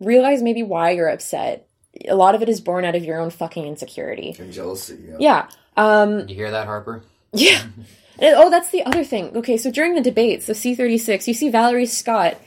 realize 0.00 0.42
maybe 0.42 0.62
why 0.62 0.90
you're 0.90 1.08
upset 1.08 1.68
a 2.08 2.14
lot 2.14 2.34
of 2.34 2.42
it 2.42 2.48
is 2.48 2.60
born 2.60 2.84
out 2.84 2.94
of 2.94 3.04
your 3.04 3.18
own 3.20 3.30
fucking 3.30 3.66
insecurity 3.66 4.34
And 4.38 4.52
jealousy. 4.52 4.98
Yeah. 5.08 5.16
yeah 5.18 5.48
um 5.76 6.28
you 6.28 6.34
hear 6.34 6.50
that, 6.50 6.66
Harper? 6.66 7.04
Yeah. 7.32 7.62
And- 8.18 8.36
oh 8.36 8.50
that's 8.50 8.70
the 8.70 8.84
other 8.84 9.04
thing. 9.04 9.36
Okay 9.36 9.56
so 9.56 9.70
during 9.70 9.94
the 9.94 10.00
debates 10.00 10.48
of 10.48 10.56
c36 10.56 11.26
you 11.26 11.34
see 11.34 11.48
valerie 11.48 11.86
scott 11.86 12.38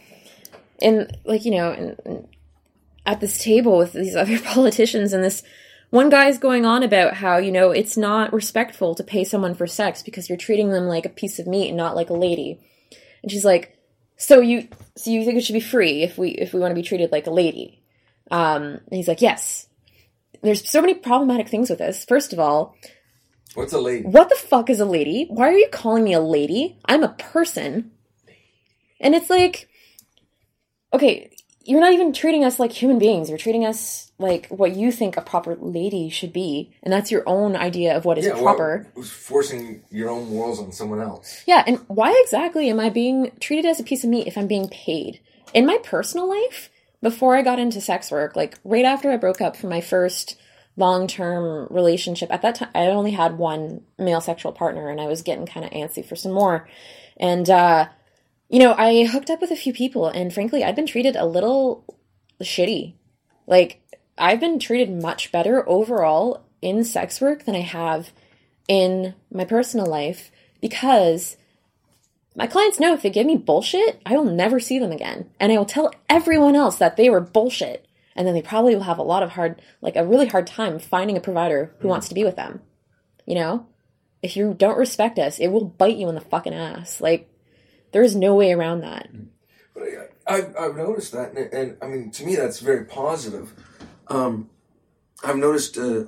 in 0.79 1.09
like 1.25 1.43
you 1.43 1.51
know 1.51 1.71
in, 1.73 1.97
in- 2.05 2.27
at 3.05 3.19
this 3.19 3.37
table 3.43 3.77
with 3.77 3.93
these 3.93 4.15
other 4.23 4.39
politicians 4.39 5.11
and 5.13 5.23
this 5.23 5.43
one 5.89 6.09
guy's 6.09 6.37
going 6.39 6.65
on 6.65 6.83
about 6.83 7.13
how 7.15 7.37
you 7.37 7.51
know 7.51 7.71
it's 7.71 7.95
not 7.97 8.33
respectful 8.33 8.95
to 8.95 9.03
pay 9.03 9.23
someone 9.23 9.53
for 9.55 9.67
sex 9.67 10.03
because 10.03 10.27
you're 10.27 10.37
treating 10.37 10.69
them 10.69 10.85
like 10.85 11.05
a 11.05 11.09
piece 11.09 11.39
of 11.39 11.47
meat 11.47 11.69
and 11.69 11.77
not 11.77 11.95
like 11.95 12.09
a 12.09 12.13
lady. 12.13 12.59
And 13.21 13.31
she's 13.31 13.45
like 13.45 13.77
so 14.17 14.39
you 14.39 14.67
so 14.95 15.09
you 15.09 15.23
think 15.23 15.37
it 15.37 15.43
should 15.45 15.53
be 15.53 15.59
free 15.59 16.03
if 16.03 16.17
we 16.17 16.29
if 16.31 16.53
we 16.53 16.59
want 16.59 16.71
to 16.71 16.75
be 16.75 16.87
treated 16.87 17.11
like 17.11 17.27
a 17.27 17.31
lady? 17.31 17.81
Um 18.31 18.63
and 18.63 18.93
he's 18.93 19.07
like 19.07 19.21
yes. 19.21 19.67
There's 20.41 20.69
so 20.69 20.81
many 20.81 20.95
problematic 20.95 21.47
things 21.47 21.69
with 21.69 21.79
this. 21.79 22.03
First 22.05 22.33
of 22.33 22.39
all 22.39 22.75
What's 23.53 23.73
a 23.73 23.79
lady? 23.79 24.03
what 24.05 24.29
the 24.29 24.35
fuck 24.35 24.69
is 24.69 24.79
a 24.79 24.85
lady? 24.85 25.27
Why 25.29 25.47
are 25.49 25.57
you 25.57 25.69
calling 25.71 26.03
me 26.03 26.13
a 26.13 26.19
lady? 26.19 26.77
I'm 26.85 27.03
a 27.03 27.09
person. 27.09 27.91
And 28.99 29.15
it's 29.15 29.29
like, 29.29 29.69
okay, 30.93 31.31
you're 31.63 31.79
not 31.81 31.93
even 31.93 32.13
treating 32.13 32.43
us 32.43 32.59
like 32.59 32.71
human 32.71 32.99
beings. 32.99 33.29
You're 33.29 33.37
treating 33.37 33.65
us 33.65 34.11
like 34.17 34.47
what 34.47 34.75
you 34.75 34.91
think 34.91 35.17
a 35.17 35.21
proper 35.21 35.55
lady 35.55 36.09
should 36.09 36.31
be, 36.31 36.71
and 36.83 36.93
that's 36.93 37.11
your 37.11 37.23
own 37.27 37.55
idea 37.55 37.95
of 37.97 38.05
what 38.05 38.17
is 38.17 38.25
Yeah, 38.25 38.33
well, 38.35 38.43
proper. 38.43 38.87
it 38.95 38.97
was 38.97 39.09
forcing 39.11 39.81
your 39.91 40.09
own 40.09 40.29
morals 40.29 40.59
on 40.59 40.71
someone 40.71 41.01
else. 41.01 41.43
Yeah, 41.45 41.63
and 41.65 41.79
why 41.87 42.17
exactly 42.23 42.69
am 42.69 42.79
I 42.79 42.89
being 42.89 43.31
treated 43.39 43.65
as 43.65 43.79
a 43.79 43.83
piece 43.83 44.03
of 44.03 44.09
meat 44.09 44.27
if 44.27 44.37
I'm 44.37 44.47
being 44.47 44.69
paid? 44.69 45.19
In 45.53 45.65
my 45.65 45.77
personal 45.83 46.29
life, 46.29 46.69
before 47.01 47.35
I 47.35 47.41
got 47.41 47.59
into 47.59 47.81
sex 47.81 48.09
work, 48.11 48.35
like 48.35 48.57
right 48.63 48.85
after 48.85 49.11
I 49.11 49.17
broke 49.17 49.41
up 49.41 49.55
from 49.57 49.69
my 49.69 49.81
first 49.81 50.39
long 50.77 51.07
term 51.07 51.67
relationship, 51.69 52.31
at 52.31 52.41
that 52.41 52.55
time 52.55 52.69
I 52.75 52.87
only 52.87 53.11
had 53.11 53.37
one 53.37 53.81
male 53.97 54.21
sexual 54.21 54.51
partner 54.51 54.89
and 54.89 54.99
I 54.99 55.05
was 55.05 55.21
getting 55.21 55.45
kind 55.45 55.65
of 55.65 55.71
antsy 55.71 56.05
for 56.05 56.15
some 56.15 56.31
more. 56.31 56.67
And, 57.17 57.49
uh, 57.49 57.87
you 58.49 58.59
know, 58.59 58.73
I 58.77 59.05
hooked 59.05 59.29
up 59.29 59.41
with 59.41 59.51
a 59.51 59.55
few 59.55 59.73
people 59.73 60.07
and 60.07 60.33
frankly, 60.33 60.63
I've 60.63 60.75
been 60.75 60.87
treated 60.87 61.15
a 61.15 61.25
little 61.25 61.83
shitty. 62.41 62.93
Like, 63.47 63.81
I've 64.17 64.39
been 64.39 64.59
treated 64.59 65.01
much 65.01 65.31
better 65.31 65.67
overall 65.67 66.45
in 66.61 66.83
sex 66.83 67.19
work 67.21 67.45
than 67.45 67.55
I 67.55 67.61
have 67.61 68.11
in 68.67 69.13
my 69.31 69.45
personal 69.45 69.85
life 69.85 70.31
because 70.61 71.37
my 72.35 72.47
clients 72.47 72.79
know 72.79 72.93
if 72.93 73.01
they 73.01 73.09
give 73.09 73.25
me 73.25 73.37
bullshit, 73.37 74.01
I 74.05 74.15
will 74.17 74.25
never 74.25 74.59
see 74.59 74.79
them 74.79 74.91
again. 74.91 75.29
And 75.39 75.51
I 75.51 75.57
will 75.57 75.65
tell 75.65 75.93
everyone 76.09 76.55
else 76.55 76.77
that 76.77 76.97
they 76.97 77.09
were 77.09 77.21
bullshit. 77.21 77.84
And 78.15 78.25
then 78.25 78.33
they 78.33 78.41
probably 78.41 78.75
will 78.75 78.83
have 78.83 78.97
a 78.97 79.03
lot 79.03 79.23
of 79.23 79.31
hard, 79.31 79.61
like 79.81 79.95
a 79.95 80.05
really 80.05 80.27
hard 80.27 80.47
time 80.47 80.79
finding 80.79 81.17
a 81.17 81.21
provider 81.21 81.75
who 81.79 81.87
wants 81.87 82.07
to 82.09 82.15
be 82.15 82.23
with 82.23 82.35
them. 82.35 82.61
You 83.25 83.35
know? 83.35 83.67
If 84.21 84.35
you 84.35 84.55
don't 84.57 84.77
respect 84.77 85.19
us, 85.19 85.39
it 85.39 85.49
will 85.49 85.65
bite 85.65 85.97
you 85.97 86.09
in 86.09 86.15
the 86.15 86.21
fucking 86.21 86.53
ass. 86.53 87.01
Like, 87.01 87.29
there 87.91 88.01
is 88.01 88.15
no 88.15 88.33
way 88.35 88.51
around 88.51 88.81
that. 88.81 89.09
But 89.73 89.83
I, 90.27 90.35
I've, 90.35 90.55
I've 90.57 90.75
noticed 90.75 91.11
that, 91.11 91.33
and, 91.33 91.53
and 91.53 91.77
I 91.81 91.87
mean, 91.87 92.11
to 92.11 92.25
me, 92.25 92.35
that's 92.35 92.59
very 92.59 92.85
positive. 92.85 93.53
Um, 94.07 94.49
I've 95.23 95.37
noticed 95.37 95.77
uh, 95.77 96.05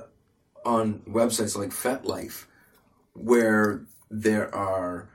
on 0.65 1.01
websites 1.07 1.57
like 1.57 1.69
FetLife 1.69 2.45
where 3.13 3.85
there 4.09 4.53
are 4.53 5.09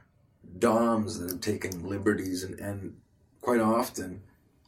DOMs 0.59 1.19
that 1.19 1.31
have 1.31 1.41
taken 1.41 1.89
liberties, 1.89 2.43
and, 2.43 2.59
and 2.59 2.97
quite 3.41 3.61
often 3.61 4.23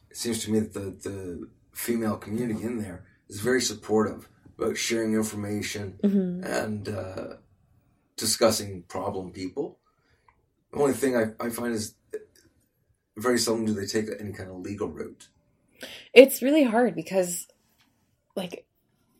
it 0.09 0.17
seems 0.17 0.43
to 0.43 0.51
me 0.51 0.59
that 0.59 0.73
the, 0.73 1.09
the 1.09 1.47
female 1.75 2.17
community 2.17 2.63
in 2.63 2.79
there 2.79 3.05
is 3.29 3.41
very 3.41 3.61
supportive 3.61 4.29
about 4.57 4.77
sharing 4.77 5.13
information 5.13 5.99
and 6.01 6.87
uh, 6.87 7.35
discussing 8.15 8.83
problem 8.83 9.31
people. 9.31 9.77
The 10.71 10.79
only 10.79 10.93
thing 10.93 11.15
I, 11.17 11.31
I 11.39 11.49
find 11.49 11.73
is 11.73 11.95
very 13.17 13.37
seldom 13.37 13.65
do 13.65 13.73
they 13.73 13.85
take 13.85 14.07
any 14.19 14.31
kind 14.31 14.49
of 14.49 14.57
legal 14.57 14.87
route. 14.87 15.27
It's 16.13 16.41
really 16.41 16.63
hard 16.63 16.95
because, 16.95 17.47
like, 18.35 18.65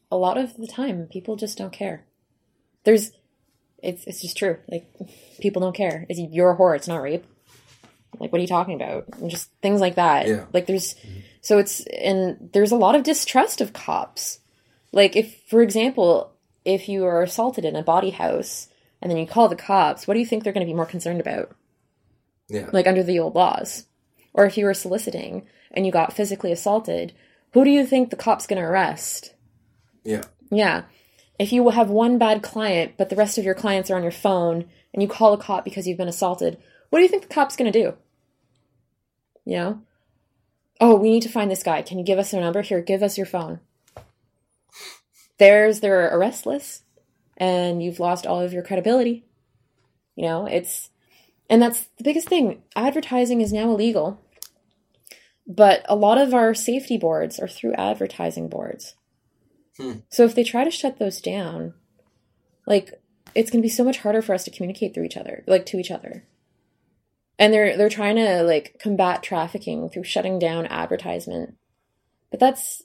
a 0.10 0.18
lot 0.18 0.38
of 0.38 0.56
the 0.56 0.68
time, 0.68 1.07
people 1.11 1.36
just 1.36 1.57
don't 1.57 1.73
care. 1.73 2.06
There's, 2.86 3.11
it's 3.84 4.06
it's 4.06 4.22
just 4.22 4.38
true. 4.38 4.57
Like, 4.69 4.88
people 5.40 5.61
don't 5.61 5.76
care. 5.76 6.06
It's, 6.07 6.19
you're 6.19 6.52
a 6.52 6.57
whore. 6.57 6.76
It's 6.76 6.88
not 6.88 7.02
rape. 7.02 7.26
Like, 8.19 8.32
what 8.32 8.40
are 8.40 8.41
you 8.41 8.48
talking 8.48 8.76
about? 8.76 9.06
And 9.19 9.30
just 9.30 9.49
things 9.61 9.82
like 9.82 9.95
that. 9.95 10.27
Yeah. 10.27 10.45
Like, 10.53 10.68
there's, 10.68 10.95
so 11.46 11.60
it's, 11.60 11.82
and 11.82 12.50
there's 12.54 12.72
a 12.72 12.76
lot 12.76 12.96
of 12.96 13.04
distrust 13.04 13.62
of 13.62 13.72
cops. 13.72 14.40
Like, 14.92 15.16
if, 15.16 15.44
for 15.48 15.62
example, 15.62 16.32
if 16.66 16.90
you 16.90 17.06
are 17.06 17.22
assaulted 17.22 17.66
in 17.66 17.76
a 17.76 17.84
bawdy 17.84 18.10
house 18.10 18.68
and 19.00 19.12
then 19.12 19.20
you 19.20 19.28
call 19.28 19.48
the 19.48 19.56
cops, 19.56 20.08
what 20.08 20.16
do 20.16 20.20
you 20.20 20.26
think 20.26 20.44
they're 20.44 20.54
going 20.54 20.66
to 20.66 20.72
be 20.72 20.76
more 20.76 20.88
concerned 20.88 21.20
about? 21.20 21.56
Yeah. 22.48 22.72
like 22.74 22.88
under 22.88 23.04
the 23.04 23.20
old 23.20 23.36
laws. 23.36 23.86
Or 24.34 24.48
if 24.48 24.58
you 24.58 24.66
were 24.66 24.74
soliciting 24.74 25.46
and 25.70 25.86
you 25.86 25.92
got 25.92 26.14
physically 26.14 26.52
assaulted, 26.52 27.14
who 27.54 27.64
do 27.64 27.70
you 27.70 27.86
think 27.86 28.10
the 28.10 28.16
cop's 28.16 28.48
going 28.48 28.60
to 28.60 28.68
arrest? 28.68 29.36
yeah. 30.04 30.24
Yeah. 30.50 30.86
If 31.38 31.54
you 31.54 31.70
have 31.70 31.92
one 31.92 32.18
bad 32.18 32.42
client, 32.42 32.94
but 32.98 33.10
the 33.10 33.16
rest 33.16 33.38
of 33.38 33.46
your 33.46 33.54
clients 33.54 33.92
are 33.92 33.98
on 33.98 34.02
your 34.04 34.12
phone 34.12 34.66
and 34.96 35.04
you 35.04 35.08
call 35.08 35.34
a 35.34 35.38
cop 35.38 35.64
because 35.64 35.88
you've 35.88 36.00
been 36.00 36.08
assaulted, 36.08 36.58
what 36.90 36.98
do 36.98 37.04
you 37.04 37.10
think 37.10 37.22
the 37.22 37.34
cop's 37.36 37.56
going 37.56 37.72
to 37.72 37.80
do? 37.84 37.94
You 39.46 39.58
know? 39.58 39.82
Oh, 40.80 40.96
we 40.96 41.10
need 41.10 41.24
to 41.24 41.30
find 41.30 41.50
this 41.50 41.64
guy. 41.64 41.82
Can 41.82 41.98
you 41.98 42.04
give 42.04 42.20
us 42.20 42.32
their 42.32 42.42
number? 42.42 42.62
Here, 42.62 42.82
give 42.82 43.02
us 43.02 43.18
your 43.18 43.26
phone. 43.26 43.60
There's 45.38 45.80
their 45.80 46.16
arrest 46.16 46.46
list, 46.46 46.84
and 47.38 47.84
you've 47.84 48.00
lost 48.00 48.26
all 48.26 48.42
of 48.42 48.54
your 48.54 48.64
credibility. 48.64 49.26
You 50.16 50.24
know, 50.26 50.46
it's 50.46 50.90
and 51.50 51.62
that's 51.62 51.88
the 51.98 52.04
biggest 52.04 52.30
thing. 52.30 52.64
Advertising 52.76 53.42
is 53.42 53.54
now 53.54 53.70
illegal. 53.70 54.22
But 55.48 55.86
a 55.88 55.96
lot 55.96 56.18
of 56.18 56.34
our 56.34 56.54
safety 56.56 56.98
boards 56.98 57.40
are 57.40 57.48
through 57.48 57.74
advertising 57.74 58.50
boards. 58.50 58.96
Hmm. 59.78 60.00
So 60.10 60.24
if 60.24 60.34
they 60.34 60.44
try 60.44 60.64
to 60.64 60.72
shut 60.72 60.98
those 60.98 61.22
down, 61.22 61.74
like 62.66 63.00
it's 63.36 63.52
going 63.52 63.62
to 63.62 63.66
be 63.66 63.70
so 63.70 63.84
much 63.84 64.00
harder 64.00 64.22
for 64.22 64.34
us 64.34 64.44
to 64.46 64.52
communicate 64.52 64.94
through 64.94 65.04
each 65.04 65.18
other, 65.18 65.44
like 65.46 65.66
to 65.68 65.78
each 65.78 65.92
other. 65.92 66.24
And 67.38 67.53
they're 67.53 67.78
they're 67.78 67.90
trying 67.90 68.16
to 68.16 68.44
like 68.44 68.78
combat 68.80 69.24
trafficking 69.24 69.90
through 69.90 70.03
shutting 70.03 70.40
down 70.40 70.66
advertisement. 70.68 71.57
But 72.32 72.40
that's 72.40 72.84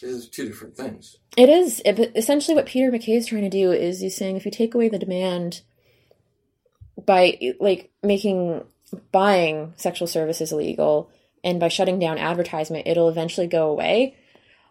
There's 0.00 0.28
two 0.28 0.46
different 0.46 0.76
things. 0.76 1.18
it 1.36 1.48
is 1.48 1.82
it, 1.84 2.12
essentially 2.14 2.54
what 2.54 2.66
Peter 2.66 2.90
MacKay 2.90 3.16
is 3.16 3.26
trying 3.26 3.42
to 3.42 3.50
do 3.50 3.72
is 3.72 4.00
he's 4.00 4.16
saying 4.16 4.36
if 4.36 4.44
you 4.44 4.50
take 4.50 4.74
away 4.74 4.88
the 4.88 4.98
demand 4.98 5.62
by 7.04 7.38
like 7.58 7.90
making 8.02 8.64
buying 9.10 9.72
sexual 9.76 10.06
services 10.06 10.52
illegal 10.52 11.10
and 11.42 11.58
by 11.58 11.68
shutting 11.68 11.98
down 11.98 12.18
advertisement, 12.18 12.86
it'll 12.86 13.08
eventually 13.08 13.46
go 13.46 13.68
away. 13.70 14.16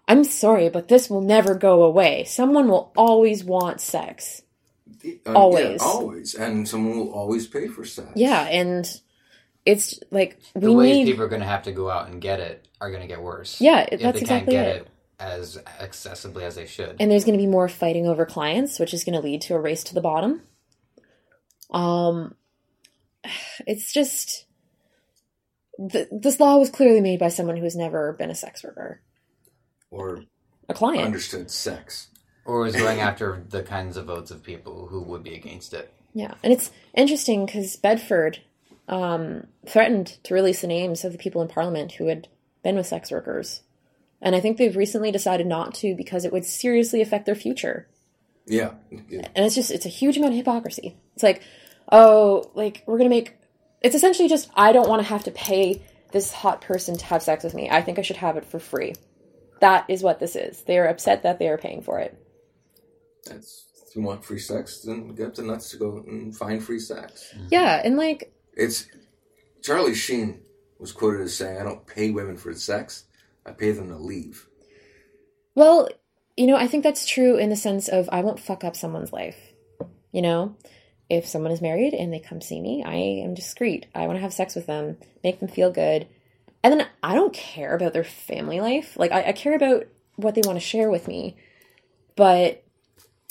I'm 0.08 0.24
sorry, 0.24 0.70
but 0.70 0.88
this 0.88 1.10
will 1.10 1.22
never 1.22 1.56
go 1.56 1.84
away. 1.84 2.24
Someone 2.24 2.68
will 2.68 2.92
always 2.96 3.44
want 3.44 3.82
sex. 3.82 4.42
Uh, 5.26 5.34
Always. 5.34 5.82
Yeah, 5.82 5.88
always. 5.88 6.34
And 6.36 6.68
someone 6.68 6.98
will 6.98 7.12
always 7.14 7.48
pay 7.48 7.68
for 7.68 7.86
sex. 7.86 8.10
Yeah, 8.16 8.44
and 8.44 8.86
it's 9.66 10.00
like 10.12 10.40
we 10.56 10.62
the 10.62 10.72
ways 10.74 10.96
need. 10.98 11.06
people 11.06 11.24
are 11.24 11.30
going 11.30 11.42
to 11.42 11.48
have 11.48 11.64
to 11.64 11.72
go 11.72 11.90
out 11.90 12.10
and 12.10 12.22
get 12.22 12.40
it 12.40 12.68
are 12.80 12.90
going 12.90 13.02
to 13.02 13.08
get 13.08 13.22
worse. 13.22 13.62
Yeah, 13.62 13.88
if 13.92 14.02
that's 14.02 14.20
they 14.20 14.26
can't 14.26 14.44
exactly 14.44 14.54
get 14.54 14.68
it. 14.68 14.76
it 14.84 14.88
as 15.20 15.58
accessibly 15.80 16.42
as 16.44 16.56
they 16.56 16.66
should. 16.66 16.96
and 17.00 17.12
there's 17.12 17.24
going 17.26 17.38
to 17.38 17.44
be 17.44 17.48
more 17.48 17.70
fighting 17.70 18.08
over 18.08 18.26
clients, 18.26 18.80
which 18.80 18.94
is 18.94 19.04
going 19.04 19.14
to 19.14 19.22
lead 19.22 19.42
to 19.44 19.54
a 19.56 19.60
race 19.60 19.84
to 19.86 19.94
the 19.94 20.02
bottom. 20.02 20.42
Um, 21.70 22.34
it's 23.68 23.94
just 23.94 24.46
th- 25.92 26.08
this 26.12 26.40
law 26.40 26.58
was 26.58 26.70
clearly 26.72 27.02
made 27.02 27.20
by 27.20 27.28
someone 27.30 27.56
who 27.58 27.64
has 27.64 27.76
never 27.76 28.14
been 28.14 28.32
a 28.32 28.36
sex 28.36 28.64
worker, 28.64 29.02
Or 29.92 30.24
a 30.68 30.74
client. 30.74 31.06
understood 31.06 31.52
sex. 31.52 32.08
Or 32.52 32.68
is 32.68 32.76
going 32.76 33.00
after 33.00 33.44
the 33.50 33.64
kinds 33.64 33.98
of 33.98 34.06
votes 34.06 34.32
of 34.32 34.44
people 34.44 34.88
who 34.88 35.02
would 35.02 35.24
be 35.24 35.36
against 35.36 35.74
it. 35.74 35.94
Yeah, 36.14 36.34
and 36.44 36.52
it's 36.52 36.72
interesting 36.94 37.46
because 37.46 37.76
Bedford 37.78 38.40
um, 38.88 39.48
threatened 39.66 40.18
to 40.24 40.34
release 40.34 40.62
the 40.62 40.68
names 40.68 41.06
of 41.06 41.14
the 41.14 41.18
people 41.18 41.42
in 41.42 41.48
Parliament 41.48 41.94
who 41.94 42.08
had 42.08 42.28
been 42.64 42.76
with 42.76 42.88
sex 42.88 43.12
workers, 43.12 43.62
and 44.22 44.36
I 44.36 44.40
think 44.40 44.58
they've 44.58 44.76
recently 44.76 45.12
decided 45.12 45.48
not 45.48 45.74
to 45.76 45.96
because 45.96 46.26
it 46.26 46.34
would 46.34 46.46
seriously 46.46 47.02
affect 47.02 47.26
their 47.26 47.36
future. 47.36 47.88
Yeah. 48.46 48.72
Yeah. 48.90 49.28
and 49.36 49.46
it's 49.46 49.56
just 49.56 49.72
it's 49.72 49.86
a 49.86 49.90
huge 49.90 50.18
amount 50.18 50.34
of 50.34 50.38
hypocrisy 50.38 50.98
it's 51.14 51.24
like 51.24 51.42
oh 51.92 52.50
like 52.54 52.84
we're 52.86 52.98
gonna 52.98 53.10
make 53.10 53.36
it's 53.82 53.96
essentially 53.96 54.28
just 54.28 54.50
i 54.56 54.72
don't 54.72 54.90
want 54.90 55.02
to 55.02 55.08
have 55.08 55.24
to 55.26 55.32
pay 55.32 55.82
this 56.12 56.32
hot 56.34 56.62
person 56.62 56.98
to 56.98 57.06
have 57.06 57.22
sex 57.22 57.44
with 57.44 57.54
me 57.54 57.70
i 57.70 57.82
think 57.82 58.00
i 58.00 58.02
should 58.02 58.18
have 58.18 58.38
it 58.38 58.46
for 58.46 58.60
free 58.60 58.94
that 59.60 59.86
is 59.88 60.04
what 60.04 60.20
this 60.20 60.36
is 60.36 60.64
they 60.64 60.78
are 60.78 60.88
upset 60.88 61.24
that 61.24 61.40
they 61.40 61.48
are 61.48 61.58
paying 61.58 61.82
for 61.82 62.00
it 62.00 62.18
That's, 63.26 63.66
if 63.88 63.96
you 63.96 64.02
want 64.02 64.24
free 64.26 64.40
sex, 64.40 64.82
then 64.82 65.14
get 65.16 65.36
the 65.36 65.44
nuts 65.44 65.70
to 65.72 65.78
go 65.78 66.04
and 66.08 66.36
find 66.36 66.64
free 66.64 66.80
sex. 66.80 67.34
yeah 67.50 67.82
and 67.84 67.98
like 67.98 68.34
It's 68.56 68.88
Charlie 69.62 69.96
Sheen 69.96 70.42
was 70.80 70.92
quoted 70.92 71.22
as 71.22 71.36
saying, 71.36 71.60
"I 71.60 71.64
don't 71.64 71.86
pay 71.86 72.10
women 72.10 72.38
for 72.38 72.54
sex; 72.56 73.06
I 73.46 73.52
pay 73.52 73.72
them 73.72 73.90
to 73.90 73.98
leave." 73.98 74.48
well 75.54 75.90
you 76.38 76.48
know 76.48 76.56
i 76.56 76.66
think 76.66 76.82
that's 76.82 77.06
true 77.06 77.36
in 77.36 77.50
the 77.50 77.56
sense 77.58 77.90
of 77.90 78.08
i 78.10 78.22
won't 78.22 78.40
fuck 78.40 78.64
up 78.64 78.76
someone's 78.76 79.12
life. 79.12 79.38
You 80.12 80.22
know 80.22 80.56
if 81.10 81.28
someone 81.28 81.52
is 81.52 81.62
married 81.62 81.94
and 81.94 82.12
they 82.14 82.20
come 82.20 82.40
see 82.42 82.62
me 82.62 82.84
i 82.86 82.96
am 82.96 83.34
discreet. 83.34 83.86
I 83.94 84.08
want 84.08 84.16
to 84.18 84.22
have 84.22 84.34
sex 84.34 84.56
with 84.56 84.66
them 84.66 84.98
make 85.24 85.40
them 85.40 85.50
feel 85.50 85.70
good. 85.72 86.08
And 86.64 86.74
then 86.74 86.88
i 87.04 87.14
don't 87.16 87.34
care 87.34 87.76
about 87.76 87.92
their 87.94 88.04
family 88.06 88.62
life. 88.62 88.96
Like 88.98 89.12
i, 89.12 89.24
I 89.28 89.32
care 89.34 89.56
about 89.56 89.88
what 90.16 90.36
they 90.36 90.42
want 90.46 90.56
to 90.56 90.66
share 90.66 90.90
with 90.90 91.08
me. 91.08 91.36
But 92.16 92.61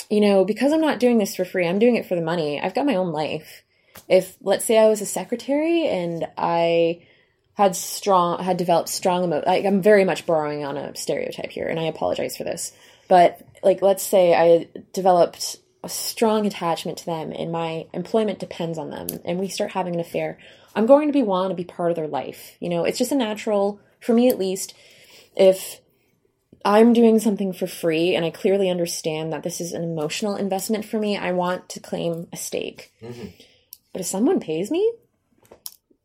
you 0.08 0.20
know 0.20 0.44
because 0.44 0.72
i'm 0.72 0.80
not 0.80 1.00
doing 1.00 1.18
this 1.18 1.36
for 1.36 1.44
free 1.44 1.66
i'm 1.66 1.78
doing 1.78 1.96
it 1.96 2.06
for 2.06 2.14
the 2.14 2.20
money. 2.22 2.60
I've 2.60 2.74
got 2.74 2.86
my 2.86 2.96
own 2.96 3.12
life. 3.12 3.62
If 4.08 4.36
let's 4.40 4.64
say 4.64 4.78
i 4.78 4.88
was 4.88 5.00
a 5.00 5.06
secretary 5.06 5.86
and 5.86 6.26
i 6.36 7.02
had 7.54 7.76
strong 7.76 8.42
had 8.42 8.56
developed 8.56 8.88
strong 8.88 9.24
emo 9.24 9.42
like 9.46 9.64
i'm 9.64 9.82
very 9.82 10.04
much 10.04 10.26
borrowing 10.26 10.64
on 10.64 10.76
a 10.76 10.94
stereotype 10.96 11.50
here 11.50 11.66
and 11.66 11.78
i 11.78 11.84
apologize 11.84 12.36
for 12.36 12.44
this. 12.44 12.72
But 13.08 13.40
like 13.62 13.82
let's 13.82 14.02
say 14.02 14.34
i 14.34 14.68
developed 14.92 15.56
a 15.82 15.88
strong 15.88 16.46
attachment 16.46 16.98
to 16.98 17.06
them 17.06 17.32
and 17.32 17.50
my 17.50 17.86
employment 17.92 18.38
depends 18.38 18.78
on 18.78 18.90
them 18.90 19.08
and 19.24 19.38
we 19.38 19.48
start 19.48 19.72
having 19.72 19.94
an 19.94 20.00
affair 20.00 20.38
i'm 20.76 20.84
going 20.84 21.08
to 21.08 21.12
be 21.12 21.22
want 21.22 21.50
to 21.50 21.54
be 21.54 21.64
part 21.64 21.90
of 21.90 21.96
their 21.96 22.08
life. 22.08 22.56
You 22.60 22.68
know 22.68 22.84
it's 22.84 22.98
just 22.98 23.12
a 23.12 23.16
natural 23.16 23.80
for 24.00 24.14
me 24.14 24.28
at 24.28 24.38
least, 24.38 24.74
if 25.36 25.80
I'm 26.64 26.92
doing 26.92 27.18
something 27.18 27.52
for 27.52 27.66
free 27.66 28.14
and 28.14 28.24
I 28.24 28.30
clearly 28.30 28.68
understand 28.68 29.32
that 29.32 29.42
this 29.42 29.60
is 29.60 29.72
an 29.72 29.82
emotional 29.82 30.36
investment 30.36 30.84
for 30.84 30.98
me, 30.98 31.16
I 31.16 31.32
want 31.32 31.68
to 31.70 31.80
claim 31.80 32.26
a 32.32 32.36
stake. 32.36 32.92
But 33.92 34.00
if 34.00 34.06
someone 34.06 34.40
pays 34.40 34.70
me 34.70 34.92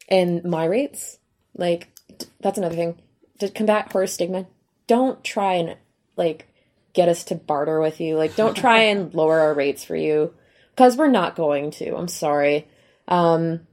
and 0.07 0.43
my 0.43 0.65
rates, 0.65 1.17
like 1.55 1.89
d- 2.17 2.25
that's 2.39 2.57
another 2.57 2.75
thing 2.75 2.97
to 3.39 3.49
combat 3.49 3.89
whore 3.89 4.07
stigma. 4.07 4.47
Don't 4.87 5.23
try 5.23 5.55
and 5.55 5.77
like 6.15 6.47
get 6.93 7.09
us 7.09 7.25
to 7.25 7.35
barter 7.35 7.81
with 7.81 7.99
you. 7.99 8.15
Like 8.15 8.35
don't 8.35 8.55
try 8.55 8.83
and 8.83 9.13
lower 9.13 9.39
our 9.39 9.53
rates 9.53 9.83
for 9.83 9.95
you 9.95 10.33
because 10.71 10.95
we're 10.95 11.07
not 11.07 11.35
going 11.35 11.71
to. 11.71 11.95
I'm 11.95 12.07
sorry. 12.07 12.67
Um, 13.07 13.67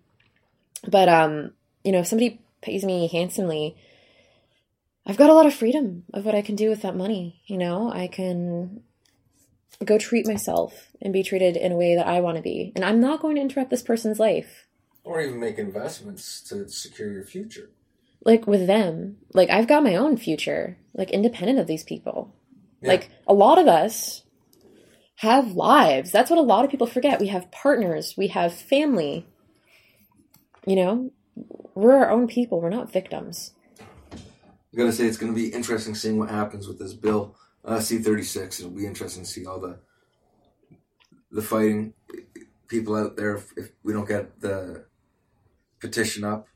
but 0.87 1.09
um, 1.09 1.53
you 1.85 1.93
know, 1.93 2.01
if 2.01 2.07
somebody 2.07 2.41
pays 2.61 2.85
me 2.85 3.09
handsomely, 3.09 3.77
I've 5.05 5.17
got 5.17 5.31
a 5.31 5.35
lot 5.35 5.47
of 5.47 5.55
freedom 5.55 6.05
of 6.15 6.25
what 6.25 6.35
I 6.35 6.43
can 6.43 6.55
do 6.55 6.69
with 6.69 6.83
that 6.83 6.97
money. 6.97 7.43
You 7.47 7.59
know, 7.59 7.93
I 7.93 8.07
can 8.07 8.83
go 9.85 9.99
treat 9.99 10.27
myself 10.29 10.91
and 11.01 11.13
be 11.13 11.25
treated 11.25 11.57
in 11.57 11.73
a 11.73 11.77
way 11.77 11.97
that 11.97 12.07
I 12.07 12.21
want 12.21 12.37
to 12.37 12.43
be, 12.43 12.73
and 12.77 12.85
I'm 12.85 13.01
not 13.01 13.21
going 13.21 13.35
to 13.37 13.43
interrupt 13.43 13.71
this 13.71 13.83
person's 13.83 14.21
life. 14.21 14.67
Or 15.05 15.21
even 15.21 15.41
make 15.41 15.59
investments 15.59 16.41
to 16.43 16.69
secure 16.69 17.11
your 17.11 17.25
future. 17.25 17.71
like 18.25 18.47
with 18.47 18.69
them. 18.69 19.17
Like 19.35 19.51
i've 19.51 19.67
got 19.67 19.83
my 19.83 19.97
own 19.97 20.17
future 20.17 20.79
like 20.95 21.11
independent 21.11 21.59
of 21.59 21.67
these 21.67 21.83
people. 21.83 22.33
Yeah. 22.81 22.91
like 22.91 23.11
a 23.27 23.35
lot 23.35 23.59
of 23.59 23.67
us 23.67 24.23
have 25.17 25.53
lives. 25.53 26.13
That's 26.13 26.31
what 26.31 26.39
a 26.39 26.43
lot 26.43 26.65
of 26.65 26.71
people 26.71 26.87
forget. 26.87 27.21
We 27.21 27.29
have 27.29 27.51
partners. 27.51 28.15
We 28.17 28.29
have 28.29 28.55
family. 28.55 29.27
You 30.67 30.77
know? 30.77 31.11
We're 31.75 31.97
our 31.97 32.11
own 32.11 32.29
people. 32.29 32.61
We're 32.61 32.71
not 32.71 32.93
victims 32.93 33.53
I 34.73 34.77
gotta 34.77 34.93
say, 34.93 35.07
it's 35.07 35.19
gonna 35.19 35.33
be 35.33 35.49
interesting 35.49 35.95
seeing 35.95 36.19
what 36.19 36.31
happens 36.31 36.67
with 36.67 36.79
this 36.79 36.95
bill 36.95 37.37
uh, 37.65 37.81
C 37.81 37.99
thirty 37.99 38.23
six. 38.23 38.59
It'll 38.59 38.73
be 38.73 38.87
interesting 38.87 39.25
to 39.25 39.29
see 39.29 39.47
all 39.47 39.61
the 39.61 39.79
the 41.31 41.43
fighting 41.43 41.95
people 42.69 42.97
out 42.97 43.17
there. 43.17 43.37
If, 43.37 43.53
if 43.57 43.71
we 43.83 43.93
don't 43.93 44.09
get 44.09 44.41
the 44.41 44.85
petition 45.81 46.25
up 46.25 46.49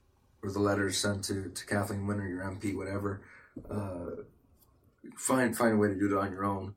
or 0.42 0.50
the 0.50 0.60
letters 0.60 0.98
sent 0.98 1.24
to, 1.24 1.50
to 1.50 1.66
Kathleen 1.66 2.06
Winter, 2.06 2.26
your 2.26 2.42
MP, 2.42 2.76
whatever, 2.76 3.22
uh, 3.70 4.22
find 5.16 5.56
find 5.56 5.74
a 5.74 5.76
way 5.76 5.88
to 5.88 5.98
do 5.98 6.16
it 6.16 6.18
on 6.18 6.32
your 6.32 6.44
own. 6.44 6.74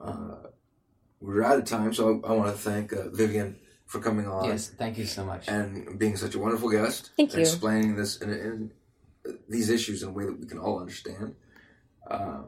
Uh, 0.00 0.48
we're 1.20 1.44
out 1.44 1.58
of 1.58 1.64
time, 1.64 1.94
so 1.94 2.20
I, 2.24 2.28
I 2.28 2.32
want 2.32 2.50
to 2.50 2.58
thank 2.58 2.92
uh, 2.92 3.08
Vivienne 3.10 3.56
for 3.86 4.00
coming 4.00 4.26
on 4.26 4.46
Yes, 4.46 4.68
thank 4.68 4.98
you 4.98 5.06
so 5.06 5.24
much. 5.24 5.48
and 5.48 5.98
being 5.98 6.16
such 6.16 6.34
a 6.34 6.38
wonderful 6.38 6.70
guest. 6.70 7.12
Thank 7.16 7.30
and 7.30 7.38
you. 7.38 7.46
Explaining 7.46 7.94
this 7.94 8.16
in, 8.20 8.30
in 8.30 8.70
these 9.48 9.70
issues 9.70 10.02
in 10.02 10.10
a 10.10 10.12
way 10.12 10.24
that 10.24 10.38
we 10.38 10.46
can 10.46 10.58
all 10.58 10.80
understand. 10.80 11.34
Uh, 12.08 12.42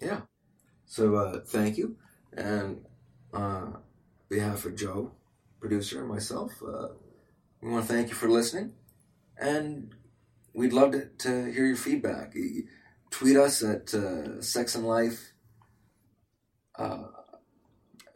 yeah. 0.00 0.22
So 0.86 1.14
uh, 1.16 1.40
thank 1.46 1.76
you, 1.76 1.96
and 2.36 2.84
uh, 3.32 3.66
behalf 4.28 4.64
of 4.64 4.76
Joe, 4.76 5.12
producer, 5.60 6.00
and 6.00 6.08
myself, 6.08 6.52
uh, 6.62 6.88
we 7.60 7.70
want 7.70 7.86
to 7.86 7.92
thank 7.92 8.08
you 8.08 8.14
for 8.14 8.28
listening, 8.28 8.72
and 9.38 9.94
we'd 10.54 10.72
love 10.72 10.92
to, 10.92 11.06
to 11.18 11.52
hear 11.52 11.66
your 11.66 11.76
feedback. 11.76 12.34
Tweet 13.10 13.36
us 13.36 13.62
at 13.62 13.94
uh, 13.94 14.40
Sex 14.42 14.74
and 14.74 14.86
Life. 14.86 15.32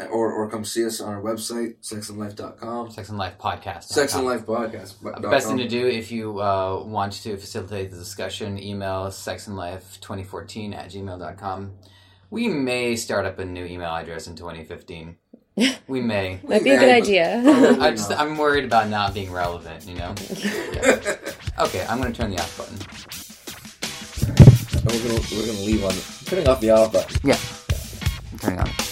Uh, 0.00 0.04
or, 0.06 0.32
or 0.32 0.48
come 0.48 0.64
see 0.64 0.84
us 0.86 1.00
on 1.00 1.12
our 1.12 1.20
website, 1.20 1.74
sexandlife.com. 1.82 2.90
Sex 2.90 3.08
and 3.08 3.18
Life 3.18 3.36
podcast. 3.38 3.84
Sex 3.84 4.14
and 4.14 4.24
Life 4.24 4.46
Podcast. 4.46 5.02
dot 5.02 5.22
Best 5.22 5.48
thing 5.48 5.56
to 5.58 5.66
do 5.68 5.86
if 5.88 6.12
you 6.12 6.40
uh, 6.40 6.84
want 6.84 7.14
to 7.14 7.36
facilitate 7.36 7.90
the 7.90 7.96
discussion, 7.96 8.62
email 8.62 9.06
sexandlife2014 9.06 10.76
at 10.76 10.90
gmail.com. 10.90 11.72
We 12.30 12.46
may 12.48 12.94
start 12.94 13.26
up 13.26 13.38
a 13.40 13.44
new 13.44 13.64
email 13.64 13.90
address 13.90 14.26
in 14.28 14.36
2015. 14.36 15.16
We 15.88 16.00
may. 16.00 16.38
might 16.46 16.62
be 16.62 16.70
a 16.70 16.78
good 16.78 16.88
idea 16.88 17.42
I 17.80 17.90
just, 17.90 18.12
I'm 18.12 18.38
worried 18.38 18.64
about 18.64 18.88
not 18.88 19.12
being 19.12 19.32
relevant, 19.32 19.86
you 19.88 19.96
know? 19.96 20.14
Okay, 21.58 21.84
I'm 21.88 22.00
going 22.00 22.12
to 22.12 22.16
turn 22.20 22.30
the 22.30 22.38
off 22.38 22.56
button. 22.56 22.78
we're 24.86 25.08
gonna 25.08 25.20
we're 25.32 25.46
gonna 25.46 25.66
leave 25.66 25.84
on 25.84 25.92
turning 26.26 26.46
off 26.46 26.60
the 26.60 26.70
off 26.70 26.92
button. 26.92 27.18
Yeah. 27.24 27.36
I'm 28.32 28.38
turning 28.38 28.60
on. 28.60 28.87